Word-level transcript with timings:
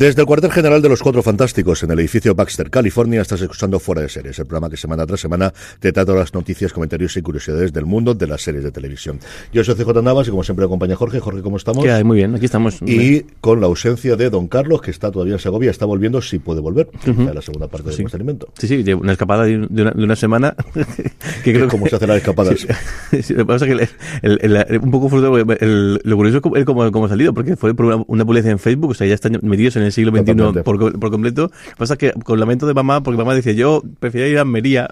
Desde 0.00 0.22
el 0.22 0.26
cuartel 0.26 0.50
general 0.50 0.80
de 0.80 0.88
los 0.88 1.02
Cuatro 1.02 1.22
Fantásticos 1.22 1.82
en 1.82 1.90
el 1.90 1.98
edificio 2.00 2.34
Baxter, 2.34 2.70
California, 2.70 3.20
estás 3.20 3.42
escuchando 3.42 3.78
Fuera 3.78 4.00
de 4.00 4.08
Series, 4.08 4.38
el 4.38 4.46
programa 4.46 4.70
que 4.70 4.78
semana 4.78 5.04
tras 5.04 5.20
semana 5.20 5.52
te 5.78 5.92
trata 5.92 6.14
las 6.14 6.32
noticias, 6.32 6.72
comentarios 6.72 7.14
y 7.18 7.20
curiosidades 7.20 7.70
del 7.74 7.84
mundo 7.84 8.14
de 8.14 8.26
las 8.26 8.40
series 8.40 8.64
de 8.64 8.70
televisión. 8.72 9.20
Yo 9.52 9.62
soy 9.62 9.74
CJ 9.74 10.00
Navas 10.02 10.26
y 10.26 10.30
como 10.30 10.42
siempre 10.42 10.64
acompaña 10.64 10.96
Jorge. 10.96 11.20
Jorge, 11.20 11.42
¿cómo 11.42 11.58
estamos? 11.58 11.84
Muy 12.02 12.16
bien, 12.16 12.34
aquí 12.34 12.46
estamos. 12.46 12.78
Y 12.80 13.26
con 13.42 13.60
la 13.60 13.66
ausencia 13.66 14.16
de 14.16 14.30
Don 14.30 14.48
Carlos, 14.48 14.80
que 14.80 14.90
está 14.90 15.10
todavía 15.10 15.34
en 15.34 15.38
Segovia, 15.38 15.70
está 15.70 15.84
volviendo, 15.84 16.22
si 16.22 16.38
puede 16.38 16.62
volver, 16.62 16.88
a 17.28 17.34
la 17.34 17.42
segunda 17.42 17.68
parte 17.68 17.92
Sí. 17.92 18.02
de 18.02 18.10
alimento. 18.14 18.48
Sí, 18.56 18.68
sí, 18.68 18.92
una 18.94 19.12
escapada 19.12 19.44
de 19.44 19.58
una, 19.58 19.90
de 19.90 20.02
una 20.02 20.16
semana. 20.16 20.56
que 21.44 21.52
creo 21.52 21.68
¿Cómo 21.68 21.84
que- 21.84 21.90
se 21.90 21.96
hacen 21.96 22.08
las 22.08 22.16
escapadas? 22.16 22.56
Sí, 23.10 23.22
sí, 23.22 23.34
lo 23.34 23.40
que 23.40 23.44
pasa 23.44 23.66
es 23.66 23.76
que 23.76 23.88
el- 24.22 24.38
el- 24.40 24.56
el- 24.56 24.78
un 24.78 24.90
poco 24.90 25.10
frustrado, 25.10 25.36
lo 25.36 26.16
curioso 26.16 26.40
es 26.54 26.64
cómo, 26.64 26.90
cómo 26.90 27.04
ha 27.04 27.08
salido, 27.10 27.34
porque 27.34 27.54
fue 27.56 27.74
por 27.74 27.84
una, 27.84 28.02
una 28.06 28.24
publicidad 28.24 28.52
en 28.52 28.58
Facebook, 28.58 28.92
o 28.92 28.94
sea, 28.94 29.06
ya 29.06 29.14
están 29.14 29.38
metidos 29.42 29.76
en 29.76 29.82
el 29.82 29.89
siglo 29.92 30.16
XXI 30.16 30.62
por, 30.62 30.98
por 30.98 31.10
completo. 31.10 31.42
Lo 31.42 31.48
que 31.48 31.76
pasa 31.76 31.94
es 31.94 31.98
que 31.98 32.12
con 32.12 32.38
lamento 32.38 32.66
de 32.66 32.74
mamá, 32.74 33.02
porque 33.02 33.18
mamá 33.18 33.34
decía, 33.34 33.52
yo 33.52 33.82
prefiero 33.98 34.28
ir 34.28 34.38
a 34.38 34.42
Almería 34.42 34.88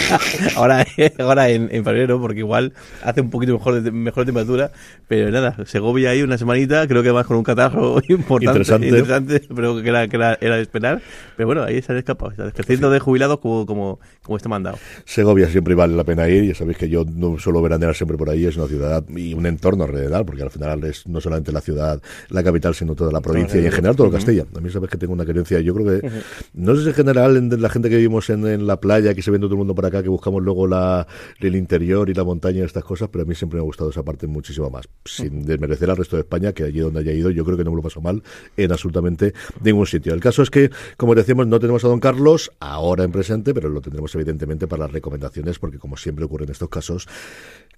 ahora, 0.56 0.86
ahora 1.18 1.48
en, 1.50 1.68
en 1.70 1.84
febrero, 1.84 2.20
porque 2.20 2.40
igual 2.40 2.72
hace 3.02 3.20
un 3.20 3.30
poquito 3.30 3.52
mejor 3.52 3.80
de, 3.80 3.90
mejor 3.90 4.24
temperatura, 4.24 4.70
pero 5.08 5.30
nada, 5.30 5.56
Segovia 5.66 6.10
ahí 6.10 6.22
una 6.22 6.38
semanita, 6.38 6.86
creo 6.86 7.02
que 7.02 7.12
más 7.12 7.26
con 7.26 7.36
un 7.36 7.44
catarro 7.44 8.00
importante, 8.08 8.58
Interesante. 8.58 8.88
interesante, 8.88 9.42
pero 9.54 9.82
que 9.82 9.88
era, 9.88 10.08
que 10.08 10.16
era, 10.16 10.38
era 10.40 10.56
de 10.56 10.62
esperar. 10.62 11.02
Pero 11.36 11.46
bueno, 11.46 11.62
ahí 11.62 11.80
se 11.82 11.92
han 11.92 11.98
escapado, 11.98 12.32
o 12.32 12.34
sea, 12.34 12.50
que 12.50 12.62
el 12.62 12.66
centro 12.66 12.90
de 12.90 12.98
jubilados 12.98 13.38
como, 13.38 13.66
como, 13.66 14.00
como 14.22 14.36
está 14.36 14.48
mandado. 14.48 14.78
Segovia 15.04 15.48
siempre 15.48 15.74
vale 15.74 15.94
la 15.94 16.04
pena 16.04 16.28
ir, 16.28 16.44
ya 16.44 16.54
sabéis 16.54 16.78
que 16.78 16.88
yo 16.88 17.04
no 17.04 17.38
suelo 17.38 17.62
veranear 17.62 17.94
siempre 17.94 18.16
por 18.16 18.30
ahí, 18.30 18.46
es 18.46 18.56
una 18.56 18.66
ciudad 18.66 19.04
y 19.08 19.34
un 19.34 19.46
entorno 19.46 19.84
alrededor, 19.84 20.24
porque 20.24 20.42
al 20.42 20.50
final 20.50 20.84
es 20.84 21.06
no 21.06 21.20
solamente 21.20 21.52
la 21.52 21.60
ciudad, 21.60 22.00
la 22.30 22.42
capital, 22.42 22.74
sino 22.74 22.94
toda 22.94 23.12
la 23.12 23.20
provincia 23.20 23.60
y 23.60 23.66
en 23.66 23.72
general 23.72 23.96
todo 23.96 24.06
Castilla. 24.44 24.58
A 24.58 24.60
mí 24.60 24.70
sabes 24.70 24.90
que 24.90 24.98
tengo 24.98 25.12
una 25.12 25.24
querencia, 25.24 25.60
yo 25.60 25.74
creo 25.74 26.00
que, 26.00 26.10
no 26.54 26.74
sé 26.74 26.82
si 26.82 26.88
en 26.88 26.94
general 26.94 27.36
en 27.36 27.62
la 27.62 27.68
gente 27.68 27.88
que 27.88 27.96
vivimos 27.96 28.28
en, 28.30 28.46
en 28.46 28.66
la 28.66 28.80
playa, 28.80 29.14
que 29.14 29.22
se 29.22 29.30
viene 29.30 29.46
todo 29.46 29.54
el 29.54 29.58
mundo 29.58 29.74
por 29.74 29.86
acá, 29.86 30.02
que 30.02 30.08
buscamos 30.08 30.42
luego 30.42 30.66
la, 30.66 31.06
el 31.40 31.56
interior 31.56 32.08
y 32.10 32.14
la 32.14 32.24
montaña 32.24 32.60
y 32.60 32.62
estas 32.62 32.84
cosas, 32.84 33.08
pero 33.10 33.22
a 33.22 33.26
mí 33.26 33.34
siempre 33.34 33.56
me 33.56 33.62
ha 33.62 33.64
gustado 33.64 33.90
esa 33.90 34.02
parte 34.02 34.26
muchísimo 34.26 34.70
más, 34.70 34.88
sin 35.04 35.44
desmerecer 35.44 35.90
al 35.90 35.96
resto 35.96 36.16
de 36.16 36.22
España, 36.22 36.52
que 36.52 36.64
allí 36.64 36.80
donde 36.80 37.00
haya 37.00 37.12
ido, 37.12 37.30
yo 37.30 37.44
creo 37.44 37.56
que 37.56 37.64
no 37.64 37.70
me 37.70 37.76
lo 37.76 37.82
paso 37.82 38.00
mal 38.00 38.22
en 38.56 38.72
absolutamente 38.72 39.34
ningún 39.62 39.86
sitio. 39.86 40.14
El 40.14 40.20
caso 40.20 40.42
es 40.42 40.50
que, 40.50 40.70
como 40.96 41.14
decíamos, 41.14 41.46
no 41.46 41.58
tenemos 41.58 41.84
a 41.84 41.88
don 41.88 42.00
Carlos 42.00 42.50
ahora 42.60 43.04
en 43.04 43.12
presente, 43.12 43.54
pero 43.54 43.68
lo 43.68 43.80
tendremos 43.80 44.14
evidentemente 44.14 44.66
para 44.66 44.84
las 44.84 44.92
recomendaciones, 44.92 45.58
porque 45.58 45.78
como 45.78 45.96
siempre 45.96 46.24
ocurre 46.24 46.44
en 46.44 46.50
estos 46.50 46.68
casos, 46.68 47.08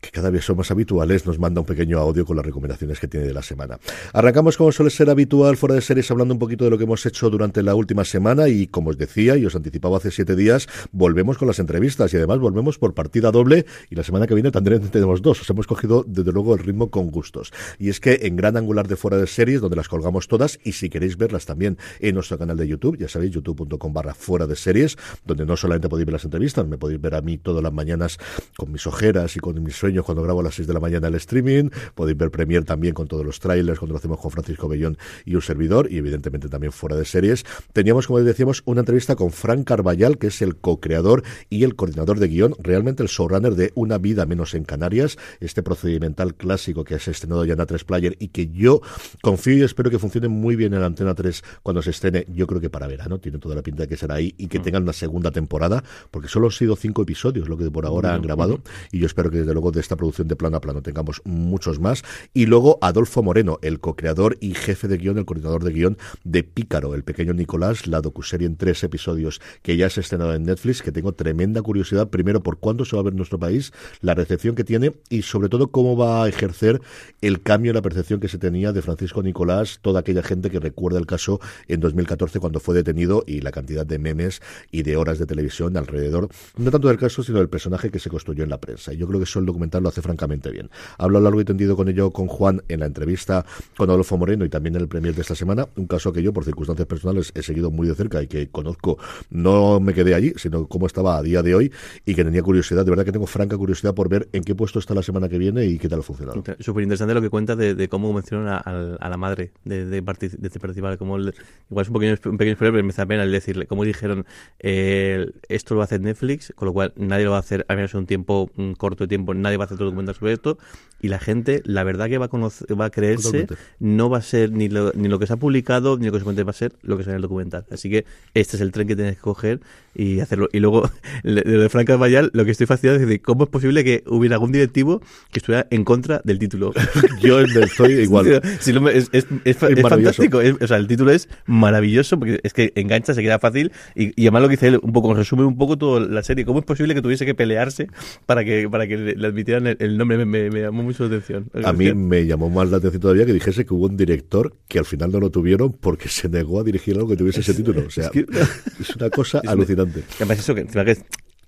que 0.00 0.10
cada 0.10 0.30
vez 0.30 0.44
son 0.44 0.56
más 0.56 0.70
habituales, 0.70 1.26
nos 1.26 1.38
manda 1.38 1.60
un 1.60 1.66
pequeño 1.66 1.98
audio 1.98 2.24
con 2.24 2.36
las 2.36 2.46
recomendaciones 2.46 3.00
que 3.00 3.08
tiene 3.08 3.26
de 3.26 3.34
la 3.34 3.42
semana. 3.42 3.78
Arrancamos, 4.12 4.56
como 4.56 4.70
suele 4.70 4.90
ser 4.90 5.10
habitual, 5.10 5.56
fuera 5.56 5.74
de 5.74 5.80
series, 5.80 6.10
hablando 6.10 6.34
un 6.34 6.38
poquito 6.38 6.64
de 6.64 6.70
lo 6.70 6.78
que 6.78 6.84
hemos 6.84 7.04
hecho 7.04 7.30
durante 7.30 7.62
la 7.62 7.74
última 7.74 8.04
semana 8.04 8.48
y, 8.48 8.68
como 8.68 8.90
os 8.90 8.98
decía 8.98 9.36
y 9.36 9.44
os 9.44 9.56
anticipaba 9.56 9.96
hace 9.96 10.10
siete 10.10 10.36
días, 10.36 10.68
volvemos 10.92 11.36
con 11.36 11.48
las 11.48 11.58
entrevistas 11.58 12.12
y 12.14 12.16
además 12.16 12.38
volvemos 12.38 12.78
por 12.78 12.94
partida 12.94 13.30
doble 13.30 13.66
y 13.90 13.96
la 13.96 14.04
semana 14.04 14.26
que 14.26 14.34
viene 14.34 14.50
también 14.50 14.80
tenemos 14.88 15.22
dos. 15.22 15.40
Os 15.40 15.50
hemos 15.50 15.66
cogido, 15.66 16.04
desde 16.06 16.32
luego, 16.32 16.54
el 16.54 16.60
ritmo 16.60 16.90
con 16.90 17.10
gustos. 17.10 17.52
Y 17.78 17.88
es 17.88 18.00
que 18.00 18.20
en 18.22 18.36
Gran 18.36 18.56
Angular 18.56 18.86
de 18.86 18.96
Fuera 18.96 19.16
de 19.16 19.26
Series, 19.26 19.60
donde 19.60 19.76
las 19.76 19.88
colgamos 19.88 20.28
todas 20.28 20.58
y 20.62 20.72
si 20.72 20.88
queréis 20.90 21.16
verlas 21.16 21.44
también 21.46 21.76
en 22.00 22.14
nuestro 22.14 22.38
canal 22.38 22.56
de 22.56 22.68
YouTube, 22.68 22.98
ya 22.98 23.08
sabéis, 23.08 23.32
youtube.com 23.32 23.92
barra 23.92 24.14
Fuera 24.14 24.46
de 24.46 24.54
Series, 24.54 24.96
donde 25.26 25.44
no 25.44 25.56
solamente 25.56 25.88
podéis 25.88 26.06
ver 26.06 26.12
las 26.14 26.24
entrevistas, 26.24 26.66
me 26.66 26.78
podéis 26.78 27.00
ver 27.00 27.14
a 27.14 27.20
mí 27.20 27.38
todas 27.38 27.62
las 27.62 27.72
mañanas 27.72 28.18
con 28.56 28.70
mis 28.70 28.86
ojeras 28.86 29.36
y 29.36 29.40
con 29.40 29.62
mis 29.62 29.76
sueños 29.88 30.04
cuando 30.04 30.22
grabo 30.22 30.40
a 30.40 30.42
las 30.42 30.54
6 30.54 30.68
de 30.68 30.74
la 30.74 30.80
mañana 30.80 31.08
el 31.08 31.14
streaming, 31.14 31.70
podéis 31.94 32.18
ver 32.18 32.30
Premier 32.30 32.62
también 32.62 32.92
con 32.92 33.08
todos 33.08 33.24
los 33.24 33.40
trailers 33.40 33.78
cuando 33.78 33.94
lo 33.94 33.98
hacemos 33.98 34.20
con 34.20 34.30
Francisco 34.30 34.68
Bellón 34.68 34.98
y 35.24 35.34
un 35.34 35.40
servidor 35.40 35.90
y 35.90 35.96
evidentemente 35.96 36.50
también 36.50 36.72
fuera 36.72 36.94
de 36.94 37.06
series. 37.06 37.46
Teníamos, 37.72 38.06
como 38.06 38.20
decíamos, 38.20 38.62
una 38.66 38.80
entrevista 38.80 39.16
con 39.16 39.30
Frank 39.30 39.64
Carballal, 39.66 40.18
que 40.18 40.26
es 40.26 40.42
el 40.42 40.56
co-creador 40.56 41.22
y 41.48 41.64
el 41.64 41.74
coordinador 41.74 42.18
de 42.18 42.28
guion, 42.28 42.54
realmente 42.58 43.02
el 43.02 43.08
showrunner 43.08 43.54
de 43.54 43.72
Una 43.76 43.96
vida 43.96 44.26
menos 44.26 44.52
en 44.52 44.64
Canarias, 44.64 45.16
este 45.40 45.62
procedimental 45.62 46.34
clásico 46.34 46.84
que 46.84 46.98
se 46.98 47.10
ha 47.10 47.12
estrenado 47.12 47.46
ya 47.46 47.54
en 47.54 47.60
A3 47.60 47.82
Player 47.86 48.14
y 48.18 48.28
que 48.28 48.48
yo 48.48 48.82
confío 49.22 49.56
y 49.56 49.62
espero 49.62 49.88
que 49.88 49.98
funcione 49.98 50.28
muy 50.28 50.54
bien 50.54 50.74
en 50.74 50.82
Antena 50.82 51.14
3 51.14 51.42
cuando 51.62 51.80
se 51.80 51.90
estrene, 51.90 52.26
yo 52.28 52.46
creo 52.46 52.60
que 52.60 52.68
para 52.68 52.86
verano, 52.86 53.20
tiene 53.20 53.38
toda 53.38 53.54
la 53.54 53.62
pinta 53.62 53.84
de 53.84 53.88
que 53.88 53.96
será 53.96 54.16
ahí 54.16 54.34
y 54.36 54.48
que 54.48 54.58
tengan 54.58 54.82
una 54.82 54.92
segunda 54.92 55.30
temporada, 55.30 55.82
porque 56.10 56.28
solo 56.28 56.48
han 56.48 56.52
sido 56.52 56.76
cinco 56.76 57.00
episodios 57.00 57.48
lo 57.48 57.56
que 57.56 57.70
por 57.70 57.86
ahora 57.86 58.12
han 58.12 58.20
grabado 58.20 58.60
y 58.92 58.98
yo 58.98 59.06
espero 59.06 59.30
que 59.30 59.38
desde 59.38 59.52
luego 59.52 59.72
de 59.78 59.82
esta 59.82 59.96
producción 59.96 60.28
de 60.28 60.36
plano 60.36 60.56
a 60.56 60.60
plano 60.60 60.82
tengamos 60.82 61.22
muchos 61.24 61.78
más. 61.78 62.02
Y 62.34 62.46
luego 62.46 62.78
Adolfo 62.82 63.22
Moreno, 63.22 63.58
el 63.62 63.80
co-creador 63.80 64.36
y 64.40 64.54
jefe 64.54 64.88
de 64.88 64.98
guion, 64.98 65.18
el 65.18 65.24
coordinador 65.24 65.62
de 65.62 65.72
guion 65.72 65.98
de 66.24 66.42
Pícaro, 66.42 66.94
el 66.94 67.04
pequeño 67.04 67.32
Nicolás, 67.32 67.86
la 67.86 68.00
docuserie 68.00 68.46
en 68.46 68.56
tres 68.56 68.82
episodios 68.82 69.40
que 69.62 69.76
ya 69.76 69.88
se 69.88 70.00
ha 70.00 70.02
estrenado 70.02 70.34
en 70.34 70.42
Netflix, 70.42 70.82
que 70.82 70.92
tengo 70.92 71.12
tremenda 71.12 71.62
curiosidad, 71.62 72.08
primero 72.08 72.42
por 72.42 72.58
cuándo 72.58 72.84
se 72.84 72.96
va 72.96 73.00
a 73.00 73.04
ver 73.04 73.12
en 73.12 73.18
nuestro 73.18 73.38
país, 73.38 73.72
la 74.00 74.14
recepción 74.14 74.54
que 74.54 74.64
tiene 74.64 74.94
y 75.08 75.22
sobre 75.22 75.48
todo 75.48 75.70
cómo 75.70 75.96
va 75.96 76.24
a 76.24 76.28
ejercer 76.28 76.80
el 77.20 77.40
cambio 77.42 77.70
en 77.70 77.76
la 77.76 77.82
percepción 77.82 78.18
que 78.20 78.28
se 78.28 78.38
tenía 78.38 78.72
de 78.72 78.82
Francisco 78.82 79.22
Nicolás, 79.22 79.78
toda 79.80 80.00
aquella 80.00 80.22
gente 80.22 80.50
que 80.50 80.58
recuerda 80.58 80.98
el 80.98 81.06
caso 81.06 81.40
en 81.68 81.80
2014 81.80 82.40
cuando 82.40 82.58
fue 82.58 82.74
detenido 82.74 83.22
y 83.26 83.40
la 83.40 83.52
cantidad 83.52 83.86
de 83.86 83.98
memes 83.98 84.42
y 84.70 84.82
de 84.82 84.96
horas 84.96 85.18
de 85.18 85.26
televisión 85.26 85.76
alrededor, 85.76 86.28
no 86.56 86.70
tanto 86.70 86.88
del 86.88 86.98
caso, 86.98 87.22
sino 87.22 87.38
del 87.38 87.48
personaje 87.48 87.90
que 87.90 87.98
se 87.98 88.10
construyó 88.10 88.44
en 88.44 88.50
la 88.50 88.60
prensa. 88.60 88.92
Yo 88.92 89.06
creo 89.06 89.20
que 89.20 89.24
eso 89.24 89.38
el 89.38 89.46
documental 89.68 89.82
lo 89.82 89.88
hace 89.88 90.02
francamente 90.02 90.50
bien. 90.50 90.70
Hablo 90.98 91.20
largo 91.20 91.40
y 91.40 91.44
tendido 91.44 91.76
con 91.76 91.88
ello 91.88 92.10
con 92.10 92.26
Juan 92.26 92.62
en 92.68 92.80
la 92.80 92.86
entrevista 92.86 93.44
con 93.76 93.90
Adolfo 93.90 94.16
Moreno 94.16 94.44
y 94.44 94.48
también 94.48 94.74
en 94.76 94.82
el 94.82 94.88
premier 94.88 95.14
de 95.14 95.22
esta 95.22 95.34
semana, 95.34 95.68
un 95.76 95.86
caso 95.86 96.12
que 96.12 96.22
yo, 96.22 96.32
por 96.32 96.44
circunstancias 96.44 96.86
personales, 96.86 97.32
he 97.34 97.42
seguido 97.42 97.70
muy 97.70 97.86
de 97.86 97.94
cerca 97.94 98.22
y 98.22 98.26
que 98.26 98.48
conozco, 98.48 98.98
no 99.30 99.80
me 99.80 99.94
quedé 99.94 100.14
allí, 100.14 100.32
sino 100.36 100.66
cómo 100.66 100.86
estaba 100.86 101.18
a 101.18 101.22
día 101.22 101.42
de 101.42 101.54
hoy 101.54 101.72
y 102.04 102.14
que 102.14 102.24
tenía 102.24 102.42
curiosidad, 102.42 102.84
de 102.84 102.90
verdad 102.90 103.04
que 103.04 103.12
tengo 103.12 103.26
franca 103.26 103.56
curiosidad 103.56 103.94
por 103.94 104.08
ver 104.08 104.28
en 104.32 104.42
qué 104.42 104.54
puesto 104.54 104.78
está 104.78 104.94
la 104.94 105.02
semana 105.02 105.28
que 105.28 105.38
viene 105.38 105.64
y 105.66 105.78
qué 105.78 105.88
tal 105.88 106.00
ha 106.00 106.02
funcionado. 106.02 106.42
Súper 106.60 106.82
interesante 106.82 107.14
lo 107.14 107.20
que 107.20 107.30
cuenta 107.30 107.56
de, 107.56 107.88
cómo 107.88 108.08
convencieron 108.08 108.48
a, 108.48 109.08
la 109.08 109.16
madre 109.16 109.52
de, 109.64 109.86
de, 109.86 109.98
este 109.98 110.60
participar, 110.60 110.98
como 110.98 111.18
igual 111.18 111.34
es 111.82 111.88
un 111.88 111.94
pequeño, 111.94 112.16
un 112.24 112.38
pequeño 112.38 112.54
spoiler, 112.56 112.72
pero 112.72 112.84
me 112.84 112.92
da 112.92 113.06
pena 113.06 113.22
el 113.22 113.32
decirle, 113.32 113.66
como 113.66 113.84
dijeron, 113.84 114.26
eh, 114.58 115.30
esto 115.48 115.74
lo 115.74 115.82
hacer 115.82 116.00
Netflix, 116.00 116.52
con 116.54 116.66
lo 116.66 116.72
cual 116.72 116.92
nadie 116.96 117.24
lo 117.24 117.32
va 117.32 117.36
a 117.38 117.40
hacer, 117.40 117.64
a 117.68 117.74
menos 117.74 117.94
en 117.94 118.00
un 118.00 118.06
tiempo 118.06 118.50
un 118.56 118.74
corto 118.74 119.04
de 119.04 119.08
tiempo, 119.08 119.34
nadie 119.34 119.57
va 119.58 119.64
a 119.64 119.66
hacer 119.66 119.76
todo 119.76 119.86
documental 119.86 120.14
sobre 120.14 120.32
esto, 120.32 120.58
y 121.00 121.08
la 121.08 121.18
gente, 121.18 121.62
la 121.64 121.84
verdad 121.84 122.08
que 122.08 122.18
va 122.18 122.26
a, 122.26 122.28
conocer, 122.28 122.80
va 122.80 122.86
a 122.86 122.90
creerse, 122.90 123.46
no 123.78 124.10
va 124.10 124.18
a 124.18 124.22
ser 124.22 124.52
ni 124.52 124.68
lo, 124.68 124.92
ni 124.94 125.08
lo 125.08 125.18
que 125.18 125.26
se 125.26 125.32
ha 125.34 125.36
publicado, 125.36 125.98
ni 125.98 126.06
lo 126.06 126.12
que 126.12 126.18
se 126.18 126.24
cuente, 126.24 126.42
va 126.42 126.50
a 126.50 126.54
ser 126.54 126.72
lo 126.82 126.96
que 126.96 127.04
sale 127.04 127.12
en 127.12 127.16
el 127.16 127.22
documental. 127.22 127.66
Así 127.70 127.90
que 127.90 128.04
este 128.34 128.56
es 128.56 128.62
el 128.62 128.72
tren 128.72 128.88
que 128.88 128.96
tienes 128.96 129.16
que 129.16 129.22
coger 129.22 129.60
y 129.98 130.20
hacerlo. 130.20 130.48
Y 130.52 130.60
luego, 130.60 130.90
de, 131.24 131.42
de 131.42 131.68
Franca 131.68 131.98
Mayal, 131.98 132.30
lo 132.32 132.44
que 132.44 132.52
estoy 132.52 132.66
fascinado 132.66 132.96
es 132.98 133.06
decir, 133.06 133.20
¿cómo 133.20 133.44
es 133.44 133.50
posible 133.50 133.84
que 133.84 134.04
hubiera 134.06 134.36
algún 134.36 134.52
directivo 134.52 135.00
que 135.32 135.40
estuviera 135.40 135.66
en 135.70 135.84
contra 135.84 136.22
del 136.24 136.38
título? 136.38 136.72
Yo 137.20 137.40
estoy 137.40 137.92
igual. 138.02 138.26
es, 138.28 138.68
es, 139.12 139.26
es, 139.44 139.56
fantástico. 139.56 140.38
o 140.60 140.66
sea, 140.66 140.76
el 140.76 140.86
título 140.86 141.10
es 141.10 141.28
maravilloso 141.46 142.18
porque 142.18 142.40
es 142.42 142.54
que 142.54 142.72
engancha, 142.76 143.12
se 143.12 143.22
queda 143.22 143.38
fácil 143.38 143.72
y, 143.94 144.18
y 144.20 144.26
además 144.26 144.42
lo 144.42 144.48
que 144.48 144.52
dice 144.52 144.68
él, 144.68 144.80
un 144.82 144.92
poco, 144.92 145.12
resume 145.14 145.44
un 145.44 145.58
poco 145.58 145.76
toda 145.76 146.00
la 146.00 146.22
serie. 146.22 146.44
¿Cómo 146.44 146.60
es 146.60 146.64
posible 146.64 146.94
que 146.94 147.02
tuviese 147.02 147.26
que 147.26 147.34
pelearse 147.34 147.88
para 148.26 148.44
que, 148.44 148.68
para 148.70 148.86
que 148.86 148.96
le 148.96 149.26
admitieran 149.26 149.66
el, 149.66 149.98
nombre? 149.98 150.24
Me, 150.24 150.50
me, 150.50 150.60
llamó 150.60 150.84
mucho 150.84 151.02
la 151.02 151.16
atención. 151.16 151.50
A 151.64 151.72
mí 151.72 151.92
me 151.92 152.24
llamó 152.24 152.48
más 152.48 152.70
la 152.70 152.76
atención 152.76 153.00
todavía 153.00 153.26
que 153.26 153.32
dijese 153.32 153.66
que 153.66 153.74
hubo 153.74 153.86
un 153.86 153.96
director 153.96 154.54
que 154.68 154.78
al 154.78 154.84
final 154.84 155.10
no 155.10 155.20
lo 155.20 155.30
tuvieron 155.30 155.72
porque 155.72 156.08
se 156.08 156.28
negó 156.28 156.60
a 156.60 156.64
dirigir 156.64 156.96
algo 156.96 157.08
que 157.08 157.16
tuviese 157.16 157.40
ese 157.40 157.54
título. 157.54 157.84
O 157.86 157.90
sea, 157.90 158.10
es, 158.14 158.96
una 158.96 159.10
cosa 159.10 159.40
alucinante. 159.46 159.87
Además, 160.16 160.38
eso 160.38 160.54
que, 160.54 160.66
que 160.66 160.98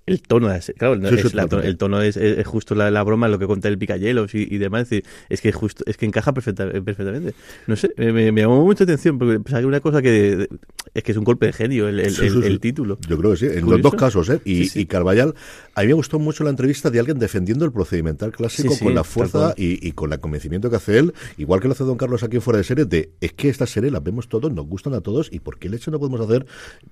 el 0.05 0.21
tono 0.21 0.51
es, 0.51 0.73
claro, 0.77 0.95
el 1.61 1.77
tono 1.77 2.01
es, 2.01 2.17
justo 2.45 2.75
la, 2.75 3.03
broma, 3.03 3.27
lo 3.27 3.37
que 3.37 3.45
cuenta 3.45 3.67
el 3.67 3.77
picayelos 3.77 4.33
y, 4.33 4.47
y 4.49 4.57
demás, 4.57 4.89
es, 4.91 5.41
que 5.41 5.51
justo, 5.51 5.83
es 5.85 5.97
que 5.97 6.05
encaja 6.05 6.33
perfectamente. 6.33 7.33
No 7.67 7.75
sé, 7.75 7.93
me, 7.97 8.31
llamó 8.31 8.63
mucha 8.65 8.83
atención, 8.83 9.19
porque 9.19 9.39
hay 9.55 9.63
una 9.63 9.79
cosa 9.79 10.01
que 10.01 10.47
es 10.93 11.03
que 11.03 11.11
es 11.11 11.17
un 11.17 11.23
golpe 11.23 11.45
de 11.45 11.53
genio 11.53 11.87
el, 11.87 11.99
el, 11.99 12.59
título. 12.59 12.97
Yo 13.07 13.17
creo 13.17 13.31
que 13.31 13.37
sí, 13.37 13.45
en 13.45 13.69
los 13.69 13.81
dos 13.81 13.93
casos, 13.93 14.29
¿eh? 14.29 14.41
Y, 14.43 14.79
y 14.79 14.85
Carvallal, 14.87 15.35
a 15.75 15.81
mí 15.81 15.87
me 15.87 15.93
gustó 15.93 16.19
mucho 16.19 16.43
la 16.43 16.49
entrevista 16.49 16.89
de 16.89 16.99
alguien 16.99 17.19
defendiendo 17.19 17.63
el 17.63 17.71
procedimental 17.71 18.31
clásico 18.31 18.77
con 18.77 18.95
la 18.95 19.03
fuerza 19.03 19.53
y, 19.55 19.91
con 19.93 20.11
el 20.11 20.19
convencimiento 20.19 20.69
que 20.69 20.75
hace 20.75 20.97
él, 20.97 21.13
igual 21.37 21.61
que 21.61 21.67
lo 21.67 21.73
hace 21.73 21.83
Don 21.83 21.97
Carlos 21.97 22.23
aquí 22.23 22.39
Fuera 22.39 22.57
de 22.57 22.63
Serie, 22.63 22.85
de 22.85 23.11
es 23.21 23.33
que 23.33 23.49
esta 23.49 23.67
serie 23.67 23.91
la 23.91 23.99
vemos 23.99 24.27
todos, 24.27 24.51
nos 24.51 24.65
gustan 24.65 24.93
a 24.93 25.01
todos, 25.01 25.29
y 25.31 25.39
por 25.39 25.59
qué 25.59 25.67
el 25.67 25.75
hecho 25.75 25.91
no 25.91 25.99
podemos 25.99 26.21
hacer 26.21 26.45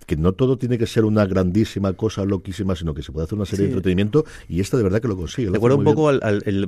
que 0.06 0.16
no 0.16 0.34
todo 0.34 0.58
tiene 0.58 0.78
que 0.78 0.88
ser 0.88 1.06
una 1.06 1.26
grandísima 1.26 1.94
cosa 1.94 2.24
loquísima, 2.24 2.76
sino 2.76 2.94
que 2.94 2.99
se 3.04 3.12
puede 3.12 3.26
hacer 3.26 3.36
una 3.36 3.46
serie 3.46 3.66
de 3.66 3.72
entretenimiento 3.72 4.26
y 4.48 4.60
esta 4.62 4.78
de 4.78 4.84
verdad 4.84 5.02
que 5.02 5.08
lo 5.08 5.18
consigue. 5.18 5.50
Recuerdo 5.50 5.78
un 5.78 5.84
poco 5.84 6.10
al, 6.10 6.20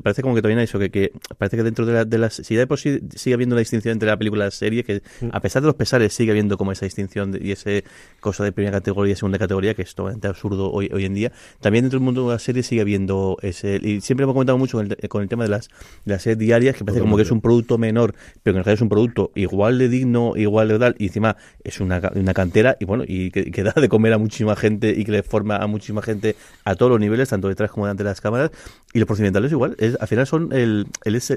parece 0.02 0.22
como 0.22 0.36
que 0.36 0.42
todavía 0.42 0.64
eso, 0.64 0.80
que, 0.80 0.90
que 0.90 1.12
parece 1.38 1.58
que 1.58 1.64
dentro 1.64 1.86
de, 1.86 1.94
la, 1.94 2.06
de 2.06 2.18
las, 2.18 2.36
si 2.36 2.56
de 2.56 2.68
por 2.68 2.80
sí 2.80 3.00
sigue 3.16 3.34
habiendo 3.34 3.56
la 3.56 3.60
distinción 3.60 3.94
entre 3.94 4.08
la 4.08 4.18
película 4.18 4.46
y 4.46 4.48
la 4.48 4.52
serie, 4.52 4.84
que 4.84 5.02
mm. 5.22 5.30
a 5.32 5.40
pesar 5.40 5.62
de 5.62 5.68
los 5.68 5.76
pesares 5.76 6.14
sigue 6.14 6.32
habiendo 6.32 6.58
como 6.58 6.72
esa 6.72 6.86
distinción 6.86 7.38
y 7.40 7.52
ese 7.52 7.84
cosa 8.20 8.44
de 8.44 8.52
primera 8.52 8.78
categoría 8.78 9.14
y 9.14 9.16
segunda 9.16 9.40
categoría, 9.40 9.74
que 9.74 9.82
es 9.82 9.96
totalmente 9.96 10.28
absurdo 10.28 10.72
hoy, 10.72 10.90
hoy 10.94 11.06
en 11.06 11.14
día, 11.14 11.32
también 11.60 11.84
dentro 11.84 12.00
del 12.00 12.06
mundo 12.06 12.28
de 12.28 12.34
la 12.34 12.40
serie 12.40 12.64
sigue 12.64 12.82
habiendo 12.82 13.38
ese, 13.42 13.80
y 13.82 14.02
siempre 14.02 14.24
hemos 14.24 14.34
comentado 14.34 14.58
mucho 14.58 14.78
con 15.10 15.22
el, 15.22 15.30
tema 15.30 15.44
de 15.44 15.50
las, 15.50 15.70
de 16.06 16.14
las 16.14 16.22
series 16.22 16.38
diarias, 16.38 16.76
que 16.76 16.86
parece 16.86 17.02
como 17.02 17.16
que 17.16 17.24
es 17.24 17.32
un 17.32 17.42
producto 17.42 17.78
menor, 17.78 18.14
pero 18.44 18.54
que 18.54 18.60
en 18.60 18.64
realidad 18.66 18.74
es 18.74 18.82
un 18.82 18.90
producto 18.90 19.32
igual 19.36 19.78
de 19.78 19.90
digno, 19.90 20.34
igual 20.36 20.68
de 20.68 20.80
tal, 20.80 20.96
y 20.98 21.08
encima 21.08 21.38
es 21.64 21.80
una, 21.80 22.02
una 22.16 22.34
cantera, 22.34 22.78
y 22.80 22.86
bueno, 22.86 23.04
y 23.08 23.32
que, 23.32 23.52
que 23.52 23.64
da 23.64 23.74
de 23.76 23.90
comer 23.90 24.14
a 24.14 24.18
muchísima 24.18 24.56
gente 24.56 24.94
y 24.96 25.04
que 25.04 25.12
le 25.12 25.24
forma 25.24 25.58
a 25.58 25.68
muchísima 25.68 26.02
gente 26.02 26.21
a 26.64 26.76
todos 26.76 26.92
los 26.92 27.00
niveles, 27.00 27.30
tanto 27.30 27.48
detrás 27.48 27.72
como 27.72 27.86
delante 27.86 28.04
de 28.04 28.10
las 28.10 28.22
cámaras. 28.22 28.52
Y 28.94 29.00
los 29.00 29.08
procedimentales 29.08 29.52
igual. 29.52 29.76
Es, 29.80 29.98
al 30.00 30.08
final 30.08 30.28
son 30.28 30.52
el, 30.52 30.88
el 31.06 31.16
es, 31.16 31.32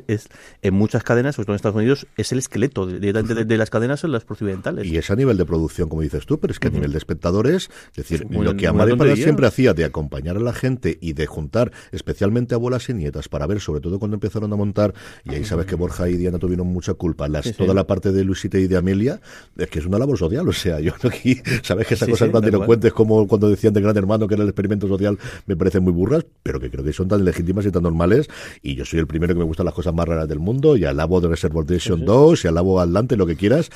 en 0.62 0.74
muchas 0.74 1.04
cadenas, 1.04 1.36
sobre 1.36 1.46
todo 1.46 1.54
en 1.54 1.56
Estados 1.56 1.76
Unidos, 1.76 2.06
es 2.16 2.32
el 2.32 2.38
esqueleto 2.38 2.86
directamente 2.86 3.34
de, 3.34 3.44
de, 3.44 3.58
las 3.58 3.70
cadenas 3.70 4.00
son 4.00 4.12
las 4.12 4.24
procedimentales. 4.24 4.84
Y 4.94 4.96
es 4.96 5.10
a 5.10 5.16
nivel 5.16 5.36
de 5.36 5.44
producción, 5.44 5.88
como 5.88 6.02
dices 6.02 6.26
tú, 6.26 6.38
pero 6.38 6.52
es 6.52 6.60
que 6.60 6.68
a 6.68 6.70
nivel 6.70 6.92
de 6.92 6.98
espectadores, 6.98 7.70
es 7.90 7.96
decir, 7.96 8.26
lo 8.30 8.56
que 8.56 8.66
Amadeo 8.66 8.96
Padre 8.96 9.16
siempre 9.16 9.46
hacía 9.46 9.74
de 9.74 9.84
acompañar 9.84 10.36
a 10.36 10.40
la 10.40 10.52
gente 10.52 10.98
y 11.00 11.14
de 11.14 11.26
juntar 11.26 11.72
especialmente 11.90 12.54
abuelas 12.54 12.88
y 12.88 12.94
nietas 12.94 13.28
para 13.28 13.46
ver, 13.46 13.60
sobre 13.60 13.80
todo 13.80 13.98
cuando 13.98 14.16
empezaron 14.16 14.52
a 14.52 14.56
montar, 14.56 14.94
y 15.24 15.34
ahí 15.34 15.44
sabes 15.44 15.66
que 15.66 15.74
Borja 15.74 16.08
y 16.08 16.16
Diana 16.16 16.38
tuvieron 16.38 16.66
mucha 16.66 16.94
culpa, 16.94 17.28
las, 17.28 17.52
toda 17.56 17.74
la 17.74 17.86
parte 17.86 18.12
de 18.12 18.24
Luisita 18.24 18.58
y 18.58 18.66
de 18.66 18.76
Amelia, 18.76 19.20
es 19.56 19.68
que 19.68 19.78
es 19.78 19.86
una 19.86 19.98
labor 19.98 20.18
social, 20.18 20.48
o 20.48 20.52
sea, 20.52 20.80
yo 20.80 20.92
aquí, 21.02 21.40
sabes 21.62 21.86
que 21.86 21.94
esas 21.94 22.08
cosas 22.08 22.30
tan 22.30 22.44
elocuentes 22.44 22.92
como 22.92 23.26
cuando 23.26 23.48
decían 23.48 23.72
de 23.72 23.80
Gran 23.80 23.96
Hermano 23.96 24.28
que 24.28 24.34
era 24.34 24.42
el 24.42 24.48
experimento 24.48 24.73
social, 24.80 25.18
me 25.46 25.56
parecen 25.56 25.82
muy 25.82 25.92
burras, 25.92 26.26
pero 26.42 26.60
que 26.60 26.70
creo 26.70 26.84
que 26.84 26.92
son 26.92 27.08
tan 27.08 27.24
legítimas 27.24 27.66
y 27.66 27.70
tan 27.70 27.82
normales. 27.82 28.28
Y 28.62 28.74
yo 28.74 28.84
soy 28.84 29.00
el 29.00 29.06
primero 29.06 29.34
que 29.34 29.38
me 29.38 29.44
gustan 29.44 29.66
las 29.66 29.74
cosas 29.74 29.94
más 29.94 30.06
raras 30.06 30.28
del 30.28 30.38
mundo. 30.38 30.76
Y 30.76 30.84
alabo 30.84 31.20
de 31.20 31.28
Reservoir 31.28 31.66
Down 31.66 32.04
2, 32.04 32.44
y 32.44 32.48
alabo 32.48 32.80
Atlante, 32.80 33.16
lo 33.16 33.26
que 33.26 33.36
quieras 33.36 33.70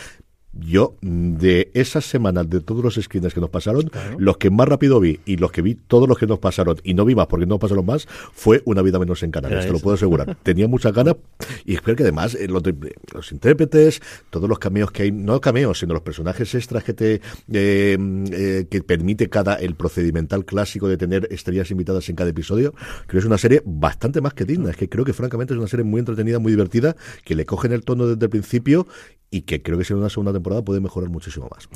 yo, 0.53 0.97
de 1.03 1.71
esas 1.75 2.05
semanas, 2.05 2.49
de 2.49 2.61
todos 2.61 2.83
los 2.83 2.95
screens 2.95 3.35
que 3.35 3.41
nos 3.41 3.50
pasaron, 3.50 3.91
los 4.19 4.39
que 4.39 4.50
más 4.50 4.67
rápido 4.67 4.99
vi 4.99 5.21
y 5.25 5.37
los 5.37 5.53
que 5.53 5.62
vi, 5.62 5.75
todos 5.75 6.09
los 6.09 6.19
que 6.19 6.27
nos 6.27 6.39
pasaron, 6.39 6.77
y 6.83 6.95
no 6.95 7.05
vi 7.05 7.15
más 7.15 7.27
porque 7.27 7.47
no 7.47 7.59
pasaron 7.59 7.87
más, 7.87 8.06
fue 8.33 8.62
Una 8.65 8.83
vida 8.83 8.99
menos 8.99 9.23
en 9.23 9.31
Canarias, 9.31 9.67
te 9.67 9.73
lo 9.73 9.79
puedo 9.79 9.95
asegurar. 9.95 10.37
Tenía 10.43 10.69
muchas 10.69 10.93
ganas 10.93 11.17
y 11.65 11.75
espero 11.75 11.97
que 11.97 12.03
además 12.03 12.35
eh, 12.35 12.49
los, 12.49 13.33
intérpretes, 13.33 14.00
todos 14.31 14.49
los 14.49 14.59
cameos 14.59 14.91
que 14.91 15.05
hay, 15.05 15.12
no 15.12 15.41
cameos, 15.41 15.79
sino 15.79 15.95
los 15.95 16.03
personajes 16.03 16.55
extras 16.55 16.85
que 16.85 16.93
te 16.93 17.21
eh, 17.53 17.99
eh, 18.33 18.67
que 18.71 18.83
permite 18.83 19.29
cada 19.29 19.55
el 19.55 19.75
procedimental 19.75 20.45
clásico 20.45 20.89
de 20.89 20.97
tener 20.97 21.29
estrellas 21.31 21.71
invitadas 21.71 22.09
en 22.09 22.17
cada 22.17 22.31
episodio, 22.31 22.73
creo 22.73 23.06
que 23.06 23.19
es 23.19 23.25
una 23.25 23.39
serie 23.39 23.62
bastante 23.65 24.21
más 24.21 24.35
que 24.35 24.45
digna. 24.45 24.71
Es 24.71 24.77
que 24.77 24.89
creo 24.89 25.05
que 25.05 25.12
francamente 25.12 25.55
es 25.55 25.59
una 25.59 25.69
serie 25.69 25.85
muy 25.85 26.00
entretenida, 26.00 26.39
muy 26.39 26.53
divertida, 26.53 26.97
que 27.25 27.35
le 27.35 27.45
cogen 27.45 27.73
el 27.73 27.85
tono 27.85 28.06
desde 28.06 28.25
el 28.25 28.31
principio 28.31 28.87
y 29.31 29.43
que 29.43 29.62
creo 29.62 29.79
que 29.79 29.85
en 29.89 29.99
una 29.99 30.09
segunda 30.09 30.33
temporada 30.33 30.38
puede 30.40 30.81
mejorar 30.81 31.11
muchísimo 31.11 31.49
más. 31.50 31.69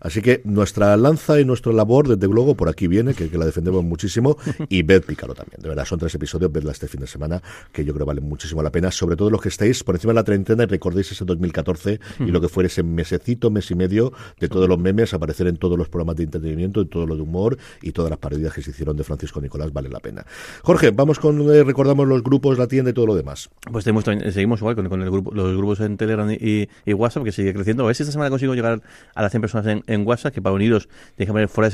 Así 0.00 0.22
que 0.22 0.42
nuestra 0.44 0.96
lanza 0.96 1.40
y 1.40 1.44
nuestra 1.44 1.72
labor 1.72 2.08
desde 2.08 2.32
luego 2.32 2.54
por 2.54 2.68
aquí 2.68 2.86
viene, 2.86 3.14
que, 3.14 3.28
la 3.36 3.44
defendemos 3.44 3.84
muchísimo, 3.84 4.36
y 4.68 4.82
ved 4.82 5.02
Pícaro 5.02 5.34
también. 5.34 5.60
De 5.60 5.68
verdad, 5.68 5.84
son 5.84 5.98
tres 5.98 6.14
episodios, 6.14 6.50
vedla 6.50 6.72
este 6.72 6.88
fin 6.88 7.00
de 7.00 7.06
semana, 7.06 7.42
que 7.72 7.84
yo 7.84 7.92
creo 7.94 8.06
valen 8.06 8.24
muchísimo 8.28 8.62
la 8.62 8.70
pena, 8.70 8.90
sobre 8.90 9.16
todo 9.16 9.30
los 9.30 9.40
que 9.40 9.48
estáis 9.48 9.82
por 9.84 9.94
encima 9.94 10.12
de 10.12 10.14
la 10.16 10.24
treintena 10.24 10.64
y 10.64 10.66
recordéis 10.66 11.12
ese 11.12 11.24
2014 11.24 12.00
y 12.20 12.26
lo 12.26 12.40
que 12.40 12.48
fuera 12.48 12.66
ese 12.66 12.82
mesecito, 12.82 13.50
mes 13.50 13.70
y 13.70 13.74
medio 13.74 14.12
de 14.40 14.48
todos 14.48 14.68
los 14.68 14.78
memes, 14.78 15.14
aparecer 15.14 15.46
en 15.46 15.56
todos 15.56 15.78
los 15.78 15.88
programas 15.88 16.16
de 16.16 16.24
entretenimiento, 16.24 16.80
en 16.80 16.88
todo 16.88 17.06
lo 17.06 17.16
de 17.16 17.22
humor 17.22 17.58
y 17.82 17.92
todas 17.92 18.10
las 18.10 18.18
parodias 18.18 18.52
que 18.52 18.62
se 18.62 18.70
hicieron 18.70 18.96
de 18.96 19.04
Francisco 19.04 19.40
Nicolás, 19.40 19.72
vale 19.72 19.88
la 19.88 20.00
pena. 20.00 20.24
Jorge, 20.62 20.90
vamos 20.90 21.18
con, 21.18 21.40
eh, 21.52 21.64
recordamos 21.64 22.06
los 22.08 22.22
grupos, 22.22 22.58
la 22.58 22.66
tienda 22.66 22.90
y 22.90 22.94
todo 22.94 23.06
lo 23.06 23.14
demás. 23.14 23.50
Pues 23.70 23.84
seguimos 23.84 24.60
igual 24.60 24.74
con, 24.74 25.02
el 25.02 25.10
grupo, 25.10 25.32
los 25.34 25.56
grupos 25.56 25.80
en 25.80 25.96
Telegram 25.96 26.30
y 26.30 26.54
y, 26.84 26.92
WhatsApp, 26.92 27.24
que 27.24 27.32
sigue 27.32 27.52
creciendo. 27.52 27.84
A 27.84 27.86
ver 27.86 27.96
si 27.96 28.02
esta 28.02 28.12
semana 28.12 28.30
consigo 28.30 28.54
llegar 28.54 28.80
a 29.14 29.22
las 29.22 29.30
100 29.30 29.40
personas 29.40 29.53
en, 29.86 30.06
WhatsApp, 30.06 30.34
que 30.34 30.42
para 30.42 30.54
uniros 30.54 30.88
tenéis 31.16 31.28
que 31.28 31.32
poner 31.32 31.48
fuera 31.48 31.70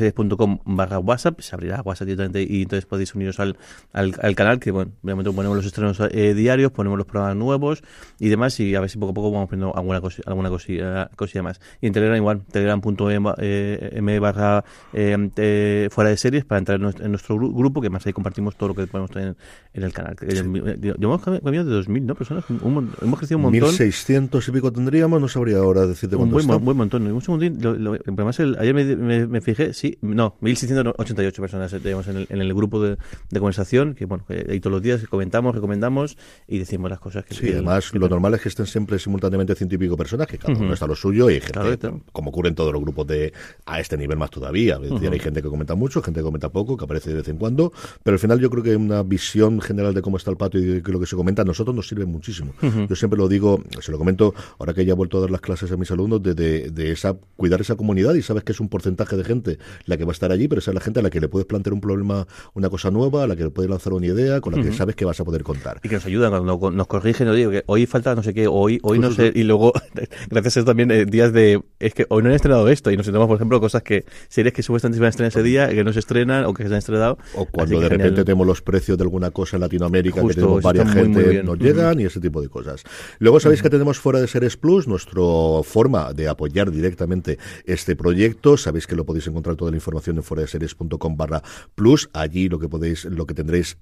barra 0.64 0.98
WhatsApp, 0.98 1.40
se 1.40 1.54
abrirá 1.54 1.82
WhatsApp 1.82 2.06
directamente 2.06 2.42
y 2.42 2.62
entonces 2.62 2.86
podéis 2.86 3.14
uniros 3.14 3.40
al, 3.40 3.56
al, 3.92 4.34
canal, 4.34 4.60
que 4.60 4.70
bueno, 4.70 4.92
de 5.02 5.12
momento 5.12 5.32
ponemos 5.32 5.56
los 5.56 5.66
estrenos 5.66 6.00
eh, 6.10 6.34
diarios, 6.34 6.72
ponemos 6.72 6.98
los 6.98 7.06
programas 7.06 7.36
nuevos 7.36 7.82
y 8.18 8.28
demás, 8.28 8.58
y 8.60 8.74
a 8.74 8.80
ver 8.80 8.90
si 8.90 8.98
poco 8.98 9.12
a 9.12 9.14
poco 9.14 9.30
vamos 9.32 9.48
poniendo 9.48 9.76
alguna, 9.76 10.00
cosa, 10.00 10.22
alguna 10.26 10.48
cosilla, 10.48 11.10
cosilla 11.16 11.42
más. 11.42 11.60
Y 11.80 11.86
en 11.86 11.92
Telegram 11.92 12.16
igual, 12.16 12.42
telegram.m 12.50 13.34
eh, 13.38 14.18
barra 14.20 14.64
eh, 14.92 15.88
fuera 15.90 16.10
de 16.10 16.16
series 16.16 16.44
para 16.44 16.58
entrar 16.58 16.80
en 16.80 17.10
nuestro, 17.10 17.36
grupo, 17.36 17.80
que 17.80 17.90
más 17.90 18.06
ahí 18.06 18.12
compartimos 18.12 18.56
todo 18.56 18.70
lo 18.70 18.74
que 18.74 18.86
podemos 18.86 19.10
tener 19.10 19.36
en 19.74 19.82
el 19.82 19.92
canal. 19.92 20.16
hemos 20.20 21.22
cambiado 21.22 21.64
de 21.64 21.80
2.000 21.80 22.02
¿no? 22.02 22.14
personas, 22.14 22.44
hemos 22.48 23.18
crecido 23.18 23.38
un 23.38 23.44
montón. 23.44 23.70
1.600 23.70 24.48
y 24.48 24.52
pico 24.52 24.72
tendría 24.72 25.08
no 25.18 25.28
sabría 25.28 25.58
ahora 25.58 25.86
decirte 25.86 26.16
cuánto 26.16 26.36
Un 26.36 26.46
buen, 26.46 26.64
buen 26.64 26.76
montón. 26.76 27.06
Un 27.06 27.22
segundín, 27.22 27.58
además 27.70 28.40
el, 28.40 28.56
ayer 28.58 28.74
me, 28.74 29.26
me, 29.26 29.40
fijé, 29.40 29.72
sí, 29.72 29.98
no, 30.00 30.36
1.688 30.40 31.40
personas 31.40 31.70
tenemos 31.70 32.08
en 32.08 32.16
el, 32.18 32.26
en 32.30 32.40
el 32.40 32.54
grupo 32.54 32.82
de, 32.82 32.96
de, 33.30 33.40
conversación, 33.40 33.94
que 33.94 34.06
bueno, 34.06 34.24
ahí 34.28 34.60
todos 34.60 34.72
los 34.72 34.82
días 34.82 35.06
comentamos, 35.08 35.54
recomendamos 35.54 36.16
y 36.46 36.58
decimos 36.58 36.90
las 36.90 37.00
cosas 37.00 37.24
que 37.24 37.34
Sí, 37.34 37.52
además 37.52 37.92
lo 37.94 38.08
normal 38.08 38.34
es 38.34 38.42
que 38.42 38.48
estén 38.48 38.66
siempre 38.66 38.98
simultáneamente 38.98 39.54
ciento 39.54 39.74
y 39.74 39.78
pico 39.78 39.96
personas, 39.96 40.26
que 40.26 40.38
cada 40.38 40.58
uno 40.58 40.72
está 40.72 40.86
lo 40.86 40.94
suyo 40.94 41.30
y 41.30 41.40
gente, 41.40 41.90
como 42.12 42.30
ocurre 42.30 42.48
en 42.48 42.54
todos 42.54 42.72
los 42.72 42.80
grupos 42.82 43.06
de 43.06 43.32
a 43.66 43.80
este 43.80 43.96
nivel 43.96 44.16
más 44.18 44.30
todavía. 44.30 44.78
Hay 44.80 45.18
gente 45.18 45.42
que 45.42 45.48
comenta 45.48 45.74
mucho, 45.74 46.02
gente 46.02 46.20
que 46.20 46.24
comenta 46.24 46.50
poco, 46.50 46.76
que 46.76 46.84
aparece 46.84 47.10
de 47.10 47.16
vez 47.16 47.28
en 47.28 47.36
cuando, 47.36 47.72
pero 48.02 48.14
al 48.14 48.18
final 48.18 48.40
yo 48.40 48.50
creo 48.50 48.62
que 48.62 48.76
una 48.76 49.02
visión 49.02 49.60
general 49.60 49.94
de 49.94 50.02
cómo 50.02 50.16
está 50.16 50.30
el 50.30 50.36
patio 50.36 50.60
y 50.60 50.80
de 50.80 50.92
lo 50.92 51.00
que 51.00 51.06
se 51.06 51.16
comenta 51.16 51.42
a 51.42 51.44
nosotros 51.44 51.74
nos 51.74 51.88
sirve 51.88 52.06
muchísimo. 52.06 52.52
Yo 52.88 52.96
siempre 52.96 53.18
lo 53.18 53.28
digo, 53.28 53.62
se 53.80 53.90
lo 53.92 53.98
comento 53.98 54.34
ahora 54.58 54.74
que 54.74 54.84
ya 54.84 54.92
he 54.92 54.96
vuelto 54.96 55.18
a 55.18 55.20
dar 55.22 55.30
las 55.30 55.40
clases 55.40 55.70
a 55.72 55.76
mis 55.76 55.90
alumnos, 55.90 56.22
de, 56.22 56.34
de, 56.34 56.90
esa 56.90 57.16
cuidar 57.36 57.59
esa 57.62 57.76
comunidad 57.76 58.14
y 58.14 58.22
sabes 58.22 58.44
que 58.44 58.52
es 58.52 58.60
un 58.60 58.68
porcentaje 58.68 59.16
de 59.16 59.24
gente 59.24 59.58
la 59.86 59.96
que 59.96 60.04
va 60.04 60.10
a 60.10 60.12
estar 60.12 60.32
allí, 60.32 60.48
pero 60.48 60.60
esa 60.60 60.70
es 60.70 60.74
la 60.74 60.80
gente 60.80 61.00
a 61.00 61.02
la 61.02 61.10
que 61.10 61.20
le 61.20 61.28
puedes 61.28 61.46
plantear 61.46 61.74
un 61.74 61.80
problema, 61.80 62.26
una 62.54 62.68
cosa 62.68 62.90
nueva, 62.90 63.24
a 63.24 63.26
la 63.26 63.36
que 63.36 63.44
le 63.44 63.50
puedes 63.50 63.70
lanzar 63.70 63.92
una 63.92 64.06
idea, 64.06 64.40
con 64.40 64.54
la 64.54 64.62
que 64.62 64.72
sabes 64.72 64.96
que 64.96 65.04
vas 65.04 65.20
a 65.20 65.24
poder 65.24 65.42
contar. 65.42 65.80
Y 65.82 65.88
que 65.88 65.96
nos 65.96 66.06
ayudan 66.06 66.30
cuando 66.30 66.70
nos 66.70 66.86
corrigen, 66.86 67.28
que 67.28 67.62
hoy 67.66 67.86
falta 67.86 68.14
no 68.14 68.22
sé 68.22 68.34
qué, 68.34 68.46
hoy, 68.46 68.78
hoy 68.82 68.98
no 68.98 69.10
sé, 69.12 69.32
y 69.34 69.42
luego, 69.42 69.72
gracias 70.30 70.56
a 70.56 70.60
eso 70.60 70.66
también, 70.66 70.90
eh, 70.90 71.04
días 71.04 71.32
de, 71.32 71.62
es 71.78 71.94
que 71.94 72.06
hoy 72.08 72.22
no 72.22 72.28
han 72.28 72.34
estrenado 72.34 72.68
esto, 72.68 72.90
y 72.90 72.96
nos 72.96 73.06
enteramos, 73.06 73.28
por 73.28 73.36
ejemplo, 73.36 73.60
cosas 73.60 73.82
que, 73.82 74.04
series 74.28 74.52
que 74.52 74.62
supuestamente 74.62 74.96
se 74.96 75.00
van 75.00 75.06
a 75.06 75.10
estrenar 75.10 75.28
ese 75.28 75.42
día, 75.42 75.68
que 75.68 75.84
no 75.84 75.92
se 75.92 76.00
estrenan 76.00 76.44
o 76.44 76.54
que 76.54 76.64
se 76.64 76.68
han 76.68 76.78
estrenado. 76.78 77.18
O 77.34 77.46
cuando 77.46 77.80
de 77.80 77.88
repente 77.88 78.24
tenemos 78.24 78.46
los 78.46 78.62
precios 78.62 78.98
de 78.98 79.04
alguna 79.04 79.30
cosa 79.30 79.56
en 79.56 79.62
Latinoamérica, 79.62 80.22
que 80.26 80.34
tenemos 80.34 80.62
varias 80.62 80.92
gente, 80.92 81.42
nos 81.42 81.58
llegan 81.58 82.00
y 82.00 82.04
ese 82.04 82.20
tipo 82.20 82.40
de 82.40 82.48
cosas. 82.48 82.84
Luego 83.18 83.40
sabéis 83.40 83.62
que 83.62 83.70
tenemos 83.70 83.98
fuera 83.98 84.20
de 84.20 84.26
Series 84.26 84.56
Plus, 84.56 84.86
nuestra 84.88 85.20
forma 85.64 86.12
de 86.12 86.28
apoyar 86.28 86.70
directamente 86.70 87.38
este 87.64 87.96
proyecto. 87.96 88.56
Sabéis 88.56 88.86
que 88.86 88.96
lo 88.96 89.04
podéis 89.04 89.26
encontrar 89.26 89.56
toda 89.56 89.70
la 89.70 89.76
información 89.76 90.16
en 90.16 90.22
fuera 90.22 90.42
de 90.42 90.48
series.com 90.48 91.16
barra 91.16 91.42
plus. 91.74 92.10
Allí 92.12 92.48
lo 92.48 92.58
que 92.58 92.68
podéis, 92.68 93.04
lo 93.04 93.26
que 93.26 93.34
tendréis 93.34 93.78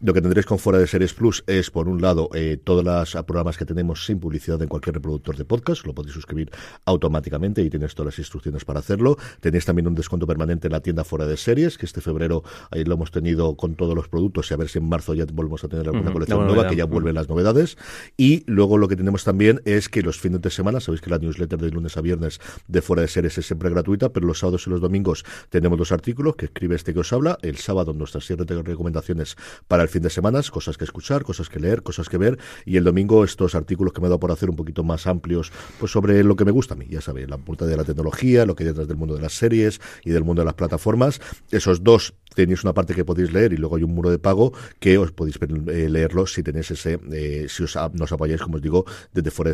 lo 0.00 0.14
que 0.14 0.20
tendréis 0.20 0.46
con 0.46 0.58
Fuera 0.58 0.78
de 0.78 0.86
Series 0.86 1.14
Plus 1.14 1.44
es, 1.46 1.70
por 1.70 1.88
un 1.88 2.00
lado, 2.00 2.28
eh, 2.34 2.58
todos 2.62 2.84
los 2.84 3.12
programas 3.24 3.56
que 3.56 3.64
tenemos 3.64 4.04
sin 4.04 4.18
publicidad 4.18 4.60
en 4.62 4.68
cualquier 4.68 4.94
reproductor 4.94 5.36
de 5.36 5.44
podcast. 5.44 5.86
Lo 5.86 5.94
podéis 5.94 6.14
suscribir 6.14 6.50
automáticamente 6.84 7.62
y 7.62 7.70
tenéis 7.70 7.94
todas 7.94 8.14
las 8.14 8.18
instrucciones 8.18 8.64
para 8.64 8.80
hacerlo. 8.80 9.16
Tenéis 9.40 9.64
también 9.64 9.86
un 9.86 9.94
descuento 9.94 10.26
permanente 10.26 10.68
en 10.68 10.72
la 10.72 10.80
tienda 10.80 11.04
Fuera 11.04 11.26
de 11.26 11.36
Series, 11.36 11.78
que 11.78 11.86
este 11.86 12.00
febrero 12.00 12.42
ahí 12.70 12.84
lo 12.84 12.94
hemos 12.94 13.10
tenido 13.10 13.56
con 13.56 13.74
todos 13.74 13.94
los 13.94 14.08
productos 14.08 14.50
y 14.50 14.54
a 14.54 14.56
ver 14.56 14.68
si 14.68 14.78
en 14.78 14.88
marzo 14.88 15.14
ya 15.14 15.24
volvemos 15.32 15.64
a 15.64 15.68
tener 15.68 15.86
alguna 15.86 16.12
colección 16.12 16.46
nueva, 16.46 16.68
que 16.68 16.76
ya 16.76 16.84
vuelven 16.84 17.14
las 17.14 17.28
novedades. 17.28 17.76
Y 18.16 18.44
luego 18.46 18.78
lo 18.78 18.88
que 18.88 18.96
tenemos 18.96 19.24
también 19.24 19.60
es 19.64 19.88
que 19.88 20.02
los 20.02 20.18
fines 20.18 20.40
de 20.40 20.50
semana, 20.50 20.80
sabéis 20.80 21.00
que 21.00 21.10
la 21.10 21.18
newsletter 21.18 21.58
de 21.58 21.70
lunes 21.70 21.96
a 21.96 22.00
viernes 22.00 22.40
de 22.68 22.82
Fuera 22.82 23.02
de 23.02 23.08
Series 23.08 23.38
es 23.38 23.46
siempre 23.46 23.70
gratuita, 23.70 24.12
pero 24.12 24.26
los 24.26 24.38
sábados 24.38 24.66
y 24.66 24.70
los 24.70 24.80
domingos 24.80 25.24
tenemos 25.48 25.78
dos 25.78 25.92
artículos 25.92 26.36
que 26.36 26.46
escribe 26.46 26.76
este 26.76 26.92
que 26.92 27.00
os 27.00 27.12
habla. 27.12 27.38
El 27.42 27.56
sábado 27.56 27.92
nuestras 27.92 28.24
siete 28.24 28.44
recomendaciones 28.44 29.36
para 29.68 29.82
el 29.82 29.88
fin 29.88 30.02
de 30.02 30.10
semana, 30.10 30.40
cosas 30.50 30.76
que 30.76 30.84
escuchar, 30.84 31.24
cosas 31.24 31.48
que 31.48 31.60
leer, 31.60 31.82
cosas 31.82 32.08
que 32.08 32.18
ver, 32.18 32.38
y 32.64 32.76
el 32.76 32.84
domingo 32.84 33.24
estos 33.24 33.54
artículos 33.54 33.92
que 33.92 34.00
me 34.00 34.06
he 34.06 34.10
dado 34.10 34.20
por 34.20 34.30
hacer 34.30 34.50
un 34.50 34.56
poquito 34.56 34.82
más 34.82 35.06
amplios, 35.06 35.52
pues 35.78 35.92
sobre 35.92 36.22
lo 36.24 36.36
que 36.36 36.44
me 36.44 36.50
gusta 36.50 36.74
a 36.74 36.76
mí, 36.76 36.86
ya 36.88 37.00
sabéis, 37.00 37.28
la 37.28 37.38
punta 37.38 37.66
de 37.66 37.76
la 37.76 37.84
tecnología, 37.84 38.46
lo 38.46 38.54
que 38.54 38.64
hay 38.64 38.68
detrás 38.68 38.88
del 38.88 38.96
mundo 38.96 39.14
de 39.14 39.22
las 39.22 39.34
series 39.34 39.80
y 40.04 40.10
del 40.10 40.24
mundo 40.24 40.42
de 40.42 40.46
las 40.46 40.54
plataformas. 40.54 41.20
Esos 41.50 41.82
dos 41.82 42.14
tenéis 42.34 42.64
una 42.64 42.72
parte 42.72 42.94
que 42.94 43.04
podéis 43.04 43.32
leer 43.32 43.52
y 43.52 43.56
luego 43.56 43.76
hay 43.76 43.82
un 43.82 43.94
muro 43.94 44.10
de 44.10 44.18
pago 44.18 44.52
que 44.78 44.98
os 44.98 45.12
podéis 45.12 45.38
eh, 45.40 45.88
leerlo 45.88 46.26
si 46.26 46.42
tenéis 46.42 46.70
ese, 46.70 46.98
eh, 47.12 47.46
si 47.48 47.62
os, 47.62 47.76
nos 47.92 48.12
apoyáis, 48.12 48.40
como 48.40 48.56
os 48.56 48.62
digo, 48.62 48.84
desde 49.12 49.30
fuera 49.30 49.52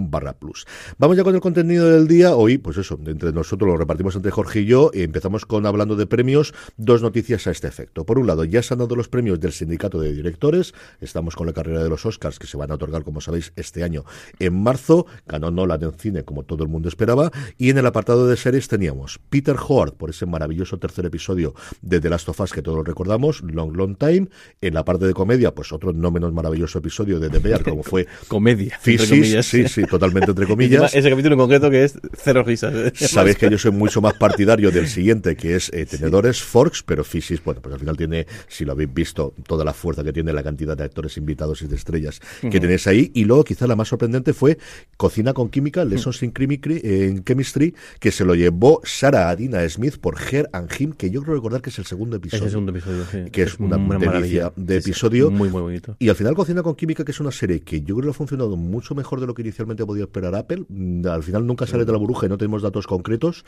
barra 0.00 0.32
plus. 0.34 0.66
Vamos 0.98 1.16
ya 1.16 1.24
con 1.24 1.34
el 1.34 1.40
contenido 1.40 1.90
del 1.90 2.08
día. 2.08 2.34
Hoy, 2.34 2.58
pues 2.58 2.76
eso, 2.76 2.98
entre 3.06 3.32
nosotros 3.32 3.68
lo 3.68 3.76
repartimos 3.76 4.16
entre 4.16 4.30
Jorge 4.30 4.60
y 4.60 4.66
yo 4.66 4.90
y 4.92 5.02
empezamos 5.02 5.46
con 5.46 5.66
hablando 5.66 5.96
de 5.96 6.06
premios, 6.06 6.54
dos 6.76 7.02
noticias 7.02 7.46
a 7.46 7.50
este 7.50 7.68
efecto. 7.68 8.04
Por 8.04 8.18
un 8.18 8.26
lado, 8.26 8.44
ya 8.44 8.62
se 8.62 8.74
han 8.74 8.78
dado 8.78 8.96
los 8.96 9.08
premios 9.08 9.35
del 9.40 9.52
sindicato 9.52 10.00
de 10.00 10.12
directores, 10.12 10.74
estamos 11.00 11.36
con 11.36 11.46
la 11.46 11.52
carrera 11.52 11.82
de 11.82 11.88
los 11.88 12.06
Oscars 12.06 12.38
que 12.38 12.46
se 12.46 12.56
van 12.56 12.70
a 12.70 12.74
otorgar, 12.74 13.04
como 13.04 13.20
sabéis, 13.20 13.52
este 13.56 13.82
año 13.82 14.04
en 14.38 14.62
marzo, 14.62 15.06
ganó 15.26 15.50
Nolan 15.50 15.82
en 15.82 15.92
cine 15.92 16.24
como 16.24 16.42
todo 16.44 16.64
el 16.64 16.70
mundo 16.70 16.88
esperaba, 16.88 17.30
y 17.58 17.70
en 17.70 17.78
el 17.78 17.86
apartado 17.86 18.26
de 18.26 18.36
series 18.36 18.68
teníamos 18.68 19.20
Peter 19.30 19.56
Howard 19.56 19.94
por 19.94 20.10
ese 20.10 20.26
maravilloso 20.26 20.78
tercer 20.78 21.06
episodio 21.06 21.54
de 21.82 22.00
The 22.00 22.10
Last 22.10 22.28
of 22.28 22.40
Us 22.40 22.52
que 22.52 22.62
todos 22.62 22.86
recordamos, 22.86 23.42
Long 23.42 23.76
Long 23.76 23.96
Time, 23.96 24.28
en 24.60 24.74
la 24.74 24.84
parte 24.84 25.06
de 25.06 25.14
comedia, 25.14 25.54
pues 25.54 25.72
otro 25.72 25.92
no 25.92 26.10
menos 26.10 26.32
maravilloso 26.32 26.78
episodio 26.78 27.18
de 27.18 27.30
The 27.30 27.38
Bear, 27.38 27.62
como 27.62 27.82
fue 27.82 28.06
comedia, 28.28 28.78
Physis, 28.80 29.46
sí, 29.46 29.68
sí, 29.68 29.84
totalmente 29.84 30.30
entre 30.30 30.46
comillas. 30.48 30.94
ese 30.94 31.10
capítulo 31.10 31.34
en 31.34 31.40
concreto 31.40 31.70
que 31.70 31.84
es 31.84 31.98
cero 32.16 32.42
risas. 32.44 32.74
Sabéis 32.94 33.36
que 33.36 33.50
yo 33.50 33.58
soy 33.58 33.72
mucho 33.72 34.00
más 34.00 34.14
partidario 34.14 34.70
del 34.70 34.88
siguiente, 34.88 35.36
que 35.36 35.56
es 35.56 35.70
eh, 35.72 35.86
Tenedores, 35.86 36.42
Forks, 36.42 36.82
pero 36.82 37.04
Physis, 37.04 37.42
bueno, 37.44 37.60
pues 37.60 37.74
al 37.74 37.80
final 37.80 37.96
tiene, 37.96 38.26
si 38.48 38.64
lo 38.64 38.72
habéis 38.72 38.92
visto, 38.92 39.25
toda 39.46 39.64
la 39.64 39.72
fuerza 39.72 40.04
que 40.04 40.12
tiene 40.12 40.32
la 40.32 40.42
cantidad 40.42 40.76
de 40.76 40.84
actores 40.84 41.16
invitados 41.16 41.62
y 41.62 41.66
de 41.66 41.76
estrellas 41.76 42.20
que 42.40 42.60
tenéis 42.60 42.86
ahí. 42.86 43.10
Y 43.14 43.24
luego, 43.24 43.44
quizá 43.44 43.66
la 43.66 43.76
más 43.76 43.88
sorprendente 43.88 44.32
fue 44.32 44.58
Cocina 44.96 45.32
con 45.32 45.48
Química, 45.48 45.84
Lessons 45.84 46.22
in, 46.22 46.32
en 46.36 47.24
Chemistry, 47.24 47.74
que 48.00 48.10
se 48.10 48.24
lo 48.24 48.34
llevó 48.34 48.80
Sarah 48.84 49.30
Adina 49.30 49.68
Smith 49.68 49.98
por 49.98 50.16
Her 50.20 50.48
and 50.52 50.70
Him, 50.78 50.92
que 50.92 51.10
yo 51.10 51.22
creo 51.22 51.34
recordar 51.34 51.62
que 51.62 51.70
es 51.70 51.78
el 51.78 51.86
segundo 51.86 52.16
episodio. 52.16 52.44
Es 52.44 52.46
el 52.46 52.50
segundo 52.50 52.72
episodio, 52.72 53.04
sí. 53.10 53.30
Que 53.30 53.42
es, 53.42 53.58
una, 53.58 53.76
delicia 53.98 54.52
de 54.56 54.76
episodio. 54.78 55.30
muy, 55.30 55.48
muy 55.48 55.60
bonito. 55.60 55.96
Y 55.98 56.08
al 56.08 56.16
final, 56.16 56.34
Cocina 56.34 56.62
con 56.62 56.74
Química, 56.74 57.04
que 57.04 57.12
es 57.12 57.20
una 57.20 57.32
serie 57.32 57.60
que 57.60 57.80
yo 57.82 57.96
creo 57.96 58.06
que 58.06 58.10
ha 58.10 58.14
funcionado 58.14 58.56
mucho 58.56 58.94
mejor 58.94 59.20
de 59.20 59.26
lo 59.26 59.34
que 59.34 59.42
inicialmente 59.42 59.84
podía 59.84 60.04
esperar 60.04 60.34
Apple. 60.34 60.64
Mm, 60.68 61.06
al 61.06 61.22
final 61.22 61.46
nunca 61.46 61.66
sale 61.66 61.84
de 61.84 61.92
la 61.92 61.98
burbuja 61.98 62.26
y 62.26 62.28
no 62.28 62.38
tenemos 62.38 62.62
datos 62.62 62.86
concretos, 62.86 63.44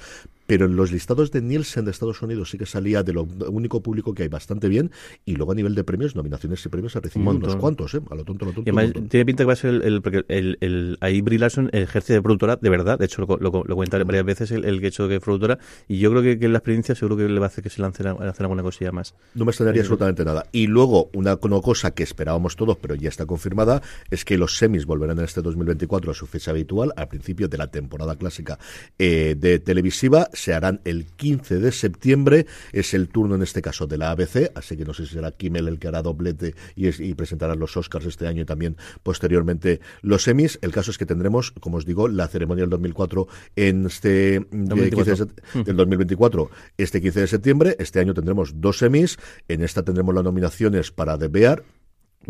pero 0.47 0.67
en 0.67 0.77
los 0.77 0.93
listados 0.93 1.31
de 1.31 1.43
Nielsen 1.43 1.85
de 1.85 1.91
Estados 1.91 2.23
Unidos 2.23 2.51
sí 2.51 2.59
que 2.59 2.67
salía 2.67 3.03
de 3.03 3.13
lo 3.13 3.23
único 3.51 3.83
público 3.83 4.15
que 4.15 4.25
hay 4.25 4.29
bastante 4.29 4.69
bien. 4.69 4.91
Y 5.25 5.37
luego 5.37 5.53
a 5.53 5.55
nivel 5.55 5.68
de 5.75 5.85
premios, 5.85 6.15
nominaciones 6.15 6.65
y 6.65 6.69
premios 6.69 6.97
ha 6.97 7.01
recibido 7.01 7.31
unos 7.31 7.57
cuantos, 7.57 7.95
¿eh? 7.95 8.01
A 8.11 8.15
lo 8.15 8.25
tonto, 8.25 8.45
a 8.45 8.49
lo 8.49 8.55
tonto. 8.55 8.71
Y 8.71 8.75
además, 8.75 8.93
tiene 9.09 9.27
pinta 9.27 9.43
que 9.43 9.47
va 9.47 9.53
a 9.53 9.57
ser 9.57 9.75
el, 9.75 10.03
porque 10.03 10.25
el, 10.29 10.59
el, 10.61 10.99
ahí 11.01 11.21
Brie 11.21 11.39
Larson 11.39 11.71
ejerce 11.73 12.13
de 12.13 12.23
productora 12.23 12.57
de 12.57 12.71
verdad. 12.71 12.99
De 12.99 13.07
hecho, 13.07 13.23
lo, 13.23 13.37
lo, 13.39 13.65
lo 13.65 13.77
cuenta 13.77 14.03
varias 14.05 14.25
veces 14.25 14.51
el, 14.51 14.65
el 14.65 14.85
hecho 14.85 15.05
de 15.05 15.11
que 15.11 15.15
es 15.17 15.23
productora. 15.23 15.59
Y 15.89 15.99
yo 15.99 16.11
creo 16.11 16.23
que, 16.23 16.39
que 16.39 16.49
la 16.49 16.59
experiencia 16.59 16.95
seguro 16.95 17.17
que 17.17 17.29
le 17.29 17.41
va 17.41 17.47
a 17.47 17.49
hacer 17.49 17.63
que 17.63 17.71
se 17.71 17.81
lance 17.81 18.07
a 18.07 18.13
hacer 18.13 18.45
alguna 18.45 18.63
cosilla 18.63 18.93
más. 18.93 19.15
No 19.35 19.45
me 19.45 19.51
extrañaría 19.51 19.83
absolutamente 19.83 20.25
nada. 20.25 20.47
Y 20.53 20.67
luego, 20.67 21.11
una, 21.15 21.37
cosa 21.37 21.93
que 21.93 22.03
esperábamos 22.03 22.57
todos, 22.57 22.77
pero 22.77 22.95
ya 22.95 23.09
está 23.09 23.27
confirmada, 23.27 23.83
es 24.11 24.25
que 24.25 24.39
los 24.39 24.57
semis 24.57 24.87
volverán 24.87 25.19
en 25.19 25.25
este 25.25 25.43
2024 25.43 26.11
a 26.11 26.15
su 26.15 26.27
fecha 26.27 26.51
habitual, 26.51 26.93
al 26.97 27.09
principio 27.09 27.49
de 27.49 27.59
la 27.59 27.69
temporada 27.69 28.17
clásica 28.17 28.59
eh, 28.99 29.35
de 29.39 29.59
televisiva. 29.59 30.29
Se 30.33 30.55
harán 30.55 30.81
el 30.85 31.07
15 31.07 31.59
de 31.59 31.73
septiembre. 31.73 32.47
Es 32.73 32.95
el 32.95 33.09
turno, 33.09 33.35
en 33.35 33.43
este 33.43 33.63
caso, 33.63 33.87
de 33.87 33.99
la 33.99 34.11
ABC. 34.11 34.51
Así 34.55 34.77
que 34.77 34.85
no 34.85 34.95
sé 34.95 35.07
si 35.07 35.15
será 35.15 35.33
El 35.67 35.79
que 35.79 35.89
hará 35.89 36.03
doblete 36.03 36.55
y, 36.77 36.89
y 37.03 37.15
presentará 37.15 37.55
los 37.55 37.77
Oscars 37.77 38.07
este 38.07 38.27
año 38.27 38.43
y 38.43 38.45
también 38.45 38.77
posteriormente 39.03 39.81
los 40.03 40.23
semis. 40.23 40.59
El 40.63 40.73
caso 40.73 40.91
es 40.91 40.99
que 40.99 41.07
tendremos, 41.07 41.53
como 41.53 41.79
os 41.79 41.85
digo, 41.85 42.09
la 42.09 42.29
ceremonia 42.29 42.63
del 42.63 42.71
2004 42.71 43.27
en 43.57 43.87
este 43.87 44.47
2024. 44.51 45.27
De, 45.27 45.65
del 45.65 45.77
2024, 45.77 46.51
este 46.77 47.01
15 47.01 47.21
de 47.21 47.27
septiembre. 47.27 47.77
Este 47.79 48.01
año 48.01 48.15
tendremos 48.15 48.61
dos 48.61 48.79
semis. 48.79 49.19
En 49.49 49.63
esta 49.63 49.83
tendremos 49.83 50.15
las 50.15 50.25
nominaciones 50.25 50.91
para 50.91 51.19
The 51.19 51.29
Bear, 51.29 51.65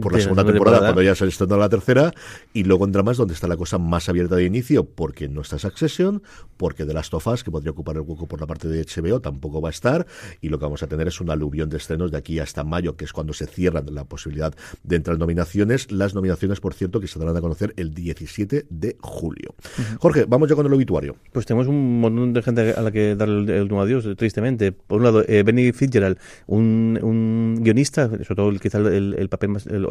por 0.01 0.13
la 0.13 0.21
segunda 0.21 0.45
temporada, 0.45 0.79
cuando 0.81 1.03
ya 1.03 1.15
se 1.15 1.27
estrenó 1.27 1.57
la 1.57 1.69
tercera, 1.69 2.13
y 2.53 2.65
luego 2.65 2.85
en 2.85 2.93
dramas 2.93 3.17
donde 3.17 3.35
está 3.35 3.49
la 3.49 3.57
cosa 3.57 3.79
más 3.79 4.09
abierta 4.09 4.37
de 4.37 4.45
inicio, 4.45 4.85
porque 4.85 5.29
no 5.29 5.41
está 5.41 5.59
Succession, 5.59 6.23
porque 6.57 6.85
The 6.85 6.95
Last 6.95 7.15
of 7.15 7.27
Us, 7.27 7.45
que 7.45 7.51
podría 7.51 7.73
ocupar 7.73 7.97
el 7.97 8.03
hueco 8.03 8.27
por 8.27 8.41
la 8.41 8.47
parte 8.47 8.69
de 8.69 8.85
HBO, 8.85 9.21
tampoco 9.21 9.61
va 9.61 9.69
a 9.69 9.71
estar, 9.71 10.07
y 10.41 10.49
lo 10.49 10.59
que 10.59 10.65
vamos 10.65 10.83
a 10.83 10.87
tener 10.87 11.09
es 11.09 11.21
un 11.21 11.31
aluvión 11.31 11.69
de 11.69 11.77
estrenos 11.77 12.11
de 12.11 12.19
aquí 12.19 12.39
hasta 12.39 12.65
mayo, 12.65 12.97
que 12.97 13.05
es 13.05 13.13
cuando 13.13 13.33
se 13.33 13.47
cierran 13.47 13.87
la 13.95 14.05
posibilidad 14.05 14.55
de 14.83 14.97
entrar 14.97 15.15
en 15.15 15.21
nominaciones. 15.21 15.91
Las 15.91 16.15
nominaciones, 16.15 16.61
por 16.61 16.75
cierto, 16.75 17.01
que 17.01 17.09
se 17.09 17.19
darán 17.19 17.37
a 17.37 17.41
conocer 17.41 17.75
el 17.77 17.95
17 17.95 18.67
de 18.69 18.97
julio. 19.01 19.55
Jorge, 19.99 20.25
vamos 20.29 20.49
ya 20.49 20.55
con 20.55 20.67
el 20.67 20.73
obituario. 20.73 21.17
Pues 21.33 21.47
tenemos 21.47 21.67
un 21.67 22.01
montón 22.01 22.33
de 22.33 22.43
gente 22.43 22.73
a 22.73 22.83
la 22.83 22.91
que 22.91 23.17
dar 23.17 23.29
el, 23.29 23.63
último 23.63 23.83
adiós, 23.83 24.09
tristemente. 24.17 24.73
Por 24.73 24.99
un 24.99 25.05
lado, 25.05 25.25
eh, 25.27 25.43
Benny 25.43 25.73
Fitzgerald, 25.73 26.19
un, 26.47 26.99
un 27.03 27.59
guionista, 27.61 28.09
sobre 28.09 28.35
todo 28.35 28.51
quizá 28.53 28.79
el, 28.79 29.15
el 29.19 29.29
papel 29.29 29.51
más 29.51 29.67
el, 29.67 29.87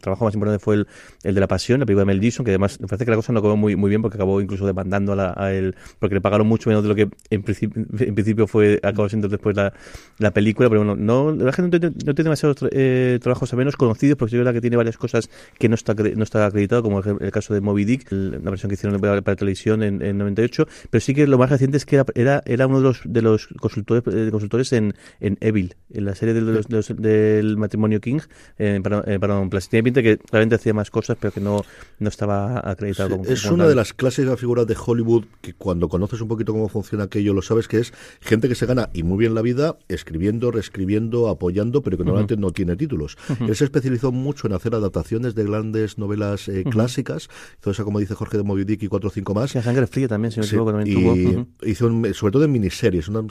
trabajo 0.00 0.24
más 0.24 0.34
importante 0.34 0.62
fue 0.62 0.76
el, 0.76 0.86
el, 1.22 1.34
de 1.34 1.40
La 1.40 1.48
Pasión, 1.48 1.80
la 1.80 1.86
película 1.86 2.02
de 2.02 2.06
Mel 2.06 2.20
Gibson, 2.20 2.44
que 2.44 2.50
además 2.50 2.80
me 2.80 2.86
parece 2.86 3.04
que 3.04 3.10
la 3.10 3.16
cosa 3.16 3.32
no 3.32 3.40
acabó 3.40 3.56
muy, 3.56 3.76
muy 3.76 3.88
bien 3.88 4.02
porque 4.02 4.16
acabó 4.16 4.40
incluso 4.40 4.66
demandando 4.66 5.14
a, 5.18 5.52
él, 5.52 5.74
porque 5.98 6.14
le 6.14 6.20
pagaron 6.20 6.46
mucho 6.46 6.70
menos 6.70 6.82
de 6.82 6.88
lo 6.88 6.94
que 6.94 7.08
en 7.30 7.42
principio, 7.42 7.84
en 7.98 8.14
principio 8.14 8.46
fue 8.46 8.80
acabó 8.82 9.08
siendo 9.08 9.28
después 9.28 9.56
la, 9.56 9.72
la 10.18 10.32
película, 10.32 10.68
pero 10.68 10.84
bueno, 10.84 10.96
no, 10.96 11.32
la 11.32 11.52
gente 11.52 11.80
no, 11.80 11.90
tiene 11.90 12.14
demasiados 12.14 12.56
eh, 12.70 13.18
trabajos 13.22 13.52
a 13.52 13.56
menos 13.56 13.76
conocidos, 13.76 14.16
porque 14.16 14.36
es 14.36 14.38
verdad 14.38 14.52
que 14.52 14.60
tiene 14.60 14.76
varias 14.76 14.96
cosas 14.96 15.30
que 15.58 15.68
no 15.68 15.74
está, 15.74 15.94
no 15.94 16.22
está 16.22 16.46
acreditado, 16.46 16.82
como 16.82 17.00
el, 17.00 17.30
caso 17.30 17.54
de 17.54 17.60
Moby 17.60 17.84
Dick, 17.84 18.10
la 18.10 18.50
versión 18.50 18.68
que 18.68 18.74
hicieron 18.74 19.00
para, 19.00 19.22
para 19.22 19.36
televisión 19.36 19.82
en, 19.82 20.02
en, 20.02 20.18
98, 20.18 20.66
pero 20.90 21.00
sí 21.00 21.14
que 21.14 21.26
lo 21.26 21.38
más 21.38 21.50
reciente 21.50 21.76
es 21.76 21.86
que 21.86 21.96
era, 21.96 22.04
era, 22.14 22.42
era 22.44 22.66
uno 22.66 22.78
de 22.78 22.84
los, 22.84 23.00
de 23.04 23.22
los 23.22 23.48
consultores, 23.58 24.02
eh, 24.14 24.30
consultores 24.30 24.72
en, 24.72 24.94
en 25.20 25.38
Evil, 25.40 25.76
en 25.92 26.04
la 26.04 26.14
serie 26.14 26.34
del 26.34 27.56
matrimonio 27.56 28.00
King, 28.00 28.20
eh, 28.58 28.80
para, 28.82 29.39
eh, 29.46 29.48
para 29.50 29.60
tiene 29.60 29.82
pinta 29.84 30.02
que 30.02 30.18
realmente 30.30 30.56
hacía 30.56 30.74
más 30.74 30.90
cosas, 30.90 31.16
pero 31.20 31.32
que 31.32 31.40
no, 31.40 31.64
no 31.98 32.08
estaba 32.08 32.60
acreditado 32.68 33.10
como 33.10 33.24
Es 33.24 33.44
una 33.46 33.66
de 33.66 33.74
las 33.74 33.92
clásicas 33.92 34.38
figuras 34.38 34.66
de 34.66 34.76
Hollywood 34.76 35.24
que 35.40 35.54
cuando 35.54 35.88
conoces 35.88 36.20
un 36.20 36.28
poquito 36.28 36.52
cómo 36.52 36.68
funciona 36.68 37.04
aquello, 37.04 37.34
lo 37.34 37.42
sabes 37.42 37.68
que 37.68 37.78
es 37.78 37.92
gente 38.20 38.48
que 38.48 38.54
se 38.54 38.66
gana 38.66 38.90
y 38.92 39.02
muy 39.02 39.18
bien 39.18 39.34
la 39.34 39.42
vida 39.42 39.78
escribiendo, 39.88 40.50
reescribiendo, 40.50 41.28
apoyando, 41.28 41.82
pero 41.82 41.96
que 41.96 42.04
normalmente 42.04 42.36
no 42.36 42.50
tiene 42.50 42.76
títulos. 42.76 43.16
Él 43.40 43.54
se 43.54 43.64
especializó 43.64 44.12
mucho 44.12 44.46
en 44.46 44.52
hacer 44.54 44.74
adaptaciones 44.74 45.34
de 45.34 45.44
grandes 45.44 45.98
novelas 45.98 46.48
eh, 46.48 46.64
clásicas, 46.68 47.28
hizo 47.60 47.70
esa, 47.70 47.84
como 47.84 47.98
dice 47.98 48.14
Jorge 48.14 48.36
de 48.36 48.42
Moby 48.42 48.64
Dick 48.64 48.82
y 48.82 48.88
cuatro 48.88 49.08
o 49.08 49.12
cinco 49.12 49.34
más. 49.34 49.54
Y 49.54 49.62
Sangre 49.62 49.86
Fría 49.86 50.08
también, 50.08 50.32
si 50.32 50.40
no 50.40 50.64
me 50.64 50.72
también 50.72 51.02
tuvo. 51.02 51.46
Hizo 51.66 51.90
sobre 52.14 52.32
todo 52.32 52.44
en 52.44 52.52
miniseries, 52.52 53.08
una, 53.08 53.26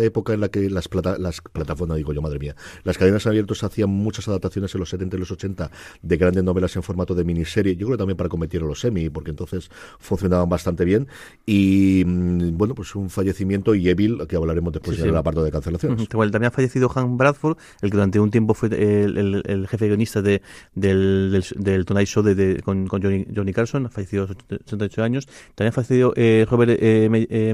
época 0.00 0.32
en 0.34 0.40
la 0.40 0.48
que 0.48 0.70
las, 0.70 0.88
plata, 0.88 1.18
las 1.18 1.40
plataformas, 1.40 1.96
digo 1.96 2.12
yo, 2.12 2.22
madre 2.22 2.38
mía, 2.38 2.56
las 2.84 2.98
cadenas 2.98 3.26
abiertas 3.26 3.64
hacían 3.64 3.90
muchas 3.90 4.28
adaptaciones 4.28 4.74
en 4.74 4.80
los 4.80 4.90
70 4.90 5.16
y 5.16 5.18
los 5.20 5.30
80 5.30 5.47
60 5.48 5.70
de 6.02 6.16
grandes 6.16 6.44
novelas 6.44 6.74
en 6.76 6.82
formato 6.82 7.14
de 7.14 7.24
miniserie. 7.24 7.74
Yo 7.76 7.86
creo 7.86 7.96
que 7.96 7.98
también 8.02 8.16
para 8.16 8.28
cometer 8.28 8.62
los 8.62 8.80
semi, 8.80 9.08
porque 9.10 9.30
entonces 9.30 9.70
funcionaban 9.98 10.48
bastante 10.48 10.84
bien. 10.84 11.06
Y 11.46 12.02
mm, 12.06 12.56
bueno, 12.56 12.74
pues 12.74 12.94
un 12.94 13.10
fallecimiento 13.10 13.74
y 13.74 13.88
Evil, 13.88 14.18
que 14.28 14.36
hablaremos 14.36 14.72
después 14.72 14.96
Sí, 14.96 15.02
en 15.02 15.06
sí. 15.06 15.10
el 15.10 15.16
apartado 15.16 15.44
de 15.44 15.52
cancelaciones. 15.52 16.06
Igual 16.10 16.30
también 16.30 16.48
ha 16.48 16.50
fallecido 16.50 16.90
Han 16.94 17.16
Bradford, 17.16 17.56
el 17.82 17.90
que 17.90 17.96
durante 17.96 18.20
un 18.20 18.30
tiempo 18.30 18.54
fue 18.54 18.68
el, 18.68 19.16
el- 19.18 19.42
el 19.46 19.66
jefe 19.68 19.86
guionista 19.86 20.22
de, 20.22 20.42
del, 20.74 21.30
del, 21.32 21.44
del 21.64 21.84
Tonight 21.84 22.08
Show 22.08 22.22
de, 22.22 22.34
de- 22.34 22.62
con, 22.62 22.86
con 22.86 23.02
Johnny, 23.02 23.26
Johnny 23.34 23.52
Carson, 23.52 23.86
ha 23.86 23.88
fallecido 23.90 24.24
a 24.24 24.26
los 24.28 24.36
68 24.64 25.02
años. 25.02 25.26
También 25.54 25.68
ha 25.70 25.72
fallecido 25.72 26.12
eh, 26.16 26.46
Robert 26.50 26.72
eh, 26.80 27.08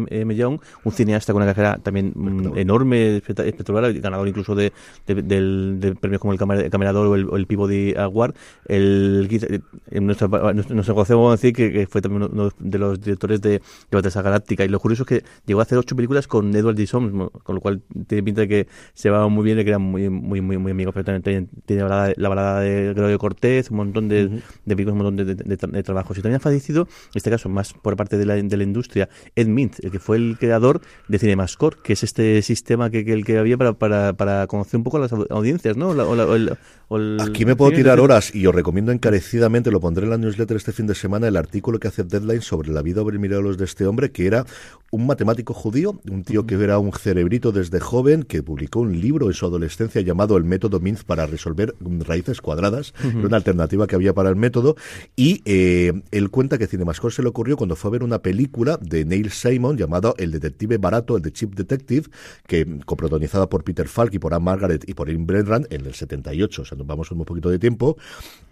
eh, 0.08 0.24
Mellon, 0.24 0.60
un 0.84 0.92
cineasta 0.92 1.32
con 1.32 1.42
una 1.42 1.52
carrera 1.52 1.78
también 1.82 2.12
mm, 2.14 2.56
enorme, 2.58 3.16
especta- 3.18 3.44
espectacular, 3.44 3.92
ganador 3.94 4.28
incluso 4.28 4.54
de, 4.54 4.72
de, 5.06 5.22
del, 5.22 5.76
de 5.80 5.94
premios 5.94 6.20
como 6.20 6.32
el 6.32 6.38
Camerador 6.38 7.06
o 7.06 7.14
el, 7.14 7.28
o 7.28 7.36
el 7.36 7.46
Peabody 7.46 7.74
Award. 7.97 8.35
El, 8.66 9.26
quizá- 9.28 9.47
en 9.90 10.07
nuestra, 10.07 10.28
nuestra, 10.28 10.95
vamos 10.95 11.28
a 11.28 11.31
decir 11.33 11.52
que, 11.52 11.73
que 11.73 11.87
fue 11.87 12.00
también 12.00 12.28
uno 12.33 12.50
de 12.59 12.78
los 12.78 13.00
directores 13.00 13.40
de, 13.40 13.50
de 13.50 13.61
Battlestar 13.93 14.25
Galáctica. 14.25 14.64
Y 14.64 14.69
lo 14.69 14.81
curioso 14.81 15.02
es 15.04 15.09
que 15.09 15.25
llegó 15.47 15.61
a 15.61 15.62
hacer 15.64 15.78
ocho 15.78 15.95
películas 15.97 16.26
con 16.26 16.54
Edward 16.54 16.76
G. 16.76 16.87
Soms, 16.87 17.31
con 17.43 17.54
lo 17.54 17.61
cual 17.61 17.83
tiene 18.07 18.23
pinta 18.23 18.43
de 18.43 18.49
que 18.49 18.66
se 18.95 19.11
va 19.11 19.28
muy 19.28 19.45
bien 19.45 19.59
y 19.59 19.64
que 19.64 19.71
eran 19.71 19.83
muy, 19.83 20.09
muy, 20.11 20.40
muy, 20.40 20.59
muy 20.59 20.73
amigos. 20.73 20.95
Pero 20.95 21.04
también 21.21 21.49
tiene, 21.66 21.83
la, 21.83 21.88
balada, 21.88 22.12
la 22.16 22.28
balada 22.28 22.61
de 22.61 22.93
Gregorio 22.95 23.19
Cortés, 23.19 23.71
un 23.71 23.76
montón 23.78 24.09
de, 24.09 24.28
de 24.28 24.76
películas, 24.76 24.93
un 24.93 24.99
montón 24.99 25.16
de, 25.16 25.25
de- 25.25 25.35
de 25.35 25.59
tra- 25.59 25.71
de 25.71 25.83
trabajos. 25.83 26.16
Y 26.19 26.23
también 26.23 26.37
ha 26.37 26.40
fallecido, 26.40 26.83
en 26.83 27.12
este 27.16 27.31
caso 27.31 27.49
más 27.49 27.73
por 27.75 27.97
parte 27.97 28.16
de 28.16 28.26
la, 28.26 28.35
de 28.35 28.57
la 28.57 28.62
industria, 28.64 29.09
Ed 29.37 29.47
Mint, 29.49 29.83
el 29.85 29.90
que 29.90 29.99
fue 29.99 30.16
el 30.16 30.37
creador 30.38 30.81
de 31.09 31.19
CinemaScore, 31.19 31.76
que 31.83 31.93
es 31.95 32.02
este 32.02 32.40
sistema 32.43 32.90
que, 32.90 33.04
que 33.04 33.12
el 33.12 33.25
que 33.25 33.38
había 33.38 33.57
para, 33.57 33.73
para, 33.75 34.12
para 34.14 34.47
conocer 34.47 34.78
un 34.78 34.85
poco 34.85 34.99
las 34.99 35.12
au- 35.12 35.26
audiencias, 35.31 35.76
¿no? 35.76 35.88
O 35.90 35.95
la- 35.95 36.04
o 36.07 36.14
la- 36.14 36.26
o 36.26 36.35
el- 36.35 36.57
o 36.88 36.97
el- 36.97 37.19
Aquí 37.21 37.45
me 37.45 37.57
puedo 37.64 37.76
tirar 37.76 38.00
horas 38.00 38.35
y 38.35 38.47
os 38.47 38.54
recomiendo 38.54 38.92
encarecidamente, 38.92 39.71
lo 39.71 39.80
pondré 39.80 40.04
en 40.04 40.11
la 40.11 40.18
newsletter 40.18 40.56
este 40.56 40.73
fin 40.73 40.87
de 40.87 40.94
semana, 40.94 41.28
el 41.28 41.37
artículo 41.37 41.78
que 41.78 41.88
hace 41.88 42.04
Deadline 42.04 42.42
sobre 42.42 42.71
la 42.71 42.83
vida 42.83 43.00
over 43.02 43.18
milagros 43.18 43.56
de 43.56 43.64
este 43.64 43.87
hombre, 43.87 44.11
que 44.12 44.26
era 44.26 44.44
un 44.90 45.06
matemático 45.06 45.54
judío, 45.54 46.00
un 46.09 46.23
tío 46.23 46.47
que 46.47 46.54
era 46.54 46.78
un 46.78 46.92
cerebrito 46.92 47.50
desde 47.50 47.80
joven, 47.80 48.23
que 48.23 48.42
publicó 48.42 48.80
un 48.80 49.00
libro 49.00 49.26
en 49.26 49.33
su 49.33 49.44
adolescencia 49.47 50.00
llamado 50.02 50.37
El 50.37 50.44
método 50.44 50.78
Minz 50.78 51.04
para 51.04 51.26
resolver 51.26 51.75
raíces 51.80 52.40
cuadradas, 52.40 52.94
era 53.02 53.26
una 53.26 53.37
alternativa 53.37 53.87
que 53.87 53.97
había 53.97 54.14
para 54.14 54.28
el 54.28 54.37
método, 54.37 54.76
y 55.16 55.42
eh, 55.47 56.02
él 56.11 56.30
cuenta 56.30 56.59
que 56.59 56.66
Cinemascore 56.66 57.14
se 57.14 57.23
le 57.23 57.28
ocurrió 57.28 57.56
cuando 57.56 57.76
fue 57.76 57.88
a 57.88 57.92
ver 57.92 58.02
una 58.04 58.21
película 58.21 58.78
de 58.80 59.04
Neil 59.04 59.30
Simon 59.30 59.76
llamado 59.76 60.14
El 60.18 60.30
detective 60.30 60.78
barato, 60.78 61.16
el 61.16 61.23
de 61.23 61.33
Chip 61.33 61.54
Detective, 61.54 62.09
que 62.47 62.78
coprotagonizada 62.85 63.49
por 63.49 63.64
Peter 63.64 63.88
Falk 63.88 64.14
y 64.14 64.18
por 64.18 64.35
Anne 64.35 64.44
Margaret 64.44 64.85
y 64.87 64.94
por 64.94 65.09
Ian 65.09 65.26
Brennan 65.26 65.66
en 65.71 65.87
el 65.87 65.94
78, 65.94 66.62
o 66.62 66.64
sea, 66.64 66.78
nos 66.78 66.87
vamos 66.87 67.11
un 67.11 67.25
poquito 67.25 67.50
de 67.50 67.53
tiempo, 67.58 67.96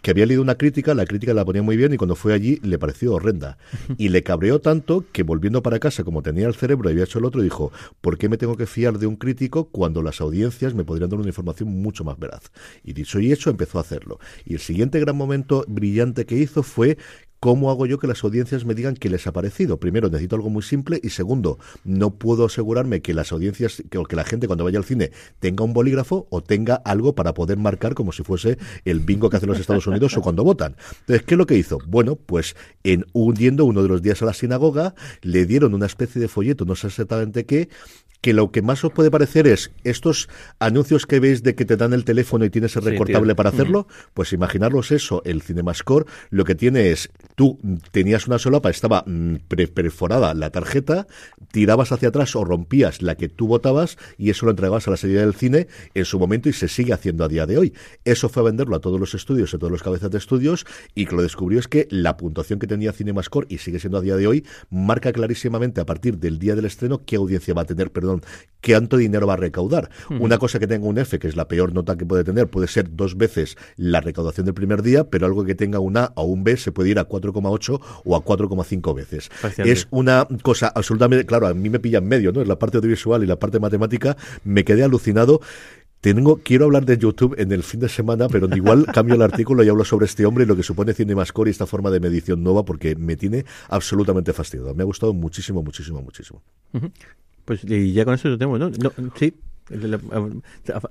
que 0.02 0.10
había 0.10 0.26
leído 0.26 0.42
una 0.42 0.56
crítica, 0.56 0.94
la 0.94 1.06
crítica 1.06 1.32
la 1.32 1.44
ponía 1.44 1.62
muy 1.62 1.76
bien 1.76 1.94
y 1.94 1.96
cuando 1.96 2.16
fue 2.16 2.34
allí 2.34 2.58
le 2.62 2.78
pareció 2.78 3.14
horrenda. 3.14 3.56
Y 3.98 4.08
le 4.08 4.22
cabreó 4.22 4.60
tanto 4.60 5.04
que 5.12 5.22
volviendo 5.22 5.62
para 5.62 5.78
casa, 5.78 6.02
como 6.02 6.22
tenía 6.22 6.48
el 6.48 6.54
cerebro 6.54 6.88
y 6.88 6.92
había 6.92 7.04
hecho 7.04 7.20
el 7.20 7.24
otro, 7.24 7.40
dijo, 7.40 7.72
¿por 8.00 8.18
qué 8.18 8.28
me 8.28 8.36
tengo 8.36 8.56
que 8.56 8.66
fiar 8.66 8.98
de 8.98 9.06
un 9.06 9.16
crítico 9.16 9.66
cuando 9.66 10.02
las 10.02 10.20
audiencias 10.20 10.74
me 10.74 10.84
podrían 10.84 11.10
dar 11.10 11.20
una 11.20 11.28
información 11.28 11.68
mucho 11.68 12.02
más 12.04 12.18
veraz? 12.18 12.50
Y 12.82 12.94
dicho 12.94 13.20
y 13.20 13.32
hecho, 13.32 13.50
empezó 13.50 13.78
a 13.78 13.82
hacerlo. 13.82 14.18
Y 14.44 14.54
el 14.54 14.60
siguiente 14.60 14.98
gran 14.98 15.16
momento 15.16 15.64
brillante 15.68 16.26
que 16.26 16.36
hizo 16.36 16.64
fue 16.64 16.98
¿Cómo 17.42 17.72
hago 17.72 17.86
yo 17.86 17.98
que 17.98 18.06
las 18.06 18.22
audiencias 18.22 18.64
me 18.64 18.72
digan 18.72 18.94
qué 18.94 19.10
les 19.10 19.26
ha 19.26 19.32
parecido? 19.32 19.80
Primero, 19.80 20.08
necesito 20.08 20.36
algo 20.36 20.48
muy 20.48 20.62
simple 20.62 21.00
y 21.02 21.10
segundo, 21.10 21.58
no 21.82 22.14
puedo 22.14 22.44
asegurarme 22.44 23.02
que 23.02 23.14
las 23.14 23.32
audiencias, 23.32 23.82
que, 23.90 23.98
o 23.98 24.04
que 24.04 24.14
la 24.14 24.22
gente 24.22 24.46
cuando 24.46 24.62
vaya 24.62 24.78
al 24.78 24.84
cine 24.84 25.10
tenga 25.40 25.64
un 25.64 25.72
bolígrafo 25.72 26.28
o 26.30 26.40
tenga 26.40 26.76
algo 26.76 27.16
para 27.16 27.34
poder 27.34 27.58
marcar 27.58 27.94
como 27.94 28.12
si 28.12 28.22
fuese 28.22 28.58
el 28.84 29.00
bingo 29.00 29.28
que 29.28 29.38
hacen 29.38 29.48
los 29.48 29.58
Estados 29.58 29.88
Unidos 29.88 30.16
o 30.16 30.20
cuando 30.22 30.44
votan. 30.44 30.76
Entonces, 31.00 31.26
¿qué 31.26 31.34
es 31.34 31.38
lo 31.38 31.46
que 31.46 31.56
hizo? 31.56 31.78
Bueno, 31.84 32.14
pues 32.14 32.54
en 32.84 33.06
un 33.12 33.34
yendo 33.34 33.64
uno 33.64 33.82
de 33.82 33.88
los 33.88 34.02
días 34.02 34.22
a 34.22 34.26
la 34.26 34.34
sinagoga, 34.34 34.94
le 35.22 35.44
dieron 35.44 35.74
una 35.74 35.86
especie 35.86 36.20
de 36.20 36.28
folleto, 36.28 36.64
no 36.64 36.76
sé 36.76 36.86
exactamente 36.86 37.44
qué, 37.44 37.68
que 38.22 38.32
lo 38.32 38.52
que 38.52 38.62
más 38.62 38.82
os 38.84 38.92
puede 38.92 39.10
parecer 39.10 39.46
es 39.46 39.72
estos 39.84 40.28
anuncios 40.60 41.06
que 41.06 41.20
veis 41.20 41.42
de 41.42 41.54
que 41.54 41.64
te 41.64 41.76
dan 41.76 41.92
el 41.92 42.04
teléfono 42.04 42.44
y 42.44 42.50
tienes 42.50 42.76
el 42.76 42.84
recortable 42.84 43.34
para 43.34 43.50
hacerlo, 43.50 43.88
pues 44.14 44.32
imaginaros 44.32 44.92
eso, 44.92 45.22
el 45.24 45.42
Cinemascore 45.42 46.06
lo 46.30 46.44
que 46.44 46.54
tiene 46.54 46.92
es, 46.92 47.10
tú 47.42 47.58
tenías 47.90 48.28
una 48.28 48.38
solapa, 48.38 48.70
estaba 48.70 49.02
mm, 49.04 49.34
pre- 49.48 49.66
perforada 49.66 50.32
la 50.32 50.50
tarjeta, 50.50 51.08
tirabas 51.50 51.90
hacia 51.90 52.10
atrás 52.10 52.36
o 52.36 52.44
rompías 52.44 53.02
la 53.02 53.16
que 53.16 53.28
tú 53.28 53.48
votabas 53.48 53.98
y 54.16 54.30
eso 54.30 54.46
lo 54.46 54.52
entregabas 54.52 54.86
a 54.86 54.92
la 54.92 54.96
salida 54.96 55.22
del 55.22 55.34
cine 55.34 55.66
en 55.94 56.04
su 56.04 56.20
momento 56.20 56.48
y 56.48 56.52
se 56.52 56.68
sigue 56.68 56.92
haciendo 56.92 57.24
a 57.24 57.28
día 57.28 57.44
de 57.46 57.58
hoy. 57.58 57.74
Eso 58.04 58.28
fue 58.28 58.42
a 58.42 58.46
venderlo 58.46 58.76
a 58.76 58.80
todos 58.80 59.00
los 59.00 59.14
estudios, 59.14 59.52
a 59.54 59.58
todos 59.58 59.72
los 59.72 59.82
cabezas 59.82 60.12
de 60.12 60.18
estudios 60.18 60.66
y 60.94 61.06
que 61.06 61.16
lo 61.16 61.22
descubrió 61.22 61.58
es 61.58 61.66
que 61.66 61.88
la 61.90 62.16
puntuación 62.16 62.60
que 62.60 62.68
tenía 62.68 62.92
Cinemascore 62.92 63.48
y 63.50 63.58
sigue 63.58 63.80
siendo 63.80 63.98
a 63.98 64.02
día 64.02 64.14
de 64.14 64.28
hoy 64.28 64.46
marca 64.70 65.12
clarísimamente 65.12 65.80
a 65.80 65.84
partir 65.84 66.18
del 66.18 66.38
día 66.38 66.54
del 66.54 66.66
estreno 66.66 67.02
qué 67.04 67.16
audiencia 67.16 67.54
va 67.54 67.62
a 67.62 67.66
tener, 67.66 67.90
perdón, 67.90 68.22
qué 68.62 68.72
tanto 68.72 68.96
dinero 68.96 69.26
va 69.26 69.34
a 69.34 69.36
recaudar. 69.36 69.90
Una 70.08 70.38
cosa 70.38 70.58
que 70.58 70.66
tenga 70.66 70.86
un 70.86 70.96
F, 70.96 71.18
que 71.18 71.28
es 71.28 71.36
la 71.36 71.46
peor 71.46 71.74
nota 71.74 71.96
que 71.96 72.06
puede 72.06 72.24
tener, 72.24 72.48
puede 72.48 72.68
ser 72.68 72.96
dos 72.96 73.18
veces 73.18 73.56
la 73.76 74.00
recaudación 74.00 74.46
del 74.46 74.54
primer 74.54 74.82
día, 74.82 75.04
pero 75.04 75.26
algo 75.26 75.44
que 75.44 75.54
tenga 75.54 75.80
un 75.80 75.98
A 75.98 76.12
o 76.14 76.22
un 76.22 76.44
B 76.44 76.56
se 76.56 76.72
puede 76.72 76.88
ir 76.90 76.98
a 76.98 77.06
4,8 77.06 77.80
o 78.04 78.16
a 78.16 78.24
4,5 78.24 78.94
veces. 78.94 79.30
Es 79.58 79.88
una 79.90 80.26
cosa 80.42 80.72
absolutamente, 80.74 81.26
claro, 81.26 81.48
a 81.48 81.54
mí 81.54 81.68
me 81.68 81.80
pilla 81.80 81.98
en 81.98 82.08
medio, 82.08 82.32
¿no? 82.32 82.40
En 82.40 82.48
la 82.48 82.58
parte 82.58 82.78
audiovisual 82.78 83.22
y 83.22 83.26
la 83.26 83.36
parte 83.36 83.58
matemática, 83.60 84.16
me 84.44 84.64
quedé 84.64 84.84
alucinado. 84.84 85.40
Tengo, 86.00 86.38
quiero 86.38 86.64
hablar 86.64 86.84
de 86.84 86.98
YouTube 86.98 87.36
en 87.38 87.52
el 87.52 87.62
fin 87.62 87.80
de 87.80 87.88
semana, 87.88 88.28
pero 88.28 88.48
igual 88.56 88.86
cambio 88.94 89.16
el 89.16 89.22
artículo 89.22 89.62
y 89.62 89.68
hablo 89.68 89.84
sobre 89.84 90.06
este 90.06 90.24
hombre 90.24 90.44
y 90.44 90.46
lo 90.46 90.56
que 90.56 90.62
supone 90.62 90.94
CinemaScore 90.94 91.50
y 91.50 91.52
esta 91.52 91.66
forma 91.66 91.90
de 91.90 92.00
medición 92.00 92.42
nueva 92.42 92.64
porque 92.64 92.96
me 92.96 93.16
tiene 93.16 93.44
absolutamente 93.68 94.32
fastidiado. 94.32 94.74
Me 94.74 94.82
ha 94.82 94.86
gustado 94.86 95.12
muchísimo, 95.12 95.62
muchísimo, 95.62 96.00
muchísimo. 96.02 96.42
Pues 97.44 97.64
y 97.64 97.92
ya 97.92 98.04
con 98.04 98.14
eso 98.14 98.28
lo 98.28 98.38
tenemos, 98.38 98.58
¿no? 98.58 98.70
No, 98.70 98.92
sí. 99.16 99.34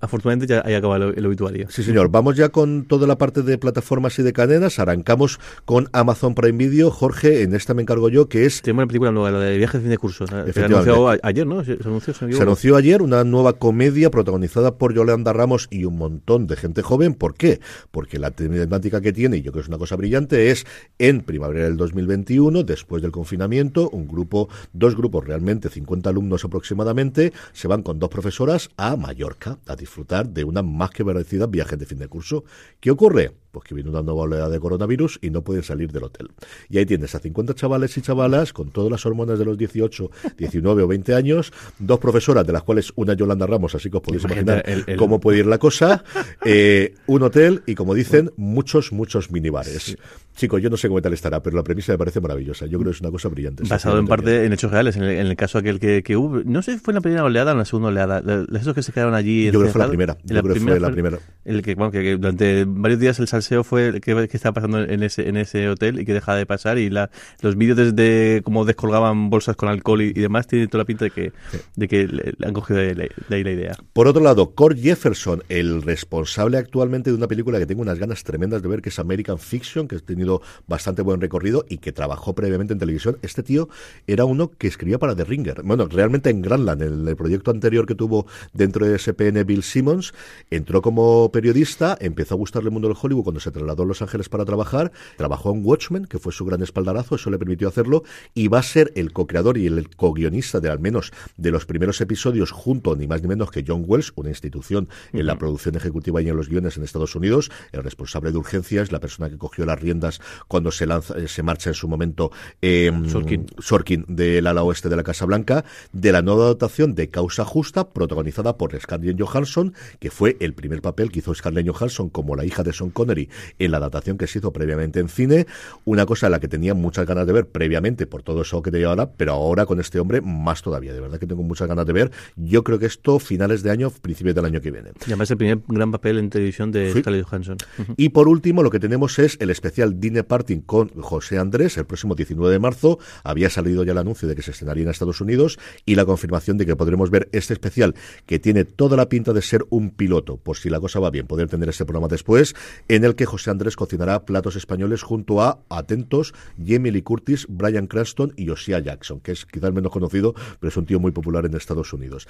Afortunadamente 0.01 0.47
ya 0.47 0.61
ahí 0.65 0.73
acaba 0.73 0.95
el, 0.97 1.25
obituario. 1.25 1.67
Sí, 1.69 1.83
señor. 1.83 2.09
Vamos 2.09 2.35
ya 2.35 2.49
con 2.49 2.85
toda 2.85 3.05
la 3.05 3.17
parte 3.17 3.41
de 3.41 3.57
plataformas 3.57 4.17
y 4.19 4.23
de 4.23 4.33
cadenas. 4.33 4.79
Arrancamos 4.79 5.39
con 5.65 5.89
Amazon 5.91 6.35
Prime 6.35 6.57
Video. 6.57 6.89
Jorge, 6.89 7.43
en 7.43 7.53
esta 7.53 7.73
me 7.73 7.81
encargo 7.81 8.09
yo, 8.09 8.29
que 8.29 8.45
es 8.45 8.61
Tenemos 8.61 8.83
una 8.83 8.87
película 8.87 9.11
nueva, 9.11 9.31
la 9.31 9.39
de 9.39 9.57
viajes 9.57 9.81
de 9.81 9.81
fin 9.81 9.91
de 9.91 9.97
curso. 9.97 10.25
Se 10.27 10.63
anunció 10.63 11.09
ayer, 11.21 11.45
¿no? 11.45 11.63
Se, 11.63 11.77
anunció, 11.83 12.13
se 12.13 12.31
Se 12.31 12.41
anunció 12.41 12.75
ayer 12.75 13.01
una 13.01 13.23
nueva 13.23 13.53
comedia 13.53 14.09
protagonizada 14.09 14.77
por 14.77 14.93
Yolanda 14.93 15.33
Ramos 15.33 15.67
y 15.69 15.85
un 15.85 15.97
montón 15.97 16.47
de 16.47 16.55
gente 16.55 16.81
joven. 16.81 17.13
¿Por 17.13 17.35
qué? 17.35 17.59
Porque 17.91 18.19
la 18.19 18.31
temática 18.31 19.01
que 19.01 19.11
tiene, 19.13 19.37
y 19.37 19.41
yo 19.41 19.51
creo 19.51 19.61
que 19.61 19.65
es 19.65 19.69
una 19.69 19.77
cosa 19.77 19.95
brillante, 19.95 20.51
es 20.51 20.65
en 20.97 21.21
primavera 21.21 21.65
del 21.65 21.77
2021, 21.77 22.63
después 22.63 23.01
del 23.01 23.11
confinamiento, 23.11 23.89
un 23.89 24.07
grupo, 24.07 24.49
dos 24.73 24.95
grupos 24.95 25.25
realmente, 25.25 25.69
50 25.69 26.09
alumnos 26.09 26.45
aproximadamente, 26.45 27.33
se 27.53 27.67
van 27.67 27.83
con 27.83 27.99
dos 27.99 28.09
profesoras 28.09 28.60
a 28.77 28.95
Mallorca 28.95 29.59
a 29.67 29.75
disfrutar 29.75 30.29
de 30.29 30.43
una 30.43 30.61
más 30.61 30.91
que 30.91 31.03
merecida 31.03 31.47
viaje 31.47 31.77
de 31.77 31.85
fin 31.85 31.99
de 31.99 32.07
curso. 32.07 32.43
¿Qué 32.79 32.91
ocurre? 32.91 33.40
Pues 33.51 33.65
que 33.65 33.75
viene 33.75 33.89
una 33.89 34.01
nueva 34.01 34.21
oleada 34.21 34.49
de 34.49 34.59
coronavirus 34.59 35.19
y 35.21 35.29
no 35.29 35.43
pueden 35.43 35.63
salir 35.63 35.91
del 35.91 36.03
hotel. 36.05 36.29
Y 36.69 36.77
ahí 36.77 36.85
tienes 36.85 37.13
a 37.15 37.19
50 37.19 37.53
chavales 37.53 37.97
y 37.97 38.01
chavalas 38.01 38.53
con 38.53 38.69
todas 38.71 38.89
las 38.89 39.05
hormonas 39.05 39.37
de 39.37 39.43
los 39.45 39.57
18, 39.57 40.09
19 40.37 40.83
o 40.83 40.87
20 40.87 41.13
años, 41.15 41.51
dos 41.77 41.99
profesoras, 41.99 42.47
de 42.47 42.53
las 42.53 42.63
cuales 42.63 42.93
una 42.95 43.13
Yolanda 43.13 43.45
Ramos, 43.47 43.75
así 43.75 43.89
que 43.89 43.97
os 43.97 44.03
podéis 44.03 44.23
imaginar 44.23 44.63
el- 44.65 44.85
el- 44.87 44.95
cómo 44.97 45.19
puede 45.19 45.39
ir 45.39 45.47
la 45.47 45.57
cosa, 45.57 46.03
eh, 46.45 46.93
un 47.07 47.23
hotel 47.23 47.61
y, 47.65 47.75
como 47.75 47.93
dicen, 47.93 48.31
muchos, 48.37 48.91
muchos 48.93 49.31
minibares. 49.31 49.97
Chicos, 50.33 50.61
yo 50.61 50.69
no 50.69 50.77
sé 50.77 50.87
cómo 50.87 51.01
tal 51.01 51.11
estará, 51.11 51.43
pero 51.43 51.57
la 51.57 51.63
premisa 51.63 51.91
me 51.91 51.97
parece 51.97 52.21
maravillosa. 52.21 52.65
Yo 52.65 52.79
creo 52.79 52.91
que 52.91 52.95
es 52.95 53.01
una 53.01 53.11
cosa 53.11 53.27
brillante. 53.27 53.63
Basado 53.67 53.99
en 53.99 54.07
parte 54.07 54.45
en 54.45 54.53
hechos 54.53 54.71
reales, 54.71 54.95
en 54.95 55.03
el, 55.03 55.09
en 55.11 55.27
el 55.27 55.35
caso 55.35 55.57
aquel 55.57 55.77
que, 55.77 56.03
que 56.03 56.15
hubo. 56.15 56.41
No 56.45 56.61
sé 56.61 56.73
si 56.75 56.79
fue 56.79 56.93
en 56.93 56.95
la 56.95 57.01
primera 57.01 57.25
oleada 57.25 57.51
o 57.51 57.53
en 57.53 57.59
la 57.59 57.65
segunda 57.65 57.89
oleada. 57.89 58.23
Esos 58.57 58.73
que 58.73 58.81
se 58.81 58.93
quedaron 58.93 59.13
allí. 59.13 59.45
Yo 59.47 59.51
creo 59.51 59.63
que 59.65 59.71
fue 59.73 59.81
la 59.81 59.87
primera. 59.89 60.17
Yo 60.23 60.41
creo 60.41 60.53
que 60.53 60.59
fue 60.61 60.79
la 60.79 60.89
primera. 60.91 61.19
El 61.43 61.61
que, 61.61 61.75
bueno, 61.75 61.91
que, 61.91 62.01
que 62.01 62.11
durante 62.15 62.63
varios 62.65 62.99
días 63.01 63.19
el 63.19 63.27
salseo 63.41 63.63
fue 63.63 63.87
el 63.87 64.01
que, 64.01 64.27
que 64.27 64.37
estaba 64.37 64.53
pasando 64.53 64.79
en 64.79 65.03
ese, 65.03 65.27
en 65.27 65.37
ese 65.37 65.67
hotel 65.69 65.99
y 65.99 66.05
que 66.05 66.13
deja 66.13 66.35
de 66.35 66.45
pasar. 66.45 66.77
Y 66.77 66.89
la, 66.89 67.09
los 67.41 67.55
vídeos 67.55 67.77
desde 67.77 68.41
cómo 68.43 68.65
descolgaban 68.65 69.29
bolsas 69.29 69.55
con 69.55 69.69
alcohol 69.69 70.01
y, 70.01 70.09
y 70.09 70.13
demás 70.21 70.47
tienen 70.47 70.69
toda 70.69 70.83
la 70.83 70.85
pinta 70.85 71.05
de 71.05 71.11
que, 71.11 71.33
de 71.75 71.87
que 71.87 72.07
le, 72.07 72.33
le 72.37 72.47
han 72.47 72.53
cogido 72.53 72.79
de, 72.79 72.93
de 72.93 73.35
ahí 73.35 73.43
la 73.43 73.51
idea. 73.51 73.77
Por 73.93 74.07
otro 74.07 74.21
lado, 74.21 74.53
Cord 74.53 74.77
Jefferson, 74.77 75.43
el 75.49 75.81
responsable 75.81 76.57
actualmente 76.57 77.09
de 77.09 77.15
una 77.15 77.27
película 77.27 77.59
que 77.59 77.65
tengo 77.65 77.81
unas 77.81 77.99
ganas 77.99 78.23
tremendas 78.23 78.61
de 78.61 78.67
ver, 78.69 78.81
que 78.81 78.89
es 78.89 78.99
American 78.99 79.39
Fiction, 79.39 79.87
que 79.87 79.95
ha 79.95 79.99
tenido 79.99 80.41
bastante 80.67 81.01
buen 81.01 81.19
recorrido 81.19 81.65
y 81.67 81.77
que 81.79 81.91
trabajó 81.91 82.33
previamente 82.35 82.73
en 82.73 82.79
televisión. 82.79 83.17
Este 83.21 83.43
tío 83.43 83.69
era 84.07 84.25
uno 84.25 84.51
que 84.51 84.67
escribía 84.67 84.99
para 84.99 85.15
The 85.15 85.23
Ringer. 85.23 85.63
Bueno, 85.63 85.87
realmente 85.87 86.29
en 86.29 86.41
Granland, 86.41 86.81
en 86.81 87.07
el 87.07 87.15
proyecto 87.15 87.51
anterior 87.51 87.85
que 87.85 87.95
tuvo 87.95 88.27
dentro 88.53 88.85
de 88.85 88.97
SPN 88.97 89.45
Bill 89.45 89.63
Simmons, 89.63 90.13
entró 90.49 90.81
como 90.81 91.31
periodista, 91.31 91.97
empezó 91.99 92.35
a 92.35 92.37
gustarle 92.37 92.67
el 92.67 92.73
mundo 92.73 92.87
del 92.87 92.97
Hollywood 93.01 93.23
cuando 93.31 93.39
se 93.39 93.51
trasladó 93.51 93.83
a 93.83 93.85
Los 93.85 94.01
Ángeles 94.01 94.27
para 94.27 94.43
trabajar, 94.43 94.91
trabajó 95.15 95.53
en 95.53 95.65
Watchmen, 95.65 96.05
que 96.05 96.19
fue 96.19 96.33
su 96.33 96.43
gran 96.43 96.61
espaldarazo, 96.61 97.15
eso 97.15 97.29
le 97.29 97.39
permitió 97.39 97.69
hacerlo, 97.69 98.03
y 98.33 98.49
va 98.49 98.59
a 98.59 98.63
ser 98.63 98.91
el 98.95 99.13
co-creador 99.13 99.57
y 99.57 99.67
el 99.67 99.87
co-guionista 99.95 100.59
de 100.59 100.69
al 100.69 100.79
menos 100.79 101.13
de 101.37 101.49
los 101.49 101.65
primeros 101.65 102.01
episodios, 102.01 102.51
junto 102.51 102.93
ni 102.97 103.07
más 103.07 103.21
ni 103.21 103.29
menos 103.29 103.49
que 103.49 103.63
John 103.65 103.85
Wells, 103.87 104.11
una 104.17 104.27
institución 104.27 104.89
en 105.13 105.25
la 105.25 105.37
producción 105.37 105.75
ejecutiva 105.75 106.21
y 106.21 106.27
en 106.27 106.35
los 106.35 106.49
guiones 106.49 106.75
en 106.75 106.83
Estados 106.83 107.15
Unidos, 107.15 107.51
el 107.71 107.83
responsable 107.83 108.33
de 108.33 108.37
urgencias, 108.37 108.91
la 108.91 108.99
persona 108.99 109.29
que 109.29 109.37
cogió 109.37 109.65
las 109.65 109.79
riendas 109.79 110.19
cuando 110.49 110.69
se 110.71 110.85
lanza, 110.85 111.17
eh, 111.17 111.29
se 111.29 111.41
marcha 111.41 111.69
en 111.69 111.75
su 111.75 111.87
momento 111.87 112.31
eh, 112.61 112.91
Sorkin. 113.07 113.45
Sorkin 113.59 114.03
del 114.09 114.45
ala 114.45 114.63
oeste 114.63 114.89
de 114.89 114.97
la 114.97 115.03
Casa 115.03 115.25
Blanca, 115.25 115.63
de 115.93 116.11
la 116.11 116.21
nueva 116.21 116.47
adaptación 116.47 116.95
de 116.95 117.09
Causa 117.09 117.45
Justa, 117.45 117.91
protagonizada 117.91 118.57
por 118.57 118.77
Scarlett 118.77 119.21
Johansson, 119.21 119.73
que 119.99 120.11
fue 120.11 120.35
el 120.41 120.53
primer 120.53 120.81
papel 120.81 121.13
que 121.13 121.19
hizo 121.19 121.33
Scarlett 121.33 121.69
Johansson 121.69 122.09
como 122.09 122.35
la 122.35 122.43
hija 122.43 122.63
de 122.63 122.73
Sean 122.73 122.89
Connery 122.89 123.20
en 123.59 123.71
la 123.71 123.77
adaptación 123.77 124.17
que 124.17 124.27
se 124.27 124.39
hizo 124.39 124.51
previamente 124.51 124.99
en 124.99 125.07
cine, 125.09 125.47
una 125.85 126.05
cosa 126.05 126.27
a 126.27 126.29
la 126.29 126.39
que 126.39 126.47
tenía 126.47 126.73
muchas 126.73 127.05
ganas 127.05 127.25
de 127.27 127.33
ver 127.33 127.47
previamente 127.47 128.05
por 128.07 128.23
todo 128.23 128.41
eso 128.41 128.61
que 128.61 128.71
te 128.71 128.81
ahora, 128.83 129.11
pero 129.11 129.33
ahora 129.33 129.65
con 129.65 129.79
este 129.79 129.99
hombre 129.99 130.21
más 130.21 130.61
todavía, 130.61 130.93
de 130.93 130.99
verdad 130.99 131.19
que 131.19 131.27
tengo 131.27 131.43
muchas 131.43 131.67
ganas 131.67 131.85
de 131.85 131.93
ver. 131.93 132.11
Yo 132.35 132.63
creo 132.63 132.79
que 132.79 132.85
esto 132.85 133.19
finales 133.19 133.63
de 133.63 133.71
año, 133.71 133.89
principios 133.89 134.35
del 134.35 134.45
año 134.45 134.61
que 134.61 134.71
viene. 134.71 134.91
Y 135.01 135.11
además 135.11 135.31
el 135.31 135.37
primer 135.37 135.59
gran 135.67 135.91
papel 135.91 136.17
en 136.17 136.29
televisión 136.29 136.71
de 136.71 136.91
Sí. 136.93 136.99
Scarlett 137.01 137.25
Johansson. 137.25 137.57
Y 137.97 138.09
por 138.09 138.27
último, 138.27 138.63
lo 138.63 138.69
que 138.69 138.79
tenemos 138.79 139.19
es 139.19 139.37
el 139.39 139.49
especial 139.49 139.99
Dinner 139.99 140.25
Party 140.25 140.61
con 140.65 140.89
José 140.89 141.37
Andrés 141.37 141.77
el 141.77 141.85
próximo 141.85 142.15
19 142.15 142.51
de 142.51 142.59
marzo. 142.59 142.99
Había 143.23 143.49
salido 143.49 143.83
ya 143.83 143.91
el 143.91 143.97
anuncio 143.97 144.27
de 144.27 144.35
que 144.35 144.41
se 144.41 144.51
estrenaría 144.51 144.83
en 144.83 144.89
Estados 144.89 145.21
Unidos 145.21 145.59
y 145.85 145.95
la 145.95 146.05
confirmación 146.05 146.57
de 146.57 146.65
que 146.65 146.75
podremos 146.75 147.09
ver 147.09 147.29
este 147.31 147.53
especial 147.53 147.95
que 148.25 148.39
tiene 148.39 148.65
toda 148.65 148.97
la 148.97 149.09
pinta 149.09 149.33
de 149.33 149.41
ser 149.41 149.65
un 149.69 149.91
piloto, 149.91 150.37
por 150.37 150.57
si 150.57 150.69
la 150.69 150.79
cosa 150.79 150.99
va 150.99 151.11
bien, 151.11 151.27
poder 151.27 151.47
tener 151.47 151.69
este 151.69 151.85
programa 151.85 152.07
después, 152.07 152.55
en 152.87 153.03
el 153.03 153.10
que 153.15 153.25
José 153.25 153.51
Andrés 153.51 153.75
cocinará 153.75 154.25
platos 154.25 154.55
españoles 154.55 155.03
junto 155.03 155.41
a, 155.41 155.59
atentos, 155.69 156.33
Jamie 156.57 156.91
Lee 156.91 157.01
Curtis, 157.01 157.45
Brian 157.49 157.87
Cranston 157.87 158.33
y 158.35 158.49
Osia 158.49 158.79
Jackson, 158.79 159.19
que 159.19 159.31
es 159.31 159.45
quizás 159.45 159.73
menos 159.73 159.91
conocido, 159.91 160.33
pero 160.59 160.69
es 160.69 160.77
un 160.77 160.85
tío 160.85 160.99
muy 160.99 161.11
popular 161.11 161.45
en 161.45 161.55
Estados 161.55 161.93
Unidos. 161.93 162.27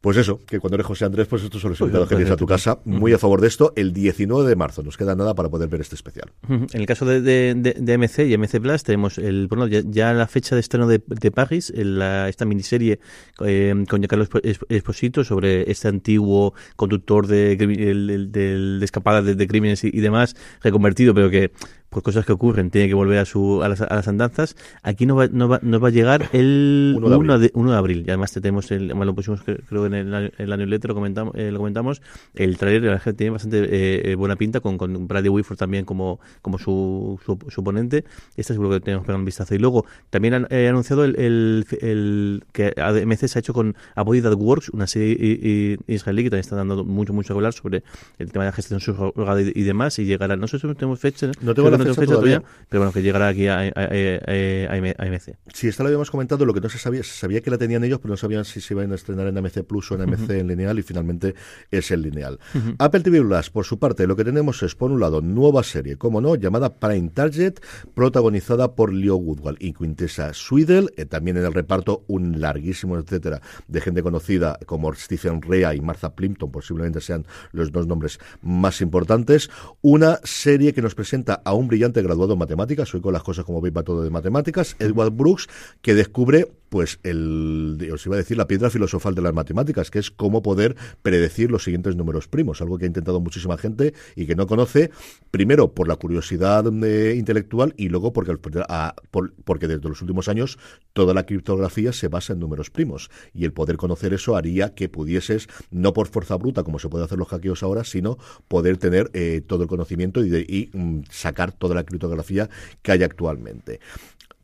Pues 0.00 0.16
eso, 0.16 0.38
que 0.46 0.60
cuando 0.60 0.76
eres 0.76 0.86
José 0.86 1.04
Andrés, 1.06 1.26
pues 1.26 1.42
estos 1.42 1.60
son 1.60 1.70
los 1.70 1.80
invitados 1.80 2.08
que 2.08 2.14
tienes 2.14 2.32
a 2.32 2.36
tu 2.36 2.46
casa. 2.46 2.78
Muy 2.84 3.12
a 3.12 3.18
favor 3.18 3.40
de 3.40 3.48
esto. 3.48 3.72
El 3.74 3.92
19 3.92 4.48
de 4.48 4.54
marzo, 4.54 4.82
nos 4.84 4.96
queda 4.96 5.16
nada 5.16 5.34
para 5.34 5.48
poder 5.48 5.68
ver 5.68 5.80
este 5.80 5.96
especial. 5.96 6.30
En 6.48 6.68
el 6.72 6.86
caso 6.86 7.04
de, 7.04 7.20
de, 7.20 7.54
de- 7.56 7.74
de 7.78 7.98
MC 7.98 8.20
y 8.28 8.36
MC 8.38 8.60
Plus 8.60 8.84
tenemos 8.84 9.18
el 9.18 9.48
bueno 9.48 9.66
ya, 9.66 9.80
ya 9.84 10.12
la 10.12 10.28
fecha 10.28 10.54
de 10.54 10.60
estreno 10.60 10.86
de, 10.86 11.02
de 11.06 11.30
Paris, 11.32 11.72
en 11.74 11.98
la- 11.98 12.28
esta 12.28 12.44
miniserie 12.44 13.00
eh, 13.44 13.74
con 13.88 14.02
Esp- 14.02 14.66
Esposito 14.68 15.24
sobre 15.24 15.70
este 15.70 15.88
antiguo 15.88 16.54
conductor 16.76 17.26
de, 17.26 17.56
de 17.56 18.84
escapadas 18.84 19.24
de, 19.24 19.34
de 19.34 19.46
crímenes 19.48 19.82
y, 19.84 19.88
y 19.92 20.00
demás, 20.00 20.36
reconvertido, 20.62 21.14
pero 21.14 21.30
que 21.30 21.50
por 21.90 22.02
cosas 22.02 22.26
que 22.26 22.32
ocurren 22.32 22.70
tiene 22.70 22.86
que 22.88 22.94
volver 22.94 23.18
a 23.18 23.24
su 23.24 23.62
a 23.62 23.68
las, 23.68 23.80
a 23.80 23.94
las 23.94 24.06
andanzas. 24.08 24.56
Aquí 24.82 25.06
no 25.06 25.16
va, 25.16 25.26
no 25.28 25.48
va, 25.48 25.58
no 25.62 25.80
va 25.80 25.88
a 25.88 25.90
llegar 25.90 26.28
el 26.32 26.94
1 26.96 27.08
de 27.08 27.14
abril. 27.14 27.30
1 27.30 27.38
de, 27.38 27.50
1 27.54 27.70
de 27.72 27.76
abril. 27.76 28.04
Y 28.06 28.10
además 28.10 28.32
te 28.32 28.40
tenemos, 28.40 28.70
el, 28.70 28.88
lo 28.88 29.14
pusimos 29.14 29.44
cre- 29.44 29.60
creo 29.68 29.86
en, 29.86 29.94
el, 29.94 30.32
en 30.36 30.50
la 30.50 30.56
newsletter, 30.56 30.88
lo 30.90 30.94
comentamos, 30.94 31.34
eh, 31.36 31.50
lo 31.50 31.58
comentamos, 31.58 32.02
el 32.34 32.58
trailer 32.58 32.82
la 32.82 32.90
verdad 32.90 33.14
tiene 33.14 33.30
bastante 33.30 34.10
eh, 34.10 34.14
buena 34.16 34.36
pinta 34.36 34.60
con, 34.60 34.76
con 34.76 35.08
Bradley 35.08 35.30
Whitford 35.30 35.56
también 35.56 35.84
como, 35.84 36.20
como 36.42 36.58
su, 36.58 37.18
su, 37.24 37.38
su 37.48 37.64
ponente. 37.64 38.04
Este 38.36 38.52
seguro 38.52 38.70
que 38.70 38.80
tenemos 38.80 39.04
que 39.04 39.06
pegar 39.06 39.18
un 39.20 39.24
vistazo. 39.24 39.54
Y 39.54 39.58
luego 39.58 39.86
también 40.10 40.34
han 40.34 40.46
eh, 40.50 40.68
anunciado 40.68 41.04
el, 41.04 41.16
el, 41.18 41.66
el 41.80 42.44
que 42.52 42.74
AMC 42.76 43.26
se 43.26 43.38
ha 43.38 43.40
hecho 43.40 43.52
con 43.54 43.76
Avoid 43.94 44.22
That 44.24 44.34
Works, 44.34 44.68
una 44.70 44.86
serie 44.86 45.16
i- 45.18 45.78
israelí 45.86 46.24
que 46.24 46.30
también 46.30 46.40
está 46.40 46.56
dando 46.56 46.84
mucho, 46.84 47.12
mucho 47.12 47.28
que 47.34 47.38
hablar 47.38 47.52
sobre 47.54 47.82
el 48.18 48.30
tema 48.32 48.44
de 48.44 48.50
la 48.50 48.52
gestión 48.52 48.80
subrogada 48.80 49.40
y, 49.40 49.52
y 49.54 49.62
demás. 49.62 49.98
Y 49.98 50.04
llegará, 50.04 50.36
no 50.36 50.46
sé 50.48 50.58
si 50.58 50.66
tenemos 50.74 51.00
fecha, 51.00 51.28
No 51.40 51.54
tengo 51.54 51.70
la 51.70 51.77
que 51.84 51.94
fecha 51.94 52.12
todavía. 52.12 52.42
pero 52.68 52.80
bueno, 52.80 52.92
que 52.92 53.02
llegará 53.02 53.28
aquí 53.28 53.46
a, 53.48 53.58
a, 53.60 53.62
a- 53.62 53.84
a- 53.84 54.74
a 54.74 55.04
AMC. 55.06 55.36
Sí, 55.52 55.68
esta 55.68 55.82
lo 55.82 55.88
habíamos 55.88 56.10
comentado, 56.10 56.44
lo 56.44 56.54
que 56.54 56.60
no 56.60 56.68
se 56.68 56.78
sabía, 56.78 57.02
se 57.02 57.12
sabía 57.14 57.40
que 57.40 57.50
la 57.50 57.58
tenían 57.58 57.84
ellos, 57.84 57.98
pero 58.00 58.12
no 58.12 58.16
sabían 58.16 58.44
si 58.44 58.60
se 58.60 58.74
iban 58.74 58.92
a 58.92 58.94
estrenar 58.94 59.26
en 59.26 59.38
AMC 59.38 59.62
Plus 59.64 59.90
o 59.92 59.94
en 59.94 60.02
AMC 60.02 60.30
en 60.30 60.46
lineal, 60.48 60.78
y 60.78 60.82
finalmente 60.82 61.34
es 61.70 61.90
el 61.90 62.02
lineal. 62.02 62.38
Apple 62.78 63.00
TV 63.00 63.20
Plus, 63.22 63.50
por 63.50 63.64
su 63.64 63.78
parte, 63.78 64.06
lo 64.06 64.16
que 64.16 64.24
tenemos 64.24 64.62
es, 64.62 64.74
por 64.74 64.90
un 64.90 65.00
lado, 65.00 65.20
nueva 65.20 65.62
serie, 65.62 65.96
como 65.96 66.20
no, 66.20 66.34
llamada 66.36 66.74
Prime 66.74 67.10
Target, 67.10 67.54
protagonizada 67.94 68.74
por 68.74 68.92
Leo 68.92 69.16
Woodward 69.16 69.56
y 69.58 69.72
Quintessa 69.72 70.32
Swidel, 70.32 70.90
eh, 70.96 71.04
también 71.04 71.36
en 71.36 71.44
el 71.44 71.52
reparto 71.52 72.04
un 72.06 72.40
larguísimo 72.40 72.96
etcétera 72.98 73.40
de 73.66 73.80
gente 73.80 74.02
conocida 74.02 74.58
como 74.66 74.94
Stephen 74.94 75.42
Rea 75.42 75.74
y 75.74 75.80
Martha 75.80 76.14
Plimpton, 76.14 76.50
posiblemente 76.50 77.00
sean 77.00 77.26
los 77.52 77.72
dos 77.72 77.86
nombres 77.86 78.18
más 78.42 78.80
importantes. 78.80 79.50
Una 79.82 80.18
serie 80.24 80.72
que 80.72 80.80
nos 80.82 80.94
presenta 80.94 81.42
a 81.44 81.54
un 81.54 81.67
brillante 81.68 82.02
graduado 82.02 82.32
en 82.32 82.38
matemáticas, 82.38 82.92
hoy 82.94 83.00
con 83.00 83.12
las 83.12 83.22
cosas 83.22 83.44
como 83.44 83.60
veis 83.60 83.74
va 83.76 83.82
todo 83.82 84.02
de 84.02 84.10
matemáticas, 84.10 84.76
Edward 84.78 85.12
Brooks, 85.12 85.46
que 85.82 85.94
descubre 85.94 86.48
pues 86.68 87.00
el, 87.02 87.88
os 87.94 88.04
iba 88.04 88.16
a 88.16 88.18
decir, 88.18 88.36
la 88.36 88.46
piedra 88.46 88.68
filosofal 88.68 89.14
de 89.14 89.22
las 89.22 89.32
matemáticas, 89.32 89.90
que 89.90 89.98
es 90.00 90.10
cómo 90.10 90.42
poder 90.42 90.76
predecir 91.00 91.50
los 91.50 91.64
siguientes 91.64 91.96
números 91.96 92.28
primos, 92.28 92.60
algo 92.60 92.76
que 92.76 92.84
ha 92.84 92.88
intentado 92.88 93.20
muchísima 93.20 93.56
gente 93.56 93.94
y 94.16 94.26
que 94.26 94.34
no 94.36 94.46
conoce, 94.46 94.90
primero 95.30 95.72
por 95.72 95.88
la 95.88 95.96
curiosidad 95.96 96.64
eh, 96.84 97.14
intelectual 97.16 97.72
y 97.78 97.88
luego 97.88 98.12
porque, 98.12 98.34
a- 98.68 98.94
por- 99.10 99.32
porque 99.44 99.66
desde 99.66 99.88
los 99.88 100.02
últimos 100.02 100.28
años 100.28 100.58
toda 100.92 101.14
la 101.14 101.24
criptografía 101.24 101.94
se 101.94 102.08
basa 102.08 102.34
en 102.34 102.40
números 102.40 102.68
primos 102.68 103.08
y 103.32 103.46
el 103.46 103.54
poder 103.54 103.78
conocer 103.78 104.12
eso 104.12 104.36
haría 104.36 104.74
que 104.74 104.90
pudieses, 104.90 105.48
no 105.70 105.94
por 105.94 106.08
fuerza 106.08 106.36
bruta 106.36 106.64
como 106.64 106.78
se 106.78 106.90
puede 106.90 107.04
hacer 107.06 107.16
los 107.16 107.28
hackeos 107.28 107.62
ahora, 107.62 107.82
sino 107.84 108.18
poder 108.46 108.76
tener 108.76 109.10
eh, 109.14 109.40
todo 109.46 109.62
el 109.62 109.68
conocimiento 109.70 110.22
y, 110.22 110.68
mm, 110.74 111.00
sacar 111.10 111.52
toda 111.58 111.74
la 111.74 111.84
criptografía 111.84 112.48
que 112.82 112.92
hay 112.92 113.02
actualmente. 113.02 113.80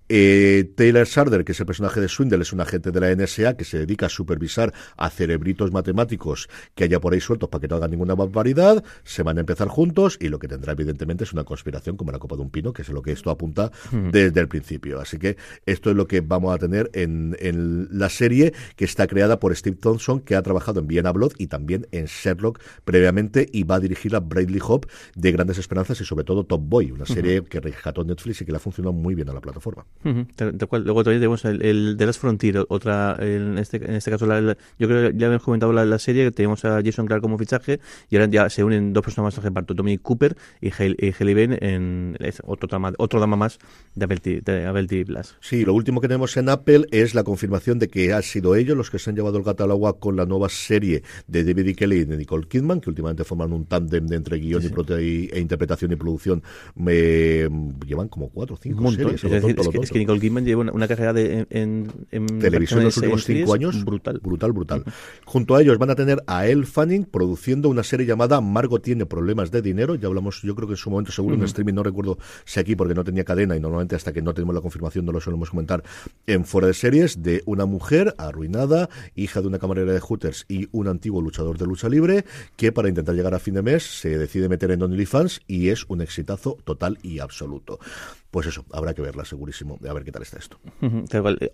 Eh, 0.09 0.73
Taylor 0.77 1.07
Sarder, 1.07 1.45
que 1.45 1.53
es 1.53 1.61
el 1.61 1.67
personaje 1.67 2.01
de 2.01 2.09
Swindle, 2.09 2.43
es 2.43 2.53
un 2.53 2.61
agente 2.61 2.91
de 2.91 3.01
la 3.01 3.15
NSA 3.15 3.57
que 3.57 3.65
se 3.65 3.79
dedica 3.79 4.07
a 4.07 4.09
supervisar 4.09 4.73
a 4.97 5.09
cerebritos 5.09 5.73
matemáticos 5.73 6.49
que 6.75 6.85
haya 6.85 7.01
por 7.01 7.15
ahí 7.15 7.21
sueltos 7.21 7.49
para 7.49 7.61
que 7.63 7.69
no 7.69 7.77
hagan 7.77 7.91
ninguna 7.91 8.15
barbaridad. 8.15 8.85
Se 9.05 9.23
van 9.23 9.39
a 9.39 9.41
empezar 9.41 9.69
juntos 9.69 10.19
y 10.21 10.29
lo 10.29 10.39
que 10.39 10.49
tendrá, 10.49 10.73
evidentemente, 10.73 11.25
es 11.25 11.33
una 11.33 11.45
conspiración 11.45 11.97
como 11.97 12.13
la 12.13 12.19
copa 12.19 12.37
de 12.37 12.43
un 12.43 12.51
pino, 12.51 12.73
que 12.73 12.83
es 12.83 12.89
lo 12.91 13.03
que 13.03 13.13
esto 13.13 13.31
apunta 13.31 13.71
desde 14.13 14.41
el 14.41 14.49
principio. 14.49 15.01
Así 15.01 15.19
que 15.19 15.37
esto 15.65 15.91
es 15.91 15.97
lo 15.97 16.07
que 16.07 16.21
vamos 16.21 16.55
a 16.55 16.59
tener 16.59 16.91
en, 16.93 17.37
en 17.41 17.89
la 17.91 18.09
serie 18.09 18.53
que 18.77 18.85
está 18.85 19.07
creada 19.07 19.41
por 19.41 19.55
Steve 19.57 19.77
Thompson, 19.77 20.21
que 20.21 20.37
ha 20.37 20.43
trabajado 20.43 20.81
en 20.81 20.87
Vienna 20.87 21.13
Blood 21.13 21.33
y 21.39 21.47
también 21.47 21.87
en 21.93 22.07
Sherlock 22.07 22.61
previamente 22.85 23.49
y 23.53 23.65
va 23.65 23.77
a 23.77 23.81
dirigir 23.81 24.15
a 24.15 24.21
Bradley 24.21 24.61
Hope 24.63 24.89
de 25.15 25.33
Grandes 25.33 25.59
Esperanzas 25.59 26.01
y 26.01 26.05
sobre 26.05 26.25
todo 26.25 26.45
Top 26.45 26.63
Boy, 26.63 26.91
una 26.93 27.07
serie 27.07 27.43
que 27.45 27.61
rescató 27.61 28.05
Netflix 28.05 28.43
y 28.43 28.45
que 28.45 28.53
le 28.53 28.57
ha 28.57 28.61
funcionado 28.61 28.93
muy 28.93 29.15
bien 29.15 29.29
a 29.31 29.33
la 29.33 29.41
plataforma. 29.41 29.87
Tal 30.37 30.59
cual. 30.69 30.85
Luego 30.85 31.03
también 31.03 31.21
tenemos 31.21 31.45
el, 31.47 31.63
el 31.63 31.95
The 31.99 32.05
Last 32.07 32.21
Frontier, 32.21 32.65
otra, 32.69 33.17
en 33.21 33.57
este, 33.57 33.79
en 33.79 33.95
este 33.95 34.11
caso, 34.11 34.27
la- 34.27 34.41
la- 34.41 34.57
yo 34.79 34.87
creo 34.87 35.11
que 35.11 35.17
ya 35.19 35.27
habíamos 35.27 35.43
comentado 35.45 35.73
la, 35.73 35.87
la 35.87 35.99
serie, 35.99 36.25
que 36.25 36.31
tenemos 36.31 36.63
a 36.67 36.83
Jason 36.85 37.07
Clark 37.07 37.23
como 37.23 37.39
fichaje, 37.39 37.81
y 38.11 38.17
ahora 38.17 38.29
ya 38.31 38.51
se 38.51 38.63
unen 38.65 38.93
dos 38.93 39.03
personas 39.03 39.29
más 39.33 39.39
al 39.39 39.45
reparto, 39.45 39.73
Dominic 39.73 40.03
Cooper 40.03 40.37
y 40.61 40.71
Hale- 40.71 40.97
y 40.99 41.15
Haley 41.19 41.35
Bain, 41.35 41.59
en 41.61 42.17
otro 42.45 42.69
drama, 42.69 42.93
otro 42.99 43.19
drama 43.19 43.37
más 43.37 43.59
de 43.95 44.05
Apple 44.05 44.19
TV, 44.19 44.41
de 44.43 44.67
Apple 44.67 44.87
TV 44.87 45.07
Plus. 45.07 45.37
Sí, 45.41 45.65
lo 45.65 45.73
último 45.73 46.03
que 46.03 46.09
tenemos 46.09 46.37
en 46.37 46.51
Apple 46.51 46.85
es 46.91 47.15
la 47.15 47.25
confirmación 47.25 47.79
de 47.79 47.89
que 47.89 48.13
han 48.13 48.23
sido 48.23 48.57
ellos 48.57 48.77
los 48.77 48.91
que 48.91 48.99
se 48.99 49.09
han 49.09 49.17
llevado 49.17 49.39
el 49.39 49.45
gato 49.45 49.65
al 49.65 49.71
agua 49.71 49.99
con 49.99 50.17
la 50.17 50.27
nueva 50.27 50.51
serie 50.51 51.03
de 51.29 51.45
David 51.45 51.69
E. 51.69 51.75
Kelly 51.75 51.97
y 52.01 52.05
de 52.05 52.17
Nicole 52.19 52.47
Kidman, 52.47 52.81
que 52.83 52.91
últimamente 52.91 53.25
forman 53.25 53.53
un 53.55 53.65
tándem 53.65 54.07
de 54.07 54.17
entre 54.17 54.37
guion 54.39 54.63
y, 54.63 54.69
prote- 54.69 55.03
y- 55.03 55.31
e 55.33 55.41
interpretación 55.41 55.93
y 55.93 55.97
producción. 55.97 56.43
Me, 56.75 57.49
llevan 57.87 58.09
como 58.09 58.29
cuatro 58.29 58.57
o 58.57 58.59
cinco 58.59 58.79
Un 58.79 58.85
montón. 58.85 59.17
series. 59.19 59.25
Es 59.25 59.31
decir, 59.31 59.57
es 59.85 59.91
que, 59.91 59.99
Nicole 59.99 60.21
Kidman 60.21 60.45
lleva 60.45 60.63
una, 60.63 60.73
una 60.73 60.89
carrera 60.89 61.13
de, 61.13 61.47
en, 61.51 61.93
televisión 62.41 62.81
en 62.81 62.87
los 62.87 62.97
últimos 62.97 63.25
cinco 63.25 63.55
años. 63.55 63.85
brutal. 63.85 64.21
brutal 64.23 64.53
brutal. 64.53 64.85
Junto 65.25 65.55
a 65.55 65.63
ellos 65.63 65.79
van 65.79 65.91
a 65.91 65.95
tener 65.95 66.23
a 66.27 66.47
Elle 66.47 66.67
Fanning 66.67 67.05
produciendo 67.05 67.69
una 67.69 67.83
serie 67.83 68.07
llamada 68.07 68.41
Margot 68.41 68.83
tiene 68.83 69.07
problemas 69.07 69.51
de 69.51 69.63
dinero. 69.63 69.95
Ya 69.95 70.09
hablamos 70.09 70.43
yo 70.43 70.55
creo 70.55 70.69
que 70.69 70.75
en 70.75 70.79
su 70.79 70.91
momento 70.91 71.13
seguro 71.13 71.37
en 71.37 71.43
streaming 71.45 71.75
no 71.75 71.83
recuerdo 71.83 72.19
si 72.45 72.61
aquí 72.61 72.77
porque 72.77 72.95
no 72.95 73.05
tenía 73.05 73.25
cadena 73.25 73.57
y 73.57 73.61
normalmente 73.61 73.97
hasta 73.97 74.13
que 74.13 74.23
no 74.23 74.35
tenemos 74.35 74.55
la 74.55 74.61
confirmación 74.61 75.05
no 75.05 75.13
lo 75.13 75.21
solemos 75.21 75.51
comentar 75.51 75.83
en 76.27 76.45
fuera 76.45 76.67
de 76.69 76.75
series 76.75 77.23
de 77.23 77.43
una 77.47 77.67
mujer 77.67 78.15
arruinada 78.19 78.89
hija 79.15 79.41
de 79.41 79.49
una 79.49 79.59
camarera 79.59 79.93
de 79.93 80.01
Hooters 80.01 80.45
y 80.49 80.69
un 80.73 80.89
antiguo 80.89 81.21
luchador 81.21 81.59
de 81.59 81.67
lucha 81.67 81.89
libre 81.89 82.25
que 82.57 82.73
para 82.73 82.89
intentar 82.89 83.15
llegar 83.15 83.35
a 83.35 83.39
fin 83.39 83.55
de 83.55 83.63
mes 83.63 83.83
se 83.83 84.19
decide 84.19 84.49
meter 84.49 84.71
en 84.71 84.83
OnlyFans 84.83 85.41
y 85.47 85.69
es 85.69 85.85
un 85.89 86.01
exitazo 86.01 86.59
total 86.65 86.99
y 87.03 87.19
absoluto 87.19 87.79
pues 88.35 88.49
eso, 88.49 88.65
habrá 88.73 88.95
que 88.95 89.01
verla 89.01 89.25
segurísimo, 89.25 89.79
a 89.89 89.93
ver 89.93 90.03
qué 90.03 90.11
tal 90.11 90.23
está 90.23 90.39
esto. 90.39 90.59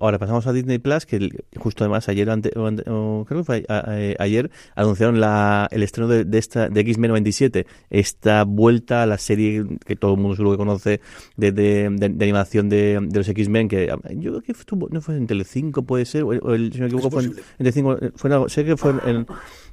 Ahora 0.00 0.18
pasamos 0.18 0.46
a 0.46 0.52
Disney 0.54 0.78
Plus, 0.78 1.04
que 1.04 1.28
justo 1.58 1.84
además 1.84 2.08
ayer, 2.08 2.30
ante- 2.30 2.58
o 2.58 2.66
ante- 2.66 2.84
o 2.88 3.26
creo 3.28 3.40
que 3.40 3.44
fue 3.44 3.66
a- 3.68 3.80
a- 3.90 4.22
ayer, 4.24 4.50
anunciaron 4.74 5.20
la, 5.20 5.68
el 5.72 5.82
estreno 5.82 6.08
de, 6.08 6.24
de 6.24 6.38
esta 6.38 6.70
de 6.70 6.80
X-Men 6.80 7.10
97, 7.10 7.66
esta 7.90 8.44
vuelta 8.44 9.02
a 9.02 9.06
la 9.06 9.18
serie 9.18 9.66
que 9.84 9.94
todo 9.94 10.14
el 10.14 10.20
mundo 10.20 10.36
seguro 10.36 10.52
que 10.52 10.56
conoce 10.56 11.00
de, 11.36 11.52
de, 11.52 11.90
de- 11.90 12.08
de 12.08 12.24
animación 12.24 12.70
de, 12.70 13.06
los 13.12 13.28
X-Men, 13.28 13.68
que 13.68 13.90
ah, 13.90 13.98
yo 14.14 14.30
creo 14.30 14.40
que 14.42 14.52
estuvo, 14.52 14.88
no 14.88 15.02
fue 15.02 15.16
en 15.18 15.26
Telecinco, 15.26 15.82
puede 15.82 16.06
ser, 16.06 16.22
o, 16.22 16.32
el, 16.32 16.72
si 16.72 16.78
no 16.78 16.84
me 16.84 16.86
equivoco, 16.86 17.10
fue 17.10 17.24
en, 17.24 17.30
en 17.32 17.56
Telecinco, 17.58 17.98
fue 18.16 18.48
sé 18.48 18.64
que 18.64 18.78
fue 18.78 18.92
en, 19.04 19.26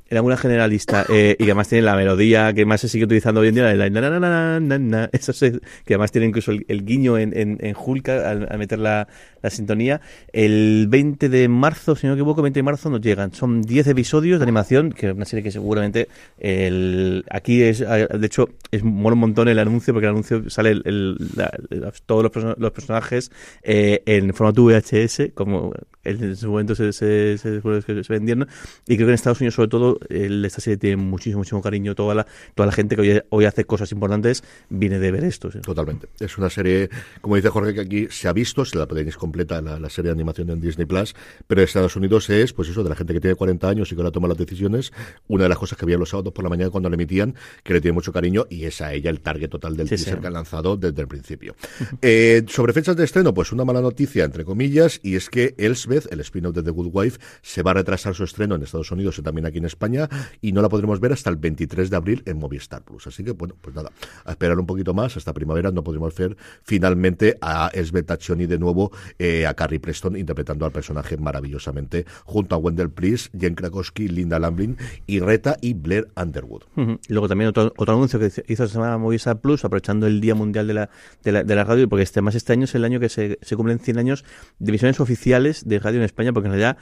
era 0.09 0.21
una 0.21 0.37
generalista 0.37 1.05
eh, 1.09 1.35
y 1.37 1.43
que 1.43 1.51
además 1.51 1.67
tiene 1.69 1.83
la 1.83 1.95
melodía 1.95 2.53
que 2.53 2.65
más 2.65 2.81
se 2.81 2.87
sigue 2.89 3.05
utilizando 3.05 3.41
hoy 3.41 3.49
en 3.49 3.55
día, 3.55 3.73
la, 3.75 3.89
na, 3.89 4.01
na, 4.09 4.19
na, 4.19 4.59
na, 4.59 4.77
na, 4.79 5.09
eso 5.13 5.33
se- 5.33 5.59
que 5.85 5.93
además 5.93 6.11
tiene 6.11 6.27
incluso 6.27 6.51
el, 6.51 6.85
guiño 6.85 7.17
en, 7.17 7.37
en, 7.37 7.57
en 7.61 7.75
Hulk 7.77 8.09
al, 8.09 8.57
meter 8.57 8.79
la, 8.79 9.07
la 9.41 9.49
sintonía. 9.49 10.01
El 10.33 10.87
20 10.89 11.29
de 11.29 11.47
marzo, 11.47 11.95
si 11.95 12.07
no 12.07 12.13
me 12.13 12.19
equivoco, 12.19 12.41
20 12.41 12.57
de 12.59 12.63
marzo 12.63 12.89
nos 12.89 13.01
llegan. 13.01 13.33
Son 13.33 13.61
10 13.61 13.87
episodios 13.87 14.39
de 14.39 14.43
animación, 14.43 14.91
que 14.91 15.07
es 15.09 15.13
una 15.15 15.25
serie 15.25 15.43
que 15.43 15.51
seguramente 15.51 16.07
el, 16.39 17.25
aquí 17.29 17.61
es, 17.61 17.79
de 17.79 18.25
hecho, 18.25 18.49
es 18.71 18.83
mola 18.83 19.13
un 19.15 19.19
montón 19.19 19.47
el 19.47 19.59
anuncio, 19.59 19.93
porque 19.93 20.05
el 20.07 20.11
anuncio 20.11 20.49
sale 20.49 20.71
el- 20.71 21.17
la- 21.35 21.51
la- 21.69 21.91
todos 22.05 22.23
los, 22.23 22.57
los 22.57 22.71
personajes 22.71 23.31
eh, 23.63 24.01
en 24.05 24.33
formato 24.33 24.63
VHS, 24.63 25.31
como 25.33 25.73
en 26.09 26.35
su 26.35 26.49
momento 26.49 26.75
se, 26.75 26.93
se, 26.93 27.37
se, 27.37 27.61
se- 27.61 28.03
vendieron, 28.13 28.47
y 28.87 28.95
creo 28.95 29.07
que 29.07 29.11
en 29.11 29.15
Estados 29.15 29.39
Unidos, 29.41 29.55
sobre 29.55 29.67
todo, 29.69 29.99
el- 30.09 30.43
esta 30.45 30.61
serie 30.61 30.77
tiene 30.77 30.97
muchísimo, 30.97 31.39
muchísimo 31.39 31.61
cariño. 31.61 31.95
Toda 31.95 32.15
la, 32.15 32.27
toda 32.55 32.67
la 32.67 32.71
gente 32.73 32.95
que 32.95 33.01
hoy, 33.01 33.21
hoy 33.29 33.45
hace 33.45 33.65
cosas 33.65 33.91
importantes 33.91 34.43
viene 34.69 34.99
de 34.99 35.11
ver 35.11 35.23
esto. 35.23 35.51
¿sí? 35.51 35.59
Totalmente. 35.59 36.07
Es 36.19 36.37
una 36.37 36.49
serie, 36.49 36.89
como 37.21 37.35
dice 37.35 37.49
Jorge, 37.49 37.73
que 37.73 37.81
aquí 37.81 38.07
se 38.09 38.27
ha 38.27 38.33
visto, 38.33 38.65
se 38.65 38.77
la 38.77 38.87
podéis 38.87 39.15
completa 39.17 39.61
la, 39.61 39.79
la 39.79 39.89
serie 39.89 40.09
de 40.09 40.13
animación 40.13 40.49
en 40.49 40.61
Disney 40.61 40.85
Plus, 40.85 41.15
pero 41.47 41.61
en 41.61 41.65
Estados 41.65 41.95
Unidos 41.95 42.29
es, 42.29 42.53
pues 42.53 42.69
eso, 42.69 42.83
de 42.83 42.89
la 42.89 42.95
gente 42.95 43.13
que 43.13 43.19
tiene 43.21 43.35
40 43.35 43.69
años 43.69 43.91
y 43.91 43.95
que 43.95 44.01
ahora 44.01 44.11
toma 44.11 44.27
las 44.27 44.37
decisiones, 44.37 44.91
una 45.27 45.43
de 45.43 45.49
las 45.49 45.57
cosas 45.57 45.77
que 45.77 45.85
había 45.85 45.97
los 45.97 46.09
sábados 46.09 46.33
por 46.33 46.43
la 46.43 46.49
mañana 46.49 46.69
cuando 46.69 46.89
la 46.89 46.95
emitían, 46.95 47.35
que 47.63 47.73
le 47.73 47.81
tiene 47.81 47.93
mucho 47.93 48.11
cariño 48.13 48.45
y 48.49 48.65
es 48.65 48.81
a 48.81 48.93
ella 48.93 49.09
el 49.09 49.21
target 49.21 49.49
total 49.49 49.75
del 49.75 49.87
Sí, 49.87 49.95
teaser 49.95 50.15
sí. 50.15 50.19
que 50.21 50.27
han 50.27 50.33
lanzado 50.33 50.77
desde 50.77 51.01
el 51.01 51.07
principio. 51.07 51.55
Eh, 52.01 52.43
sobre 52.47 52.73
fechas 52.73 52.95
de 52.95 53.03
estreno, 53.03 53.33
pues 53.33 53.51
una 53.51 53.65
mala 53.65 53.81
noticia, 53.81 54.23
entre 54.23 54.45
comillas, 54.45 54.99
y 55.03 55.15
es 55.15 55.29
que 55.29 55.55
Elsbeth, 55.57 55.96
el 56.11 56.19
spin-off 56.21 56.55
de 56.55 56.63
The 56.63 56.71
Good 56.71 56.89
Wife, 56.91 57.19
se 57.41 57.63
va 57.63 57.71
a 57.71 57.73
retrasar 57.75 58.13
su 58.15 58.23
estreno 58.23 58.55
en 58.55 58.63
Estados 58.63 58.91
Unidos 58.91 59.17
y 59.19 59.21
también 59.21 59.45
aquí 59.45 59.57
en 59.57 59.65
España, 59.65 60.07
y 60.41 60.51
no 60.51 60.61
la 60.61 60.69
podremos 60.69 60.99
ver 60.99 61.13
hasta 61.13 61.29
el 61.29 61.37
23 61.37 61.89
de 61.89 61.95
abril 61.95 62.23
en 62.25 62.37
Movistar 62.37 62.83
Plus. 62.83 63.07
Así 63.07 63.23
que, 63.23 63.31
bueno, 63.31 63.55
pues 63.59 63.75
nada, 63.75 63.91
a 64.25 64.31
esperar 64.31 64.59
un 64.59 64.65
poquito 64.65 64.93
más, 64.93 65.17
hasta 65.17 65.33
primavera 65.33 65.71
no 65.71 65.83
podremos 65.83 66.15
ver 66.15 66.37
finalmente 66.63 67.37
a 67.41 67.69
Elsbeth 67.73 68.07
Taccioni 68.07 68.45
de 68.45 68.59
nuevo, 68.59 68.91
eh, 69.19 69.45
a 69.45 69.53
Carrie 69.53 69.79
Preston 69.79 70.15
interpretando 70.17 70.65
al 70.65 70.71
personaje 70.71 71.17
maravillosamente, 71.17 72.05
junto 72.25 72.55
a 72.55 72.57
Wendell 72.57 72.89
Price, 72.89 73.29
Jen 73.37 73.55
Krakowski, 73.55 74.07
Linda 74.07 74.39
Lamblin 74.39 74.77
y 75.05 75.19
Reta 75.19 75.57
y 75.61 75.73
Blair 75.73 76.07
Underwood. 76.15 76.63
Y 76.75 77.13
luego 77.13 77.27
también 77.27 77.49
otro, 77.49 77.73
anuncio 77.87 78.19
que 78.19 78.27
hizo 78.27 78.41
esta 78.63 78.67
semana 78.67 78.97
Movistar 78.97 79.39
Plus, 79.39 79.65
aprovechando 79.65 80.07
el 80.07 80.21
Día 80.21 80.35
Mundial 80.35 80.67
de 80.67 80.73
la, 80.73 80.89
de 81.23 81.31
la, 81.31 81.43
de 81.43 81.55
la 81.55 81.63
Radio, 81.63 81.87
porque 81.89 82.03
este, 82.03 82.19
además 82.19 82.35
este 82.35 82.53
año 82.53 82.65
es 82.65 82.75
el 82.75 82.83
año 82.83 82.99
que 82.99 83.09
se, 83.09 83.39
se 83.41 83.55
cumplen 83.55 83.79
100 83.79 83.97
años 83.97 84.25
de 84.59 84.69
emisiones 84.69 84.99
oficiales 84.99 85.67
de 85.67 85.79
en 85.95 86.03
España, 86.03 86.33
porque 86.33 86.47
en 86.47 86.53
realidad 86.53 86.77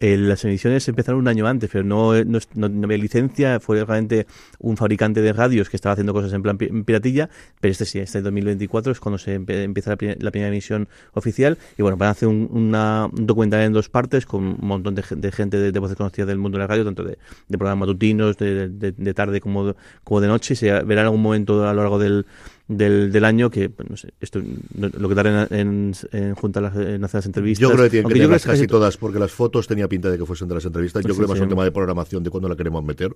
eh, 0.00 0.16
las 0.16 0.44
emisiones 0.44 0.86
empezaron 0.88 1.20
un 1.20 1.28
año 1.28 1.46
antes, 1.46 1.70
pero 1.72 1.84
no, 1.84 2.12
no, 2.24 2.38
es- 2.38 2.48
no- 2.54 2.68
no 2.68 2.84
había 2.86 2.98
licencia, 2.98 3.60
fue 3.60 3.84
realmente 3.84 4.26
un 4.58 4.76
fabricante 4.76 5.22
de 5.22 5.32
radios 5.32 5.68
que 5.70 5.76
estaba 5.76 5.92
haciendo 5.92 6.12
cosas 6.12 6.32
en 6.32 6.42
plan 6.42 6.58
piratilla, 6.58 7.28
pero 7.60 7.72
este 7.72 7.84
sí, 7.84 7.98
este 7.98 8.20
2024 8.22 8.92
es 8.92 9.00
cuando 9.00 9.18
se 9.18 9.34
empieza 9.34 9.90
la, 9.90 9.96
pri- 9.96 10.16
la 10.18 10.30
primera 10.30 10.48
emisión 10.48 10.88
oficial, 11.14 11.58
y 11.76 11.82
bueno, 11.82 11.96
van 11.96 12.08
a 12.08 12.12
hacer 12.12 12.28
un, 12.28 12.48
una- 12.50 13.06
un 13.12 13.26
documental 13.26 13.60
en 13.62 13.72
dos 13.72 13.88
partes 13.88 14.26
con 14.26 14.44
un 14.44 14.56
montón 14.60 14.94
de, 14.94 15.02
de 15.16 15.32
gente 15.32 15.56
de, 15.58 15.72
de 15.72 15.78
voces 15.78 15.96
conocidas 15.96 16.28
del 16.28 16.38
mundo 16.38 16.58
de 16.58 16.64
la 16.64 16.66
radio, 16.68 16.84
tanto 16.84 17.04
de, 17.04 17.18
programas 17.58 17.86
matutinos, 17.88 18.36
de, 18.38 18.68
de- 18.68 18.92
de 18.92 19.14
tarde 19.14 19.40
como 19.40 19.74
como 20.04 20.20
de 20.20 20.28
noche, 20.28 20.54
y 20.54 20.56
se 20.56 20.70
verá 20.84 21.00
en 21.02 21.06
algún 21.06 21.22
momento 21.22 21.66
a 21.66 21.72
lo 21.72 21.80
largo 21.82 21.98
del, 21.98 22.24
del, 22.68 23.10
del 23.10 23.24
año 23.24 23.50
que, 23.50 23.70
pues, 23.70 23.88
no 23.88 23.96
sé, 23.96 24.12
esto, 24.20 24.40
lo 24.76 25.08
que 25.08 25.14
tarden 25.14 25.46
en, 25.50 25.92
en 26.12 26.34
juntar 26.34 26.62
las, 26.62 26.76
en 26.76 27.02
hacer 27.02 27.18
las 27.18 27.26
entrevistas. 27.26 27.62
Yo 27.68 27.70
creo 27.74 27.84
que 27.84 27.90
tienen 27.90 28.12
que 28.12 28.18
yo 28.18 28.26
creo 28.28 28.38
que 28.38 28.44
casi 28.44 28.66
to- 28.66 28.74
todas, 28.76 28.96
porque 28.96 29.18
las 29.18 29.32
fotos 29.32 29.66
tenía 29.66 29.88
pinta 29.88 30.10
de 30.10 30.18
que 30.18 30.24
fuesen 30.26 30.48
de 30.48 30.54
las 30.54 30.64
entrevistas. 30.64 31.02
Yo 31.02 31.08
Pues 31.08 31.16
creo 31.16 31.26
sí, 31.26 31.28
que 31.28 31.32
más 31.32 31.38
sí. 31.38 31.42
un 31.44 31.48
tema 31.48 31.64
de 31.64 31.72
programación 31.72 32.22
de 32.22 32.30
cuándo 32.30 32.48
la 32.48 32.56
queremos 32.56 32.84
meter 32.84 33.12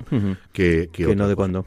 que, 0.53 0.89
Que 0.93 1.15
no 1.15 1.29
de 1.29 1.37
cuándo. 1.37 1.67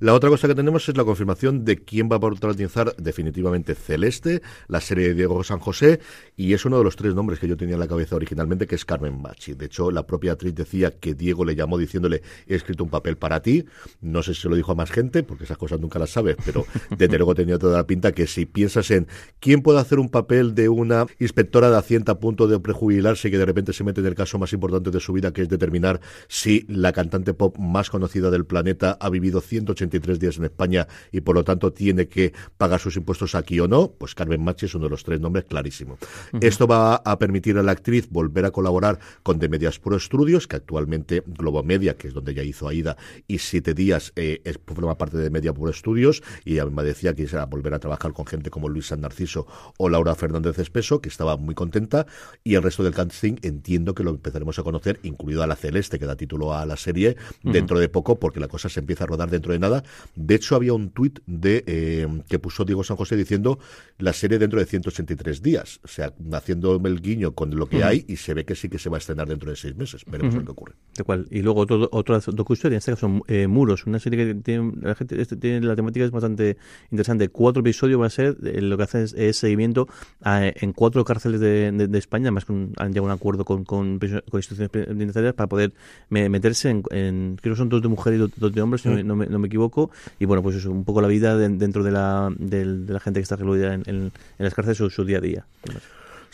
La 0.00 0.12
otra 0.14 0.28
cosa 0.28 0.48
que 0.48 0.54
tenemos 0.54 0.88
es 0.88 0.96
la 0.96 1.04
confirmación 1.04 1.64
de 1.64 1.76
quién 1.78 2.08
va 2.10 2.16
a 2.16 2.20
protagonizar 2.20 2.94
definitivamente 2.96 3.74
Celeste, 3.74 4.42
la 4.68 4.80
serie 4.80 5.08
de 5.08 5.14
Diego 5.14 5.42
San 5.44 5.58
José, 5.60 6.00
y 6.36 6.52
es 6.52 6.64
uno 6.64 6.78
de 6.78 6.84
los 6.84 6.96
tres 6.96 7.14
nombres 7.14 7.38
que 7.38 7.46
yo 7.48 7.56
tenía 7.56 7.74
en 7.74 7.80
la 7.80 7.88
cabeza 7.88 8.16
originalmente, 8.16 8.66
que 8.66 8.74
es 8.74 8.84
Carmen 8.84 9.20
Machi. 9.22 9.54
De 9.54 9.66
hecho, 9.66 9.90
la 9.90 10.04
propia 10.06 10.32
actriz 10.32 10.54
decía 10.54 10.90
que 10.90 11.14
Diego 11.14 11.44
le 11.44 11.54
llamó 11.54 11.78
diciéndole, 11.78 12.22
he 12.48 12.54
escrito 12.56 12.82
un 12.84 12.90
papel 12.90 13.16
para 13.16 13.40
ti. 13.40 13.64
No 14.00 14.22
sé 14.22 14.34
si 14.34 14.42
se 14.42 14.48
lo 14.48 14.56
dijo 14.56 14.72
a 14.72 14.74
más 14.74 14.90
gente, 14.90 15.22
porque 15.22 15.44
esas 15.44 15.58
cosas 15.58 15.80
nunca 15.80 15.98
las 15.98 16.10
sabes, 16.10 16.36
pero 16.44 16.64
desde 17.06 17.18
luego 17.18 17.34
tenía 17.34 17.58
toda 17.58 17.76
la 17.76 17.86
pinta 17.86 18.12
que 18.12 18.26
si 18.26 18.46
piensas 18.46 18.90
en 18.90 19.06
quién 19.40 19.62
puede 19.62 19.80
hacer 19.80 19.98
un 19.98 20.08
papel 20.08 20.54
de 20.54 20.68
una 20.68 21.06
inspectora 21.18 21.70
de 21.70 21.76
Hacienda 21.76 22.14
a 22.14 22.18
punto 22.18 22.48
de 22.48 22.58
prejubilarse 22.60 23.28
y 23.28 23.30
que 23.30 23.38
de 23.38 23.44
repente 23.44 23.72
se 23.72 23.84
mete 23.84 24.00
en 24.00 24.06
el 24.06 24.14
caso 24.14 24.38
más 24.38 24.52
importante 24.52 24.90
de 24.90 25.00
su 25.00 25.12
vida, 25.12 25.32
que 25.32 25.42
es 25.42 25.48
determinar 25.48 26.00
si 26.28 26.64
la 26.68 26.92
cantante 26.92 27.34
pop 27.34 27.56
más 27.58 27.90
conocida 27.90 28.30
del 28.30 28.46
planeta 28.46 28.96
ha 29.00 29.10
vivido 29.10 29.40
183 29.40 30.18
días 30.18 30.38
en 30.38 30.44
España 30.44 30.86
y 31.12 31.20
por 31.20 31.34
lo 31.34 31.44
tanto 31.44 31.72
tiene 31.72 32.08
que 32.08 32.32
pagar 32.56 32.80
sus 32.80 32.96
impuestos 32.96 33.34
aquí 33.34 33.60
o 33.60 33.68
no, 33.68 33.92
pues 33.92 34.14
Carmen 34.14 34.42
Machi 34.42 34.66
es 34.66 34.74
uno 34.74 34.84
de 34.84 34.90
los 34.90 35.04
tres 35.04 35.20
nombres 35.20 35.44
clarísimo. 35.44 35.98
Esto 36.40 36.66
va 36.66 36.96
a 36.96 37.18
permitir 37.18 37.58
a 37.58 37.62
la 37.62 37.72
actriz 37.72 38.08
volver 38.10 38.44
a 38.44 38.50
colaborar 38.50 38.98
con 39.22 39.38
The 39.38 39.48
Medias 39.48 39.78
Pro 39.78 39.98
Studios, 39.98 40.46
que 40.46 40.56
actualmente 40.56 41.22
Globo 41.26 41.62
Media, 41.62 41.96
que 41.96 42.08
es 42.08 42.14
donde 42.14 42.32
ella 42.32 42.42
hizo 42.42 42.68
Aida, 42.68 42.96
y 43.26 43.38
Siete 43.38 43.74
Días 43.74 44.12
eh, 44.16 44.40
es, 44.44 44.58
forma 44.64 44.96
parte 44.96 45.18
de 45.18 45.30
Media 45.30 45.52
Pro 45.52 45.72
Studios, 45.72 46.22
y 46.44 46.54
ella 46.54 46.64
misma 46.64 46.82
decía 46.94 47.14
que 47.14 47.24
quisiera 47.24 47.46
volver 47.46 47.74
a 47.74 47.78
trabajar 47.78 48.12
con 48.12 48.26
gente 48.26 48.50
como 48.50 48.68
Luis 48.68 48.86
San 48.86 49.00
Narciso 49.00 49.46
o 49.76 49.88
Laura 49.88 50.14
Fernández 50.14 50.58
Espeso, 50.58 51.00
que 51.00 51.08
estaba 51.08 51.36
muy 51.36 51.54
contenta, 51.54 52.06
y 52.42 52.54
el 52.54 52.62
resto 52.62 52.82
del 52.82 52.94
casting 52.94 53.36
entiendo 53.42 53.94
que 53.94 54.02
lo 54.02 54.10
empezaremos 54.10 54.58
a 54.58 54.62
conocer, 54.62 55.00
incluido 55.02 55.42
a 55.42 55.46
la 55.46 55.56
Celeste, 55.56 55.98
que 55.98 56.06
da 56.06 56.16
título 56.16 56.54
a 56.54 56.64
la 56.64 56.76
serie, 56.76 57.16
dentro 57.42 57.78
de 57.78 57.88
poco, 57.88 58.18
porque 58.18 58.40
la 58.40 58.48
cosa 58.48 58.68
se 58.68 58.80
empieza 58.80 59.04
a 59.04 59.06
rodar 59.06 59.30
dentro 59.30 59.52
de 59.52 59.58
nada. 59.58 59.82
De 60.14 60.34
hecho, 60.34 60.56
había 60.56 60.72
un 60.72 60.90
tuit 60.90 61.20
de 61.26 61.64
eh, 61.66 62.22
que 62.28 62.38
puso 62.38 62.64
Diego 62.64 62.84
San 62.84 62.96
José 62.96 63.16
diciendo 63.16 63.58
la 63.98 64.12
serie 64.12 64.38
dentro 64.38 64.58
de 64.58 64.66
183 64.66 65.42
días, 65.42 65.80
o 65.84 65.88
sea, 65.88 66.12
haciendo 66.32 66.80
el 66.84 67.00
guiño 67.00 67.34
con 67.34 67.54
lo 67.56 67.66
que 67.66 67.84
hay, 67.84 68.04
y 68.08 68.16
se 68.16 68.34
ve 68.34 68.44
que 68.44 68.54
sí 68.54 68.68
que 68.68 68.78
se 68.78 68.88
va 68.88 68.96
a 68.96 68.98
estrenar 68.98 69.28
dentro 69.28 69.50
de 69.50 69.56
seis 69.56 69.76
meses. 69.76 70.04
Veremos 70.06 70.34
lo 70.34 70.44
que 70.44 70.50
ocurre. 70.50 70.74
De 70.96 71.04
cual. 71.04 71.26
Y 71.30 71.42
luego 71.42 71.60
otro, 71.60 71.88
otra 71.92 72.20
docuserie, 72.20 72.76
en 72.76 72.78
este 72.78 72.92
caso 72.92 73.22
eh, 73.26 73.46
Muros, 73.46 73.86
una 73.86 73.98
serie 73.98 74.26
que 74.26 74.34
tiene 74.34 74.72
la, 74.80 74.94
gente, 74.94 75.20
este, 75.20 75.36
tiene, 75.36 75.66
la 75.66 75.76
temática 75.76 76.04
es 76.04 76.10
bastante 76.10 76.56
interesante. 76.90 77.28
Cuatro 77.28 77.60
episodios 77.60 78.00
va 78.00 78.06
a 78.06 78.10
ser, 78.10 78.36
eh, 78.44 78.60
lo 78.60 78.76
que 78.76 78.82
hace 78.82 79.02
es, 79.02 79.12
es 79.14 79.36
seguimiento 79.36 79.88
a- 80.22 80.46
en 80.46 80.72
cuatro 80.72 81.04
cárceles 81.04 81.40
de, 81.40 81.70
de- 81.72 81.88
de 81.88 81.98
España, 81.98 82.24
además 82.24 82.44
con, 82.44 82.72
han 82.76 82.88
llegado 82.92 83.06
a 83.10 83.14
un 83.14 83.18
acuerdo 83.18 83.44
con, 83.44 83.64
con, 83.64 83.98
instituciones 84.02 84.68
penitenciarias 84.70 85.34
para 85.34 85.48
poder 85.48 85.72
me- 86.10 86.28
meterse 86.28 86.70
en, 86.70 86.82
en- 86.90 87.36
creo 87.40 87.54
que 87.54 87.58
son 87.58 87.68
dos 87.68 87.82
de 87.82 87.88
mujeres 87.88 88.20
y 88.20 88.30
dos, 88.40 88.52
de 88.52 88.60
hombres, 88.62 88.82
si 88.82 88.88
no, 88.88 88.94
me- 88.96 89.02
no 89.04 89.16
me, 89.16 89.26
no 89.26 89.38
me 89.38 89.46
equivoco, 89.48 89.90
y 90.18 90.24
bueno, 90.24 90.42
pues 90.42 90.56
eso, 90.56 90.70
un 90.70 90.84
poco 90.84 91.00
la 91.00 91.08
vida 91.08 91.36
de- 91.36 91.48
dentro 91.48 91.82
de 91.82 91.90
la, 91.92 92.30
de 92.38 92.64
la 92.64 93.00
gente 93.00 93.20
que 93.20 93.22
está 93.24 93.36
recluida 93.36 93.74
en, 93.74 93.82
en, 93.86 93.96
en 93.96 94.12
las 94.38 94.54
cárceles, 94.54 94.78
su, 94.78 94.90
su 94.90 95.04
día 95.04 95.18
a 95.18 95.20
día. 95.20 95.46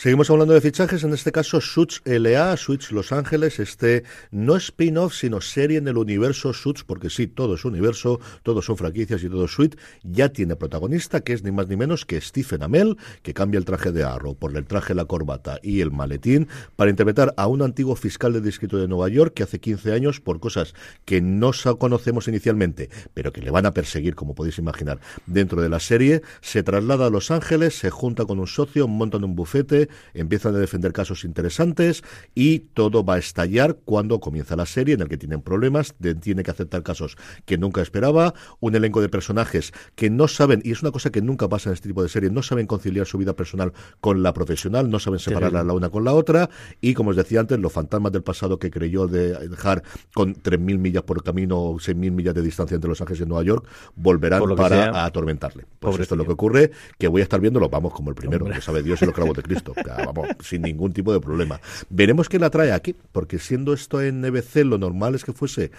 Seguimos 0.03 0.31
hablando 0.31 0.55
de 0.55 0.63
fichajes, 0.63 1.05
en 1.05 1.13
este 1.13 1.31
caso 1.31 1.61
Suits 1.61 2.01
LA, 2.07 2.57
Suits 2.57 2.91
Los 2.91 3.13
Ángeles, 3.13 3.61
este 3.61 4.05
no 4.31 4.57
spin-off, 4.57 5.13
sino 5.13 5.43
serie 5.43 5.77
en 5.77 5.89
el 5.89 5.99
universo 5.99 6.55
Suits, 6.55 6.85
porque 6.85 7.11
sí, 7.11 7.27
todo 7.27 7.57
es 7.57 7.67
universo, 7.67 8.19
todos 8.43 8.65
son 8.65 8.79
franquicias 8.79 9.23
y 9.23 9.29
todo 9.29 9.45
es 9.45 9.51
suite, 9.51 9.77
ya 10.03 10.31
tiene 10.31 10.57
protagonista, 10.57 11.21
que 11.21 11.35
es 11.35 11.45
ni 11.45 11.53
más 11.53 11.69
ni 11.69 11.77
menos 11.77 12.07
que 12.07 12.19
Stephen 12.19 12.63
Amell, 12.63 12.97
que 13.23 13.35
cambia 13.35 13.59
el 13.59 13.67
traje 13.67 13.93
de 13.93 14.03
Arrow 14.03 14.35
por 14.35 14.57
el 14.57 14.65
traje, 14.65 14.95
la 14.95 15.05
corbata 15.05 15.59
y 15.63 15.83
el 15.83 15.91
maletín, 15.91 16.49
para 16.77 16.89
interpretar 16.89 17.35
a 17.37 17.47
un 17.47 17.61
antiguo 17.61 17.95
fiscal 17.95 18.33
de 18.33 18.41
distrito 18.41 18.79
de 18.79 18.89
Nueva 18.89 19.11
York 19.11 19.35
que 19.35 19.43
hace 19.43 19.61
15 19.61 19.93
años, 19.93 20.23
por 20.23 20.41
cosas 20.41 20.73
que 21.05 21.21
no 21.21 21.51
conocemos 21.79 22.27
inicialmente, 22.27 22.89
pero 23.13 23.35
que 23.35 23.43
le 23.43 23.51
van 23.51 23.67
a 23.67 23.75
perseguir, 23.75 24.15
como 24.15 24.35
podéis 24.35 24.57
imaginar, 24.57 24.99
dentro 25.27 25.61
de 25.61 25.69
la 25.69 25.79
serie, 25.79 26.23
se 26.41 26.63
traslada 26.63 27.09
a 27.09 27.11
Los 27.11 27.31
Ángeles, 27.31 27.79
se 27.79 27.91
junta 27.91 28.25
con 28.25 28.41
un 28.41 28.47
socio, 28.47 28.89
montan 28.89 29.25
un 29.25 29.37
bufete, 29.37 29.90
empiezan 30.15 30.55
a 30.55 30.59
defender 30.59 30.93
casos 30.93 31.25
interesantes 31.25 32.03
y 32.35 32.61
todo 32.61 33.05
va 33.05 33.15
a 33.15 33.19
estallar 33.19 33.77
cuando 33.85 34.21
comienza 34.21 34.57
la 34.57 34.67
serie 34.67 34.95
en 34.95 35.01
el 35.03 35.09
que 35.09 35.17
tienen 35.17 35.43
problemas, 35.43 35.95
de- 35.99 36.15
tiene 36.15 36.43
que 36.43 36.51
aceptar 36.51 36.83
casos 36.83 37.17
que 37.45 37.59
nunca 37.59 37.81
esperaba, 37.83 38.35
un 38.61 38.75
elenco 38.75 39.01
de 39.01 39.09
personajes 39.09 39.73
que 39.95 40.11
no 40.11 40.29
saben, 40.29 40.61
y 40.65 40.73
es 40.73 40.83
una 40.83 40.91
cosa 40.91 41.11
que 41.11 41.23
nunca 41.23 41.49
pasa 41.49 41.71
en 41.71 41.75
este 41.75 41.89
tipo 41.89 42.03
de 42.03 42.09
series, 42.09 42.33
no 42.33 42.43
saben 42.43 42.67
conciliar 42.67 43.07
su 43.07 43.19
vida 43.19 43.35
personal 43.35 43.73
con 44.01 44.23
la 44.23 44.33
profesional, 44.33 44.91
no 44.91 44.99
saben 44.99 45.19
separarla 45.21 45.65
la 45.65 45.73
una 45.73 45.91
con 45.91 46.05
la 46.05 46.13
otra 46.13 46.51
y 46.81 46.95
como 46.95 47.11
os 47.11 47.17
decía 47.17 47.41
antes, 47.41 47.59
los 47.59 47.73
fantasmas 47.73 48.13
del 48.13 48.23
pasado 48.23 48.59
que 48.59 48.71
creyó 48.71 49.07
de 49.07 49.49
dejar 49.49 49.83
con 50.15 50.35
3.000 50.35 50.79
millas 50.79 51.03
por 51.03 51.23
camino 51.23 51.59
o 51.59 51.75
6.000 51.79 52.11
millas 52.13 52.35
de 52.35 52.43
distancia 52.43 52.75
entre 52.75 52.89
Los 52.89 53.01
Ángeles 53.01 53.23
y 53.23 53.27
Nueva 53.27 53.45
York, 53.45 53.67
volverán 53.97 54.41
para 54.57 54.77
sea. 54.93 55.05
atormentarle. 55.05 55.65
Pues 55.79 55.93
Pobre 55.93 56.03
esto 56.03 56.15
es 56.15 56.19
lo 56.19 56.25
que 56.27 56.33
ocurre, 56.33 56.71
que 56.99 57.09
voy 57.09 57.21
a 57.21 57.25
estar 57.25 57.41
viéndolo, 57.41 57.69
vamos, 57.69 57.93
como 57.93 58.11
el 58.11 58.17
primero, 58.17 58.47
que 58.47 58.61
sabe 58.61 58.83
Dios 58.83 59.01
y 59.03 59.07
los 59.07 59.15
clavos 59.15 59.37
de 59.37 59.43
Cristo. 59.43 59.75
Vamos, 59.85 60.29
sin 60.43 60.63
ningún 60.63 60.93
tipo 60.93 61.13
de 61.13 61.21
problema. 61.21 61.61
Veremos 61.89 62.29
quién 62.29 62.43
la 62.43 62.51
trae 62.51 62.73
aquí, 62.73 62.95
porque 63.13 63.39
siendo 63.39 63.73
esto 63.73 64.01
en 64.01 64.21
NBC, 64.21 64.65
lo 64.65 64.79
normal 64.79 65.15
es 65.15 65.25
que 65.25 65.33
fuese 65.33 65.71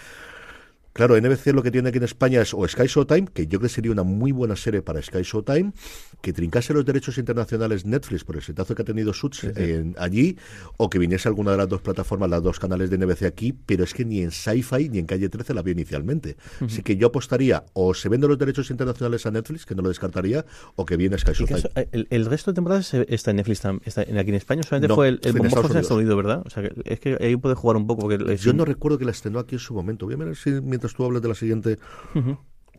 Claro, 0.94 1.16
NBC 1.20 1.48
lo 1.54 1.64
que 1.64 1.72
tiene 1.72 1.88
aquí 1.90 2.00
en 2.00 2.04
España 2.04 2.42
es 2.42 2.54
o 2.54 2.68
Sky 2.68 2.86
Showtime, 2.88 3.28
que 3.34 3.44
yo 3.48 3.60
creo 3.60 3.62
que 3.62 3.70
sería 3.70 3.92
una 3.94 4.04
muy 4.04 4.32
buena 4.34 4.56
serie 4.58 4.82
para 4.82 5.02
Sky 5.02 5.22
Showtime, 5.24 5.72
que 6.22 6.34
trincase 6.34 6.74
los 6.74 6.86
derechos 6.86 7.18
internacionales 7.18 7.86
Netflix 7.86 8.24
por 8.26 8.36
el 8.36 8.42
setazo 8.42 8.76
que 8.76 8.82
ha 8.82 8.86
tenido 8.86 9.14
Suits 9.14 9.46
en- 9.46 9.96
allí, 9.98 10.38
o 10.78 10.90
que 10.90 11.00
viniese 11.00 11.30
alguna 11.30 11.52
de 11.52 11.58
las 11.58 11.70
dos 11.70 11.82
plataformas, 11.82 12.30
las 12.30 12.44
dos 12.44 12.60
canales 12.60 12.90
de 12.90 12.98
NBC 12.98 13.26
aquí, 13.26 13.54
pero 13.54 13.84
es 13.86 13.94
que 13.94 14.04
ni 14.04 14.22
en 14.22 14.32
Sci-Fi 14.32 14.90
ni 14.90 15.00
en 15.00 15.06
Calle 15.06 15.30
13 15.30 15.54
la 15.54 15.62
vio 15.62 15.72
inicialmente. 15.72 16.36
Así 16.60 16.82
que 16.84 16.98
yo 16.98 17.08
apostaría 17.08 17.64
o 17.74 17.94
se 17.94 18.10
venden 18.10 18.30
los 18.30 18.38
derechos 18.38 18.70
internacionales 18.70 19.26
a 19.26 19.32
Netflix, 19.32 19.66
que 19.66 19.76
no 19.76 19.82
lo 19.84 19.88
descartaría, 19.90 20.46
o 20.76 20.86
que 20.86 20.98
viene 20.98 21.18
Sky 21.18 21.32
Showtime. 21.34 21.60
eso, 21.60 21.70
el, 21.94 22.08
el 22.10 22.26
resto 22.26 22.52
de 22.52 22.56
temporadas 22.56 22.94
está 22.94 23.32
en 23.32 23.38
Netflix, 23.38 23.62
está 23.86 24.04
en- 24.04 24.18
aquí 24.18 24.30
en 24.30 24.36
España, 24.36 24.62
solamente 24.64 24.90
No, 24.90 24.96
fue 24.96 25.08
el, 25.08 25.22
el 25.24 25.38
en 25.38 25.46
Estados 25.46 25.72
en 25.72 25.78
Estados 25.78 25.92
Unidos. 25.92 25.92
Unidos, 26.02 26.18
¿verdad? 26.18 26.44
O 26.46 26.50
sea, 26.50 26.64
que 26.64 26.74
es 26.86 27.00
que 27.00 27.18
ahí 27.22 27.36
puede 27.38 27.56
jugar 27.56 27.78
un 27.78 27.88
poco. 27.88 28.02
Porque 28.02 28.36
Yo 28.38 28.52
no 28.54 28.66
recuerdo 28.66 28.98
que 28.98 29.06
la 29.06 29.12
estrenó 29.12 29.40
aquí 29.40 29.56
en 29.56 29.60
su 29.60 29.74
momento. 29.74 30.06
Voy 30.06 30.16
a 30.16 30.18
ver 30.18 30.36
si 30.36 30.52
mientras 30.82 30.96
tú 30.96 31.06
hablas 31.06 31.22
de 31.22 31.28
la 31.28 31.36
siguiente. 31.36 31.80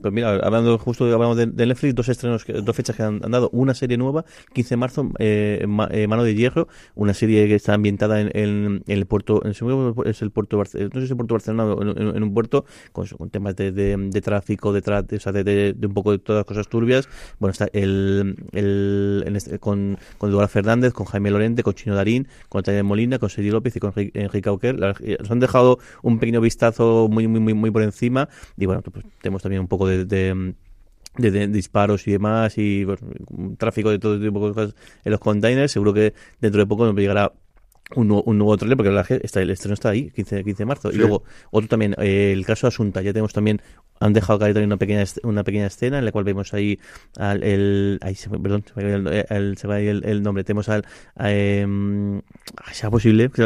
Pues 0.02 0.12
mira, 0.12 0.36
hablando 0.36 0.76
justo 0.78 1.04
hablamos 1.04 1.36
de, 1.36 1.46
de 1.46 1.66
Netflix, 1.66 1.94
dos 1.94 2.08
estrenos, 2.08 2.44
dos 2.46 2.76
fechas 2.76 2.96
que 2.96 3.02
han, 3.02 3.20
han 3.24 3.30
dado. 3.30 3.48
Una 3.52 3.74
serie 3.74 3.96
nueva, 3.96 4.24
15 4.52 4.70
de 4.70 4.76
marzo, 4.76 5.10
eh, 5.18 5.64
Ma- 5.68 5.88
eh, 5.90 6.06
Mano 6.08 6.24
de 6.24 6.34
Hierro, 6.34 6.68
una 6.94 7.14
serie 7.14 7.46
que 7.46 7.54
está 7.54 7.74
ambientada 7.74 8.20
en, 8.20 8.30
en- 8.34 8.82
en 8.86 8.98
el 8.98 9.06
puerto, 9.06 9.42
en, 9.44 9.52
es 9.52 10.22
el 10.22 10.30
puerto, 10.30 10.58
no 10.58 10.64
sé 10.64 10.78
si 10.78 10.98
es 11.04 11.10
el 11.10 11.16
puerto 11.16 11.34
Barcelona 11.34 11.74
en, 11.80 12.16
en- 12.16 12.22
un 12.22 12.34
puerto, 12.34 12.64
con, 12.92 13.06
con 13.06 13.30
temas 13.30 13.54
de, 13.56 13.72
de- 13.72 13.96
de 13.96 14.20
tráfico, 14.20 14.72
de, 14.72 14.82
tra- 14.82 15.16
o 15.16 15.20
sea, 15.20 15.32
de, 15.32 15.74
un 15.80 15.94
poco 15.94 16.12
de 16.12 16.18
todas 16.18 16.40
las 16.40 16.46
cosas 16.46 16.68
turbias. 16.68 17.08
Bueno, 17.38 17.52
está 17.52 17.68
el, 17.72 18.36
el 18.52 19.32
este- 19.36 19.58
con, 19.58 19.98
con 20.18 20.30
Eduardo 20.30 20.48
Fernández, 20.48 20.92
con 20.92 21.06
Jaime 21.06 21.30
Lorente, 21.30 21.62
con 21.62 21.74
Chino 21.74 21.94
Darín, 21.94 22.28
con 22.48 22.62
Tania 22.62 22.82
Molina, 22.82 23.18
con 23.18 23.30
Sergio 23.30 23.52
López 23.52 23.76
y 23.76 23.80
con 23.80 23.92
Enrique, 23.96 24.48
Auquer. 24.48 24.76
Que 24.98 25.16
Nos 25.20 25.30
han 25.30 25.40
dejado 25.40 25.78
un 26.02 26.18
pequeño 26.18 26.40
vistazo 26.40 27.08
muy, 27.10 27.26
muy, 27.28 27.40
muy, 27.40 27.54
muy 27.54 27.70
por 27.70 27.82
encima. 27.82 28.28
Y 28.56 28.66
bueno, 28.66 28.82
pues 28.82 29.04
tenemos 29.20 29.42
también 29.42 29.60
un 29.60 29.68
poco 29.68 29.86
de- 29.86 29.91
de 30.04 30.54
de, 31.18 31.30
de 31.30 31.46
disparos 31.48 32.08
y 32.08 32.12
demás 32.12 32.56
y 32.56 32.86
tráfico 33.58 33.90
de 33.90 33.98
todo 33.98 34.18
tipo 34.18 34.48
de 34.48 34.54
cosas 34.54 34.74
en 35.04 35.10
los 35.12 35.20
containers. 35.20 35.70
Seguro 35.72 35.92
que 35.92 36.14
dentro 36.40 36.60
de 36.60 36.66
poco 36.66 36.86
nos 36.86 36.96
llegará 36.96 37.32
un, 37.94 38.08
nuevo- 38.08 38.22
un 38.24 38.38
nuevo 38.38 38.56
trailer 38.56 38.76
porque 38.78 38.90
la 38.90 39.02
verdad 39.02 39.20
está, 39.22 39.42
el 39.42 39.50
estreno 39.50 39.74
está 39.74 39.90
ahí, 39.90 40.10
15, 40.10 40.42
15 40.42 40.62
de 40.62 40.66
marzo. 40.66 40.88
Sí. 40.90 40.96
Y 40.96 40.98
luego 41.00 41.24
otro 41.50 41.68
también, 41.68 41.94
eh, 41.98 42.32
el 42.32 42.46
caso 42.46 42.66
Asunta. 42.66 43.02
Ya 43.02 43.12
tenemos 43.12 43.34
también, 43.34 43.60
han 44.04 44.12
dejado 44.12 44.38
caer 44.38 44.54
también 44.54 44.68
una 44.68 44.76
pequeña 44.78 45.04
una 45.22 45.44
pequeña 45.44 45.66
escena 45.66 45.98
en 45.98 46.04
la 46.04 46.12
cual 46.12 46.24
vemos 46.24 46.52
ahí 46.54 46.78
al, 47.16 47.42
el, 47.42 47.98
ay, 48.02 48.14
se 48.14 48.28
perdón, 48.30 48.64
se 48.72 48.82
me 48.82 48.94
el, 48.94 49.24
el- 49.28 49.56
se 49.56 49.68
me 49.68 49.88
el, 49.88 50.04
el 50.04 50.22
nombre. 50.22 50.44
Tenemos 50.44 50.68
al, 50.68 50.84
a, 51.16 51.32
em, 51.32 52.20
sea 52.72 52.90
posible. 52.90 53.30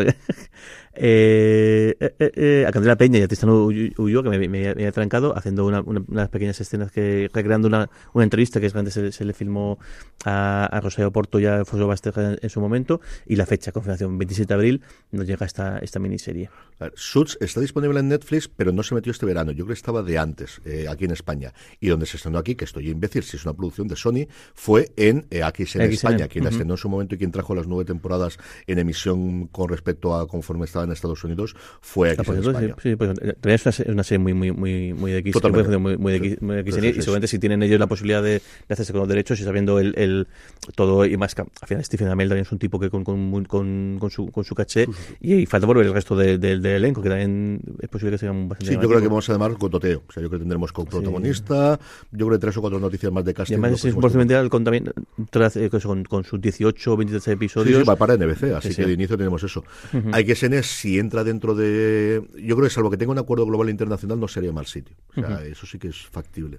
Eh, 0.99 1.95
eh, 2.01 2.15
eh, 2.19 2.33
eh, 2.37 2.65
a 2.67 2.73
Candela 2.73 2.97
Peña 2.97 3.19
y 3.19 3.23
a 3.23 3.29
Tristán 3.29 3.51
Uy- 3.51 3.93
Ulloa, 3.99 4.23
que 4.23 4.31
me, 4.31 4.39
me, 4.39 4.49
me 4.49 4.69
había 4.69 4.91
trancado, 4.93 5.37
haciendo 5.37 5.67
una, 5.67 5.83
una- 5.83 6.03
unas 6.09 6.31
pequeñas 6.31 6.59
escenas 6.59 6.91
que 6.91 7.29
recreando 7.35 7.69
una, 7.69 7.91
una 8.15 8.25
entrevista 8.25 8.61
que 8.61 8.71
antes 8.75 8.95
se, 8.95 9.13
se 9.13 9.25
le 9.27 9.35
filmó 9.35 9.79
a, 10.25 10.65
a 10.65 10.81
Rosario 10.81 11.11
Porto 11.13 11.39
y 11.39 11.45
a 11.45 11.57
Alfonso 11.57 11.87
Basteja 11.87 12.33
en, 12.33 12.39
en 12.41 12.49
su 12.51 12.61
momento, 12.63 13.03
y 13.27 13.37
la 13.37 13.45
fecha, 13.45 13.73
confirmación, 13.73 14.17
27 14.17 14.49
de 14.49 14.55
abril, 14.55 14.83
nos 15.13 15.27
llega 15.27 15.45
esta, 15.45 15.79
esta 15.81 15.99
miniserie. 15.99 16.49
Suits 16.95 17.37
está 17.43 17.61
disponible 17.61 18.01
en 18.01 18.09
Netflix, 18.09 18.49
pero 18.49 18.73
no 18.73 18.83
se 18.83 18.95
metió 18.95 19.13
este 19.13 19.27
verano. 19.27 19.53
Yo 19.53 19.65
creo 19.65 19.75
que 19.75 19.79
estaba 19.79 20.03
de 20.03 20.17
antes, 20.17 20.46
eh, 20.65 20.87
aquí 20.89 21.05
en 21.05 21.11
España. 21.13 21.53
Y 21.81 21.89
donde 21.89 22.07
se 22.07 22.17
estrenó 22.17 22.39
aquí, 22.39 22.55
que 22.55 22.65
estoy 22.65 22.89
imbécil, 22.91 23.23
si 23.23 23.37
es 23.37 23.45
una 23.45 23.55
producción 23.55 23.89
de 23.89 23.97
Sony, 23.97 24.27
fue 24.55 24.93
en 24.97 25.27
eh, 25.31 25.43
en. 25.75 25.83
España. 25.93 26.29
Quien 26.29 26.45
la 26.45 26.49
Ujú. 26.51 26.57
estrenó 26.57 26.75
en 26.75 26.79
su 26.79 26.89
momento 26.89 27.15
y 27.15 27.19
quien 27.19 27.31
trajo 27.33 27.55
las 27.55 27.67
nueve 27.67 27.85
temporadas 27.85 28.39
en 28.67 28.79
emisión 28.79 29.47
con 29.49 29.69
respecto 29.69 30.15
a 30.15 30.27
conforme 30.29 30.65
estaba 30.65 30.85
en 30.85 30.93
Estados 30.93 31.23
Unidos 31.25 31.55
fue 31.81 32.11
aquí 32.11 32.21
Ah, 32.21 32.25
pues 32.25 32.39
España. 32.47 32.75
sí, 32.83 32.91
sí, 32.91 32.97
pues, 32.97 33.15
también 33.15 33.55
es 33.55 33.65
una, 33.67 33.73
se- 33.73 33.91
una 33.91 34.03
serie 34.03 34.19
muy, 34.19 34.35
muy, 34.35 34.53
muy, 34.53 34.93
muy 34.95 35.13
de 35.13 35.19
X, 35.19 35.33
Totalmente. 35.35 35.77
muy, 35.79 35.97
muy 35.97 36.13
de 36.13 36.19
X, 36.19 36.43
muy 36.43 36.57
de 36.57 36.73
Sí, 36.73 36.81
sí, 36.81 36.87
y 36.89 37.03
seguramente 37.03 37.29
si 37.29 37.39
tienen 37.39 37.63
ellos 37.63 37.79
la 37.81 37.87
posibilidad 37.87 38.23
de, 38.23 38.31
de 38.41 38.41
hacerse 38.73 38.93
con 38.93 39.01
los 39.01 39.09
derechos 39.09 39.41
y 39.41 39.45
sabiendo 39.45 39.79
el, 39.79 39.95
el 39.97 40.27
todo 40.75 41.05
y 41.07 41.17
más 41.17 41.35
que 41.35 41.43
al 41.43 41.49
final 41.69 41.85
Stephen 41.85 42.09
Amell 42.09 42.29
también 42.29 42.45
es 42.47 42.53
un 42.53 42.59
tipo 42.59 42.79
que 42.81 42.91
con, 42.91 43.05
con, 43.05 43.45
con, 43.45 43.97
con 44.01 44.11
su, 44.11 44.31
con 44.31 44.45
su 44.45 44.55
caché 44.55 44.87
y, 45.21 45.35
y 45.35 45.47
falta 45.47 45.67
por 45.67 45.77
ver 45.79 45.87
el 45.87 45.93
resto 45.95 46.17
de- 46.17 46.39
de- 46.39 46.59
del 46.59 46.67
elenco 46.67 47.03
que 47.03 47.09
también 47.09 47.61
es 47.81 47.89
posible 47.89 48.13
que 48.13 48.19
sean 48.19 48.49
bastante 48.49 48.75
Sí, 48.75 48.81
yo 48.81 48.89
creo 48.89 49.01
que 49.01 49.09
vamos 49.09 49.29
además 49.31 49.53
con 49.59 49.71
toteo. 49.71 50.03
O 50.09 50.13
sea, 50.13 50.23
yo 50.23 50.29
creo 50.29 50.36
tendremos 50.39 50.73
coprotagonista. 50.73 51.79
Yo 52.13 52.27
creo 52.27 52.39
que 52.39 52.43
tres 52.43 52.57
o 52.57 52.61
cuatro 52.61 52.79
noticias 52.81 53.13
más 53.13 53.25
de 53.25 53.31
Y 53.31 53.35
casting. 53.35 53.55
además 53.55 53.71
los 53.73 53.85
es 53.85 53.95
procedimental 53.95 54.49
con 54.49 54.65
también 54.65 54.93
tras- 55.31 55.57
eh, 55.57 55.71
con, 55.71 56.05
con 56.05 56.25
sus 56.25 56.41
18 56.41 56.93
o 56.93 56.97
23 56.97 57.23
Sí, 57.25 57.31
episodios. 57.31 57.79
sí, 57.81 57.85
va 57.89 57.97
para 57.97 58.15
NBC, 58.17 58.55
así 58.55 58.71
Sí, 58.71 58.77
que 58.77 58.87
de 58.87 58.93
inicio 58.93 59.17
tenemos 59.17 59.43
eso. 59.43 59.65
Hay 60.13 60.25
que 60.25 60.35
ser 60.35 60.47
si 60.65 60.99
entra 60.99 61.25
dentro 61.25 61.55
de. 61.55 62.23
Yo 62.37 62.57
creo 62.57 62.69
que 62.69 62.71
salvo 62.71 62.91
que 62.91 62.97
tenga 62.97 63.13
un 63.13 63.19
acuerdo 63.19 63.45
global 63.47 63.69
internacional, 63.69 64.19
no 64.21 64.29
sería 64.29 64.53
mal 64.53 64.67
sitio. 64.67 64.97
O 65.11 65.15
sea, 65.15 65.45
eso 65.45 65.67
sí 65.67 65.79
que 65.79 65.89
es 65.89 65.97
factible. 66.07 66.59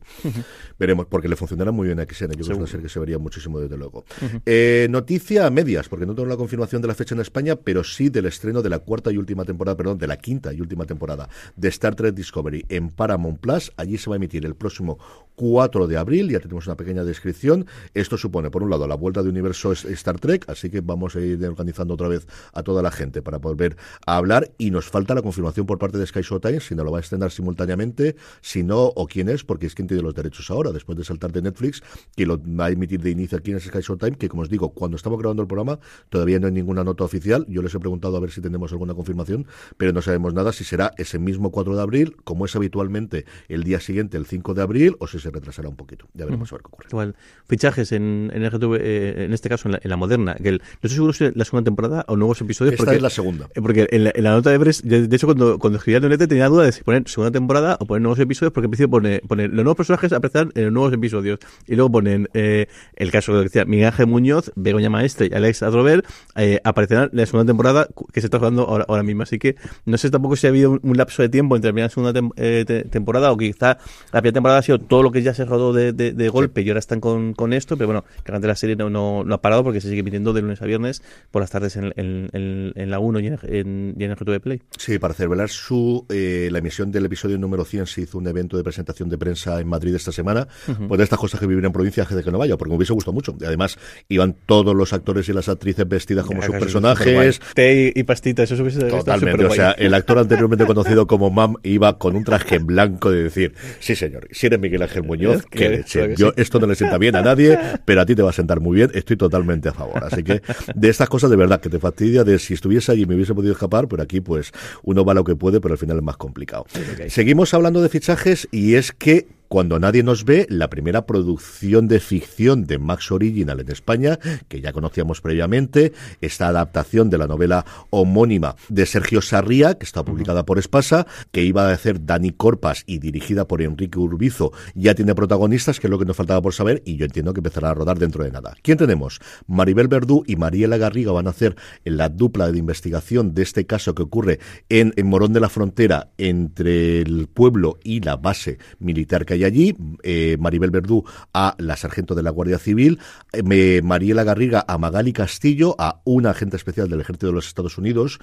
Veremos, 0.80 1.06
porque 1.08 1.28
le 1.30 1.36
funcionará 1.36 1.72
muy 1.72 1.88
bien 1.88 2.00
a 2.00 2.04
XN. 2.04 2.32
Yo 2.32 2.44
creo 2.44 2.48
que 2.48 2.52
es 2.54 2.58
una 2.58 2.68
serie 2.68 2.84
que 2.84 2.90
se 2.90 3.00
vería 3.00 3.18
muchísimo, 3.18 3.60
desde 3.60 3.78
luego. 3.78 4.04
Eh, 4.46 4.88
noticia 4.90 5.46
a 5.46 5.50
medias, 5.50 5.88
porque 5.90 6.06
no 6.06 6.14
tengo 6.16 6.28
la 6.28 6.38
confirmación 6.38 6.82
de 6.82 6.88
la 6.90 6.96
fecha 6.96 7.16
en 7.16 7.22
España, 7.22 7.56
pero 7.56 7.84
sí 7.84 8.10
del 8.10 8.26
estreno 8.26 8.62
de 8.62 8.70
la 8.70 8.80
cuarta 8.80 9.12
y 9.12 9.18
última 9.18 9.46
temporada, 9.46 9.78
perdón, 9.78 9.98
de 9.98 10.08
la 10.08 10.18
quinta 10.18 10.54
y 10.54 10.62
última 10.62 10.86
temporada 10.86 11.30
de 11.56 11.68
Star 11.70 11.96
Trek 11.96 12.14
Discovery 12.14 12.66
en 12.70 12.90
Paramount 12.90 13.40
Plus. 13.40 13.67
Allí 13.78 13.98
se 13.98 14.10
va 14.10 14.16
a 14.16 14.18
emitir 14.18 14.46
el 14.46 14.56
próximo 14.56 14.98
4 15.36 15.88
de 15.88 15.98
abril. 15.98 16.30
Ya 16.30 16.40
tenemos 16.40 16.68
una 16.68 16.76
pequeña 16.76 17.04
descripción. 17.04 17.66
Esto 17.94 18.18
supone, 18.18 18.50
por 18.50 18.64
un 18.64 18.70
lado, 18.70 18.88
la 18.88 18.96
vuelta 18.96 19.24
de 19.24 19.30
universo 19.30 19.72
Star 19.72 20.20
Trek, 20.20 20.50
así 20.50 20.70
que 20.70 20.82
vamos 20.82 21.16
a 21.16 21.20
ir 21.20 21.44
organizando 21.46 21.94
otra 21.94 22.08
vez 22.08 22.28
a 22.54 22.64
toda 22.64 22.82
la 22.82 22.92
gente 22.92 23.22
para 23.22 23.38
volver 23.38 23.78
a 24.06 24.18
hablar. 24.18 24.52
Y 24.58 24.72
nos 24.72 24.90
falta 24.90 25.14
la 25.14 25.22
confirmación 25.22 25.66
por 25.66 25.78
parte 25.78 25.98
de 25.98 26.08
Sky 26.08 26.22
Showtime, 26.22 26.60
si 26.60 26.76
no 26.76 26.84
lo 26.84 26.92
va 26.92 26.98
a 26.98 27.02
estrenar 27.02 27.32
simultáneamente, 27.32 28.16
si 28.42 28.64
no, 28.64 28.86
o 28.86 29.08
quién 29.08 29.30
es, 29.30 29.44
porque 29.44 29.68
es 29.68 29.76
quien 29.76 29.88
tiene 29.88 30.04
los 30.04 30.16
derechos 30.16 30.50
ahora, 30.50 30.72
después 30.72 30.98
de 30.98 31.04
saltar 31.04 31.32
de 31.32 31.42
Netflix, 31.42 31.84
que 32.16 32.26
lo 32.26 32.40
va 32.40 32.66
a 32.66 32.70
emitir 32.72 33.02
de 33.02 33.12
inicio 33.12 33.38
aquí 33.38 33.52
en 33.52 33.60
Sky 33.60 33.80
Showtime, 33.82 34.18
que 34.18 34.30
como 34.30 34.42
os 34.42 34.50
digo, 34.50 34.70
cuando 34.70 34.98
estamos 34.98 35.20
grabando 35.20 35.44
el 35.44 35.48
programa, 35.48 35.80
todavía 36.10 36.40
no 36.40 36.48
hay 36.48 36.54
ninguna 36.54 36.84
nota 36.84 37.04
oficial. 37.04 37.46
Yo 37.48 37.62
les 37.62 37.74
he 37.76 37.80
preguntado 37.80 38.18
a 38.18 38.20
ver 38.20 38.32
si 38.32 38.42
tenemos 38.42 38.72
alguna 38.72 38.94
confirmación, 38.94 39.46
pero 39.78 39.94
no 39.94 40.02
sabemos 40.02 40.34
nada 40.34 40.52
si 40.52 40.64
será 40.64 40.94
ese 40.98 41.20
mismo 41.20 41.52
4 41.52 41.76
de 41.76 41.82
abril, 41.82 42.18
como 42.24 42.46
es 42.46 42.56
habitualmente 42.56 43.26
el 43.48 43.57
día 43.64 43.80
siguiente, 43.80 44.18
el 44.18 44.26
5 44.26 44.54
de 44.54 44.62
abril, 44.62 44.96
o 45.00 45.08
si 45.08 45.20
se 45.20 45.30
retrasará 45.32 45.70
un 45.70 45.76
poquito. 45.76 46.08
Ya 46.14 46.26
veremos 46.26 46.52
a 46.52 46.56
ver 46.56 46.62
qué 46.64 46.68
ocurre. 46.68 46.88
Igual, 46.90 47.16
fichajes 47.48 47.92
en, 47.92 48.32
en 48.34 48.44
RTV, 48.50 48.76
eh, 48.80 49.26
en 49.26 49.34
este 49.34 49.50
caso 49.50 49.68
en 49.68 49.74
la, 49.74 49.80
en 49.84 49.90
la 49.90 49.98
moderna, 49.98 50.36
que 50.36 50.50
el- 50.50 50.58
no 50.60 50.64
estoy 50.84 50.90
seguro 50.92 51.14
si 51.14 51.26
es 51.26 51.36
la 51.36 51.46
segunda 51.46 51.66
temporada 51.66 52.06
o 52.08 52.16
nuevos 52.16 52.40
episodios. 52.42 52.74
Esta 52.74 52.84
porque, 52.86 52.96
es 52.98 53.02
la 53.02 53.10
segunda. 53.10 53.48
eh, 53.56 53.62
Porque 53.62 53.88
en 53.92 54.04
la, 54.06 54.12
en 54.14 54.24
la 54.24 54.32
nota 54.32 54.50
de 54.50 54.58
Brest, 54.58 54.84
de, 54.84 55.08
de 55.08 55.16
hecho, 55.16 55.28
cuando, 55.28 55.60
cuando 55.60 55.78
escribía 55.78 55.98
el 55.98 56.04
Donete 56.04 56.28
tenía 56.28 56.48
duda 56.48 56.64
de 56.66 56.72
si 56.72 56.84
poner 56.84 57.08
segunda 57.08 57.32
temporada 57.32 57.78
o 57.80 57.86
poner 57.86 58.02
nuevos 58.02 58.20
episodios, 58.20 58.54
porque 58.54 58.66
en 58.66 58.72
principio 58.72 58.90
pone, 58.90 59.22
pone 59.28 59.48
los 59.48 59.56
nuevos 59.56 59.76
personajes 59.78 60.12
aparecerán 60.14 60.52
en 60.56 60.66
los 60.66 60.74
nuevos 60.74 60.94
episodios. 60.94 61.40
Y 61.68 61.76
luego 61.76 61.92
ponen 61.92 62.30
eh, 62.34 62.68
el 62.96 63.12
caso 63.12 63.34
que 63.34 63.40
decía 63.40 63.66
Miguel 63.66 63.88
Ángel 63.88 64.08
Muñoz, 64.08 64.52
Begoña 64.56 64.90
Maestre 64.90 65.30
y 65.32 65.36
Alex 65.36 65.64
Adrover, 65.64 66.04
eh, 66.36 66.60
aparecerán 66.64 67.10
en 67.12 67.18
la 67.20 67.26
segunda 67.26 67.46
temporada 67.50 67.88
que 68.14 68.22
se 68.22 68.28
está 68.28 68.38
jugando 68.40 68.64
ahora, 68.68 68.86
ahora 68.88 69.04
mismo. 69.04 69.24
Así 69.24 69.40
que 69.40 69.56
no 69.86 69.98
sé 69.98 70.10
tampoco 70.10 70.36
si 70.36 70.48
ha 70.48 70.50
habido 70.50 70.72
un, 70.72 70.80
un 70.84 70.98
lapso 70.98 71.22
de 71.22 71.30
tiempo 71.30 71.56
entre 71.56 71.70
la 71.70 71.74
primera 71.74 71.88
y 71.88 71.90
segunda 71.90 72.20
tem- 72.20 72.32
eh, 72.38 72.64
te- 72.68 72.84
temporada 72.84 73.32
o 73.32 73.37
quizá 73.38 73.78
la 74.12 74.22
primera 74.22 74.34
temporada 74.34 74.60
ha 74.60 74.64
sido 74.64 74.80
todo 74.80 75.04
lo 75.04 75.12
que 75.12 75.22
ya 75.22 75.34
se 75.34 75.46
rodó 75.46 75.74
de, 75.74 75.94
de, 75.94 76.12
de 76.14 76.30
golpe 76.30 76.62
y 76.62 76.70
ahora 76.70 76.80
están 76.80 77.00
con, 77.00 77.34
con 77.34 77.54
esto, 77.54 77.78
pero 77.78 77.88
bueno, 77.88 78.06
que 78.24 78.32
la 78.48 78.56
serie 78.56 78.76
no, 78.76 78.90
no, 78.90 79.24
no 79.24 79.36
ha 79.36 79.42
parado 79.42 79.64
porque 79.64 79.82
se 79.82 79.90
sigue 79.90 80.02
emitiendo 80.02 80.34
de 80.34 80.42
lunes 80.42 80.62
a 80.62 80.66
viernes 80.66 81.02
por 81.32 81.42
las 81.42 81.50
tardes 81.52 81.76
en, 81.76 81.94
en, 81.98 82.30
en- 82.34 82.72
en 82.76 82.90
la 82.90 83.00
1 83.00 83.20
y 83.20 83.28
en, 83.28 83.40
en, 83.44 83.96
y 83.98 84.04
en 84.04 84.12
el 84.12 84.18
RTV 84.18 84.40
Play. 84.42 84.62
Sí, 84.78 85.00
para 85.00 85.14
celebrar 85.14 85.50
su 85.50 86.06
eh, 86.10 86.50
la 86.52 86.60
emisión 86.60 86.92
del 86.92 87.06
episodio 87.06 87.38
número 87.38 87.66
100 87.66 87.88
se 87.88 88.02
hizo 88.02 88.18
un 88.18 88.28
evento 88.28 88.58
de 88.58 88.64
presentación 88.64 89.10
de 89.10 89.18
prensa 89.18 89.60
en 89.60 89.68
Madrid 89.68 89.96
esta 89.96 90.12
semana. 90.12 90.48
Pues 90.88 90.98
de 90.98 91.04
estas 91.04 91.20
cosas 91.20 91.40
que 91.40 91.48
vivir 91.48 91.64
en 91.66 91.72
provincia 91.72 92.06
de 92.06 92.24
que 92.24 92.32
no 92.32 92.38
vaya, 92.38 92.58
porque 92.58 92.70
me 92.72 92.78
hubiese 92.78 92.94
gustado 92.94 93.14
mucho. 93.14 93.36
Y 93.40 93.46
además 93.46 93.78
iban 94.10 94.36
todos 94.46 94.76
los 94.76 94.94
actores 94.94 95.28
y 95.30 95.34
las 95.34 95.50
actrices 95.50 95.88
vestidas 95.88 96.26
como 96.26 96.42
sus 96.42 96.56
personajes. 96.56 97.40
Té 97.54 97.92
y 97.96 98.04
pastita, 98.04 98.44
eso 98.44 98.56
hubiese 98.62 98.80
Totalmente, 98.86 99.46
o 99.46 99.52
sea, 99.52 99.72
el 99.72 99.94
actor 99.94 100.18
anteriormente 100.20 100.66
conocido 100.66 101.08
como 101.08 101.30
Mam 101.30 101.56
iba 101.64 101.98
con 101.98 102.16
un 102.16 102.24
traje 102.24 102.56
en 102.56 102.68
blanco 102.68 103.12
de 103.12 103.27
decir, 103.28 103.54
sí 103.80 103.96
señor, 103.96 104.28
si 104.32 104.48
eres 104.48 104.60
Miguel 104.60 104.82
Ángel 104.82 105.04
Muñoz, 105.04 105.46
Que- 105.46 105.84
que 105.90 106.16
Yo 106.18 106.30
sí. 106.30 106.34
esto 106.38 106.60
no 106.60 106.68
le 106.68 106.76
sienta 106.76 106.98
bien 106.98 107.16
a 107.16 107.22
nadie, 107.22 107.58
pero 107.86 108.02
a 108.02 108.06
ti 108.06 108.16
te 108.16 108.22
va 108.22 108.30
a 108.30 108.34
sentar 108.34 108.60
muy 108.60 108.76
bien, 108.78 108.92
estoy 108.94 109.18
totalmente 109.18 109.70
a 109.70 109.74
favor. 109.74 110.04
Así 110.04 110.24
que 110.24 110.42
de 110.76 110.90
estas 110.90 111.10
cosas 111.10 111.30
de 111.30 111.36
verdad 111.36 111.62
que 111.62 111.70
te 111.70 111.80
fastidia 111.80 112.24
de 112.24 112.40
si 112.40 112.54
estuviese 112.54 112.92
allí 112.92 113.06
me 113.06 113.16
hubiese 113.16 113.34
podido 113.34 113.54
escapar, 113.54 113.88
pero 113.88 114.04
aquí 114.04 114.22
pues 114.22 114.52
uno 114.84 115.04
va 115.06 115.14
lo 115.14 115.24
que 115.24 115.36
puede, 115.36 115.60
pero 115.62 115.74
al 115.74 115.78
final 115.78 115.98
es 115.98 116.04
más 116.04 116.18
complicado. 116.18 116.66
Seguimos 117.08 117.54
hablando 117.54 117.82
de 117.82 117.90
fichajes 117.90 118.48
y 118.52 118.76
es 118.76 118.92
que 118.92 119.28
Cuando 119.48 119.80
nadie 119.80 120.04
nos 120.04 120.26
ve, 120.26 120.46
la 120.50 120.70
primera 120.70 121.06
producción 121.06 121.88
de 121.88 122.00
ficción 122.00 122.66
de 122.66 122.80
Max 122.80 123.12
Original 123.12 123.60
en 123.60 123.72
España, 123.72 124.20
que 124.48 124.60
ya 124.60 124.74
conocíamos 124.74 125.22
previamente, 125.22 125.94
esta 126.20 126.48
adaptación 126.48 127.10
de 127.10 127.18
la 127.18 127.28
novela 127.28 127.66
homónima 127.90 128.56
de 128.68 128.86
Sergio 128.86 129.22
Sarría, 129.22 129.76
que 129.76 129.86
está 129.86 130.04
publicada 130.04 130.46
por 130.46 130.60
Espasa, 130.60 131.08
que 131.32 131.44
iba 131.44 131.70
a 131.70 131.74
hacer 131.74 132.06
Dani 132.06 132.32
Corpas 132.32 132.84
y 132.88 133.00
dirigida 133.00 133.48
por 133.48 133.62
Enrique 133.62 134.00
Urbizo, 134.00 134.52
ya 134.76 134.96
tiene 134.96 135.16
protagonistas, 135.16 135.80
que 135.80 135.88
es 135.88 135.92
lo 135.92 136.00
que 136.00 136.06
nos 136.06 136.18
faltaba 136.18 136.42
por 136.42 136.54
saber, 136.54 136.82
y 136.86 136.98
yo 136.98 137.06
entiendo 137.06 137.34
que 137.34 137.40
empezará 137.40 137.70
a 137.70 137.74
rodar 137.74 138.00
dentro 138.00 138.24
de 138.24 138.32
nada. 138.32 138.56
¿Quién 138.62 138.78
tenemos? 138.78 139.20
Maribel 139.48 139.88
Verdú 139.88 140.24
y 140.28 140.36
Mariela 140.36 140.78
Garriga 140.78 141.14
van 141.14 141.28
a 141.28 141.32
hacer 141.32 141.56
la 141.86 142.10
dupla 142.10 142.52
de 142.52 142.58
investigación 142.58 143.34
de 143.34 143.44
este 143.44 143.66
caso 143.66 143.96
que 143.96 144.04
ocurre 144.04 144.40
en, 144.68 144.94
en 144.98 145.08
Morón 145.08 145.32
de 145.32 145.40
la 145.40 145.50
Frontera 145.50 146.10
entre 146.18 147.02
el 147.02 147.28
pueblo 147.28 147.80
y 147.84 148.02
la 148.02 148.18
base 148.18 148.58
militar 148.80 149.26
que 149.26 149.36
hay 149.36 149.37
allí. 149.44 149.76
Eh, 150.04 150.38
Maribel 150.40 150.72
Verdú 150.72 151.04
a 151.34 151.56
la 151.58 151.76
sargento 151.76 152.16
de 152.16 152.24
la 152.24 152.32
Guardia 152.32 152.60
Civil, 152.60 153.00
eh, 153.34 153.82
Mariela 153.84 154.24
Garriga 154.24 154.66
a 154.68 154.78
Magali 154.78 155.14
Castillo, 155.14 155.76
a 155.78 156.02
una 156.06 156.32
agente 156.32 156.58
especial 156.58 156.90
del 156.90 157.02
Ejército 157.02 157.28
de 157.28 157.34
los 157.34 157.48
Estados 157.48 157.78
Unidos, 157.78 158.20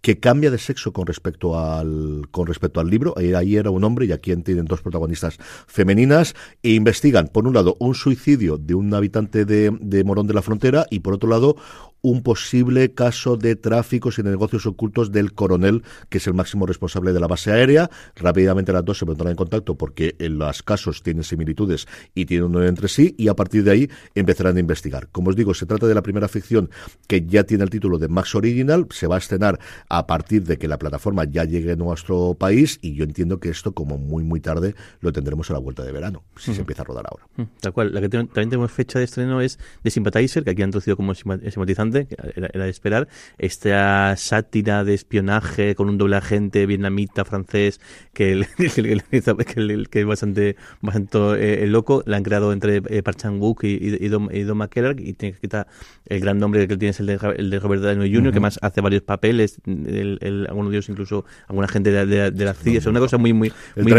que 0.00 0.20
cambia 0.20 0.50
de 0.50 0.58
sexo 0.58 0.92
con 0.92 1.06
respecto 1.06 1.58
al 1.58 2.28
con 2.30 2.46
respecto 2.46 2.80
al 2.80 2.88
libro. 2.88 3.14
Ahí 3.16 3.56
era 3.56 3.70
un 3.70 3.84
hombre 3.84 4.06
y 4.06 4.12
aquí 4.12 4.34
tienen 4.36 4.64
dos 4.64 4.82
protagonistas 4.82 5.38
femeninas 5.66 6.34
e 6.62 6.70
investigan, 6.70 7.28
por 7.28 7.46
un 7.46 7.54
lado, 7.54 7.76
un 7.80 7.94
suicidio 7.94 8.58
de 8.58 8.74
un 8.74 8.92
habitante 8.94 9.44
de, 9.44 10.04
Morón 10.04 10.26
de 10.26 10.34
la 10.34 10.42
Frontera 10.42 10.86
y 10.90 11.00
por 11.00 11.14
otro 11.14 11.28
lado, 11.28 11.56
un 12.00 12.22
posible 12.22 12.94
caso 12.94 13.36
de 13.36 13.56
tráficos 13.56 14.18
y 14.18 14.22
de 14.22 14.30
negocios 14.30 14.66
ocultos 14.66 15.10
del 15.10 15.32
coronel, 15.32 15.82
que 16.08 16.18
es 16.18 16.26
el 16.28 16.34
máximo 16.34 16.64
responsable 16.64 17.12
de 17.12 17.18
la 17.18 17.26
base 17.26 17.50
aérea. 17.50 17.90
Rápidamente 18.14 18.72
las 18.72 18.84
dos 18.84 18.98
se 18.98 19.06
pondrán 19.06 19.30
en 19.30 19.36
contacto 19.36 19.76
porque 19.76 20.14
en 20.20 20.38
los 20.38 20.62
casos 20.62 21.02
tienen 21.02 21.24
similitudes 21.24 21.86
y 22.14 22.26
tienen 22.26 22.46
uno 22.46 22.64
entre 22.64 22.88
sí 22.88 23.16
y 23.18 23.28
a 23.28 23.34
partir 23.34 23.64
de 23.64 23.72
ahí 23.72 23.90
empezarán 24.14 24.56
a 24.56 24.60
investigar. 24.60 25.08
Como 25.10 25.30
os 25.30 25.36
digo, 25.36 25.54
se 25.54 25.66
trata 25.66 25.86
de 25.86 25.94
la 25.94 26.02
primera 26.02 26.28
ficción 26.28 26.70
que 27.08 27.26
ya 27.26 27.44
tiene 27.44 27.64
el 27.64 27.70
título 27.70 27.98
de 27.98 28.08
Max 28.08 28.34
Original, 28.36 28.86
se 28.90 29.08
va 29.08 29.16
a 29.16 29.18
estrenar 29.18 29.58
a 29.88 30.06
partir 30.06 30.44
de 30.44 30.58
que 30.58 30.68
la 30.68 30.78
plataforma 30.78 31.24
ya 31.24 31.44
llegue 31.44 31.72
a 31.72 31.76
nuestro 31.76 32.34
país 32.34 32.78
y 32.82 32.94
yo 32.94 33.04
entiendo 33.04 33.40
que 33.40 33.48
esto 33.48 33.72
como 33.72 33.98
muy 33.98 34.22
muy 34.24 34.40
tarde 34.40 34.74
lo 35.00 35.12
tendremos 35.12 35.50
a 35.50 35.54
la 35.54 35.58
vuelta 35.58 35.82
de 35.82 35.92
verano, 35.92 36.24
si 36.36 36.54
se 36.54 36.60
empieza 36.60 36.82
a 36.82 36.84
rodar 36.84 37.06
ahora. 37.10 37.24
Tal 37.60 37.72
cual, 37.72 37.94
la 37.94 38.00
que 38.00 38.08
también 38.08 38.50
tenemos 38.50 38.70
fecha 38.70 38.98
de 38.98 39.04
estreno 39.04 39.40
es 39.40 39.58
de 39.82 39.90
Sympathizer, 39.90 40.44
que 40.44 40.50
aquí 40.50 40.62
han 40.62 40.70
traducido 40.70 40.96
como 40.96 41.14
simpatizante 41.14 42.08
era, 42.34 42.64
de 42.64 42.70
esperar. 42.70 43.08
Esta 43.38 44.16
sátira 44.16 44.84
de 44.84 44.94
espionaje 44.94 45.74
con 45.74 45.88
un 45.88 45.98
doble 45.98 46.16
agente 46.16 46.66
vietnamita, 46.66 47.24
francés, 47.24 47.80
que, 48.12 48.46
que, 48.56 49.00
que, 49.90 50.00
es 50.00 50.06
bastante, 50.06 50.56
bastante 50.80 51.18
eh, 51.64 51.66
loco, 51.66 52.02
la 52.06 52.16
han 52.16 52.22
creado 52.22 52.52
entre 52.52 52.82
eh, 52.88 53.02
Park 53.02 53.18
Chan-wook 53.18 53.64
y, 53.64 53.96
y, 54.04 54.08
Don, 54.08 54.28
y 54.32 54.40
y 54.40 55.12
tiene 55.14 55.34
que 55.34 55.40
quitar 55.40 55.66
el 56.06 56.20
gran 56.20 56.38
nombre 56.38 56.66
que 56.66 56.76
tiene 56.76 56.90
es 56.90 57.00
el 57.00 57.06
de, 57.06 57.34
el 57.36 57.50
de 57.50 57.58
Robert 57.58 57.82
Downey 57.82 58.12
Jr., 58.12 58.32
que 58.32 58.40
más 58.40 58.58
hace 58.62 58.80
varios 58.80 59.02
papeles, 59.02 59.60
el, 59.86 60.46
algunos 60.48 60.70
de 60.70 60.78
ellos 60.78 60.88
incluso 60.88 61.24
alguna 61.46 61.68
gente 61.68 61.90
de, 61.90 62.30
de, 62.30 62.44
la 62.44 62.54
CIA, 62.54 62.78
es 62.78 62.86
una 62.86 63.00
cosa 63.00 63.18
muy, 63.18 63.32
muy, 63.32 63.52
muy, 63.76 63.92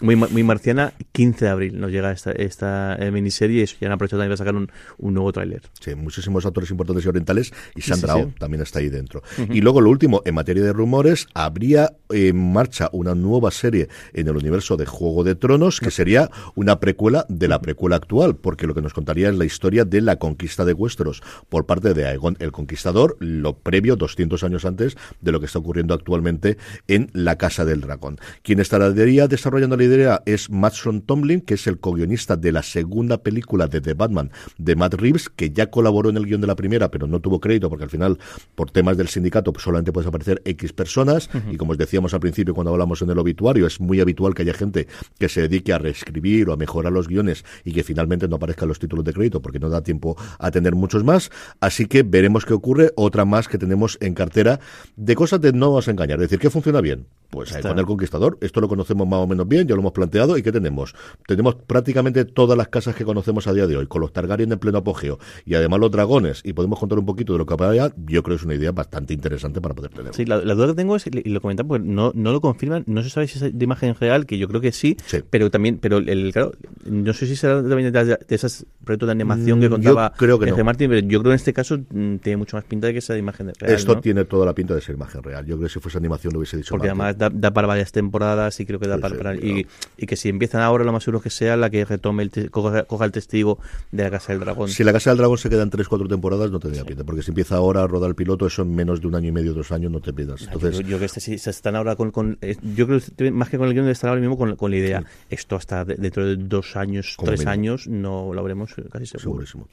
muy, 0.00 0.16
muy, 0.16 0.42
marciana. 0.42 0.92
15 1.12 1.44
de 1.44 1.50
abril 1.50 1.80
nos 1.80 1.90
llega 1.90 2.12
esta, 2.12 2.32
esta 2.32 2.96
eh, 2.96 3.10
miniserie 3.10 3.60
y 3.60 3.62
eso, 3.62 3.76
ya 3.80 3.88
han 3.88 3.92
aprovechado 3.92 4.20
también 4.20 4.36
para 4.36 4.38
sacar 4.38 4.54
un, 4.54 4.70
un 4.98 5.14
nuevo 5.14 5.32
tráiler. 5.32 5.62
Sí, 5.80 5.94
muchísimos 5.94 6.46
actores 6.46 6.70
importantes 6.70 7.06
orientales 7.06 7.52
y 7.74 7.82
Sandra 7.82 8.16
Oh 8.16 8.32
también 8.38 8.62
está 8.62 8.78
ahí 8.78 8.88
dentro. 8.88 9.22
Y 9.50 9.60
luego 9.60 9.80
lo 9.80 9.90
último, 9.90 10.22
en 10.24 10.34
materia 10.34 10.62
de 10.62 10.72
rumores, 10.72 11.26
habría 11.34 11.92
en 12.10 12.52
marcha 12.52 12.88
una 12.92 13.14
nueva 13.14 13.50
serie 13.50 13.88
en 14.12 14.28
el 14.28 14.36
universo 14.36 14.76
de 14.76 14.86
Juego 14.86 15.24
de 15.24 15.34
Tronos 15.34 15.80
que 15.80 15.90
sería 15.90 16.30
una 16.54 16.80
precuela 16.80 17.24
de 17.28 17.48
la 17.48 17.60
precuela 17.60 17.96
actual, 17.96 18.36
porque 18.36 18.66
lo 18.66 18.74
que 18.74 18.82
nos 18.82 18.92
contaría 18.92 19.28
es 19.28 19.36
la 19.36 19.44
historia 19.44 19.84
de 19.84 20.00
la 20.00 20.16
conquista 20.16 20.64
de 20.64 20.72
Westeros 20.72 21.22
por 21.48 21.66
parte 21.66 21.94
de 21.94 22.06
Aegon 22.06 22.36
el 22.40 22.52
Conquistador, 22.52 23.16
lo 23.20 23.58
previo 23.58 23.96
200 23.96 24.42
años 24.44 24.64
antes 24.64 24.96
de 25.20 25.32
lo 25.32 25.40
que 25.40 25.46
está 25.46 25.58
ocurriendo 25.58 25.94
actualmente 25.94 26.58
en 26.88 27.10
la 27.12 27.36
Casa 27.36 27.64
del 27.64 27.80
Dragón. 27.80 28.18
Quien 28.42 28.60
estaría 28.60 29.28
desarrollando 29.28 29.76
la 29.76 29.84
idea 29.84 30.22
es 30.26 30.50
Mattson 30.50 31.02
Tomlin, 31.02 31.40
que 31.40 31.54
es 31.54 31.66
el 31.66 31.78
co-guionista 31.78 32.36
de 32.36 32.52
la 32.52 32.62
segunda 32.62 33.22
película 33.22 33.66
de 33.66 33.80
The 33.80 33.94
Batman 33.94 34.30
de 34.58 34.76
Matt 34.76 34.94
Reeves, 34.94 35.28
que 35.28 35.50
ya 35.50 35.70
colaboró 35.70 36.10
en 36.10 36.16
el 36.16 36.26
guion 36.26 36.40
de 36.40 36.46
la 36.46 36.56
primera, 36.56 36.90
pero 36.90 37.06
no 37.06 37.20
tuvo 37.20 37.40
crédito 37.40 37.68
porque 37.68 37.84
al 37.84 37.90
final, 37.90 38.18
por 38.54 38.70
temas 38.70 38.96
del 38.96 39.08
sindicato, 39.08 39.52
pues 39.52 39.64
solamente 39.64 39.92
puedes 39.92 40.08
aparecer 40.08 40.42
X 40.44 40.72
personas. 40.72 41.30
Y 41.50 41.56
como 41.56 41.72
os 41.72 41.78
decíamos 41.78 42.14
al 42.14 42.20
principio 42.20 42.54
cuando 42.54 42.72
hablamos 42.72 43.02
en 43.02 43.10
el 43.10 43.18
obituario, 43.18 43.66
es 43.66 43.80
muy 43.80 44.00
habitual 44.00 44.34
que 44.34 44.42
haya 44.42 44.54
gente 44.54 44.86
que 45.18 45.28
se 45.28 45.42
dedique 45.42 45.72
a 45.72 45.78
reescribir 45.78 46.48
o 46.48 46.52
a 46.52 46.56
mejorar 46.56 46.92
los 46.92 47.08
guiones 47.08 47.44
y 47.64 47.72
que 47.72 47.82
finalmente 47.82 48.28
no 48.28 48.36
aparezcan 48.36 48.68
los 48.68 48.78
títulos 48.78 49.04
de 49.04 49.12
crédito 49.12 49.40
porque 49.40 49.58
no 49.58 49.68
da 49.68 49.82
tiempo 49.82 50.16
a 50.38 50.50
tener 50.50 50.74
muchos 50.74 51.04
más. 51.04 51.30
Así 51.60 51.86
que 51.86 52.02
veremos 52.02 52.44
qué 52.44 52.54
ocurre. 52.54 52.92
Otra 52.96 53.24
más 53.24 53.48
que 53.48 53.58
tenemos 53.58 53.98
en 54.00 54.14
cartera 54.14 54.60
de 54.96 55.14
cosas 55.14 55.40
de 55.40 55.52
no 55.52 55.72
a 55.78 55.90
engañar. 55.90 56.18
Es 56.18 56.30
decir, 56.30 56.38
¿qué 56.38 56.50
funciona 56.50 56.80
bien? 56.80 57.06
Pues 57.32 57.56
con 57.56 57.78
el 57.78 57.86
Conquistador. 57.86 58.36
Esto 58.42 58.60
lo 58.60 58.68
conocemos 58.68 59.08
más 59.08 59.20
o 59.20 59.26
menos 59.26 59.48
bien, 59.48 59.66
ya 59.66 59.74
lo 59.74 59.80
hemos 59.80 59.92
planteado. 59.92 60.36
¿Y 60.36 60.42
qué 60.42 60.52
tenemos? 60.52 60.94
Tenemos 61.26 61.54
prácticamente 61.54 62.26
todas 62.26 62.58
las 62.58 62.68
casas 62.68 62.94
que 62.94 63.06
conocemos 63.06 63.46
a 63.46 63.54
día 63.54 63.66
de 63.66 63.78
hoy, 63.78 63.86
con 63.86 64.02
los 64.02 64.12
Targaryen 64.12 64.52
en 64.52 64.58
pleno 64.58 64.78
apogeo 64.78 65.18
y 65.46 65.54
además 65.54 65.80
los 65.80 65.90
dragones. 65.90 66.42
Y 66.44 66.52
podemos 66.52 66.78
contar 66.78 66.98
un 66.98 67.06
poquito 67.06 67.32
de 67.32 67.38
lo 67.38 67.46
que 67.46 67.54
allá. 67.64 67.90
Yo 68.04 68.22
creo 68.22 68.36
que 68.36 68.40
es 68.40 68.44
una 68.44 68.54
idea 68.54 68.72
bastante 68.72 69.14
interesante 69.14 69.62
para 69.62 69.74
poder 69.74 69.92
tener. 69.92 70.14
Sí, 70.14 70.26
la, 70.26 70.40
duda 70.40 70.68
que 70.68 70.74
tengo 70.74 70.94
es, 70.94 71.06
y 71.06 71.30
lo 71.30 71.40
comentaba, 71.40 71.68
pues 71.68 71.82
no, 71.82 72.12
no 72.14 72.32
lo 72.32 72.42
confirman, 72.42 72.84
no 72.86 73.02
se 73.02 73.08
sabe 73.08 73.28
si 73.28 73.42
es 73.42 73.58
de 73.58 73.64
imagen 73.64 73.94
real, 73.94 74.26
que 74.26 74.36
yo 74.36 74.46
creo 74.46 74.60
que 74.60 74.72
sí, 74.72 74.98
pero 75.30 75.50
también, 75.50 75.78
pero 75.78 75.98
el, 75.98 76.32
claro, 76.32 76.52
no 76.84 77.12
sé 77.12 77.26
si 77.26 77.36
será 77.36 77.62
también 77.62 77.92
de, 77.92 78.18
esas 78.28 78.66
proyectos 78.84 79.06
de 79.06 79.12
animación 79.12 79.60
que 79.60 79.68
mm, 79.68 79.72
contaba 79.72 80.12
yo 80.12 80.38
creo 80.38 80.38
que 80.38 80.64
Martín, 80.64 80.90
pero 80.90 81.00
yo 81.00 81.20
creo 81.20 81.22
que 81.22 81.28
en 81.30 81.34
este 81.34 81.52
caso 81.52 81.78
mm, 81.78 82.16
tiene 82.16 82.36
mucho 82.36 82.56
más 82.56 82.64
pinta 82.64 82.86
de 82.86 82.94
que 82.94 83.00
sea 83.00 83.14
de 83.14 83.20
imagen 83.20 83.52
real. 83.58 83.72
Esto 83.72 84.00
tiene 84.00 84.24
toda 84.24 84.46
la 84.46 84.54
pinta 84.54 84.74
de 84.74 84.80
ser 84.80 84.94
imagen 84.94 85.22
real. 85.22 85.44
Yo 85.46 85.56
creo 85.56 85.68
que 85.68 85.72
si 85.72 85.80
fuese 85.80 85.98
animación 85.98 86.32
lo 86.32 86.40
hubiese 86.40 86.56
dicho 86.56 86.70
Porque 86.70 86.88
además 86.88 87.16
da, 87.30 87.50
para 87.50 87.66
varias 87.66 87.92
temporadas 87.92 88.58
y 88.60 88.66
creo 88.66 88.80
que 88.80 88.88
da 88.88 88.98
para, 88.98 89.34
y, 89.36 89.66
y, 89.96 90.06
que 90.06 90.16
si 90.16 90.28
empiezan 90.28 90.62
ahora 90.62 90.84
lo 90.84 90.92
más 90.92 91.04
seguro 91.04 91.20
que 91.20 91.30
sea 91.30 91.56
la 91.56 91.70
que 91.70 91.84
retome 91.84 92.22
el 92.24 92.50
coja, 92.50 93.04
el 93.04 93.12
testigo 93.12 93.58
de 93.90 94.04
la 94.04 94.10
Casa 94.10 94.32
del 94.32 94.40
Dragón. 94.40 94.68
Si 94.68 94.84
la 94.84 94.92
Casa 94.92 95.10
del 95.10 95.18
Dragón 95.18 95.38
se 95.38 95.50
queda 95.50 95.62
en 95.62 95.70
3-4 95.70 96.08
temporadas 96.08 96.50
no 96.50 96.60
tendría 96.60 96.84
pinta, 96.84 97.04
porque 97.04 97.22
si 97.22 97.30
empieza 97.30 97.56
ahora 97.56 97.82
a 97.82 97.86
rodar 97.86 98.08
el 98.08 98.14
piloto 98.14 98.46
eso 98.46 98.62
en 98.62 98.74
menos 98.74 99.00
de 99.00 99.06
un 99.06 99.14
año 99.14 99.28
y 99.28 99.32
medio, 99.32 99.54
dos 99.54 99.72
años 99.72 99.90
no 99.90 100.00
te 100.00 100.12
pidas. 100.12 100.42
Entonces, 100.42 100.78
yo, 100.78 100.84
creo 100.86 100.98
que 100.98 101.04
este 101.06 101.20
sí, 101.20 101.38
se 101.38 101.50
están 101.50 101.76
ahora 101.76 101.96
con, 101.96 102.10
con 102.10 102.38
eh, 102.40 102.56
yo 102.74 102.86
creo 102.86 103.00
que 103.16 103.30
más 103.30 103.48
que 103.48 103.58
con 103.58 103.68
el 103.68 103.74
guion 103.74 103.86
de 103.86 103.92
estar 103.92 104.08
ahora 104.08 104.20
mismo 104.20 104.36
con, 104.36 104.56
con 104.56 104.70
la 104.70 104.76
idea. 104.76 105.04
Esto 105.30 105.56
hasta 105.56 105.84
dentro 105.84 106.26
de 106.26 106.36
dos 106.36 106.76
años, 106.76 107.16
tres 107.22 107.46
años 107.46 107.86
no 107.86 108.32
lo 108.32 108.40
habremos 108.40 108.74
casi 108.90 109.06
seguro. 109.06 109.46
Segurísimo. 109.46 109.68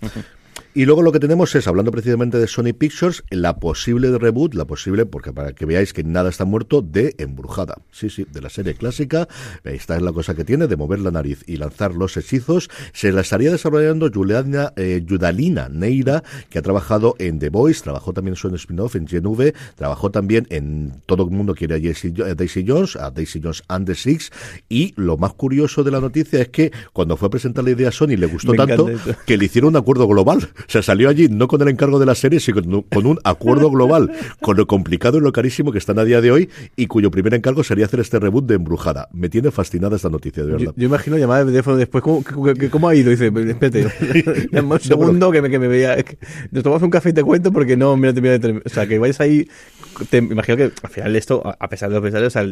Y 0.76 0.86
luego 0.86 1.02
lo 1.02 1.12
que 1.12 1.20
tenemos 1.20 1.56
es, 1.56 1.68
hablando 1.68 1.92
precisamente 1.92 2.38
de 2.38 2.46
Sony 2.46 2.74
Pictures, 2.78 3.24
la 3.32 3.58
posible 3.58 4.16
reboot, 4.16 4.54
la 4.54 4.66
posible, 4.66 5.08
porque 5.08 5.34
para 5.34 5.54
que 5.54 5.66
veáis 5.66 5.94
que 5.94 6.04
nada 6.04 6.30
está 6.30 6.46
muerto, 6.46 6.84
de 6.84 7.16
Embrujada. 7.18 7.82
Sí, 7.92 8.10
sí, 8.12 8.28
de 8.32 8.40
la 8.40 8.50
serie 8.50 8.76
clásica. 8.76 9.28
Esta 9.64 9.96
es 9.96 10.04
la 10.04 10.14
cosa 10.14 10.36
que 10.36 10.46
tiene, 10.46 10.68
de 10.68 10.78
mover 10.78 11.00
la 11.00 11.10
nariz 11.10 11.44
y 11.48 11.58
lanzar 11.58 11.96
los 11.96 12.16
hechizos. 12.18 12.70
Se 12.94 13.12
la 13.12 13.22
estaría 13.22 13.52
desarrollando 13.52 14.12
Juliana, 14.14 14.72
eh, 14.76 15.04
Judalina 15.08 15.70
Neira, 15.70 16.24
que 16.50 16.60
ha 16.60 16.62
trabajado 16.62 17.16
en 17.18 17.40
The 17.40 17.50
Voice, 17.50 17.82
trabajó 17.82 18.14
también 18.14 18.34
en 18.34 18.36
su 18.36 18.54
spin-off 18.56 18.96
en 18.96 19.06
GNV, 19.06 19.54
trabajó 19.76 20.12
también 20.12 20.46
en 20.52 21.02
Todo 21.08 21.24
el 21.24 21.32
mundo 21.32 21.56
quiere 21.56 21.76
a, 21.76 22.36
Daisy 22.36 22.66
Jones, 22.68 22.96
a 22.96 23.10
Daisy 23.10 23.42
Jones 23.42 23.64
and 23.70 23.88
the 23.88 23.96
Six. 23.96 24.32
Y 24.70 24.94
lo 24.98 25.18
más 25.18 25.34
curioso 25.34 25.84
de 25.84 25.90
la 25.90 26.00
noticia 26.00 26.42
es 26.42 26.50
que 26.50 26.72
cuando 26.94 27.18
fue 27.18 27.28
a 27.28 27.32
presentar 27.32 27.64
la 27.64 27.72
idea 27.72 27.90
a 27.90 27.92
Sony 27.92 28.18
le 28.18 28.28
gustó 28.28 28.54
tanto 28.54 28.88
que 29.26 29.36
le 29.36 29.46
hicieron 29.46 29.70
un 29.70 29.78
acuerdo 29.78 30.08
global. 30.08 30.48
Sea, 30.68 30.82
salió 30.82 31.10
allí 31.10 31.28
no 31.30 31.48
con 31.48 31.62
el 31.62 31.70
encargo 31.70 32.00
de 32.00 32.06
la 32.06 32.16
serie, 32.16 32.40
sino 32.40 32.84
con 32.84 33.06
un 33.06 33.20
acuerdo 33.24 33.70
global, 33.70 34.12
con 34.42 34.58
lo 34.58 34.68
complicado 34.68 35.18
y 35.18 35.22
lo 35.22 35.32
carísimo 35.32 35.72
que 35.72 35.78
están 35.78 36.00
a 36.00 36.06
día 36.06 36.22
de 36.22 36.32
hoy, 36.32 36.50
y 36.76 36.88
cuyo 36.88 37.12
primer 37.12 37.34
encargo 37.34 37.64
sería 37.64 37.86
hacer 37.86 38.00
este 38.00 38.20
reboot 38.20 38.46
de 38.46 38.56
Embrujada. 38.56 39.10
Me 39.14 39.30
tiene 39.30 39.52
fascinada 39.52 39.96
esta 39.96 40.10
noticia, 40.10 40.44
de 40.44 40.52
verdad. 40.52 40.74
Yo, 40.76 40.86
imagino 40.86 41.18
llamar 41.18 41.46
de 41.46 41.52
teléfono 41.52 41.78
después, 41.78 42.04
¿cómo, 42.04 42.24
cómo, 42.72 42.90
ha 42.90 42.96
ido? 42.96 43.12
Dice, 43.12 43.28
espérate, 43.28 43.88
un 44.62 44.80
segundo 44.80 45.32
que 45.32 45.42
me, 45.42 45.50
que 45.50 45.60
me 45.60 45.68
veía. 45.68 45.96
Te 45.98 46.64
tomas 46.64 46.82
un 46.82 46.90
café 46.90 47.10
y 47.10 47.14
te 47.14 47.24
cuento 47.24 47.52
porque 47.52 47.78
no, 47.78 47.96
mira, 47.98 48.14
te 48.14 48.22
mira, 48.22 48.62
O 48.66 48.70
sea, 48.70 48.88
que 48.88 49.00
vayas 49.00 49.20
ahí 49.22 49.48
te 50.10 50.18
imagino 50.18 50.58
que 50.58 50.64
al 50.64 50.90
final 50.90 51.16
esto, 51.16 51.42
a 51.46 51.70
pesar 51.70 51.90
de 51.90 51.96
lo 51.96 52.02
pesar, 52.02 52.24
o 52.24 52.30
sea, 52.30 52.44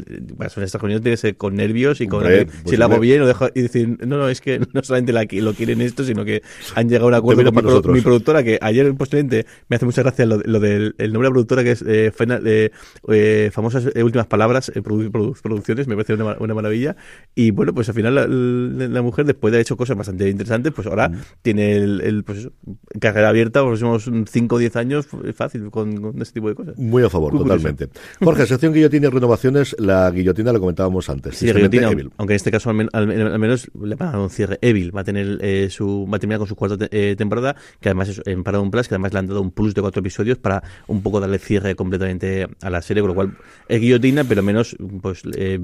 son 0.50 0.64
estas 0.64 0.82
reuniones 0.82 1.02
tiene 1.02 1.14
que 1.14 1.18
ser 1.18 1.38
con 1.38 1.56
nervios 1.56 2.02
y 2.02 2.08
con 2.08 2.24
pues 2.24 2.48
si 2.66 2.78
lo 2.78 2.86
hago 2.86 3.00
bien 3.00 3.22
o 3.22 3.28
dejo 3.28 3.48
y 3.54 3.62
decir, 3.62 3.98
no, 4.06 4.18
no, 4.18 4.30
es 4.30 4.42
que 4.42 4.60
no 4.74 4.84
solamente 4.84 5.14
la, 5.14 5.26
lo 5.30 5.54
quieren 5.54 5.82
esto, 5.82 6.04
sino 6.04 6.26
que 6.26 6.42
han 6.76 6.90
llegado 6.90 7.06
a 7.06 7.10
un 7.10 7.14
acuerdo. 7.16 7.52
Mira, 7.52 7.97
mi 7.98 8.02
productora, 8.04 8.44
que 8.44 8.58
ayer 8.62 8.94
posteriormente 8.96 9.46
me 9.70 9.76
hace 9.76 9.86
mucha 9.86 10.02
gracia 10.02 10.26
lo, 10.26 10.40
lo 10.44 10.60
del 10.60 10.96
el 10.98 11.14
nombre 11.14 11.28
de 11.28 11.30
la 11.30 11.34
productora 11.34 11.64
que 11.64 11.72
es 11.72 11.82
eh, 11.88 12.12
Final- 12.16 12.44
eh, 12.46 12.72
eh, 13.10 13.50
famosas 13.54 13.86
eh, 13.94 14.04
últimas 14.04 14.28
palabras, 14.28 14.70
eh, 14.76 14.82
produ- 14.82 15.10
produ- 15.12 15.40
producciones, 15.42 15.88
me 15.88 15.96
parece 15.96 16.14
una, 16.14 16.36
una 16.40 16.54
maravilla. 16.54 16.96
Y 17.36 17.52
bueno, 17.52 17.74
pues 17.74 17.90
al 17.90 17.96
final 17.96 18.16
la, 18.16 18.28
la- 18.28 18.88
la 18.88 19.02
mujer, 19.02 19.26
después 19.26 19.52
de 19.52 19.58
haber 19.58 19.62
hecho 19.62 19.78
cosas 19.78 19.98
bastante 19.98 20.30
interesantes, 20.30 20.74
pues 20.74 20.88
ahora 20.88 21.12
tiene 21.42 21.76
el, 21.76 22.02
el, 22.02 22.24
pues 22.24 22.40
eso, 22.40 22.52
carrera 23.00 23.30
abierta 23.30 23.62
por 23.62 23.72
los 23.72 23.80
próximos 23.82 24.30
5 24.32 24.56
o 24.56 24.58
10 24.58 24.76
años, 24.76 25.06
f- 25.12 25.34
fácil, 25.34 25.70
con, 25.72 25.98
con 26.02 26.22
este 26.22 26.36
tipo 26.36 26.50
de 26.50 26.56
cosas. 26.56 26.78
Muy 26.78 27.04
a 27.04 27.10
favor, 27.10 27.34
Muy 27.34 27.44
totalmente. 27.44 27.90
Jorge, 28.24 28.46
sección 28.46 28.74
guillotina 28.74 29.08
y 29.08 29.10
renovaciones, 29.12 29.76
la 29.80 30.10
guillotina 30.12 30.52
la 30.54 30.60
comentábamos 30.60 31.10
antes. 31.10 31.36
Sí, 31.38 31.52
guillotina, 31.52 31.92
Evil. 31.92 32.12
aunque 32.18 32.34
en 32.34 32.38
este 32.38 32.52
caso 32.52 32.70
al, 32.70 32.76
men- 32.76 32.90
al 32.94 33.08
al 33.12 33.40
menos 33.40 33.70
le 33.82 33.96
van 33.96 34.10
a 34.10 34.12
dar 34.14 34.22
un 34.22 34.30
cierre. 34.30 34.58
Evil 34.62 34.96
va 34.96 35.02
a 35.02 35.04
tener 35.04 35.38
eh, 35.42 35.68
su 35.70 36.08
va 36.12 36.18
a 36.18 36.20
terminar 36.20 36.40
con 36.40 36.48
su 36.48 36.56
cuarta 36.56 36.78
te- 36.78 37.16
temporada, 37.16 37.56
que 37.80 37.87
además 37.90 38.10
es 38.10 38.22
en 38.26 38.44
Paramount 38.44 38.72
Plus, 38.72 38.88
que 38.88 38.96
además 38.96 39.14
le 39.14 39.20
han 39.20 39.28
dado 39.28 39.42
un 39.42 39.52
plus 39.52 39.74
de 39.74 39.82
cuatro 39.82 40.00
episodios 40.00 40.38
para 40.38 40.64
un 40.88 41.02
poco 41.02 41.20
darle 41.20 41.40
cierre 41.40 41.76
completamente 41.76 42.48
a 42.62 42.70
la 42.70 42.82
serie, 42.82 43.02
con 43.02 43.10
lo 43.10 43.16
cual 43.16 43.38
es 43.68 43.80
guillotina, 43.82 44.24
pero 44.24 44.44
menos 44.44 44.76
pues 45.02 45.24
eh, 45.36 45.60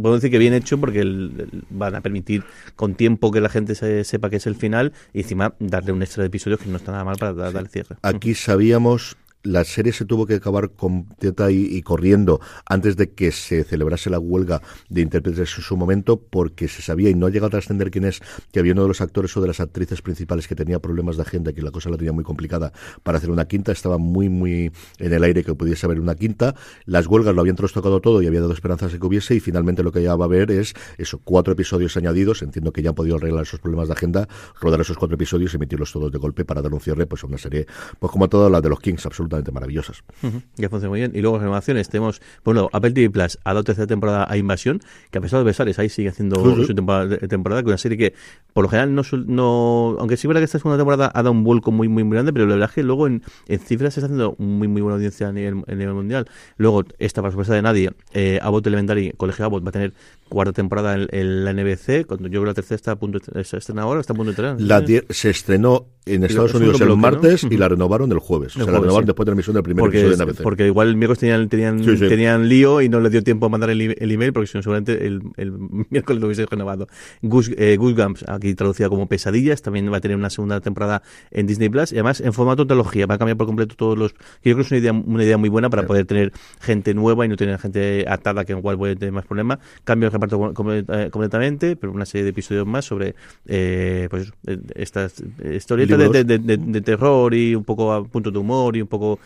puedo 0.00 0.14
decir 0.16 0.30
que 0.30 0.38
bien 0.38 0.54
hecho 0.54 0.78
porque 0.78 1.00
el- 1.00 1.32
el- 1.38 1.64
van 1.70 1.94
a 1.94 2.00
permitir 2.00 2.44
con 2.76 2.94
tiempo 2.94 3.30
que 3.30 3.40
la 3.40 3.48
gente 3.48 3.74
se- 3.74 4.04
sepa 4.04 4.30
que 4.30 4.36
es 4.36 4.46
el 4.46 4.54
final 4.54 4.92
y 5.12 5.20
encima 5.20 5.54
darle 5.58 5.92
un 5.92 6.02
extra 6.02 6.22
de 6.22 6.28
episodios 6.28 6.60
que 6.60 6.68
no 6.68 6.76
está 6.76 6.92
nada 6.92 7.04
mal 7.04 7.16
para 7.18 7.32
dar- 7.32 7.52
darle 7.52 7.68
cierre. 7.68 7.96
Aquí 8.02 8.34
sabíamos 8.34 9.16
la 9.42 9.64
serie 9.64 9.92
se 9.92 10.04
tuvo 10.04 10.26
que 10.26 10.34
acabar 10.34 10.70
completa 10.70 11.50
y, 11.50 11.80
corriendo 11.82 12.40
antes 12.66 12.96
de 12.96 13.10
que 13.10 13.32
se 13.32 13.64
celebrase 13.64 14.10
la 14.10 14.18
huelga 14.18 14.62
de 14.88 15.00
intérpretes 15.00 15.56
en 15.56 15.62
su 15.62 15.76
momento 15.76 16.20
porque 16.20 16.68
se 16.68 16.82
sabía 16.82 17.10
y 17.10 17.14
no 17.14 17.26
ha 17.26 17.30
llegado 17.30 17.48
a 17.48 17.50
trascender 17.50 17.90
quién 17.90 18.04
es 18.04 18.20
que 18.52 18.60
había 18.60 18.72
uno 18.72 18.82
de 18.82 18.88
los 18.88 19.00
actores 19.00 19.36
o 19.36 19.40
de 19.40 19.48
las 19.48 19.60
actrices 19.60 20.02
principales 20.02 20.46
que 20.46 20.54
tenía 20.54 20.78
problemas 20.78 21.16
de 21.16 21.22
agenda 21.22 21.52
que 21.52 21.62
la 21.62 21.70
cosa 21.70 21.90
la 21.90 21.96
tenía 21.96 22.12
muy 22.12 22.24
complicada 22.24 22.72
para 23.02 23.18
hacer 23.18 23.30
una 23.30 23.46
quinta. 23.46 23.72
Estaba 23.72 23.98
muy 23.98 24.28
muy 24.28 24.70
en 24.98 25.12
el 25.12 25.24
aire 25.24 25.44
que 25.44 25.54
pudiese 25.54 25.86
haber 25.86 26.00
una 26.00 26.14
quinta. 26.14 26.54
Las 26.84 27.06
huelgas 27.06 27.34
lo 27.34 27.40
habían 27.40 27.56
trastocado 27.56 28.00
todo 28.00 28.22
y 28.22 28.26
había 28.26 28.40
dado 28.40 28.52
esperanzas 28.52 28.92
de 28.92 29.00
que 29.00 29.06
hubiese 29.06 29.34
y 29.34 29.40
finalmente 29.40 29.82
lo 29.82 29.92
que 29.92 30.02
ya 30.02 30.14
va 30.14 30.24
a 30.24 30.28
haber 30.28 30.50
es 30.50 30.74
eso 30.98 31.20
cuatro 31.22 31.52
episodios 31.52 31.96
añadidos. 31.96 32.42
Entiendo 32.42 32.72
que 32.72 32.82
ya 32.82 32.90
han 32.90 32.94
podido 32.94 33.16
arreglar 33.16 33.42
esos 33.42 33.60
problemas 33.60 33.88
de 33.88 33.94
agenda 33.94 34.28
rodar 34.60 34.80
esos 34.80 34.96
cuatro 34.96 35.14
episodios 35.16 35.52
y 35.52 35.56
emitirlos 35.56 35.92
todos 35.92 36.12
de 36.12 36.18
golpe 36.18 36.44
para 36.44 36.62
dar 36.62 36.72
un 36.72 36.80
cierre 36.80 37.06
pues 37.06 37.24
a 37.24 37.26
una 37.26 37.38
serie 37.38 37.66
pues 37.98 38.12
como 38.12 38.28
todas 38.28 38.50
las 38.50 38.62
de 38.62 38.68
los 38.68 38.80
Kings 38.80 39.04
absolutamente 39.06 39.31
maravillosas 39.52 40.02
Ujú, 40.22 40.42
Ya 40.56 40.68
funciona 40.68 40.90
muy 40.90 41.00
bien. 41.00 41.12
Y 41.14 41.20
luego 41.20 41.38
renovaciones 41.38 41.88
tenemos, 41.88 42.20
por 42.42 42.52
un 42.52 42.56
lado, 42.56 42.70
Apple 42.72 42.92
TV 42.92 43.10
Plus 43.10 43.38
ha 43.44 43.50
dado 43.50 43.64
tercera 43.64 43.86
temporada 43.86 44.26
a 44.28 44.36
Invasión, 44.36 44.80
que 45.10 45.18
a 45.18 45.20
pesar 45.20 45.38
de 45.40 45.44
Besares 45.44 45.78
ahí 45.78 45.88
sigue 45.88 46.08
haciendo 46.08 46.36
su 46.64 46.74
temporada, 46.74 47.16
temporada, 47.18 47.62
que 47.62 47.68
una 47.68 47.78
serie 47.78 47.98
que 47.98 48.14
por 48.52 48.64
lo 48.64 48.68
general 48.68 48.94
no, 48.94 49.02
no 49.26 49.96
aunque 49.98 50.16
sí 50.16 50.26
es 50.26 50.28
verdad 50.28 50.40
que 50.40 50.44
esta 50.44 50.58
segunda 50.58 50.76
temporada 50.76 51.10
ha 51.14 51.22
dado 51.22 51.32
un 51.32 51.44
vuelco 51.44 51.72
muy 51.72 51.88
muy 51.88 52.04
muy 52.04 52.14
grande, 52.14 52.32
pero 52.32 52.46
la 52.46 52.54
verdad 52.54 52.68
es 52.70 52.74
que 52.74 52.82
luego 52.82 53.06
en, 53.06 53.22
en 53.48 53.58
cifras 53.58 53.94
se 53.94 54.00
está 54.00 54.06
haciendo 54.06 54.34
muy 54.38 54.68
muy 54.68 54.82
buena 54.82 54.96
audiencia 54.96 55.28
a 55.28 55.32
nivel, 55.32 55.64
a 55.66 55.74
nivel 55.74 55.94
mundial. 55.94 56.28
Luego, 56.56 56.84
esta 56.98 57.22
para 57.22 57.32
sorpresa 57.32 57.54
de 57.54 57.62
nadie, 57.62 57.90
eh, 58.12 58.38
Abbott 58.42 58.66
Elementary, 58.66 59.12
Colegio 59.16 59.44
Abbott 59.44 59.64
va 59.64 59.70
a 59.70 59.72
tener 59.72 59.92
cuarta 60.28 60.52
temporada 60.52 60.94
en, 60.94 61.08
en 61.10 61.44
la 61.44 61.52
NBC, 61.52 62.06
cuando 62.06 62.28
yo 62.28 62.40
creo 62.40 62.42
que 62.42 62.48
la 62.48 62.54
tercera 62.54 62.76
está 62.76 62.92
a 62.92 62.96
punto 62.96 63.18
de, 63.18 63.44
se 63.44 63.56
estrena 63.56 63.82
ahora, 63.82 64.00
está 64.00 64.12
a 64.12 64.16
punto 64.16 64.32
de 64.32 64.32
estrenar. 64.32 64.60
La 64.60 64.82
se 65.10 65.30
estrenó 65.30 65.86
en 66.04 66.24
Estados 66.24 66.50
es 66.50 66.54
un 66.56 66.62
Unidos 66.62 66.80
el 66.80 66.86
bloque, 66.86 67.00
¿no? 67.00 67.02
martes 67.02 67.44
y 67.44 67.56
la 67.56 67.68
renovaron 67.68 68.10
el 68.12 68.18
jueves. 68.18 68.56
El 68.56 68.62
o 68.62 68.64
sea, 68.64 68.72
la 68.72 68.80
renovaron 68.80 69.04
sí. 69.04 69.06
después 69.06 69.24
de 69.26 69.30
la 69.30 69.34
emisión 69.34 69.54
del 69.54 69.62
primer 69.62 69.80
porque, 69.80 70.00
episodio 70.00 70.16
de 70.16 70.32
NBC. 70.32 70.42
porque 70.42 70.66
igual 70.66 70.88
el 70.88 70.96
miércoles 70.96 71.18
tenían, 71.20 71.48
tenían, 71.48 71.84
Sí, 71.84 71.96
sí. 71.96 72.08
tenían 72.08 72.48
lío 72.48 72.80
y 72.80 72.88
no 72.88 73.00
les 73.00 73.12
dio 73.12 73.22
tiempo 73.22 73.46
a 73.46 73.48
mandar 73.48 73.70
el, 73.70 73.80
el 73.98 74.10
email 74.10 74.32
porque 74.32 74.46
si 74.48 74.58
no 74.58 74.62
seguramente 74.62 75.06
el, 75.06 75.22
el 75.36 75.52
miércoles 75.90 76.20
lo 76.20 76.26
hubiese 76.26 76.46
renovado. 76.46 76.88
Goose, 77.22 77.54
eh, 77.56 77.76
Goosebumps, 77.76 78.24
aquí 78.28 78.54
traducida 78.54 78.88
como 78.88 79.06
Pesadillas, 79.08 79.62
también 79.62 79.92
va 79.92 79.98
a 79.98 80.00
tener 80.00 80.16
una 80.16 80.30
segunda 80.30 80.60
temporada 80.60 81.02
en 81.30 81.46
Disney 81.46 81.68
Plus 81.68 81.92
y 81.92 81.96
además 81.96 82.20
en 82.20 82.32
formato 82.32 82.66
trilogía, 82.66 83.06
va 83.06 83.14
a 83.14 83.18
cambiar 83.18 83.36
por 83.36 83.46
completo 83.46 83.76
todos 83.76 83.96
los... 83.96 84.12
Yo 84.12 84.54
creo 84.54 84.56
que 84.56 84.62
es 84.62 84.70
una 84.70 84.78
idea, 84.78 84.92
una 84.92 85.24
idea 85.24 85.38
muy 85.38 85.48
buena 85.48 85.70
para 85.70 85.86
poder 85.86 86.06
tener 86.06 86.32
gente 86.60 86.94
nueva 86.94 87.24
y 87.24 87.28
no 87.28 87.36
tener 87.36 87.58
gente 87.58 88.04
atada 88.08 88.44
que 88.44 88.52
igual 88.52 88.76
puede 88.76 88.96
tener 88.96 89.12
más 89.12 89.26
problemas. 89.26 89.58
Cambio 89.84 90.10
de 90.10 90.18
reparto 90.18 90.52
eh, 90.72 91.08
completamente, 91.10 91.76
pero 91.76 91.92
una 91.92 92.06
serie 92.06 92.24
de 92.24 92.30
episodios 92.30 92.66
más 92.66 92.84
sobre 92.84 93.14
eh, 93.46 94.08
pues 94.10 94.32
eh, 94.46 94.58
estas 94.74 95.20
eh, 95.20 95.56
de, 95.96 96.24
de- 96.24 96.38
de- 96.38 96.56
de 96.56 96.80
terror 96.80 97.34
y 97.34 97.54
un 97.54 97.64
poco 97.64 97.92
a 97.92 98.04
punto 98.04 98.30
de 98.30 98.38
humor 98.38 98.76
y 98.76 98.82
un 98.82 98.88
poco 98.88 99.18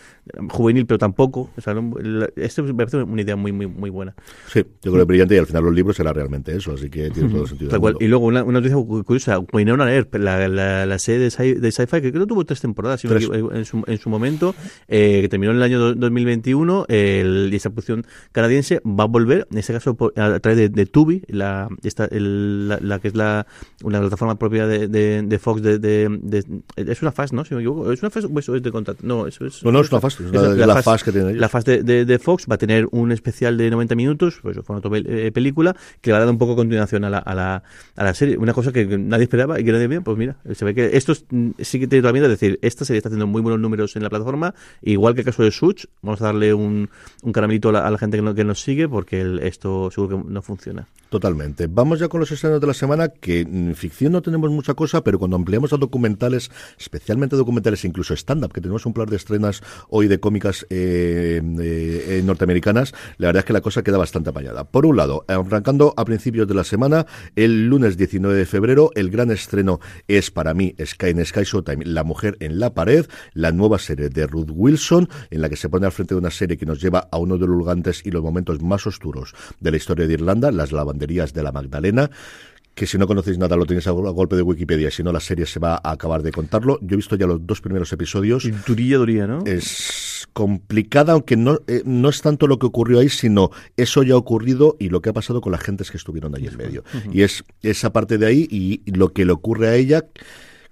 juvenil, 0.50 0.86
pero 0.86 0.98
tampoco. 0.98 1.50
O 1.56 1.60
sea, 1.60 1.74
esto 2.36 2.62
me 2.62 2.74
parece 2.74 2.98
una 2.98 3.22
idea 3.22 3.36
muy, 3.36 3.52
muy, 3.52 3.66
muy 3.66 3.90
buena. 3.90 4.14
Sí, 4.48 4.60
yo 4.82 4.92
creo 4.92 4.94
que 4.94 5.00
es 5.02 5.06
brillante 5.06 5.34
y 5.34 5.38
al 5.38 5.46
final 5.46 5.64
los 5.64 5.74
libros 5.74 5.98
era 6.00 6.12
realmente 6.12 6.54
eso, 6.56 6.72
así 6.72 6.88
que 6.90 7.10
tiene 7.10 7.28
todo 7.30 7.42
el 7.42 7.48
sentido. 7.48 7.70
Tal 7.70 7.80
cual. 7.80 7.96
Y 8.00 8.06
luego 8.06 8.26
una, 8.26 8.42
una 8.44 8.60
noticia 8.60 8.76
cu- 8.76 9.04
curiosa, 9.04 9.38
Winona 9.52 9.92
Earp, 9.92 10.14
la, 10.16 10.48
la, 10.48 10.86
la 10.86 10.98
serie 10.98 11.20
de, 11.20 11.28
sci- 11.28 11.70
sci-fi, 11.70 12.00
que 12.00 12.10
creo 12.12 12.24
que 12.24 12.28
tuvo 12.28 12.44
tres 12.44 12.60
temporadas 12.60 13.00
si 13.00 13.08
Tres. 13.08 13.28
en, 13.52 13.64
su, 13.64 13.82
en 13.86 13.98
su 13.98 14.10
momento, 14.10 14.54
eh, 14.88 15.20
que 15.22 15.28
terminó 15.28 15.52
en 15.52 15.58
el 15.58 15.62
año 15.62 15.78
do- 15.78 15.94
2021, 15.94 16.86
el, 16.88 17.50
y 17.52 17.56
esa 17.56 17.70
producción 17.70 18.04
canadiense 18.32 18.80
va 18.84 19.04
a 19.04 19.06
volver, 19.06 19.46
en 19.50 19.58
este 19.58 19.72
caso 19.72 19.94
por- 19.94 20.12
a, 20.18 20.38
través 20.40 20.72
de, 20.72 20.86
Tubi, 20.86 21.22
la, 21.28 21.68
esta, 21.82 22.06
el- 22.06 22.68
la, 22.68 22.78
la 22.80 22.98
que 23.00 23.08
es 23.08 23.14
la 23.14 23.46
una 23.82 24.00
plataforma 24.00 24.38
propia 24.38 24.66
de, 24.66 24.88
de, 24.88 25.22
de 25.22 25.38
Fox, 25.38 25.62
de, 25.62 25.78
de, 25.78 26.08
de- 26.22 26.44
es 26.76 27.02
una 27.02 27.12
FAS, 27.12 27.32
¿no? 27.32 27.44
Si 27.44 27.54
me 27.54 27.60
equivoco, 27.60 27.90
es 27.92 28.02
una 28.02 28.10
FAS 28.10 28.24
o 28.26 28.56
es 28.56 28.62
de 28.62 28.70
contrato, 28.72 29.00
no, 29.06 29.26
eso 29.26 29.44
es... 29.46 29.62
No, 29.64 29.70
no, 29.72 29.80
es 29.80 29.90
una 29.92 30.00
FAS, 30.00 30.50
es 30.50 30.56
de 30.58 30.66
la 30.66 30.74
FAS 30.82 31.04
que 31.04 31.12
tienen 31.12 31.30
ellos. 31.30 31.40
La 31.40 31.48
fase 31.48 31.70
de, 31.70 31.82
de- 31.82 32.04
de 32.04 32.18
Fox 32.18 32.46
va 32.50 32.54
a 32.54 32.58
tener 32.58 32.86
un 32.90 33.12
especial 33.12 33.56
de 33.56 33.70
90 33.70 33.94
minutos, 33.94 34.38
pues 34.42 34.56
formato 34.64 34.90
eh, 34.94 35.30
película, 35.32 35.74
que 36.00 36.10
le 36.10 36.12
va 36.12 36.18
a 36.18 36.20
dar 36.24 36.30
un 36.30 36.38
poco 36.38 36.56
continuación 36.56 37.04
a 37.04 37.10
la, 37.10 37.18
a 37.18 37.34
la, 37.34 37.62
a 37.96 38.04
la 38.04 38.14
serie. 38.14 38.36
Una 38.36 38.52
cosa 38.52 38.72
que 38.72 38.86
nadie 38.98 39.24
esperaba 39.24 39.58
y 39.60 39.64
que 39.64 39.72
nadie 39.72 39.86
veía, 39.86 40.00
pues 40.00 40.16
mira, 40.16 40.36
se 40.54 40.64
ve 40.64 40.74
que 40.74 40.96
esto 40.96 41.12
es- 41.12 41.24
mm, 41.30 41.50
sí 41.58 41.78
que 41.80 41.86
tiene 41.86 42.02
toda 42.02 42.10
la 42.10 42.14
pinta 42.14 42.28
de 42.28 42.34
decir, 42.34 42.58
esta 42.62 42.84
serie 42.84 42.98
está 42.98 43.08
haciendo 43.08 43.26
muy 43.26 43.42
buenos 43.42 43.60
números 43.60 43.96
en 43.96 44.02
la 44.02 44.10
plataforma, 44.10 44.54
igual 44.82 45.14
que 45.14 45.20
el 45.20 45.26
caso 45.26 45.42
de 45.42 45.50
Such, 45.50 45.84
vamos 46.02 46.20
a 46.22 46.26
darle 46.26 46.54
un, 46.54 46.88
un 47.22 47.32
caramelito 47.32 47.68
a 47.70 47.72
la, 47.72 47.86
a 47.86 47.90
la 47.90 47.98
gente 47.98 48.16
que, 48.18 48.22
no- 48.22 48.34
que 48.34 48.44
nos 48.44 48.60
sigue, 48.60 48.88
porque 48.88 49.20
el- 49.20 49.38
esto 49.40 49.90
seguro 49.90 50.22
que 50.22 50.30
no 50.30 50.42
funciona. 50.42 50.86
Totalmente. 51.08 51.68
Vamos 51.68 52.00
ya 52.00 52.08
con 52.08 52.18
los 52.18 52.32
estrenos 52.32 52.60
de 52.60 52.66
la 52.66 52.74
semana, 52.74 53.08
que 53.08 53.40
en 53.40 53.74
ficción 53.76 54.12
no 54.12 54.22
tenemos 54.22 54.50
mucha 54.50 54.74
cosa, 54.74 55.04
pero 55.04 55.18
cuando 55.18 55.36
ampliamos 55.36 55.72
a 55.72 55.76
documentales, 55.76 56.50
especialmente 56.78 57.36
documentales 57.36 57.84
e 57.84 57.88
incluso 57.88 58.12
stand-up, 58.14 58.52
que 58.52 58.60
tenemos 58.60 58.86
un 58.86 58.92
par 58.92 59.08
de 59.08 59.16
estrenas 59.16 59.62
hoy 59.88 60.08
de 60.08 60.18
cómicas 60.18 60.66
eh, 60.68 61.40
eh, 61.60 62.06
eh, 62.08 62.22
norteamericanas, 62.24 62.92
la 63.18 63.28
verdad 63.28 63.40
es 63.40 63.44
que 63.44 63.52
la 63.52 63.60
cosa 63.60 63.82
queda 63.82 63.98
bastante 63.98 64.30
apañada. 64.30 64.64
Por 64.64 64.84
un 64.84 64.96
lado, 64.96 65.24
arrancando 65.28 65.94
a 65.96 66.04
principios 66.04 66.48
de 66.48 66.54
la 66.54 66.64
semana, 66.64 67.06
el 67.36 67.68
lunes 67.68 67.96
19 67.96 68.36
de 68.36 68.46
febrero, 68.46 68.90
el 68.96 69.10
gran 69.10 69.30
estreno 69.30 69.78
es 70.08 70.32
para 70.32 70.54
mí 70.54 70.74
Sky 70.84 71.10
en 71.10 71.24
Sky 71.24 71.44
Showtime, 71.44 71.84
La 71.84 72.02
Mujer 72.02 72.36
en 72.40 72.58
la 72.58 72.74
Pared, 72.74 73.06
la 73.32 73.52
nueva 73.52 73.78
serie 73.78 74.08
de 74.08 74.26
Ruth 74.26 74.50
Wilson, 74.52 75.08
en 75.30 75.40
la 75.40 75.48
que 75.48 75.56
se 75.56 75.68
pone 75.68 75.86
al 75.86 75.92
frente 75.92 76.14
de 76.14 76.18
una 76.18 76.30
serie 76.32 76.56
que 76.56 76.66
nos 76.66 76.80
lleva 76.80 77.08
a 77.12 77.18
uno 77.18 77.38
de 77.38 77.46
los 77.46 77.56
y 78.04 78.10
los 78.10 78.22
momentos 78.22 78.62
más 78.62 78.86
oscuros 78.86 79.34
de 79.60 79.70
la 79.70 79.76
historia 79.76 80.06
de 80.06 80.14
Irlanda, 80.14 80.50
las 80.50 80.72
lavanderías 80.72 80.96
de 81.06 81.42
la 81.42 81.52
Magdalena 81.52 82.10
que 82.74 82.86
si 82.86 82.98
no 82.98 83.06
conocéis 83.06 83.38
nada 83.38 83.56
lo 83.56 83.64
tenéis 83.64 83.86
a, 83.86 83.90
gol- 83.92 84.06
a 84.06 84.10
golpe 84.10 84.36
de 84.36 84.42
Wikipedia, 84.42 84.90
si 84.90 85.02
no 85.02 85.10
la 85.10 85.20
serie 85.20 85.46
se 85.46 85.58
va 85.58 85.80
a 85.82 85.92
acabar 85.92 86.22
de 86.22 86.30
contarlo. 86.30 86.78
Yo 86.82 86.92
he 86.92 86.96
visto 86.96 87.16
ya 87.16 87.26
los 87.26 87.46
dos 87.46 87.62
primeros 87.62 87.90
episodios. 87.94 88.44
Durilla, 88.66 88.98
durilla, 88.98 89.26
¿no? 89.26 89.42
Es 89.46 90.28
complicada, 90.34 91.14
aunque 91.14 91.38
no, 91.38 91.58
eh, 91.68 91.80
no 91.86 92.10
es 92.10 92.20
tanto 92.20 92.46
lo 92.46 92.58
que 92.58 92.66
ocurrió 92.66 92.98
ahí, 92.98 93.08
sino 93.08 93.50
eso 93.78 94.02
ya 94.02 94.12
ha 94.12 94.18
ocurrido 94.18 94.76
y 94.78 94.90
lo 94.90 95.00
que 95.00 95.08
ha 95.08 95.14
pasado 95.14 95.40
con 95.40 95.52
las 95.52 95.62
gentes 95.62 95.90
que 95.90 95.96
estuvieron 95.96 96.34
ahí 96.36 96.48
en 96.48 96.56
medio. 96.58 96.84
Y 97.10 97.22
es 97.22 97.44
esa 97.62 97.94
parte 97.94 98.18
de 98.18 98.26
ahí 98.26 98.46
y 98.50 98.82
lo 98.90 99.10
que 99.14 99.24
le 99.24 99.32
ocurre 99.32 99.68
a 99.68 99.74
ella 99.74 100.04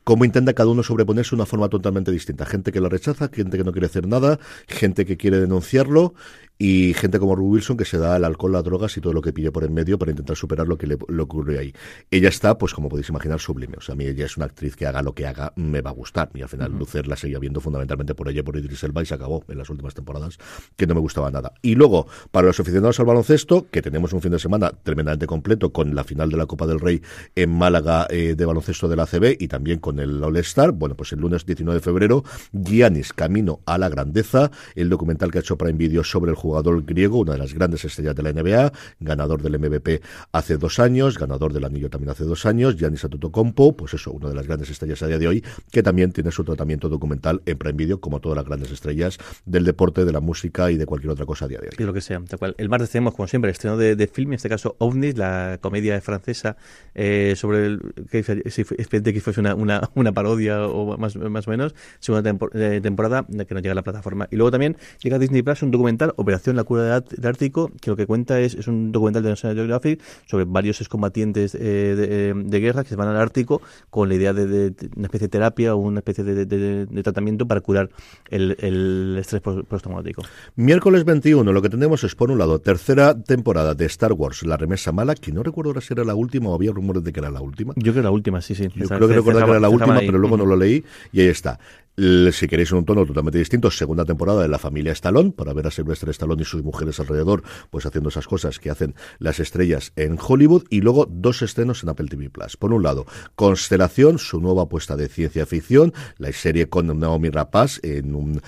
cómo 0.04 0.26
intenta 0.26 0.52
cada 0.52 0.68
uno 0.68 0.82
sobreponerse 0.82 1.30
de 1.30 1.36
una 1.36 1.46
forma 1.46 1.70
totalmente 1.70 2.10
distinta. 2.10 2.44
Gente 2.44 2.70
que 2.70 2.80
lo 2.80 2.90
rechaza, 2.90 3.30
gente 3.32 3.56
que 3.56 3.64
no 3.64 3.72
quiere 3.72 3.86
hacer 3.86 4.06
nada, 4.06 4.38
gente 4.68 5.06
que 5.06 5.16
quiere 5.16 5.40
denunciarlo 5.40 6.12
y 6.58 6.94
gente 6.94 7.18
como 7.18 7.34
Ruth 7.34 7.52
Wilson 7.52 7.76
que 7.76 7.84
se 7.84 7.98
da 7.98 8.14
al 8.14 8.24
alcohol, 8.24 8.52
las 8.52 8.64
drogas 8.64 8.96
y 8.96 9.00
todo 9.00 9.12
lo 9.12 9.20
que 9.20 9.32
pille 9.32 9.50
por 9.50 9.64
en 9.64 9.74
medio 9.74 9.98
para 9.98 10.10
intentar 10.10 10.36
superar 10.36 10.68
lo 10.68 10.78
que 10.78 10.86
le, 10.86 10.96
le 11.08 11.22
ocurre 11.22 11.58
ahí. 11.58 11.72
Ella 12.10 12.28
está, 12.28 12.56
pues 12.56 12.72
como 12.72 12.88
podéis 12.88 13.08
imaginar, 13.08 13.40
sublime. 13.40 13.76
O 13.76 13.80
sea, 13.80 13.94
a 13.94 13.96
mí 13.96 14.04
ella 14.04 14.26
es 14.26 14.36
una 14.36 14.46
actriz 14.46 14.76
que 14.76 14.86
haga 14.86 15.02
lo 15.02 15.14
que 15.14 15.26
haga, 15.26 15.52
me 15.56 15.80
va 15.80 15.90
a 15.90 15.92
gustar. 15.92 16.30
Y 16.34 16.42
al 16.42 16.48
final 16.48 16.72
Lucer 16.72 17.06
la 17.06 17.16
seguía 17.16 17.38
viendo 17.38 17.60
fundamentalmente 17.60 18.14
por 18.14 18.28
ella, 18.28 18.42
por 18.44 18.56
Idris 18.56 18.82
Elba 18.84 19.02
y 19.02 19.06
se 19.06 19.14
acabó 19.14 19.44
en 19.48 19.58
las 19.58 19.68
últimas 19.70 19.94
temporadas, 19.94 20.38
que 20.76 20.86
no 20.86 20.94
me 20.94 21.00
gustaba 21.00 21.30
nada. 21.30 21.52
Y 21.62 21.74
luego, 21.74 22.06
para 22.30 22.46
los 22.46 22.58
aficionados 22.60 23.00
al 23.00 23.06
baloncesto, 23.06 23.66
que 23.70 23.82
tenemos 23.82 24.12
un 24.12 24.20
fin 24.20 24.32
de 24.32 24.38
semana 24.38 24.70
tremendamente 24.70 25.26
completo 25.26 25.72
con 25.72 25.94
la 25.94 26.04
final 26.04 26.30
de 26.30 26.36
la 26.36 26.46
Copa 26.46 26.66
del 26.66 26.80
Rey 26.80 27.02
en 27.34 27.50
Málaga 27.50 28.06
eh, 28.10 28.34
de 28.36 28.44
baloncesto 28.44 28.88
de 28.88 28.96
la 28.96 29.04
ACB 29.04 29.36
y 29.38 29.48
también 29.48 29.78
con 29.78 29.98
el 29.98 30.22
All-Star, 30.22 30.72
bueno, 30.72 30.94
pues 30.94 31.12
el 31.12 31.20
lunes 31.20 31.46
19 31.46 31.78
de 31.78 31.84
febrero, 31.84 32.24
Giannis 32.52 33.12
Camino 33.12 33.60
a 33.66 33.78
la 33.78 33.88
Grandeza, 33.88 34.50
el 34.74 34.88
documental 34.88 35.30
que 35.30 35.38
ha 35.38 35.40
hecho 35.40 35.58
Prime 35.58 35.78
Video 35.78 36.04
sobre 36.04 36.30
el 36.30 36.36
jugador 36.44 36.84
griego, 36.84 37.20
una 37.20 37.32
de 37.32 37.38
las 37.38 37.54
grandes 37.54 37.84
estrellas 37.84 38.14
de 38.14 38.22
la 38.22 38.32
NBA, 38.32 38.72
ganador 39.00 39.40
del 39.40 39.58
MVP 39.58 40.02
hace 40.32 40.58
dos 40.58 40.78
años, 40.78 41.18
ganador 41.18 41.52
del 41.52 41.64
anillo 41.64 41.88
también 41.88 42.10
hace 42.10 42.24
dos 42.24 42.44
años, 42.44 42.76
Giannis 42.76 43.04
Antetokounmpo, 43.04 43.74
pues 43.74 43.94
eso, 43.94 44.12
una 44.12 44.28
de 44.28 44.34
las 44.34 44.46
grandes 44.46 44.68
estrellas 44.68 45.02
a 45.02 45.06
día 45.06 45.18
de 45.18 45.26
hoy, 45.26 45.44
que 45.70 45.82
también 45.82 46.12
tiene 46.12 46.30
su 46.30 46.44
tratamiento 46.44 46.90
documental 46.90 47.40
en 47.46 47.56
Prime 47.56 47.76
Video, 47.76 48.00
como 48.00 48.20
todas 48.20 48.36
las 48.36 48.44
grandes 48.44 48.70
estrellas 48.70 49.18
del 49.46 49.64
deporte, 49.64 50.04
de 50.04 50.12
la 50.12 50.20
música 50.20 50.70
y 50.70 50.76
de 50.76 50.84
cualquier 50.84 51.12
otra 51.12 51.24
cosa 51.24 51.46
a 51.46 51.48
día 51.48 51.58
de 51.58 51.68
hoy. 51.68 51.74
Y 51.78 51.82
lo 51.82 51.92
que 51.92 52.00
sea. 52.00 52.20
El 52.58 52.68
martes 52.68 52.90
tenemos, 52.90 53.14
como 53.14 53.26
siempre, 53.26 53.48
el 53.48 53.52
estreno 53.52 53.76
de, 53.78 53.96
de 53.96 54.06
film, 54.06 54.32
en 54.32 54.34
este 54.34 54.48
caso 54.50 54.76
OVNIs, 54.78 55.16
la 55.16 55.58
comedia 55.62 56.00
francesa 56.00 56.56
eh, 56.94 57.34
sobre 57.36 57.66
el 57.66 57.80
que 58.10 58.22
si 58.50 58.64
que 58.64 59.20
fuese 59.20 59.40
una, 59.40 59.54
una, 59.54 60.12
parodia 60.12 60.66
o 60.66 60.98
más, 60.98 61.16
más 61.16 61.48
o 61.48 61.50
menos, 61.50 61.74
segunda 62.00 62.36
eh, 62.54 62.80
temporada 62.82 63.26
que 63.26 63.54
nos 63.54 63.62
llega 63.62 63.72
a 63.72 63.74
la 63.76 63.82
plataforma. 63.82 64.28
Y 64.30 64.36
luego 64.36 64.50
también 64.50 64.76
llega 65.00 65.16
a 65.16 65.18
Disney 65.18 65.42
Plus 65.42 65.62
un 65.62 65.70
documental, 65.70 66.12
Operación 66.16 66.33
La 66.54 66.64
Cura 66.64 67.00
del 67.00 67.26
Ártico, 67.26 67.70
que 67.80 67.90
lo 67.90 67.96
que 67.96 68.06
cuenta 68.06 68.40
es, 68.40 68.54
es 68.54 68.68
un 68.68 68.92
documental 68.92 69.22
de 69.22 69.30
National 69.30 69.56
Geographic 69.56 70.00
sobre 70.26 70.44
varios 70.44 70.80
excombatientes 70.80 71.54
eh, 71.54 71.58
de, 71.58 72.34
de, 72.34 72.60
guerra 72.60 72.82
que 72.82 72.90
se 72.90 72.96
van 72.96 73.08
al 73.08 73.16
Ártico 73.16 73.62
con 73.90 74.08
la 74.08 74.14
idea 74.14 74.32
de, 74.32 74.46
de 74.46 74.74
una 74.96 75.06
especie 75.06 75.26
de 75.26 75.30
terapia 75.30 75.74
o 75.74 75.78
una 75.78 76.00
especie 76.00 76.24
de, 76.24 77.02
tratamiento 77.02 77.46
para 77.46 77.60
curar 77.60 77.90
el, 78.30 78.56
el 78.60 79.16
estrés 79.18 79.42
postraumático. 79.42 80.22
Miércoles 80.56 81.04
21, 81.04 81.52
lo 81.52 81.62
que 81.62 81.68
tenemos 81.68 82.04
es, 82.04 82.14
por 82.14 82.30
un 82.30 82.38
lado, 82.38 82.60
tercera 82.60 83.14
temporada 83.14 83.74
de 83.74 83.86
Star 83.86 84.12
Wars, 84.12 84.44
La 84.44 84.56
Remesa 84.56 84.92
Mala, 84.92 85.14
que 85.14 85.32
no 85.32 85.42
recuerdo 85.42 85.70
ahora 85.70 85.80
si 85.80 85.92
era 85.92 86.04
la 86.04 86.14
última 86.14 86.50
o 86.50 86.54
había 86.54 86.72
rumores 86.72 87.02
de 87.04 87.12
que 87.12 87.20
era 87.20 87.30
la 87.30 87.40
última. 87.40 87.74
Yo 87.76 87.92
creo 87.92 87.94
que 87.94 88.02
la 88.02 88.10
última, 88.10 88.40
sí, 88.40 88.54
sí. 88.54 88.68
Yo 88.74 88.88
creo 88.88 89.08
que 89.08 89.14
recordar 89.14 89.44
que 89.44 89.50
era 89.50 89.60
la 89.60 89.68
última, 89.68 89.98
pero 90.00 90.18
luego 90.18 90.36
no 90.36 90.46
lo 90.46 90.56
leí 90.56 90.84
y 91.12 91.20
ahí 91.20 91.28
está 91.28 91.58
si 91.96 92.48
queréis 92.48 92.72
un 92.72 92.84
tono 92.84 93.06
totalmente 93.06 93.38
distinto, 93.38 93.70
segunda 93.70 94.04
temporada 94.04 94.42
de 94.42 94.48
La 94.48 94.58
familia 94.58 94.92
Stallone, 94.92 95.32
para 95.32 95.52
ver 95.52 95.66
a 95.66 95.70
Sylvester 95.70 96.08
Stallone 96.10 96.42
y 96.42 96.44
sus 96.44 96.62
mujeres 96.62 96.98
alrededor, 96.98 97.42
pues 97.70 97.86
haciendo 97.86 98.08
esas 98.08 98.26
cosas 98.26 98.58
que 98.58 98.70
hacen 98.70 98.94
las 99.18 99.40
estrellas 99.40 99.92
en 99.96 100.18
Hollywood, 100.20 100.64
y 100.70 100.80
luego 100.80 101.06
dos 101.08 101.42
estrenos 101.42 101.82
en 101.82 101.90
Apple 101.90 102.08
TV 102.08 102.30
Plus. 102.30 102.56
Por 102.56 102.72
un 102.72 102.82
lado, 102.82 103.06
Constelación, 103.36 104.18
su 104.18 104.40
nueva 104.40 104.62
apuesta 104.62 104.96
de 104.96 105.08
ciencia 105.08 105.46
ficción, 105.46 105.92
la 106.18 106.32
serie 106.32 106.68
con 106.68 106.98
Naomi 106.98 107.30
Rapaz, 107.30 107.78
en 107.82 108.14
un 108.14 108.40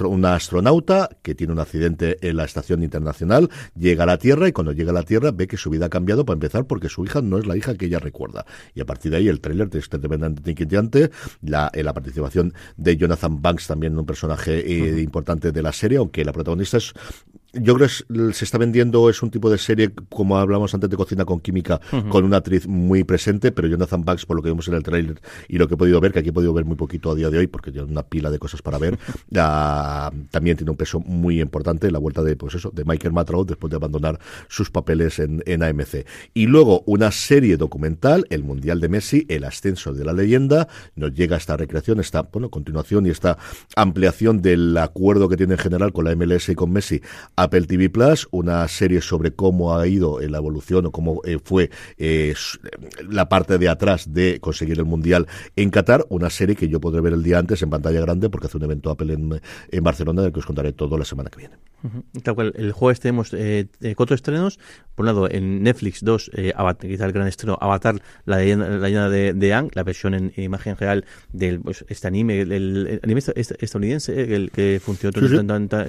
una 0.00 0.34
astronauta 0.34 1.10
que 1.22 1.34
tiene 1.34 1.52
un 1.52 1.58
accidente 1.58 2.18
en 2.26 2.36
la 2.36 2.44
estación 2.44 2.82
internacional, 2.82 3.50
llega 3.76 4.04
a 4.04 4.06
la 4.06 4.18
Tierra 4.18 4.48
y 4.48 4.52
cuando 4.52 4.72
llega 4.72 4.90
a 4.90 4.94
la 4.94 5.02
Tierra 5.02 5.30
ve 5.32 5.46
que 5.46 5.56
su 5.56 5.70
vida 5.70 5.86
ha 5.86 5.90
cambiado 5.90 6.24
para 6.24 6.34
empezar 6.34 6.66
porque 6.66 6.88
su 6.88 7.04
hija 7.04 7.20
no 7.20 7.38
es 7.38 7.46
la 7.46 7.56
hija 7.56 7.74
que 7.74 7.86
ella 7.86 7.98
recuerda. 7.98 8.46
Y 8.74 8.80
a 8.80 8.86
partir 8.86 9.10
de 9.10 9.18
ahí 9.18 9.28
el 9.28 9.40
tráiler 9.40 9.68
es 9.72 9.88
tremendamente 9.88 10.50
inquietante, 10.50 11.10
la, 11.42 11.70
la 11.74 11.94
participación 11.94 12.54
de 12.76 12.96
Jonathan 12.96 13.40
Banks, 13.40 13.66
también 13.66 13.98
un 13.98 14.06
personaje 14.06 14.60
eh, 14.60 15.00
importante 15.00 15.52
de 15.52 15.62
la 15.62 15.72
serie, 15.72 15.98
aunque 15.98 16.24
la 16.24 16.32
protagonista 16.32 16.76
es 16.76 16.92
yo 17.52 17.74
creo 17.74 17.88
que 17.88 18.32
se 18.32 18.44
está 18.44 18.58
vendiendo, 18.58 19.10
es 19.10 19.22
un 19.22 19.30
tipo 19.30 19.50
de 19.50 19.58
serie, 19.58 19.90
como 20.08 20.38
hablamos 20.38 20.72
antes 20.74 20.88
de 20.88 20.96
Cocina 20.96 21.24
con 21.24 21.40
Química, 21.40 21.80
con 22.08 22.24
una 22.24 22.38
actriz 22.38 22.66
muy 22.68 23.04
presente, 23.04 23.50
pero 23.50 23.66
Jonathan 23.66 24.04
Banks, 24.04 24.26
por 24.26 24.36
lo 24.36 24.42
que 24.42 24.50
vimos 24.50 24.68
en 24.68 24.74
el 24.74 24.82
trailer 24.82 25.20
y 25.48 25.58
lo 25.58 25.66
que 25.66 25.74
he 25.74 25.76
podido 25.76 26.00
ver, 26.00 26.12
que 26.12 26.20
aquí 26.20 26.28
he 26.28 26.32
podido 26.32 26.52
ver 26.52 26.64
muy 26.64 26.76
poquito 26.76 27.10
a 27.10 27.14
día 27.14 27.28
de 27.30 27.38
hoy, 27.38 27.46
porque 27.46 27.72
tiene 27.72 27.90
una 27.90 28.02
pila 28.02 28.30
de 28.30 28.38
cosas 28.38 28.62
para 28.62 28.78
ver, 28.78 28.98
también 29.30 30.56
tiene 30.56 30.70
un 30.70 30.76
peso 30.76 31.00
muy 31.00 31.40
importante 31.40 31.90
la 31.90 31.98
vuelta 31.98 32.22
de, 32.22 32.36
pues 32.36 32.54
eso, 32.54 32.70
de 32.70 32.84
Michael 32.84 33.12
Matroud 33.12 33.48
después 33.48 33.70
de 33.70 33.76
abandonar 33.76 34.18
sus 34.48 34.70
papeles 34.70 35.18
en, 35.18 35.42
en 35.46 35.62
AMC. 35.62 36.06
Y 36.34 36.46
luego 36.46 36.82
una 36.86 37.10
serie 37.10 37.56
documental, 37.56 38.26
El 38.30 38.44
Mundial 38.44 38.80
de 38.80 38.88
Messi, 38.88 39.26
El 39.28 39.44
Ascenso 39.44 39.92
de 39.92 40.04
la 40.04 40.12
Leyenda, 40.12 40.68
nos 40.94 41.12
llega 41.14 41.36
esta 41.36 41.56
recreación, 41.56 42.00
esta, 42.00 42.22
bueno, 42.22 42.48
continuación 42.50 43.06
y 43.06 43.10
esta 43.10 43.38
ampliación 43.74 44.40
del 44.40 44.76
acuerdo 44.76 45.28
que 45.28 45.36
tiene 45.36 45.54
en 45.54 45.58
general 45.58 45.92
con 45.92 46.04
la 46.04 46.14
MLS 46.14 46.48
y 46.50 46.54
con 46.54 46.70
Messi 46.72 47.00
Apple 47.42 47.62
TV 47.62 47.90
Plus, 47.90 48.28
una 48.30 48.66
serie 48.68 49.00
sobre 49.00 49.32
cómo 49.32 49.76
ha 49.76 49.86
ido 49.86 50.20
la 50.20 50.38
evolución 50.38 50.86
o 50.86 50.92
cómo 50.92 51.20
eh, 51.24 51.38
fue 51.42 51.70
eh, 51.96 52.34
la 53.08 53.28
parte 53.28 53.58
de 53.58 53.68
atrás 53.68 54.12
de 54.12 54.40
conseguir 54.40 54.78
el 54.78 54.84
Mundial 54.84 55.26
en 55.56 55.70
Qatar, 55.70 56.04
una 56.08 56.30
serie 56.30 56.56
que 56.56 56.68
yo 56.68 56.80
podré 56.80 57.00
ver 57.00 57.12
el 57.12 57.22
día 57.22 57.38
antes 57.38 57.62
en 57.62 57.70
pantalla 57.70 58.00
grande 58.00 58.28
porque 58.28 58.46
hace 58.46 58.56
un 58.56 58.64
evento 58.64 58.90
Apple 58.90 59.14
en, 59.14 59.40
en 59.70 59.84
Barcelona 59.84 60.22
del 60.22 60.32
que 60.32 60.40
os 60.40 60.46
contaré 60.46 60.72
todo 60.72 60.98
la 60.98 61.04
semana 61.04 61.30
que 61.30 61.38
viene. 61.38 61.56
Tal 62.22 62.34
cual, 62.34 62.52
el 62.56 62.72
jueves 62.72 63.00
tenemos 63.00 63.32
eh, 63.32 63.68
eh, 63.80 63.94
cuatro 63.94 64.14
estrenos. 64.14 64.58
Por 65.00 65.08
un 65.08 65.14
lado, 65.14 65.30
en 65.30 65.62
Netflix, 65.62 66.04
dos, 66.04 66.30
eh, 66.34 66.52
Avatar, 66.54 66.90
quizá 66.90 67.06
el 67.06 67.12
gran 67.12 67.26
estreno, 67.26 67.56
Avatar, 67.58 68.02
la 68.26 68.36
leyenda, 68.36 69.08
de, 69.08 69.32
de 69.32 69.54
Ang, 69.54 69.70
la 69.72 69.82
versión 69.82 70.12
en, 70.12 70.30
imagen 70.36 70.76
real 70.76 71.06
del 71.32 71.58
pues, 71.60 71.86
este 71.88 72.06
anime, 72.06 72.42
el, 72.42 73.00
anime 73.02 73.22
estadounidense, 73.34 74.34
el 74.34 74.50
que 74.50 74.78
funcionó 74.84 75.16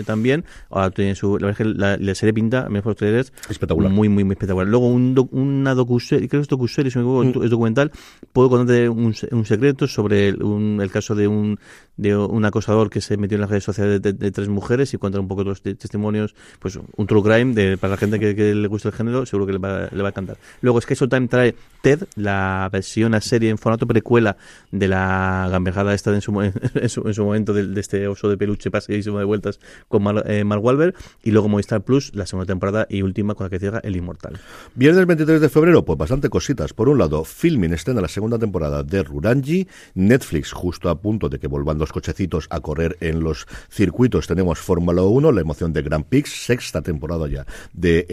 también. 0.05 0.45
Ahora 0.69 0.91
tiene 0.91 1.15
su, 1.15 1.37
la, 1.39 1.53
la, 1.59 1.97
la 1.97 2.15
serie 2.15 2.33
pinta, 2.33 2.69
mejor 2.69 2.91
ustedes, 2.91 3.33
espectacular. 3.49 3.91
Muy, 3.91 4.07
muy, 4.07 4.23
muy 4.23 4.31
espectacular. 4.31 4.65
Luego, 4.65 4.87
un 4.87 5.13
una 5.31 5.75
docuserie, 5.75 6.29
creo 6.29 6.39
que 6.39 6.43
es 6.43 6.47
docuserie, 6.47 6.89
mm. 6.95 7.43
es 7.43 7.49
documental, 7.49 7.91
puedo 8.31 8.49
contarte 8.49 8.87
un, 8.87 9.13
un 9.31 9.45
secreto 9.45 9.87
sobre 9.87 10.29
el 10.29 10.89
caso 10.89 11.15
de 11.15 11.27
un, 11.27 11.59
de 11.97 12.15
un 12.15 12.45
acosador 12.45 12.89
que 12.89 13.01
se 13.01 13.17
metió 13.17 13.35
en 13.35 13.41
las 13.41 13.49
redes 13.49 13.63
sociales 13.63 14.01
de, 14.01 14.31
tres 14.31 14.47
mujeres 14.47 14.93
y 14.93 14.97
cuenta 14.97 15.19
un 15.19 15.27
poco 15.27 15.43
los 15.43 15.61
testimonios, 15.61 16.33
pues 16.59 16.79
un 16.95 17.07
true 17.07 17.21
crime 17.21 17.53
de, 17.53 17.77
para 17.77 17.91
la 17.91 17.97
gente 17.97 18.19
que, 18.19 18.55
le 18.55 18.67
gusta 18.67 18.89
el 18.89 18.93
seguro 19.25 19.45
que 19.45 19.53
le 19.53 19.59
va, 19.59 19.85
a 19.85 20.09
encantar. 20.09 20.37
Luego 20.61 20.79
es 20.79 20.85
que 20.85 20.95
Time 20.95 21.27
trae 21.27 21.55
Ted, 21.81 22.03
la 22.15 22.69
versión 22.71 23.15
a 23.15 23.21
serie 23.21 23.49
en 23.49 23.57
formato 23.57 23.87
precuela 23.87 24.37
de 24.71 24.87
la 24.87 25.47
gambejada 25.51 25.93
esta 25.93 26.13
en 26.13 26.21
su, 26.21 26.39
en 26.41 26.89
su, 26.89 27.25
momento 27.25 27.53
de, 27.53 27.79
este 27.79 28.07
oso 28.07 28.29
de 28.29 28.37
peluche 28.37 28.69
pasadísimo 28.69 29.17
de 29.19 29.25
vueltas 29.25 29.59
con 29.87 30.03
Mar, 30.03 30.23
eh, 30.27 30.43
Mark 30.43 30.63
Wahlberg 30.63 30.93
y 31.23 31.31
luego 31.31 31.49
Movistar 31.49 31.81
Plus, 31.81 32.13
la 32.13 32.25
segunda 32.25 32.45
temporada 32.45 32.85
y 32.89 33.01
última 33.01 33.33
con 33.33 33.45
la 33.45 33.49
que 33.49 33.59
cierra 33.59 33.79
El 33.83 33.95
Inmortal. 33.95 34.39
Viernes 34.75 35.05
23 35.07 35.41
de 35.41 35.49
febrero, 35.49 35.83
pues 35.83 35.97
bastante 35.97 36.29
cositas. 36.29 36.73
Por 36.73 36.89
un 36.89 36.99
lado, 36.99 37.23
Filming 37.23 37.73
estrena 37.73 38.01
la 38.01 38.07
segunda 38.07 38.37
temporada 38.37 38.83
de 38.83 39.03
Rurangi, 39.03 39.67
Netflix 39.95 40.51
justo 40.51 40.89
a 40.89 40.99
punto 40.99 41.29
de 41.29 41.39
que 41.39 41.47
vuelvan 41.47 41.79
los 41.79 41.91
cochecitos 41.91 42.47
a 42.49 42.59
correr 42.59 42.97
en 43.01 43.21
los 43.21 43.47
circuitos. 43.69 44.27
Tenemos 44.27 44.59
Fórmula 44.59 45.01
1, 45.01 45.31
la 45.31 45.41
emoción 45.41 45.73
de 45.73 45.81
Grand 45.81 46.05
Prix, 46.05 46.45
sexta 46.45 46.81
temporada 46.81 47.27
ya 47.27 47.45
de 47.73 48.05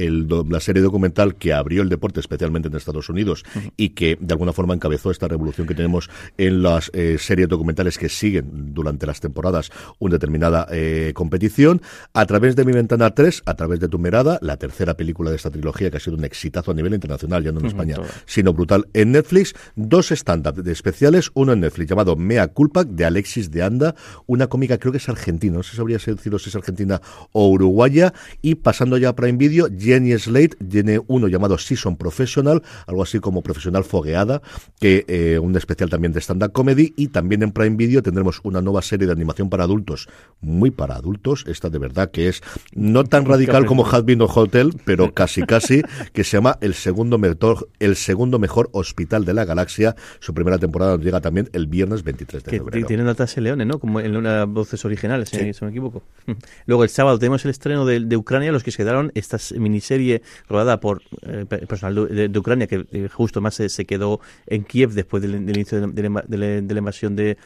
la 0.49 0.61
serie 0.69 0.83
documental 0.83 1.37
que 1.37 1.55
abrió 1.55 1.81
el 1.81 1.89
deporte 1.89 2.21
especialmente 2.21 2.69
en 2.69 2.77
Estados 2.77 3.09
Unidos 3.09 3.43
y 3.79 3.91
que 3.91 4.19
de 4.21 4.35
alguna 4.35 4.53
forma 4.53 4.75
encabezó 4.75 5.11
esta 5.11 5.27
revolución 5.27 5.66
que 5.66 5.75
tenemos 5.75 6.11
en 6.37 6.62
las 6.62 6.91
eh, 6.93 7.16
series 7.19 7.49
documentales 7.49 7.97
que 7.97 8.11
siguen 8.11 8.75
durante 8.75 9.07
las 9.07 9.21
temporadas 9.21 9.71
una 9.99 10.16
determinada 10.16 10.66
eh, 10.71 11.12
competición. 11.14 11.81
A 12.12 12.27
través 12.27 12.55
de 12.55 12.66
Mi 12.66 12.73
Ventana 12.73 13.14
3, 13.14 13.45
a 13.47 13.55
través 13.55 13.81
de 13.81 13.89
Tu 13.89 13.99
Mirada, 13.99 14.39
la 14.43 14.59
tercera 14.59 14.95
película 14.95 15.31
de 15.31 15.37
esta 15.37 15.51
trilogía 15.51 15.91
que 15.91 15.97
ha 15.97 16.01
sido 16.01 16.19
un 16.19 16.25
exitazo 16.25 16.73
a 16.73 16.75
nivel 16.75 16.93
internacional, 16.93 17.43
ya 17.43 17.51
no 17.51 17.61
en 17.61 17.66
España, 17.66 17.97
sino 18.27 18.53
brutal 18.53 18.89
en 18.93 19.12
Netflix. 19.12 19.55
Dos 19.75 20.12
estándares 20.12 20.66
especiales, 20.66 21.31
uno 21.33 21.55
en 21.55 21.61
Netflix 21.61 21.89
llamado 21.89 22.14
Mea 22.14 22.49
Culpa 22.49 22.85
de 22.85 23.07
Alexis 23.07 23.51
de 23.51 23.62
Anda, 23.62 23.95
una 24.27 24.49
cómica 24.49 24.77
creo 24.77 24.93
que 24.93 24.99
es 24.99 25.09
argentina, 25.09 25.57
no 25.57 25.62
sé 25.62 25.71
si 25.71 25.77
sabría 25.79 25.97
decirlo 25.97 26.39
si 26.39 26.51
es 26.51 26.57
argentina 26.57 27.01
o 27.33 27.49
uruguaya, 27.49 28.12
y 28.43 28.57
pasando 28.57 28.99
ya 28.99 29.09
a 29.09 29.16
Prime 29.16 29.39
Video, 29.39 29.69
Jenny 29.75 30.12
Slate 30.19 30.58
tiene 30.69 31.01
uno 31.07 31.29
llamado 31.29 31.59
Season 31.59 31.97
Professional, 31.97 32.63
algo 32.87 33.03
así 33.03 33.21
como 33.21 33.43
profesional 33.43 33.85
fogueada, 33.85 34.43
que 34.81 35.05
eh, 35.09 35.39
un 35.39 35.57
especial 35.57 35.91
también 35.91 36.13
de 36.13 36.21
stand-up 36.21 36.53
comedy, 36.53 36.95
y 36.97 37.09
también 37.09 37.43
en 37.43 37.53
Prime 37.53 37.77
Video 37.77 38.03
tendremos 38.03 38.41
una 38.43 38.61
nueva 38.61 38.83
serie 38.83 39.07
de 39.07 39.13
animación 39.13 39.51
para 39.51 39.65
adultos, 39.65 40.09
muy 40.41 40.71
para 40.71 40.97
adultos, 40.97 41.45
esta 41.47 41.71
de 41.71 41.79
verdad 41.79 42.11
que 42.11 42.29
es 42.29 42.43
no 42.75 43.05
tan 43.05 43.25
radical 43.25 43.67
como 43.67 43.87
Had 43.87 44.05
Been 44.05 44.23
Hotel, 44.23 44.73
pero 44.85 45.13
casi 45.15 45.43
casi, 45.43 45.83
que 46.13 46.25
se 46.25 46.37
llama 46.37 46.59
El 46.61 46.75
segundo 46.75 47.19
mejor, 47.19 47.69
el 47.79 47.97
segundo 47.97 48.39
mejor 48.39 48.69
hospital 48.73 49.25
de 49.25 49.35
la 49.35 49.45
galaxia. 49.45 49.95
Su 50.21 50.35
primera 50.35 50.59
temporada 50.59 50.97
llega 50.97 51.21
también 51.21 51.49
el 51.53 51.67
viernes 51.67 52.03
23 52.03 52.45
de 52.45 52.51
febrero. 52.51 52.87
Tiene 52.87 53.03
notas 53.03 53.37
Leone, 53.37 53.65
¿no? 53.65 53.79
Como 53.79 54.01
en 54.01 54.17
una 54.17 54.45
voces 54.45 54.85
originales, 54.85 55.29
si 55.29 55.39
no 55.39 55.55
me 55.63 55.71
equivoco. 55.71 56.03
Luego 56.67 56.85
el 56.85 56.91
sábado 56.91 57.19
tenemos 57.19 57.45
el 57.45 57.51
estreno 57.51 57.85
de, 57.85 58.17
Ucrania, 58.17 58.53
los 58.53 58.65
que 58.65 58.71
se 58.71 58.79
quedaron, 58.79 59.13
esta 59.15 59.39
miniserie 59.57 60.23
rodada 60.49 60.80
por 60.80 61.03
eh, 61.22 61.44
personal 61.46 62.09
de, 62.09 62.38
Ucrania, 62.38 62.66
que 62.66 62.86
eh, 62.92 63.09
justo 63.12 63.40
más 63.40 63.55
se, 63.55 63.84
quedó 63.84 64.20
en 64.46 64.64
Kiev 64.64 64.92
después 64.92 65.22
del, 65.22 65.34
inicio 65.49 65.88
de, 65.88 66.03
la, 66.03 66.78
invasión 66.78 67.16
de, 67.16 67.36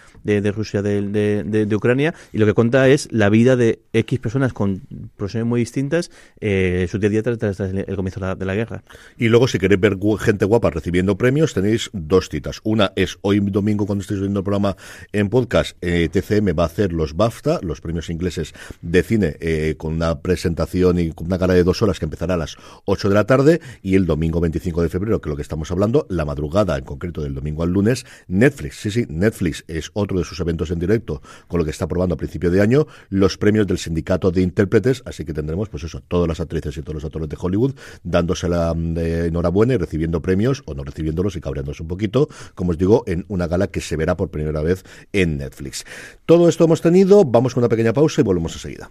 Rusia 0.55 0.83
de, 0.83 1.75
Ucrania, 1.75 2.15
y 2.33 2.39
lo 2.39 2.47
que 2.47 2.55
cuenta 2.55 2.89
es 2.89 3.09
la 3.11 3.29
vida 3.29 3.57
de 3.57 3.81
X 3.93 4.19
personas 4.19 4.53
con 4.53 4.83
profesiones 5.17 5.49
muy 5.49 5.61
distintas, 5.61 6.11
eh, 6.41 6.87
su 6.91 6.99
día 6.99 7.09
a 7.09 7.11
día 7.11 7.23
tras, 7.23 7.61
el 7.61 7.97
comienzo 7.97 8.35
de 8.35 8.45
la, 8.45 8.55
guerra. 8.55 8.83
Y 9.17 9.29
luego, 9.29 9.49
si 9.49 9.59
queréis 9.59 9.81
ver 9.81 9.99
gente 10.19 10.45
guapa 10.45 10.71
recibiendo 10.71 11.17
premios, 11.17 11.55
tenéis 11.55 11.91
dos 11.93 12.29
citas. 12.29 12.61
Una 12.65 12.93
es 12.97 13.19
hoy 13.23 13.41
domingo, 13.41 13.87
cuando 13.87 14.03
estéis 14.03 14.21
viendo 14.21 14.41
el 14.41 14.45
programa 14.45 14.77
en 15.13 15.29
podcast, 15.29 15.77
eh, 15.81 16.09
TCM 16.11 16.59
va 16.59 16.65
a 16.65 16.67
hacer 16.67 16.93
los 16.93 17.17
BAFTA, 17.17 17.61
los 17.63 17.81
premios 17.81 18.11
ingleses 18.11 18.55
de 18.81 19.03
cine, 19.03 19.37
eh, 19.41 19.75
con 19.77 19.95
una 19.95 20.21
presentación 20.21 20.99
y 20.99 21.13
con 21.13 21.27
una 21.27 21.39
gala 21.39 21.55
de 21.55 21.65
dos 21.65 21.83
horas 21.83 21.99
que 21.99 22.05
empezará 22.05 22.35
a 22.35 22.39
las 22.39 22.57
8 22.85 22.92
de 23.09 23.15
la 23.15 23.25
tarde, 23.25 23.61
y 23.83 23.95
el 23.95 24.07
domingo 24.07 24.41
25 24.41 24.83
de 24.83 24.89
febrero, 24.89 25.21
que 25.21 25.29
es 25.29 25.31
lo 25.31 25.37
que 25.37 25.43
estamos 25.43 25.71
hablando, 25.71 26.07
la 26.09 26.25
madrugada, 26.25 26.77
en 26.77 26.85
concreto 26.85 27.23
del 27.23 27.35
domingo 27.35 27.63
al 27.63 27.71
lunes, 27.71 28.05
Netflix, 28.29 28.77
sí, 28.77 28.91
sí, 28.91 29.07
Netflix 29.09 29.65
es 29.67 29.91
otro 29.95 30.19
de 30.19 30.25
sus 30.25 30.39
eventos 30.41 30.71
en 30.71 30.79
directo, 30.79 31.23
con 31.49 31.59
lo 31.59 31.65
que 31.65 31.71
está 31.71 31.87
probando 31.87 32.15
a 32.15 32.19
principio 32.19 32.51
de 32.51 32.61
año, 32.61 32.87
los 33.09 33.39
premios 33.39 33.67
del 33.67 33.79
sindicato 33.79 34.31
de 34.31 34.43
intérpretes, 34.43 35.03
así 35.07 35.25
que 35.25 35.33
tendremos, 35.33 35.69
pues 35.69 35.85
eso, 35.85 36.01
todas 36.07 36.29
las 36.29 36.41
actrices 36.41 36.77
y 36.77 36.83
todos 36.83 36.95
los 36.95 37.05
actores 37.05 37.29
de 37.29 37.37
Hollywood 37.41 37.75
dándosela 38.03 38.75
de 38.77 39.27
enhorabuena 39.27 39.75
y 39.75 39.77
recibiendo 39.79 40.21
premios 40.23 40.63
o 40.67 40.75
no 40.75 40.85
recibiéndolos 40.85 41.37
y 41.37 41.41
cabreándose 41.41 41.83
un 41.83 41.89
poquito, 41.89 42.29
como 42.55 42.73
os 42.73 42.79
digo, 42.79 43.05
en 43.07 43.25
una 43.29 43.47
gala 43.47 43.69
que 43.69 43.81
se 43.81 43.97
verá 43.97 44.17
por 44.17 44.31
primera 44.31 44.63
vez 44.63 44.85
en 45.13 45.39
Netflix. 45.39 45.85
Todo 46.27 46.49
esto 46.49 46.65
hemos 46.65 46.81
tenido, 46.81 47.25
vamos 47.25 47.55
con 47.55 47.63
una 47.63 47.69
pequeña 47.69 47.93
pausa 47.93 48.21
y 48.21 48.25
volvemos 48.25 48.53
enseguida. 48.55 48.91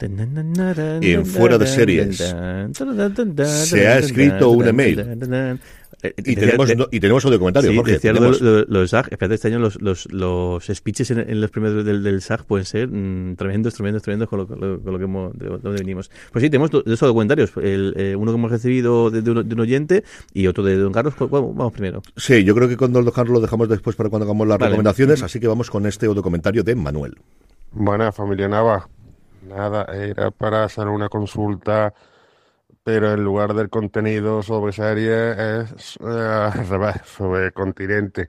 En 0.00 1.24
fuera 1.24 1.56
de 1.56 1.68
series 1.68 2.16
se 2.16 3.86
ha 3.86 3.98
escrito 3.98 4.50
un 4.50 4.66
email 4.66 5.20
y 6.18 6.34
tenemos, 6.34 6.76
no, 6.76 6.88
y 6.90 6.98
tenemos 6.98 7.24
otro 7.24 7.38
comentario, 7.38 7.70
sí, 7.70 7.76
Jorge. 7.76 7.92
Decía 7.92 8.12
tenemos... 8.12 8.40
lo, 8.40 8.58
lo, 8.58 8.64
los 8.66 8.90
SAG, 8.90 9.06
espérate, 9.12 9.36
este 9.36 9.48
año 9.48 9.60
los, 9.60 9.80
los, 9.80 10.12
los 10.12 10.66
speeches 10.66 11.12
en, 11.12 11.20
en 11.20 11.40
los 11.40 11.50
primeros 11.52 11.84
del, 11.84 12.02
del 12.02 12.20
SAG 12.22 12.44
pueden 12.44 12.66
ser 12.66 12.88
mmm, 12.88 13.36
tremendos, 13.36 13.74
tremendos, 13.74 14.02
tremendos 14.02 14.28
con 14.28 14.40
lo, 14.40 14.48
con 14.48 14.92
lo 14.92 14.98
que 14.98 15.04
hemos, 15.04 15.38
de 15.38 15.46
donde 15.46 15.78
venimos. 15.78 16.10
Pues 16.32 16.42
sí, 16.42 16.50
tenemos 16.50 16.72
dos 16.72 16.98
comentarios. 16.98 17.52
El, 17.56 17.94
eh, 17.96 18.16
uno 18.16 18.32
que 18.32 18.36
hemos 18.36 18.50
recibido 18.50 19.10
de, 19.10 19.22
de, 19.22 19.30
un, 19.30 19.48
de, 19.48 19.54
un, 19.54 19.60
oyente 19.60 20.04
y 20.32 20.48
otro 20.48 20.64
de 20.64 20.76
Don 20.76 20.92
Carlos. 20.92 21.14
Vamos 21.30 21.72
primero. 21.72 22.02
Sí, 22.16 22.42
yo 22.42 22.54
creo 22.56 22.68
que 22.68 22.76
con 22.76 22.92
Don 22.92 23.08
Carlos 23.10 23.34
lo 23.34 23.40
dejamos 23.40 23.68
después 23.68 23.94
para 23.94 24.10
cuando 24.10 24.24
hagamos 24.24 24.48
las 24.48 24.58
vale. 24.58 24.70
recomendaciones, 24.70 25.22
así 25.22 25.38
que 25.38 25.46
vamos 25.46 25.70
con 25.70 25.86
este 25.86 26.08
otro 26.08 26.22
comentario 26.22 26.64
de 26.64 26.74
Manuel. 26.74 27.16
Buenas, 27.70 28.14
familia 28.14 28.48
Nava. 28.48 28.88
Nada, 29.46 29.84
era 29.92 30.30
para 30.30 30.64
hacer 30.64 30.88
una 30.88 31.08
consulta, 31.08 31.92
pero 32.82 33.12
en 33.12 33.24
lugar 33.24 33.54
del 33.54 33.70
contenido 33.70 34.42
sobre 34.42 34.72
serie 34.72 35.60
es 35.60 35.98
eh, 36.00 36.50
sobre 37.04 37.52
continente. 37.52 38.28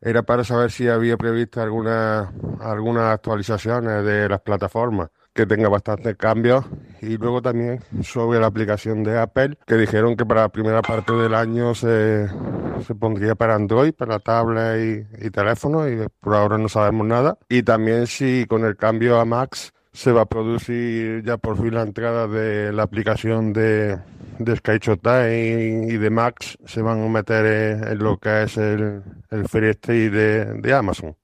Era 0.00 0.22
para 0.24 0.44
saber 0.44 0.70
si 0.70 0.88
había 0.88 1.16
previsto 1.16 1.62
alguna, 1.62 2.32
algunas 2.60 3.14
actualizaciones 3.14 4.04
de 4.04 4.28
las 4.28 4.40
plataformas 4.40 5.10
que 5.32 5.46
tenga 5.46 5.68
bastantes 5.68 6.16
cambios 6.16 6.64
y 7.00 7.16
luego 7.16 7.40
también 7.40 7.80
sobre 8.02 8.38
la 8.38 8.48
aplicación 8.48 9.02
de 9.04 9.18
Apple 9.18 9.56
que 9.66 9.76
dijeron 9.76 10.16
que 10.16 10.26
para 10.26 10.42
la 10.42 10.48
primera 10.50 10.82
parte 10.82 11.14
del 11.14 11.34
año 11.34 11.74
se, 11.74 12.28
se 12.86 12.94
pondría 12.94 13.34
para 13.34 13.54
Android, 13.54 13.94
para 13.94 14.18
tablet 14.18 15.08
y, 15.18 15.26
y 15.26 15.30
teléfono 15.30 15.88
y 15.88 16.06
por 16.20 16.34
ahora 16.34 16.58
no 16.58 16.68
sabemos 16.68 17.06
nada 17.06 17.38
y 17.48 17.62
también 17.62 18.06
si 18.06 18.44
con 18.46 18.64
el 18.64 18.76
cambio 18.76 19.18
a 19.18 19.24
Max 19.24 19.72
se 19.92 20.10
va 20.12 20.22
a 20.22 20.26
producir 20.26 21.22
ya 21.22 21.36
por 21.36 21.56
fin 21.56 21.74
la 21.74 21.82
entrada 21.82 22.26
de 22.26 22.72
la 22.72 22.82
aplicación 22.82 23.52
de, 23.52 23.98
de 24.38 24.56
Skyshot 24.56 25.00
Time 25.02 25.86
y 25.88 25.96
de 25.98 26.10
Max 26.10 26.56
se 26.64 26.80
van 26.80 27.04
a 27.04 27.08
meter 27.08 27.90
en, 27.90 27.98
lo 27.98 28.18
que 28.18 28.44
es 28.44 28.56
el, 28.56 29.02
el 29.30 29.48
Free 29.48 29.70
State 29.70 30.10
de, 30.10 30.44
de, 30.54 30.74
Amazon. 30.74 31.14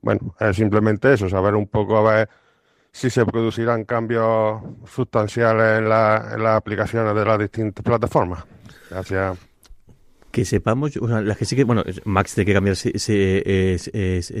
Bueno, 0.00 0.34
es 0.40 0.56
simplemente 0.56 1.12
eso, 1.12 1.28
saber 1.28 1.54
un 1.54 1.66
poco 1.68 1.98
a 1.98 2.16
ver 2.16 2.28
si 2.92 3.10
se 3.10 3.26
producirán 3.26 3.84
cambios 3.84 4.62
sustanciales 4.86 5.80
en, 5.80 5.88
la, 5.88 6.30
en 6.32 6.42
las 6.42 6.56
aplicaciones 6.56 7.14
de 7.14 7.24
las 7.24 7.38
distintas 7.38 7.84
plataformas. 7.84 8.44
Gracias 8.90 9.36
que 10.36 10.44
sepamos, 10.44 10.94
o 10.98 11.08
sea, 11.08 11.22
las 11.22 11.38
que 11.38 11.46
sí 11.46 11.56
que, 11.56 11.64
bueno, 11.64 11.82
Max 12.04 12.34
tiene 12.34 12.44
que 12.44 12.52
cambiar 12.52 12.76
sí, 12.76 12.92
sí, 12.96 13.42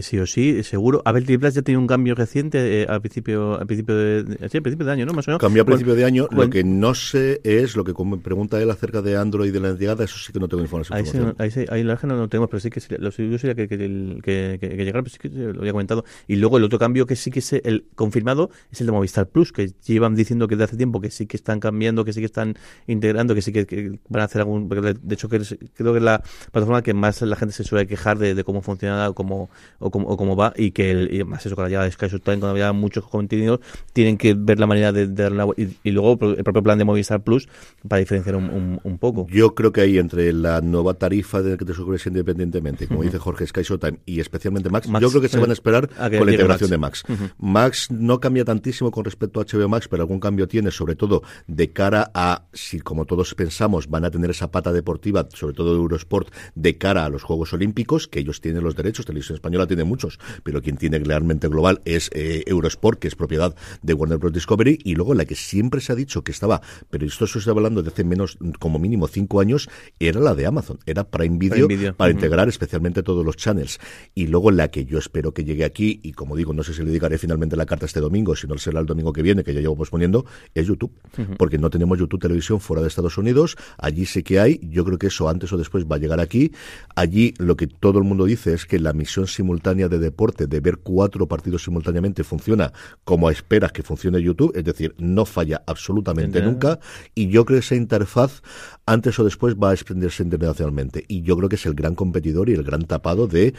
sí, 0.02 0.18
o 0.18 0.26
sí, 0.26 0.62
seguro. 0.62 1.02
TV 1.02 1.38
Plus 1.38 1.54
ya 1.54 1.62
tiene 1.62 1.78
un 1.78 1.86
cambio 1.86 2.14
reciente 2.14 2.82
eh, 2.82 2.86
al 2.86 3.00
principio 3.00 3.58
al 3.58 3.66
principio 3.66 3.96
de, 3.96 4.36
sí, 4.50 4.58
al 4.58 4.62
principio 4.62 4.84
de 4.84 4.92
año, 4.92 5.06
¿no? 5.06 5.14
Más 5.14 5.26
o 5.26 5.30
menos. 5.30 5.40
Cambió 5.40 5.62
a 5.62 5.64
principio 5.64 5.94
de 5.94 6.04
año. 6.04 6.28
Lo 6.30 6.50
que 6.50 6.64
no 6.64 6.92
sé 6.92 7.40
es 7.44 7.76
lo 7.76 7.84
que 7.84 7.94
pregunta 8.22 8.60
él 8.60 8.70
acerca 8.70 9.00
de 9.00 9.16
Android 9.16 9.48
y 9.48 9.52
de 9.52 9.60
la 9.60 9.70
entidad, 9.70 9.98
eso 10.02 10.18
sí 10.18 10.34
que 10.34 10.38
no 10.38 10.48
tengo 10.48 10.62
información. 10.62 10.98
Ahí, 10.98 11.06
sí, 11.50 11.60
ahí, 11.60 11.66
ahí 11.70 11.82
la 11.82 11.98
no, 12.02 12.14
no 12.14 12.28
tenemos, 12.28 12.50
pero 12.50 12.60
sí 12.60 12.68
que 12.68 12.82
lo 12.98 13.10
suyo 13.10 13.38
sería 13.38 13.54
que, 13.54 13.66
que, 13.66 13.78
que, 14.22 14.68
llegara, 14.76 15.02
pero 15.02 15.08
sí 15.08 15.18
que 15.18 15.30
lo 15.30 15.60
había 15.60 15.72
comentado. 15.72 16.04
Y 16.28 16.36
luego 16.36 16.58
el 16.58 16.64
otro 16.64 16.78
cambio 16.78 17.06
que 17.06 17.16
sí 17.16 17.30
que 17.30 17.38
es 17.38 17.54
el 17.54 17.86
confirmado 17.94 18.50
es 18.70 18.82
el 18.82 18.86
de 18.86 18.92
Movistar 18.92 19.30
Plus, 19.30 19.50
que 19.50 19.72
llevan 19.86 20.14
diciendo 20.14 20.46
que 20.46 20.56
desde 20.56 20.64
hace 20.64 20.76
tiempo 20.76 21.00
que 21.00 21.10
sí 21.10 21.26
que 21.26 21.38
están 21.38 21.58
cambiando, 21.58 22.04
que 22.04 22.12
sí 22.12 22.20
que 22.20 22.26
están 22.26 22.54
integrando, 22.86 23.34
que 23.34 23.40
sí 23.40 23.50
que, 23.50 23.64
que 23.64 23.98
van 24.10 24.20
a 24.20 24.24
hacer 24.26 24.42
algún. 24.42 24.68
De 24.68 25.14
hecho, 25.14 25.30
que 25.30 25.40
creo 25.86 25.94
que 25.94 26.04
la 26.04 26.22
plataforma 26.52 26.82
que 26.82 26.94
más 26.94 27.22
la 27.22 27.36
gente 27.36 27.54
se 27.54 27.64
suele 27.64 27.86
quejar 27.86 28.18
de, 28.18 28.34
de 28.34 28.44
cómo 28.44 28.62
funciona 28.62 29.08
o 29.08 29.14
cómo, 29.14 29.50
o 29.78 29.90
cómo, 29.90 30.08
o 30.08 30.16
cómo 30.16 30.36
va 30.36 30.52
y 30.56 30.70
que 30.72 30.90
el, 30.90 31.14
y 31.14 31.24
más 31.24 31.44
eso 31.46 31.54
con 31.54 31.64
la 31.64 31.68
llegada 31.68 31.84
de 31.86 31.92
Sky 31.92 32.08
Time, 32.08 32.20
cuando 32.20 32.48
había 32.48 32.72
muchos 32.72 33.06
contenidos, 33.06 33.60
tienen 33.92 34.18
que 34.18 34.34
ver 34.34 34.58
la 34.58 34.66
manera 34.66 34.92
de, 34.92 35.06
de 35.06 35.22
darle 35.22 35.44
y, 35.56 35.88
y, 35.88 35.92
luego 35.92 36.18
el 36.34 36.42
propio 36.44 36.62
plan 36.62 36.78
de 36.78 36.84
Movistar 36.84 37.22
Plus 37.22 37.48
para 37.88 38.00
diferenciar 38.00 38.36
un, 38.36 38.50
un, 38.50 38.80
un, 38.82 38.98
poco. 38.98 39.26
Yo 39.30 39.54
creo 39.54 39.72
que 39.72 39.80
ahí 39.80 39.98
entre 39.98 40.32
la 40.32 40.60
nueva 40.60 40.94
tarifa 40.94 41.42
de 41.42 41.56
que 41.56 41.64
te 41.64 41.74
suscribes 41.74 42.06
independientemente, 42.06 42.86
como 42.86 43.00
uh 43.00 43.02
-huh. 43.02 43.06
dice 43.06 43.18
Jorge, 43.18 43.46
Sky 43.46 43.62
Time 43.78 43.98
y 44.06 44.20
especialmente 44.20 44.70
Max, 44.70 44.88
Max 44.88 45.02
yo 45.02 45.10
creo 45.10 45.22
que 45.22 45.28
se 45.28 45.38
van 45.38 45.50
a 45.50 45.52
esperar 45.52 45.88
a 45.98 46.10
con 46.10 46.26
la 46.26 46.32
integración 46.32 46.70
Max. 46.80 47.02
de 47.04 47.12
Max. 47.12 47.20
Uh 47.20 47.24
-huh. 47.24 47.30
Max 47.38 47.90
no 47.90 48.20
cambia 48.20 48.44
tantísimo 48.44 48.90
con 48.90 49.04
respecto 49.04 49.40
a 49.40 49.44
HBO 49.44 49.68
Max, 49.68 49.88
pero 49.88 50.02
algún 50.02 50.20
cambio 50.20 50.48
tiene, 50.48 50.70
sobre 50.70 50.96
todo 50.96 51.22
de 51.46 51.72
cara 51.72 52.10
a 52.14 52.46
si, 52.52 52.80
como 52.80 53.04
todos 53.04 53.34
pensamos, 53.34 53.88
van 53.88 54.04
a 54.04 54.10
tener 54.10 54.30
esa 54.30 54.50
pata 54.50 54.72
deportiva, 54.72 55.26
sobre 55.32 55.54
todo 55.54 55.75
de 55.76 55.82
Eurosport, 55.82 56.32
de 56.54 56.78
cara 56.78 57.04
a 57.04 57.08
los 57.08 57.22
Juegos 57.22 57.52
Olímpicos, 57.52 58.08
que 58.08 58.20
ellos 58.20 58.40
tienen 58.40 58.62
los 58.62 58.76
derechos, 58.76 59.06
Televisión 59.06 59.36
Española 59.36 59.66
tiene 59.66 59.84
muchos, 59.84 60.18
pero 60.42 60.62
quien 60.62 60.76
tiene 60.76 60.98
realmente 60.98 61.48
global 61.48 61.80
es 61.84 62.10
eh, 62.12 62.42
Eurosport, 62.46 62.98
que 62.98 63.08
es 63.08 63.14
propiedad 63.14 63.54
de 63.82 63.94
Warner 63.94 64.18
Bros. 64.18 64.32
Discovery, 64.32 64.78
y 64.84 64.94
luego 64.94 65.14
la 65.14 65.24
que 65.24 65.34
siempre 65.34 65.80
se 65.80 65.92
ha 65.92 65.94
dicho 65.94 66.22
que 66.22 66.32
estaba, 66.32 66.60
pero 66.90 67.06
esto 67.06 67.26
se 67.26 67.38
está 67.38 67.50
hablando 67.50 67.82
de 67.82 67.88
hace 67.88 68.04
menos, 68.04 68.38
como 68.58 68.78
mínimo 68.78 69.08
cinco 69.08 69.40
años, 69.40 69.68
era 69.98 70.20
la 70.20 70.34
de 70.34 70.46
Amazon, 70.46 70.78
era 70.86 71.04
Prime 71.04 71.38
Video, 71.38 71.66
Prime 71.66 71.76
Video. 71.76 71.94
para 71.94 72.10
uh 72.10 72.12
-huh. 72.12 72.16
integrar 72.16 72.48
especialmente 72.48 73.02
todos 73.02 73.24
los 73.24 73.36
channels. 73.36 73.78
Y 74.14 74.26
luego 74.26 74.50
la 74.50 74.68
que 74.68 74.84
yo 74.84 74.98
espero 74.98 75.32
que 75.32 75.44
llegue 75.44 75.64
aquí, 75.64 76.00
y 76.02 76.12
como 76.12 76.36
digo, 76.36 76.52
no 76.52 76.62
sé 76.62 76.72
si 76.72 76.80
le 76.80 76.86
dedicaré 76.88 77.18
finalmente 77.18 77.56
la 77.56 77.66
carta 77.66 77.86
este 77.86 78.00
domingo, 78.00 78.34
si 78.36 78.46
no 78.46 78.56
será 78.58 78.80
el 78.80 78.86
domingo 78.86 79.12
que 79.12 79.22
viene, 79.22 79.44
que 79.44 79.54
ya 79.54 79.60
llevo 79.60 79.76
posponiendo, 79.76 80.24
es 80.54 80.66
YouTube, 80.66 80.92
uh 81.18 81.20
-huh. 81.20 81.36
porque 81.36 81.58
no 81.58 81.70
tenemos 81.70 81.98
YouTube 81.98 82.20
Televisión 82.20 82.60
fuera 82.60 82.82
de 82.82 82.88
Estados 82.88 83.18
Unidos, 83.18 83.56
allí 83.78 84.06
sí 84.06 84.22
que 84.22 84.40
hay, 84.40 84.60
yo 84.62 84.84
creo 84.84 84.98
que 84.98 85.08
eso 85.08 85.28
antes 85.28 85.52
o 85.52 85.56
después 85.56 85.65
va 85.70 85.96
a 85.96 85.98
llegar 85.98 86.20
aquí, 86.20 86.52
Allí 86.96 87.34
lo 87.36 87.58
que 87.58 87.66
todo 87.66 87.98
el 87.98 88.06
mundo 88.06 88.24
dice 88.24 88.54
es 88.54 88.64
que 88.64 88.78
la 88.78 88.94
misión 88.94 89.26
simultánea 89.26 89.86
de 89.86 89.98
deporte, 89.98 90.46
de 90.46 90.60
ver 90.60 90.78
cuatro 90.78 91.28
partidos 91.28 91.62
simultáneamente, 91.64 92.24
funciona 92.24 92.72
como 93.04 93.28
esperas 93.28 93.70
que 93.70 93.82
funcione 93.82 94.22
YouTube, 94.22 94.52
es 94.56 94.64
decir, 94.64 94.94
no 94.96 95.26
falla 95.26 95.62
absolutamente 95.66 96.38
Entiendo. 96.38 96.52
nunca. 96.52 96.80
Y 97.14 97.28
yo 97.28 97.44
creo 97.44 97.60
que 97.60 97.66
esa 97.66 97.74
interfaz, 97.74 98.42
antes 98.86 99.18
o 99.18 99.24
después, 99.24 99.56
va 99.56 99.70
a 99.70 99.74
extenderse 99.74 100.22
internacionalmente. 100.22 101.04
Y 101.06 101.20
yo 101.20 101.36
creo 101.36 101.50
que 101.50 101.56
es 101.56 101.66
el 101.66 101.74
gran 101.74 101.94
competidor 101.94 102.48
y 102.48 102.54
el 102.54 102.62
gran 102.62 102.86
tapado 102.86 103.26
de 103.26 103.52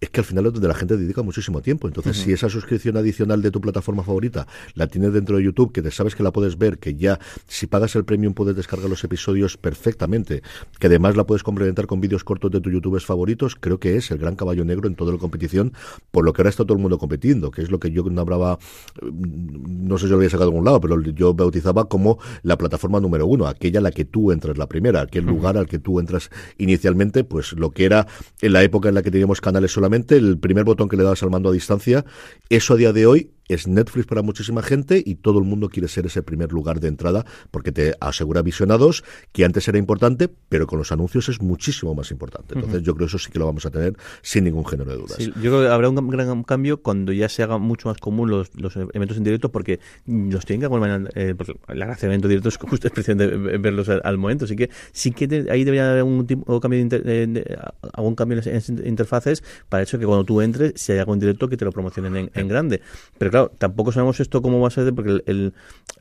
es 0.00 0.08
que 0.08 0.20
al 0.20 0.24
final 0.24 0.46
es 0.46 0.52
donde 0.54 0.68
la 0.68 0.74
gente 0.74 0.96
dedica 0.96 1.22
muchísimo 1.22 1.60
tiempo. 1.60 1.86
Entonces, 1.86 2.16
si 2.16 2.32
esa 2.32 2.48
suscripción 2.48 2.96
adicional 2.96 3.42
de 3.42 3.50
tu 3.50 3.60
plataforma 3.60 4.02
favorita 4.02 4.46
la 4.74 4.86
tienes 4.86 5.12
dentro 5.12 5.36
de 5.36 5.44
YouTube, 5.44 5.72
que 5.72 5.82
te 5.82 5.90
sabes 5.90 6.14
que 6.14 6.22
la 6.22 6.32
puedes 6.32 6.56
ver, 6.56 6.78
que 6.78 6.94
ya 6.94 7.18
si 7.46 7.66
pagas 7.66 7.94
el 7.96 8.04
premium 8.04 8.32
puedes 8.32 8.56
descargar 8.56 8.88
los 8.88 9.04
episodios 9.04 9.58
perfectamente, 9.58 10.42
que 10.78 10.86
además 10.86 11.16
la 11.16 11.24
puedes 11.24 11.42
complementar 11.42 11.86
con 11.86 12.00
vídeos 12.00 12.24
cortos 12.24 12.50
de 12.50 12.60
tus 12.60 12.72
youtubers 12.72 13.04
favoritos, 13.04 13.56
creo 13.56 13.78
que 13.78 13.96
es 13.96 14.10
el 14.10 14.18
gran 14.18 14.36
caballo 14.36 14.64
negro 14.64 14.88
en 14.88 14.94
toda 14.94 15.12
la 15.12 15.18
competición, 15.18 15.74
por 16.10 16.24
lo 16.24 16.32
que 16.32 16.40
ahora 16.40 16.50
está 16.50 16.64
todo 16.64 16.76
el 16.76 16.82
mundo 16.82 16.98
competiendo, 16.98 17.50
que 17.50 17.60
es 17.60 17.70
lo 17.70 17.78
que 17.78 17.90
yo 17.90 18.02
no 18.04 18.22
hablaba, 18.22 18.58
mm, 19.02 19.86
no 19.86 19.98
sé 19.98 20.06
si 20.06 20.10
lo 20.10 20.16
había 20.16 20.30
sacado 20.30 20.50
de 20.50 20.54
algún 20.54 20.64
lado, 20.64 20.80
pero 20.80 21.00
yo 21.02 21.34
bautizaba 21.34 21.88
como 21.88 22.18
la 22.42 22.56
plataforma 22.56 23.00
número 23.00 23.26
uno, 23.26 23.46
aquella 23.46 23.78
en 23.78 23.84
la 23.84 23.90
que 23.90 24.06
tú 24.06 24.32
entras 24.32 24.56
la 24.56 24.66
primera, 24.66 25.02
aquel 25.02 25.26
lugar 25.26 25.58
al 25.58 25.66
que 25.66 25.78
tú 25.78 26.00
entras 26.00 26.30
inicialmente, 26.56 27.22
pues 27.22 27.52
lo 27.52 27.70
que 27.70 27.84
era 27.84 28.06
en 28.40 28.54
la 28.54 28.62
época 28.62 28.88
en 28.88 28.94
la 28.94 29.02
que 29.02 29.10
teníamos 29.10 29.42
canales 29.42 29.72
solamente, 29.72 29.89
el 30.16 30.38
primer 30.38 30.64
botón 30.64 30.88
que 30.88 30.96
le 30.96 31.02
dabas 31.02 31.22
al 31.22 31.30
mando 31.30 31.50
a 31.50 31.52
distancia, 31.52 32.04
eso 32.48 32.74
a 32.74 32.76
día 32.76 32.92
de 32.92 33.06
hoy 33.06 33.30
es 33.54 33.66
Netflix 33.66 34.06
para 34.06 34.22
muchísima 34.22 34.62
gente 34.62 35.02
y 35.04 35.16
todo 35.16 35.38
el 35.38 35.44
mundo 35.44 35.68
quiere 35.68 35.88
ser 35.88 36.06
ese 36.06 36.22
primer 36.22 36.52
lugar 36.52 36.80
de 36.80 36.88
entrada 36.88 37.24
porque 37.50 37.72
te 37.72 37.94
asegura 38.00 38.42
visionados, 38.42 39.04
que 39.32 39.44
antes 39.44 39.66
era 39.68 39.78
importante, 39.78 40.28
pero 40.48 40.66
con 40.66 40.78
los 40.78 40.92
anuncios 40.92 41.28
es 41.28 41.40
muchísimo 41.40 41.94
más 41.94 42.10
importante. 42.10 42.54
Entonces 42.54 42.82
yo 42.82 42.94
creo 42.94 43.06
que 43.06 43.10
eso 43.10 43.18
sí 43.18 43.30
que 43.30 43.38
lo 43.38 43.46
vamos 43.46 43.66
a 43.66 43.70
tener 43.70 43.96
sin 44.22 44.44
ningún 44.44 44.66
género 44.66 44.90
de 44.90 44.96
dudas. 44.96 45.16
Sí, 45.18 45.26
yo 45.26 45.50
creo 45.50 45.62
que 45.62 45.68
habrá 45.68 45.88
un 45.88 46.08
gran 46.08 46.42
cambio 46.44 46.82
cuando 46.82 47.12
ya 47.12 47.28
se 47.28 47.42
haga 47.42 47.58
mucho 47.58 47.88
más 47.88 47.98
común 47.98 48.30
los, 48.30 48.50
los 48.54 48.76
eventos 48.76 49.16
en 49.16 49.24
directo 49.24 49.50
porque 49.50 49.80
los 50.06 50.44
tienen 50.44 50.60
que 50.60 50.66
alguna 50.66 51.08
eh, 51.14 51.34
pues, 51.36 51.50
la 51.68 51.86
gracia 51.86 52.08
de 52.08 52.14
eventos 52.14 52.28
directos 52.28 52.54
es 52.54 52.60
justo 52.60 52.88
expresión 52.88 53.18
de 53.18 53.26
verlos 53.58 53.88
al, 53.88 54.18
momento. 54.18 54.44
Así 54.44 54.56
que 54.56 54.70
sí 54.92 55.12
que 55.12 55.46
ahí 55.50 55.64
debería 55.64 55.90
haber 55.90 56.02
un 56.02 56.26
tipo, 56.26 56.60
cambio 56.60 56.86
de, 56.86 57.58
algún 57.92 58.14
cambio 58.14 58.40
en 58.44 58.86
interfaces 58.86 59.42
para 59.68 59.82
eso 59.82 59.98
que 59.98 60.06
cuando 60.06 60.24
tú 60.24 60.40
entres, 60.40 60.72
si 60.76 60.92
hay 60.92 60.98
algo 60.98 61.14
en 61.14 61.20
directo 61.20 61.48
que 61.48 61.56
te 61.56 61.64
lo 61.64 61.72
promocionen 61.72 62.16
en, 62.16 62.30
en 62.34 62.48
grande. 62.48 62.80
Pero 63.18 63.30
claro, 63.30 63.39
tampoco 63.48 63.92
sabemos 63.92 64.20
esto 64.20 64.42
cómo 64.42 64.60
va 64.60 64.68
a 64.68 64.70
ser, 64.70 64.94
porque 64.94 65.22
el, 65.26 65.52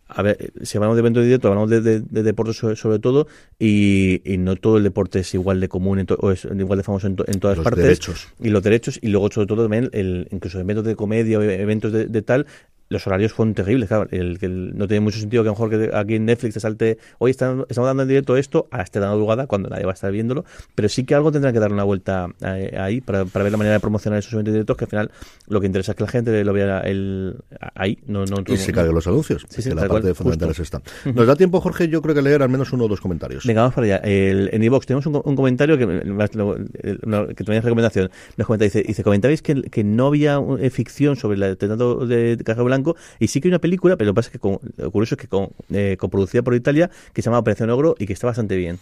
a 0.08 0.22
ver, 0.22 0.52
si 0.64 0.78
hablamos 0.78 0.96
de 0.96 1.02
evento 1.02 1.22
directo, 1.22 1.48
hablamos 1.48 1.70
de, 1.70 1.82
de, 1.82 2.24
deportes 2.24 2.58
sobre, 2.58 3.00
todo, 3.00 3.28
y, 3.60 4.22
no 4.40 4.56
todo 4.56 4.78
el 4.78 4.84
deporte 4.84 5.20
es 5.20 5.34
igual 5.34 5.60
de 5.60 5.70
común 5.70 6.06
o 6.18 6.32
es 6.32 6.46
igual 6.46 6.78
de 6.78 6.84
famoso 6.84 7.08
en, 7.08 7.16
todas 7.16 7.58
los 7.58 7.64
partes. 7.64 7.84
Derechos. 7.84 8.28
Y 8.40 8.50
los 8.50 8.64
derechos, 8.64 9.00
y 9.02 9.10
luego 9.10 9.30
sobre 9.32 9.48
todo 9.48 9.64
también, 9.64 9.90
el, 9.94 10.28
incluso 10.32 10.60
eventos 10.60 10.86
de 10.86 10.96
comedia 10.96 11.38
o 11.38 11.42
eventos 11.42 11.92
de, 11.92 12.22
tal, 12.22 12.48
los 12.90 13.06
horarios 13.08 13.34
fueron 13.34 13.54
terribles, 13.54 13.88
claro. 13.88 14.08
El, 14.12 14.40
que 14.40 14.48
no 14.50 14.88
tiene 14.88 15.02
mucho 15.02 15.20
sentido 15.20 15.44
que 15.44 15.50
a 15.50 15.52
lo 15.52 15.54
mejor 15.54 15.70
que 15.70 15.96
aquí 15.96 16.16
en 16.16 16.26
Netflix 16.26 16.56
te 16.56 16.60
salte, 16.60 16.98
hoy 17.20 17.32
estamos, 17.32 17.68
dando 17.70 18.04
en 18.04 18.10
directo 18.10 18.36
esto, 18.36 18.68
a 18.72 18.84
dando 18.92 19.18
lugar 19.18 19.48
cuando 19.48 19.70
nadie 19.70 19.86
va 19.86 19.92
a 19.92 19.94
estar 19.94 20.12
viéndolo, 20.12 20.44
pero 20.76 20.90
sí 20.90 21.04
que 21.04 21.16
algo 21.16 21.32
tendrá 21.32 21.54
que 21.54 21.60
dar 21.60 21.72
una 21.72 21.84
vuelta 21.84 22.28
eh, 22.42 22.76
ahí 22.78 23.02
para, 23.02 23.26
para, 23.26 23.44
ver 23.44 23.52
la 23.52 23.58
manera 23.58 23.74
de 23.76 23.80
promocionar 23.80 24.20
esos 24.20 24.34
eventos 24.34 24.54
directos, 24.54 24.76
que 24.76 24.86
al 24.86 24.90
final 24.90 25.12
lo 25.48 25.62
que 25.62 25.68
interesa 25.68 25.92
es 25.92 25.96
que 25.96 26.04
la 26.04 26.10
gente 26.10 26.44
lo 26.44 26.54
vea 26.54 26.80
el, 26.82 27.36
ahí. 27.76 28.00
No, 28.08 28.26
no, 28.26 28.44
y 28.48 28.58
se 28.58 28.72
carguen 28.72 28.96
los 28.96 29.08
anuncios, 29.08 29.46
sí, 29.50 29.62
sí, 29.62 29.70
que 29.70 29.76
la 29.76 29.88
parte 29.88 30.14
fundamental 30.14 30.50
es 30.50 30.60
esta. 30.60 30.82
Nos 31.06 31.28
da 31.28 31.36
tiempo, 31.36 31.62
Jorge, 31.62 31.88
yo 31.88 32.02
creo 32.02 32.16
que 32.16 32.22
leer 32.22 32.42
al 32.42 32.50
menos 32.50 32.74
uno 32.74 32.86
o 32.86 32.88
dos 32.88 33.02
comentarios. 33.02 33.46
Venga, 33.46 33.62
vamos 33.62 33.76
para 33.76 33.86
allá. 33.86 33.98
El, 33.98 34.50
en 34.52 34.64
iVox 34.64 34.88
tenemos 34.88 35.06
un, 35.06 35.36
comentario 35.36 35.78
que, 35.78 35.86
que 35.86 37.44
tenéis 37.44 37.64
recomendación. 37.64 38.10
Nos 38.38 38.48
comenta, 38.48 38.66
dice, 38.66 38.84
dice 38.84 39.04
comentabais 39.04 39.42
que, 39.42 39.62
que 39.62 39.84
no 39.84 40.08
había 40.08 40.40
eh, 40.60 40.70
ficción 40.70 41.16
sobre 41.16 41.38
el 41.38 41.44
atentado 41.44 42.06
de 42.08 42.38
Caja 42.44 42.64
Blanco 42.84 42.96
y 43.20 43.28
sí 43.28 43.42
que 43.42 43.48
hay 43.48 43.52
una 43.52 43.60
película, 43.60 43.98
pero 43.98 44.08
lo 44.08 44.14
que 44.14 44.16
pasa 44.16 44.28
es 44.28 44.34
que 44.34 44.40
con, 44.40 44.60
lo 44.78 44.92
curioso 44.92 45.16
es 45.16 45.22
que 45.22 45.28
con, 45.28 45.50
eh, 45.72 45.98
coproducida 46.00 46.42
por 46.42 46.56
Italia, 46.56 46.90
que 47.14 47.22
se 47.22 47.28
llama 47.28 47.40
Operación 47.40 47.70
Ogro 47.70 47.96
y 48.00 48.06
que 48.06 48.14
está 48.14 48.28
bastante 48.28 48.56
bien. 48.56 48.80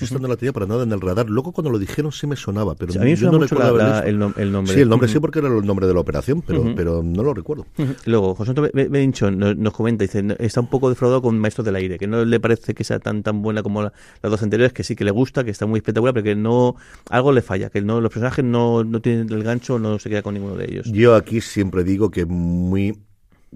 Yo 0.00 0.18
no 0.18 0.28
la 0.28 0.36
tenía 0.36 0.52
para 0.52 0.66
nada 0.66 0.84
en 0.84 0.92
el 0.92 1.00
radar. 1.00 1.28
Luego 1.28 1.52
cuando 1.52 1.70
lo 1.70 1.78
dijeron 1.78 2.12
sí 2.12 2.26
me 2.26 2.36
sonaba, 2.36 2.74
pero 2.76 2.92
a 3.00 3.04
mí 3.04 3.16
yo 3.16 3.32
no 3.32 3.38
recuerdo 3.38 4.02
el, 4.04 4.18
nombre. 4.18 4.74
Sí, 4.74 4.80
el 4.80 4.88
nombre 4.88 5.08
sí 5.08 5.18
porque 5.18 5.40
era 5.40 5.48
el 5.48 5.66
nombre 5.66 5.86
de 5.86 5.94
la 5.94 6.00
operación, 6.00 6.42
pero, 6.42 6.72
pero 6.76 7.02
no 7.02 7.22
lo 7.22 7.34
recuerdo. 7.34 7.66
Luego, 8.04 8.34
José 8.34 8.50
Antonio 8.50 8.70
Benchon 8.72 9.38
nos, 9.38 9.72
comenta, 9.72 10.04
dice, 10.04 10.24
está 10.38 10.60
un 10.60 10.68
poco 10.68 10.88
defraudado 10.88 11.22
con 11.22 11.38
Maestros 11.38 11.64
del 11.64 11.74
Aire, 11.76 11.98
que 11.98 12.06
no 12.06 12.24
le 12.24 12.38
parece 12.38 12.74
que 12.74 12.84
sea 12.84 13.00
tan 13.00 13.22
tan 13.22 13.42
buena 13.42 13.62
como 13.62 13.82
las 13.82 13.92
dos 14.22 14.42
anteriores, 14.42 14.72
que 14.72 14.84
sí 14.84 14.94
que 14.94 15.04
le 15.04 15.10
gusta, 15.10 15.42
que 15.42 15.50
está 15.50 15.66
muy 15.66 15.78
espectacular, 15.78 16.14
pero 16.14 16.24
que 16.24 16.36
no 16.36 16.76
algo 17.10 17.32
le 17.32 17.42
falla, 17.42 17.70
que 17.70 17.82
no 17.82 18.00
los 18.00 18.12
personajes 18.12 18.44
no, 18.44 18.84
no 18.84 19.00
tienen 19.00 19.32
el 19.32 19.42
gancho, 19.42 19.78
no 19.78 19.98
se 19.98 20.08
queda 20.08 20.22
con 20.22 20.34
ninguno 20.34 20.54
de 20.54 20.66
ellos. 20.66 20.92
Yo 20.92 21.16
aquí 21.16 21.40
siempre 21.40 21.82
digo 21.82 22.10
que 22.10 22.24
muy 22.24 22.96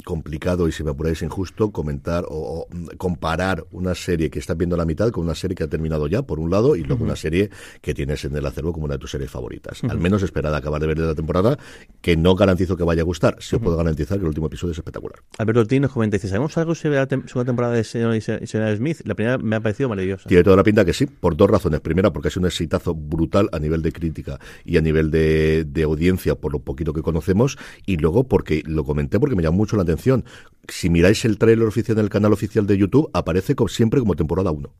complicado 0.05 0.69
y 0.69 0.73
si 0.73 0.83
me 0.83 0.91
apuráis 0.91 1.23
injusto 1.23 1.71
comentar 1.71 2.25
o, 2.29 2.67
comparar 2.97 3.65
una 3.71 3.95
serie 3.95 4.31
que 4.31 4.39
estás 4.39 4.57
viendo 4.57 4.75
a 4.75 4.79
la 4.79 4.85
mitad 4.85 5.11
con 5.11 5.25
una 5.25 5.35
serie 5.35 5.55
que 5.55 5.65
ha 5.65 5.69
terminado 5.69 6.07
ya 6.07 6.23
por 6.23 6.39
un 6.39 6.51
lado 6.51 6.77
y 6.77 6.83
luego 6.83 7.05
una 7.05 7.17
serie 7.17 7.51
que 7.81 7.95
tienes 7.95 8.25
en 8.25 8.37
el 8.37 8.47
acervo 8.47 8.73
como 8.73 8.87
una 8.87 8.95
de 8.95 8.99
tus 8.99 9.11
series 9.11 9.31
favoritas. 9.31 9.83
Al 9.85 9.99
menos 9.99 10.23
esperad 10.23 10.55
a 10.55 10.59
acabar 10.59 10.81
de 10.81 10.87
ver 10.87 10.99
la 10.99 11.15
temporada 11.15 11.59
que 12.01 12.17
no 12.17 12.35
garantizo 12.35 12.77
que 12.77 12.85
vaya 12.85 13.03
a 13.03 13.05
gustar. 13.05 13.37
Si 13.41 13.57
os 13.57 13.63
puedo 13.63 13.77
garantizar 13.77 14.19
que 14.19 14.23
el 14.23 14.29
último 14.29 14.47
episodio 14.47 14.73
es 14.73 14.79
espectacular. 14.79 15.21
Alberto 15.39 15.61
Ortiz 15.61 15.81
nos 15.81 15.93
comenta 15.93 16.17
dice 16.17 16.29
¿sabemos 16.29 16.57
algo 16.59 16.75
sobre 16.75 16.97
la 16.97 17.07
segunda 17.07 17.45
temporada 17.45 17.75
de 17.75 17.85
Señor 17.85 18.17
y 18.17 18.21
Señora 18.21 18.77
Smith? 18.77 19.01
la 19.05 19.15
primera 19.15 19.39
me 19.39 19.57
ha 19.57 19.61
parecido 19.61 19.89
maravillosa. 19.89 20.29
Tiene 20.29 20.45
toda 20.45 20.57
la 20.57 20.65
pinta 20.65 20.85
que 20.85 20.93
sí 20.93 21.07
por 21.07 21.37
dos 21.37 21.51
razones. 21.51 21.81
Primera 21.81 22.13
porque 22.13 22.29
ha 22.29 22.31
sido 22.31 22.43
un 22.43 22.47
exitazo 22.47 22.95
brutal 22.95 23.49
a 23.53 23.59
nivel 23.59 23.83
de 23.83 23.93
crítica 23.93 24.39
y 24.65 24.77
a 24.77 24.81
nivel 24.81 25.11
de, 25.11 25.65
de 25.65 25.83
audiencia 25.83 26.35
por 26.35 26.53
lo 26.53 26.61
poquito 26.61 26.93
que 26.93 27.03
conocemos. 27.03 27.59
Y 27.87 27.97
luego 27.97 28.25
porque 28.25 28.63
lo 28.67 28.85
comenté 28.85 29.21
porque 29.21 29.37
me 29.37 29.43
llamó 29.43 29.59
mucho 29.59 29.77
la 29.77 29.82
atención. 29.83 30.25
Si 30.69 30.91
miráis 30.91 31.25
el 31.25 31.39
trailer 31.39 31.67
oficial 31.67 31.97
del 31.97 32.09
canal 32.09 32.33
oficial 32.33 32.67
de 32.67 32.79
YouTube, 32.79 33.11
aparece 33.13 33.55
siempre 33.69 34.01
como 34.01 34.17
temporada 34.17 34.51
1. 34.51 34.73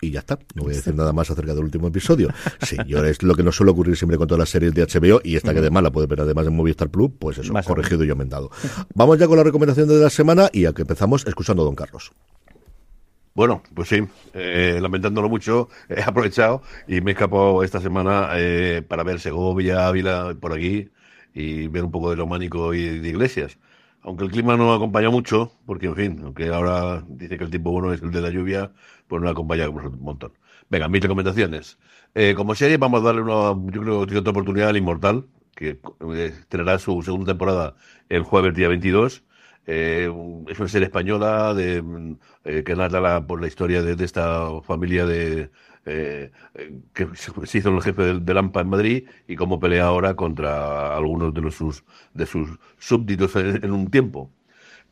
Y 0.00 0.10
ya 0.10 0.20
está. 0.20 0.38
No 0.54 0.62
voy 0.64 0.74
a 0.74 0.76
decir 0.76 0.94
nada 0.94 1.12
más 1.12 1.30
acerca 1.30 1.54
del 1.54 1.64
último 1.64 1.88
episodio. 1.88 2.28
Sí, 2.64 2.76
yo 2.86 3.04
es 3.04 3.22
lo 3.22 3.34
que 3.34 3.42
nos 3.42 3.56
suele 3.56 3.72
ocurrir 3.72 3.96
siempre 3.96 4.16
con 4.16 4.26
todas 4.26 4.38
las 4.38 4.48
series 4.48 4.72
de 4.72 4.86
HBO 4.86 5.20
y 5.22 5.36
esta 5.36 5.52
que 5.52 5.58
además 5.58 5.82
la 5.82 5.90
puede 5.90 6.06
ver 6.06 6.20
además 6.22 6.46
en 6.46 6.56
Movistar 6.56 6.88
Plus, 6.88 7.10
pues 7.18 7.38
eso, 7.38 7.52
Más 7.52 7.66
corregido 7.66 8.04
y 8.04 8.10
aumentado. 8.10 8.50
Vamos 8.94 9.18
ya 9.18 9.26
con 9.26 9.36
la 9.36 9.44
recomendación 9.44 9.88
de 9.88 9.96
la 9.96 10.08
semana 10.08 10.48
y 10.52 10.64
a 10.64 10.72
que 10.72 10.82
empezamos 10.82 11.26
escuchando 11.26 11.62
a 11.62 11.66
Don 11.66 11.74
Carlos. 11.74 12.12
Bueno, 13.34 13.62
pues 13.74 13.88
sí, 13.88 14.00
eh, 14.32 14.78
lamentándolo 14.80 15.28
mucho, 15.28 15.68
he 15.88 16.00
aprovechado 16.02 16.62
y 16.86 17.00
me 17.00 17.10
he 17.10 17.14
escapado 17.14 17.64
esta 17.64 17.80
semana 17.80 18.30
eh, 18.34 18.82
para 18.86 19.02
ver 19.02 19.18
Segovia, 19.18 19.88
Ávila, 19.88 20.36
por 20.40 20.52
aquí, 20.52 20.88
y 21.34 21.66
ver 21.66 21.82
un 21.84 21.90
poco 21.90 22.10
de 22.10 22.16
románico 22.16 22.72
y 22.74 23.00
de 23.00 23.08
iglesias. 23.08 23.58
Aunque 24.04 24.24
el 24.24 24.30
clima 24.30 24.56
no 24.56 24.72
acompaña 24.74 25.10
mucho, 25.10 25.52
porque 25.66 25.86
en 25.86 25.96
fin, 25.96 26.20
aunque 26.24 26.48
ahora 26.48 27.02
dice 27.08 27.38
que 27.38 27.44
el 27.44 27.50
tiempo 27.50 27.72
bueno 27.72 27.92
es 27.92 28.02
el 28.02 28.10
de 28.10 28.20
la 28.20 28.30
lluvia, 28.30 28.70
pues 29.08 29.22
no 29.22 29.28
acompaña 29.30 29.68
un 29.68 29.98
montón. 30.02 30.32
Venga, 30.68 30.88
mis 30.88 31.02
recomendaciones. 31.02 31.78
Eh, 32.14 32.34
como 32.36 32.54
serie 32.54 32.76
vamos 32.76 33.00
a 33.00 33.04
darle 33.06 33.22
una, 33.22 33.54
yo 33.72 33.80
creo 33.82 34.06
que 34.06 34.18
otra 34.18 34.30
oportunidad 34.32 34.68
al 34.68 34.76
Inmortal, 34.76 35.26
que 35.56 35.80
eh, 36.14 36.32
estrenará 36.38 36.78
su 36.78 37.02
segunda 37.02 37.32
temporada 37.32 37.76
el 38.10 38.22
jueves 38.22 38.54
día 38.54 38.68
22. 38.68 39.24
Eh, 39.66 40.10
es 40.48 40.60
una 40.60 40.68
serie 40.68 40.86
española 40.86 41.54
mm, 41.54 42.14
que 42.64 42.76
narra 42.76 43.00
la, 43.00 43.26
por 43.26 43.40
la 43.40 43.46
historia 43.46 43.82
de 43.82 44.04
esta 44.04 44.60
familia 44.62 45.06
de 45.06 45.50
eh, 45.86 46.30
eh, 46.54 46.80
que 46.94 47.08
se 47.14 47.58
hizo 47.58 47.68
el 47.68 47.82
jefe 47.82 48.14
del, 48.14 48.38
AMPA 48.38 48.62
en 48.62 48.68
Madrid 48.68 49.04
y 49.28 49.36
cómo 49.36 49.60
pelea 49.60 49.86
ahora 49.86 50.16
contra 50.16 50.96
algunos 50.96 51.34
de 51.34 51.42
los 51.42 51.54
sus 51.54 51.84
de 52.14 52.24
sus 52.26 52.58
súbditos 52.78 53.36
en, 53.36 53.70
un 53.70 53.90
tiempo. 53.90 54.30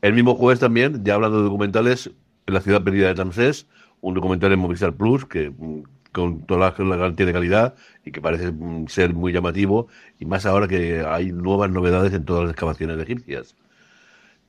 El 0.01 0.13
mismo 0.13 0.35
jueves 0.35 0.59
también, 0.59 1.03
ya 1.03 1.15
hablando 1.15 1.37
de 1.37 1.43
documentales, 1.45 2.11
en 2.45 2.53
la 2.53 2.61
ciudad 2.61 2.83
perdida 2.83 3.07
de 3.07 3.15
Tamsés, 3.15 3.67
un 4.01 4.13
documental 4.13 4.51
en 4.51 4.59
Movistar 4.59 4.93
Plus 4.93 5.25
que 5.25 5.49
mm, 5.49 5.83
con 6.11 6.45
toda 6.45 6.59
la, 6.77 6.85
la 6.85 6.95
garantía 6.95 7.25
de 7.25 7.33
calidad 7.33 7.75
y 8.05 8.11
que 8.11 8.21
parece 8.21 8.51
mm, 8.51 8.87
ser 8.87 9.13
muy 9.13 9.33
llamativo 9.33 9.87
y 10.19 10.25
más 10.25 10.45
ahora 10.45 10.67
que 10.67 11.03
hay 11.07 11.31
nuevas 11.31 11.71
novedades 11.71 12.13
en 12.13 12.25
todas 12.25 12.43
las 12.43 12.51
excavaciones 12.51 12.99
egipcias. 12.99 13.55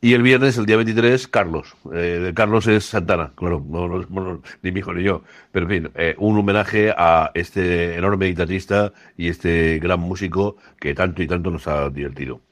Y 0.04 0.12
el 0.12 0.20
viernes, 0.20 0.58
el 0.58 0.66
día 0.66 0.76
23, 0.76 1.28
Carlos. 1.28 1.76
Eh, 1.94 2.32
Carlos 2.34 2.66
es 2.66 2.84
Santana, 2.84 3.32
claro, 3.34 3.64
no, 3.66 3.88
no- 3.88 4.42
ni 4.62 4.70
mi 4.70 4.80
hijo 4.80 4.92
ni 4.92 5.02
yo. 5.02 5.22
Pero 5.50 5.64
en 5.64 5.70
fin, 5.84 5.92
eh, 5.94 6.14
un 6.18 6.36
homenaje 6.38 6.92
a 6.94 7.30
este 7.32 7.96
enorme 7.96 8.26
guitarrista 8.26 8.92
y 9.16 9.28
este 9.28 9.78
gran 9.78 10.00
músico 10.00 10.56
que 10.78 10.92
tanto 10.94 11.22
y 11.22 11.26
tanto 11.26 11.50
nos 11.50 11.66
ha 11.68 11.88
divertido. 11.88 12.42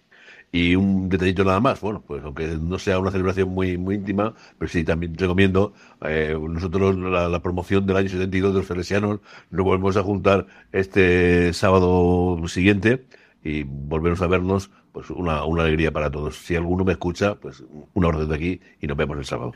Y 0.53 0.77
un 0.77 1.09
detallito 1.11 1.45
nada 1.45 1.61
más, 1.61 1.81
bueno, 1.83 2.03
pues 2.07 2.25
aunque 2.25 2.47
no 2.61 2.79
sea 2.79 2.99
una 3.01 3.11
celebración 3.13 3.51
muy, 3.51 3.79
muy 3.79 3.97
íntima, 3.97 4.35
pero 4.59 4.71
sí 4.71 4.85
también 4.85 5.17
recomiendo, 5.19 5.75
eh, 6.03 6.39
nosotros 6.41 6.97
la, 6.97 7.41
promoción 7.43 7.87
del 7.87 7.97
año 7.99 8.09
72 8.11 8.55
de 8.55 8.61
los 8.61 8.69
salesianos, 8.69 9.21
nos 9.51 9.65
volvemos 9.67 9.97
a 9.99 10.03
juntar 10.03 10.47
este 10.73 11.53
sábado 11.55 12.39
siguiente 12.49 13.05
y 13.45 13.65
volvernos 13.65 14.23
a 14.23 14.27
vernos, 14.27 14.71
pues 14.93 15.09
una, 15.11 15.45
una 15.45 15.63
alegría 15.63 15.91
para 15.91 16.11
todos. 16.11 16.37
Si 16.37 16.55
alguno 16.55 16.85
me 16.85 16.93
escucha, 16.93 17.35
pues 17.37 17.63
una 17.95 18.09
orden 18.09 18.29
de 18.29 18.35
aquí 18.35 18.61
y 18.81 18.87
nos 18.87 18.97
vemos 18.97 19.17
el 19.19 19.25
sábado. 19.25 19.53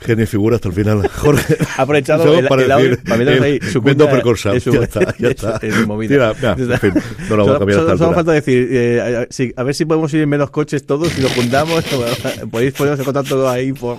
Genio 0.00 0.24
y 0.24 0.26
figura 0.26 0.56
hasta 0.56 0.68
el 0.68 0.74
final. 0.74 1.08
Jorge. 1.16 1.56
Ha 1.76 1.82
aprovechado 1.82 2.38
el- 2.38 2.46
para 2.46 2.62
el 2.62 2.68
decir, 2.68 2.92
audio- 2.92 3.04
para 3.04 3.44
ahí 3.46 3.60
su 3.60 3.80
vendo 3.82 4.04
cuenta- 4.04 4.10
precursor. 4.12 4.56
es 4.56 4.62
su- 4.62 4.72
Ya 4.72 4.80
está, 4.82 5.14
ya 5.18 5.28
está. 5.30 5.56
es- 5.62 5.74
es 5.74 5.86
movida. 5.86 6.34
Tira, 6.34 6.56
ya, 6.56 6.62
en 6.74 6.78
fin, 6.80 6.92
no 7.28 7.36
lo 7.36 7.44
vamos 7.44 7.56
a 7.56 7.58
cambiar 7.58 7.80
Solo- 7.80 7.98
solo 7.98 8.12
falta 8.14 8.32
decir, 8.32 8.68
eh, 8.70 9.26
a, 9.56 9.60
a- 9.60 9.64
ver 9.64 9.74
si 9.74 9.84
podemos 9.84 10.14
ir 10.14 10.20
en 10.22 10.28
menos 10.28 10.50
coches 10.50 10.86
todos 10.86 11.18
y 11.18 11.22
nos 11.22 11.32
juntamos. 11.34 11.84
Podéis 12.50 12.72
poneros 12.74 12.98
en 13.00 13.04
contacto 13.04 13.48
ahí 13.48 13.72
por 13.72 13.96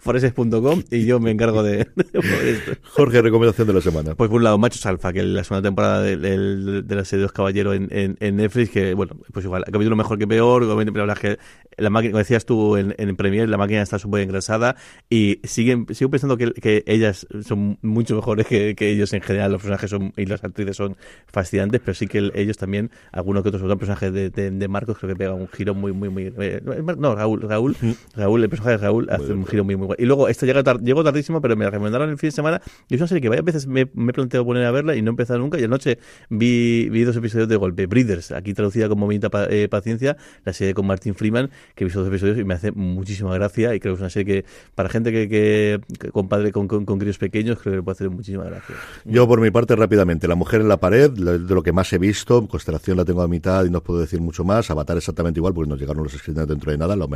foreses.com 0.00 0.82
y 0.90 1.04
yo 1.04 1.20
me 1.20 1.30
encargo 1.30 1.62
de, 1.62 1.78
de 1.96 2.50
esto. 2.50 2.72
Jorge, 2.90 3.22
recomendación 3.22 3.66
de 3.66 3.72
la 3.74 3.80
semana. 3.80 4.14
Pues 4.14 4.28
por 4.28 4.36
un 4.38 4.44
lado, 4.44 4.58
Machos 4.58 4.84
Alfa, 4.86 5.12
que 5.12 5.22
la 5.22 5.44
segunda 5.44 5.68
temporada 5.68 6.02
del- 6.02 6.22
del- 6.22 6.86
de, 6.86 6.94
la 6.94 7.04
serie 7.04 7.20
de 7.20 7.22
Dos 7.24 7.32
Caballeros 7.32 7.74
en, 7.76 7.88
en, 7.90 8.16
en 8.20 8.36
Netflix, 8.36 8.70
que 8.70 8.94
bueno, 8.94 9.16
pues 9.32 9.44
igual, 9.44 9.62
ha 9.66 9.70
capítulo 9.70 9.96
mejor 9.96 10.11
que 10.18 10.26
peor, 10.26 10.66
pero 10.92 11.06
la 11.06 11.14
que 11.14 11.38
la 11.76 11.90
máquina, 11.90 12.12
como 12.12 12.18
decías 12.18 12.44
tú 12.44 12.76
en, 12.76 12.94
en 12.98 13.16
Premiere, 13.16 13.46
la 13.48 13.56
máquina 13.58 13.82
está 13.82 13.98
súper 13.98 14.22
engrasada 14.22 14.76
y 15.10 15.40
siguen, 15.44 15.86
sigo 15.90 16.10
pensando 16.10 16.36
que, 16.36 16.52
que 16.52 16.84
ellas 16.86 17.26
son 17.44 17.78
mucho 17.82 18.14
mejores 18.16 18.46
que, 18.46 18.74
que 18.74 18.90
ellos 18.90 19.12
en 19.12 19.20
general, 19.22 19.52
los 19.52 19.60
personajes 19.62 19.90
son, 19.90 20.12
y 20.16 20.26
las 20.26 20.42
actrices 20.44 20.76
son 20.76 20.96
fascinantes, 21.26 21.80
pero 21.84 21.94
sí 21.94 22.06
que 22.06 22.18
el- 22.18 22.32
ellos 22.34 22.56
también, 22.56 22.90
algunos 23.12 23.42
que 23.42 23.48
otros, 23.50 23.62
otros 23.62 23.78
personajes 23.78 24.12
de, 24.12 24.30
de, 24.30 24.50
de 24.50 24.68
Marcos, 24.68 24.98
creo 24.98 25.10
que 25.10 25.16
pega 25.16 25.34
un 25.34 25.48
giro 25.48 25.74
muy, 25.74 25.92
muy, 25.92 26.08
muy, 26.08 26.32
eh, 26.38 26.60
no, 26.98 27.14
Raúl, 27.14 27.40
Raúl, 27.42 27.76
Raúl, 28.14 28.42
el 28.42 28.48
personaje 28.50 28.78
de 28.78 28.82
Raúl 28.84 29.08
hace 29.10 29.32
un 29.32 29.46
giro 29.46 29.64
muy, 29.64 29.76
muy 29.76 29.86
bueno. 29.86 30.02
Y 30.02 30.06
luego, 30.06 30.28
esta 30.28 30.46
llega 30.46 30.62
tar- 30.62 30.80
llegó 30.80 31.02
tardísimo, 31.04 31.40
pero 31.40 31.56
me 31.56 31.64
la 31.64 31.70
recomendaron 31.70 32.10
el 32.10 32.18
fin 32.18 32.28
de 32.28 32.32
semana 32.32 32.60
y 32.88 32.94
es 32.94 33.00
una 33.00 33.08
serie 33.08 33.20
que 33.20 33.28
varias 33.28 33.44
veces 33.44 33.66
me, 33.66 33.88
me 33.94 34.10
he 34.10 34.14
planteado 34.14 34.44
poner 34.44 34.64
a 34.64 34.70
verla 34.70 34.94
y 34.96 35.02
no 35.02 35.10
he 35.10 35.12
empezado 35.12 35.38
nunca. 35.38 35.58
Y 35.58 35.64
anoche 35.64 35.98
vi, 36.28 36.88
vi 36.90 37.02
dos 37.04 37.16
episodios 37.16 37.48
de 37.48 37.56
golpe. 37.56 37.86
Breeders, 37.86 38.32
aquí 38.32 38.54
traducida 38.54 38.88
como 38.88 39.08
Pa- 39.30 39.46
eh, 39.50 39.68
Paciencia, 39.68 40.16
la 40.44 40.52
serie 40.52 40.74
con 40.74 40.86
Martin 40.86 41.14
Freeman, 41.14 41.50
que 41.74 41.84
he 41.84 41.86
visto 41.86 42.00
dos 42.00 42.08
episodios 42.08 42.38
y 42.38 42.44
me 42.44 42.54
hace 42.54 42.72
muchísima 42.72 43.34
gracia. 43.34 43.74
Y 43.74 43.80
creo 43.80 43.94
que 43.94 43.96
es 43.96 44.00
una 44.00 44.10
serie 44.10 44.42
que, 44.42 44.48
para 44.74 44.88
gente 44.88 45.12
que, 45.12 45.28
que, 45.28 45.80
que 45.98 46.10
compadre 46.10 46.52
con, 46.52 46.68
con, 46.68 46.84
con 46.84 46.98
críos 46.98 47.18
pequeños, 47.18 47.58
creo 47.60 47.72
que 47.72 47.76
le 47.76 47.82
puede 47.82 47.94
hacer 47.94 48.10
muchísima 48.10 48.44
gracia. 48.44 48.74
Yo, 49.04 49.26
por 49.26 49.40
mi 49.40 49.50
parte, 49.50 49.76
rápidamente, 49.76 50.28
La 50.28 50.34
mujer 50.34 50.60
en 50.60 50.68
la 50.68 50.78
pared, 50.78 51.10
de 51.10 51.54
lo 51.54 51.62
que 51.62 51.72
más 51.72 51.92
he 51.92 51.98
visto, 51.98 52.46
Constelación 52.48 52.96
la 52.96 53.04
tengo 53.04 53.22
a 53.22 53.28
mitad 53.28 53.64
y 53.64 53.70
no 53.70 53.78
os 53.78 53.84
puedo 53.84 54.00
decir 54.00 54.20
mucho 54.20 54.44
más, 54.44 54.70
Avatar 54.70 54.96
exactamente 54.96 55.40
igual, 55.40 55.54
porque 55.54 55.70
nos 55.70 55.80
llegaron 55.80 56.02
los 56.02 56.14
escritos 56.14 56.46
dentro 56.46 56.70
de 56.72 56.78
nada, 56.78 56.96
lo 56.96 57.08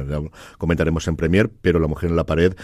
comentaremos 0.59 1.07
en 1.09 1.17
Premier, 1.17 1.51
pero 1.61 1.79
La 1.79 1.87
mujer 1.87 2.11
en 2.11 2.17
la 2.17 2.25
pared, 2.25 2.55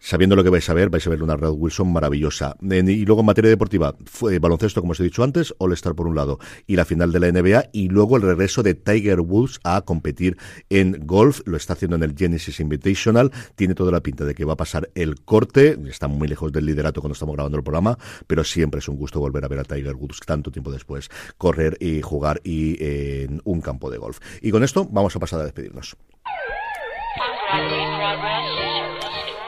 sabiendo 0.00 0.34
lo 0.34 0.42
que 0.42 0.50
vais 0.50 0.68
a 0.68 0.74
ver, 0.74 0.90
vais 0.90 1.06
a 1.06 1.10
ver 1.10 1.22
una 1.22 1.36
Red 1.36 1.50
Wilson 1.50 1.92
maravillosa. 1.92 2.56
Y 2.60 3.04
luego 3.04 3.20
en 3.20 3.26
materia 3.26 3.50
deportiva, 3.50 3.94
fue 4.06 4.38
baloncesto, 4.38 4.80
como 4.80 4.92
os 4.92 5.00
he 5.00 5.04
dicho 5.04 5.22
antes, 5.22 5.54
All-Star 5.58 5.94
por 5.94 6.06
un 6.06 6.16
lado, 6.16 6.38
y 6.66 6.76
la 6.76 6.84
final 6.84 7.12
de 7.12 7.20
la 7.20 7.30
NBA, 7.30 7.70
y 7.72 7.88
luego 7.88 8.16
el 8.16 8.22
regreso 8.22 8.62
de 8.62 8.74
Tiger 8.74 9.20
Woods 9.20 9.60
a 9.62 9.82
competir 9.82 10.36
en 10.70 11.06
golf, 11.06 11.40
lo 11.44 11.56
está 11.56 11.74
haciendo 11.74 11.96
en 11.96 12.02
el 12.02 12.16
Genesis 12.16 12.60
Invitational, 12.60 13.30
tiene 13.54 13.74
toda 13.74 13.92
la 13.92 14.00
pinta 14.00 14.24
de 14.24 14.34
que 14.34 14.44
va 14.44 14.54
a 14.54 14.56
pasar 14.56 14.90
el 14.94 15.20
corte, 15.22 15.78
está 15.88 16.08
muy 16.08 16.26
lejos 16.28 16.50
del 16.52 16.66
liderato 16.66 17.00
cuando 17.00 17.12
estamos 17.12 17.34
grabando 17.34 17.58
el 17.58 17.64
programa, 17.64 17.98
pero 18.26 18.42
siempre 18.42 18.80
es 18.80 18.88
un 18.88 18.96
gusto 18.96 19.20
volver 19.20 19.44
a 19.44 19.48
ver 19.48 19.60
a 19.60 19.64
Tiger 19.64 19.94
Woods 19.94 20.20
tanto 20.26 20.50
tiempo 20.50 20.72
después, 20.72 21.08
correr 21.36 21.76
y 21.80 22.00
jugar 22.02 22.40
y 22.42 22.82
eh, 22.82 23.26
en 23.28 23.40
un 23.44 23.60
campo 23.60 23.90
de 23.90 23.98
golf. 23.98 24.18
Y 24.40 24.50
con 24.50 24.64
esto 24.64 24.86
vamos 24.90 25.14
a 25.14 25.18
pasar 25.18 25.40
a 25.40 25.44
despedirnos. 25.44 25.96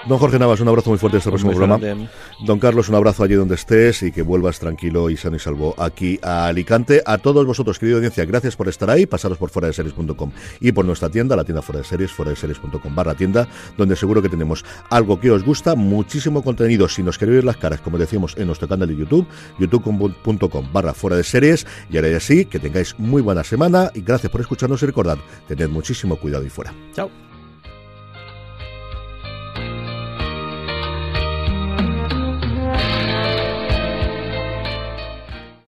Don 0.07 0.18
Jorge 0.18 0.38
Navas, 0.38 0.61
un 0.61 0.68
abrazo 0.68 0.90
muy 0.90 0.98
fuerte 0.98 1.18
hasta 1.18 1.28
el 1.28 1.32
próximo 1.32 1.53
programa. 1.53 1.78
Don 2.44 2.59
Carlos, 2.59 2.88
un 2.88 2.96
abrazo 2.96 3.22
allí 3.22 3.34
donde 3.34 3.55
estés 3.55 4.03
y 4.03 4.11
que 4.11 4.22
vuelvas 4.22 4.59
tranquilo 4.59 5.11
y 5.11 5.16
sano 5.16 5.36
y 5.36 5.38
salvo 5.38 5.74
aquí 5.78 6.18
a 6.22 6.46
Alicante. 6.46 7.03
A 7.07 7.18
todos 7.18 7.46
vosotros, 7.46 7.78
querida 7.78 7.96
audiencia, 7.96 8.24
gracias 8.24 8.57
por 8.57 8.68
estar 8.68 8.90
ahí. 8.90 9.07
Pasaros 9.07 9.38
por 9.38 9.50
fuera 9.50 9.68
de 9.68 9.74
series.com 9.74 10.32
y 10.61 10.72
por 10.72 10.84
nuestra 10.84 11.09
tienda, 11.09 11.36
la 11.36 11.44
tienda 11.44 11.62
fuera 11.62 11.80
de 11.80 11.84
series, 11.84 12.11
fuera 12.11 12.30
de 12.30 12.36
series.com 12.36 12.94
barra 12.94 13.14
tienda, 13.14 13.46
donde 13.76 13.94
seguro 13.94 14.20
que 14.22 14.28
tenemos 14.28 14.64
algo 14.90 15.20
que 15.20 15.30
os 15.30 15.44
gusta, 15.44 15.76
muchísimo 15.76 16.42
contenido. 16.42 16.88
Si 16.88 17.03
nos 17.03 17.16
queréis 17.16 17.36
ver 17.36 17.44
las 17.44 17.57
caras, 17.57 17.80
como 17.80 17.96
decíamos 17.96 18.36
en 18.36 18.46
nuestro 18.46 18.66
canal 18.66 18.88
de 18.88 18.96
YouTube, 18.96 19.26
youtube.com 19.59 20.72
barra 20.72 20.94
fuera 20.94 21.16
de 21.16 21.24
series. 21.24 21.66
Y 21.90 21.96
ahora 21.96 22.11
ya 22.11 22.20
sí, 22.20 22.44
que 22.44 22.59
tengáis 22.59 22.98
muy 22.98 23.22
buena 23.22 23.44
semana 23.44 23.90
y 23.94 24.00
gracias 24.00 24.32
por 24.32 24.40
escucharnos 24.40 24.82
y 24.82 24.86
recordad, 24.86 25.18
tened 25.46 25.68
muchísimo 25.68 26.16
cuidado 26.16 26.44
y 26.44 26.48
fuera. 26.48 26.74
Chao. 26.92 27.32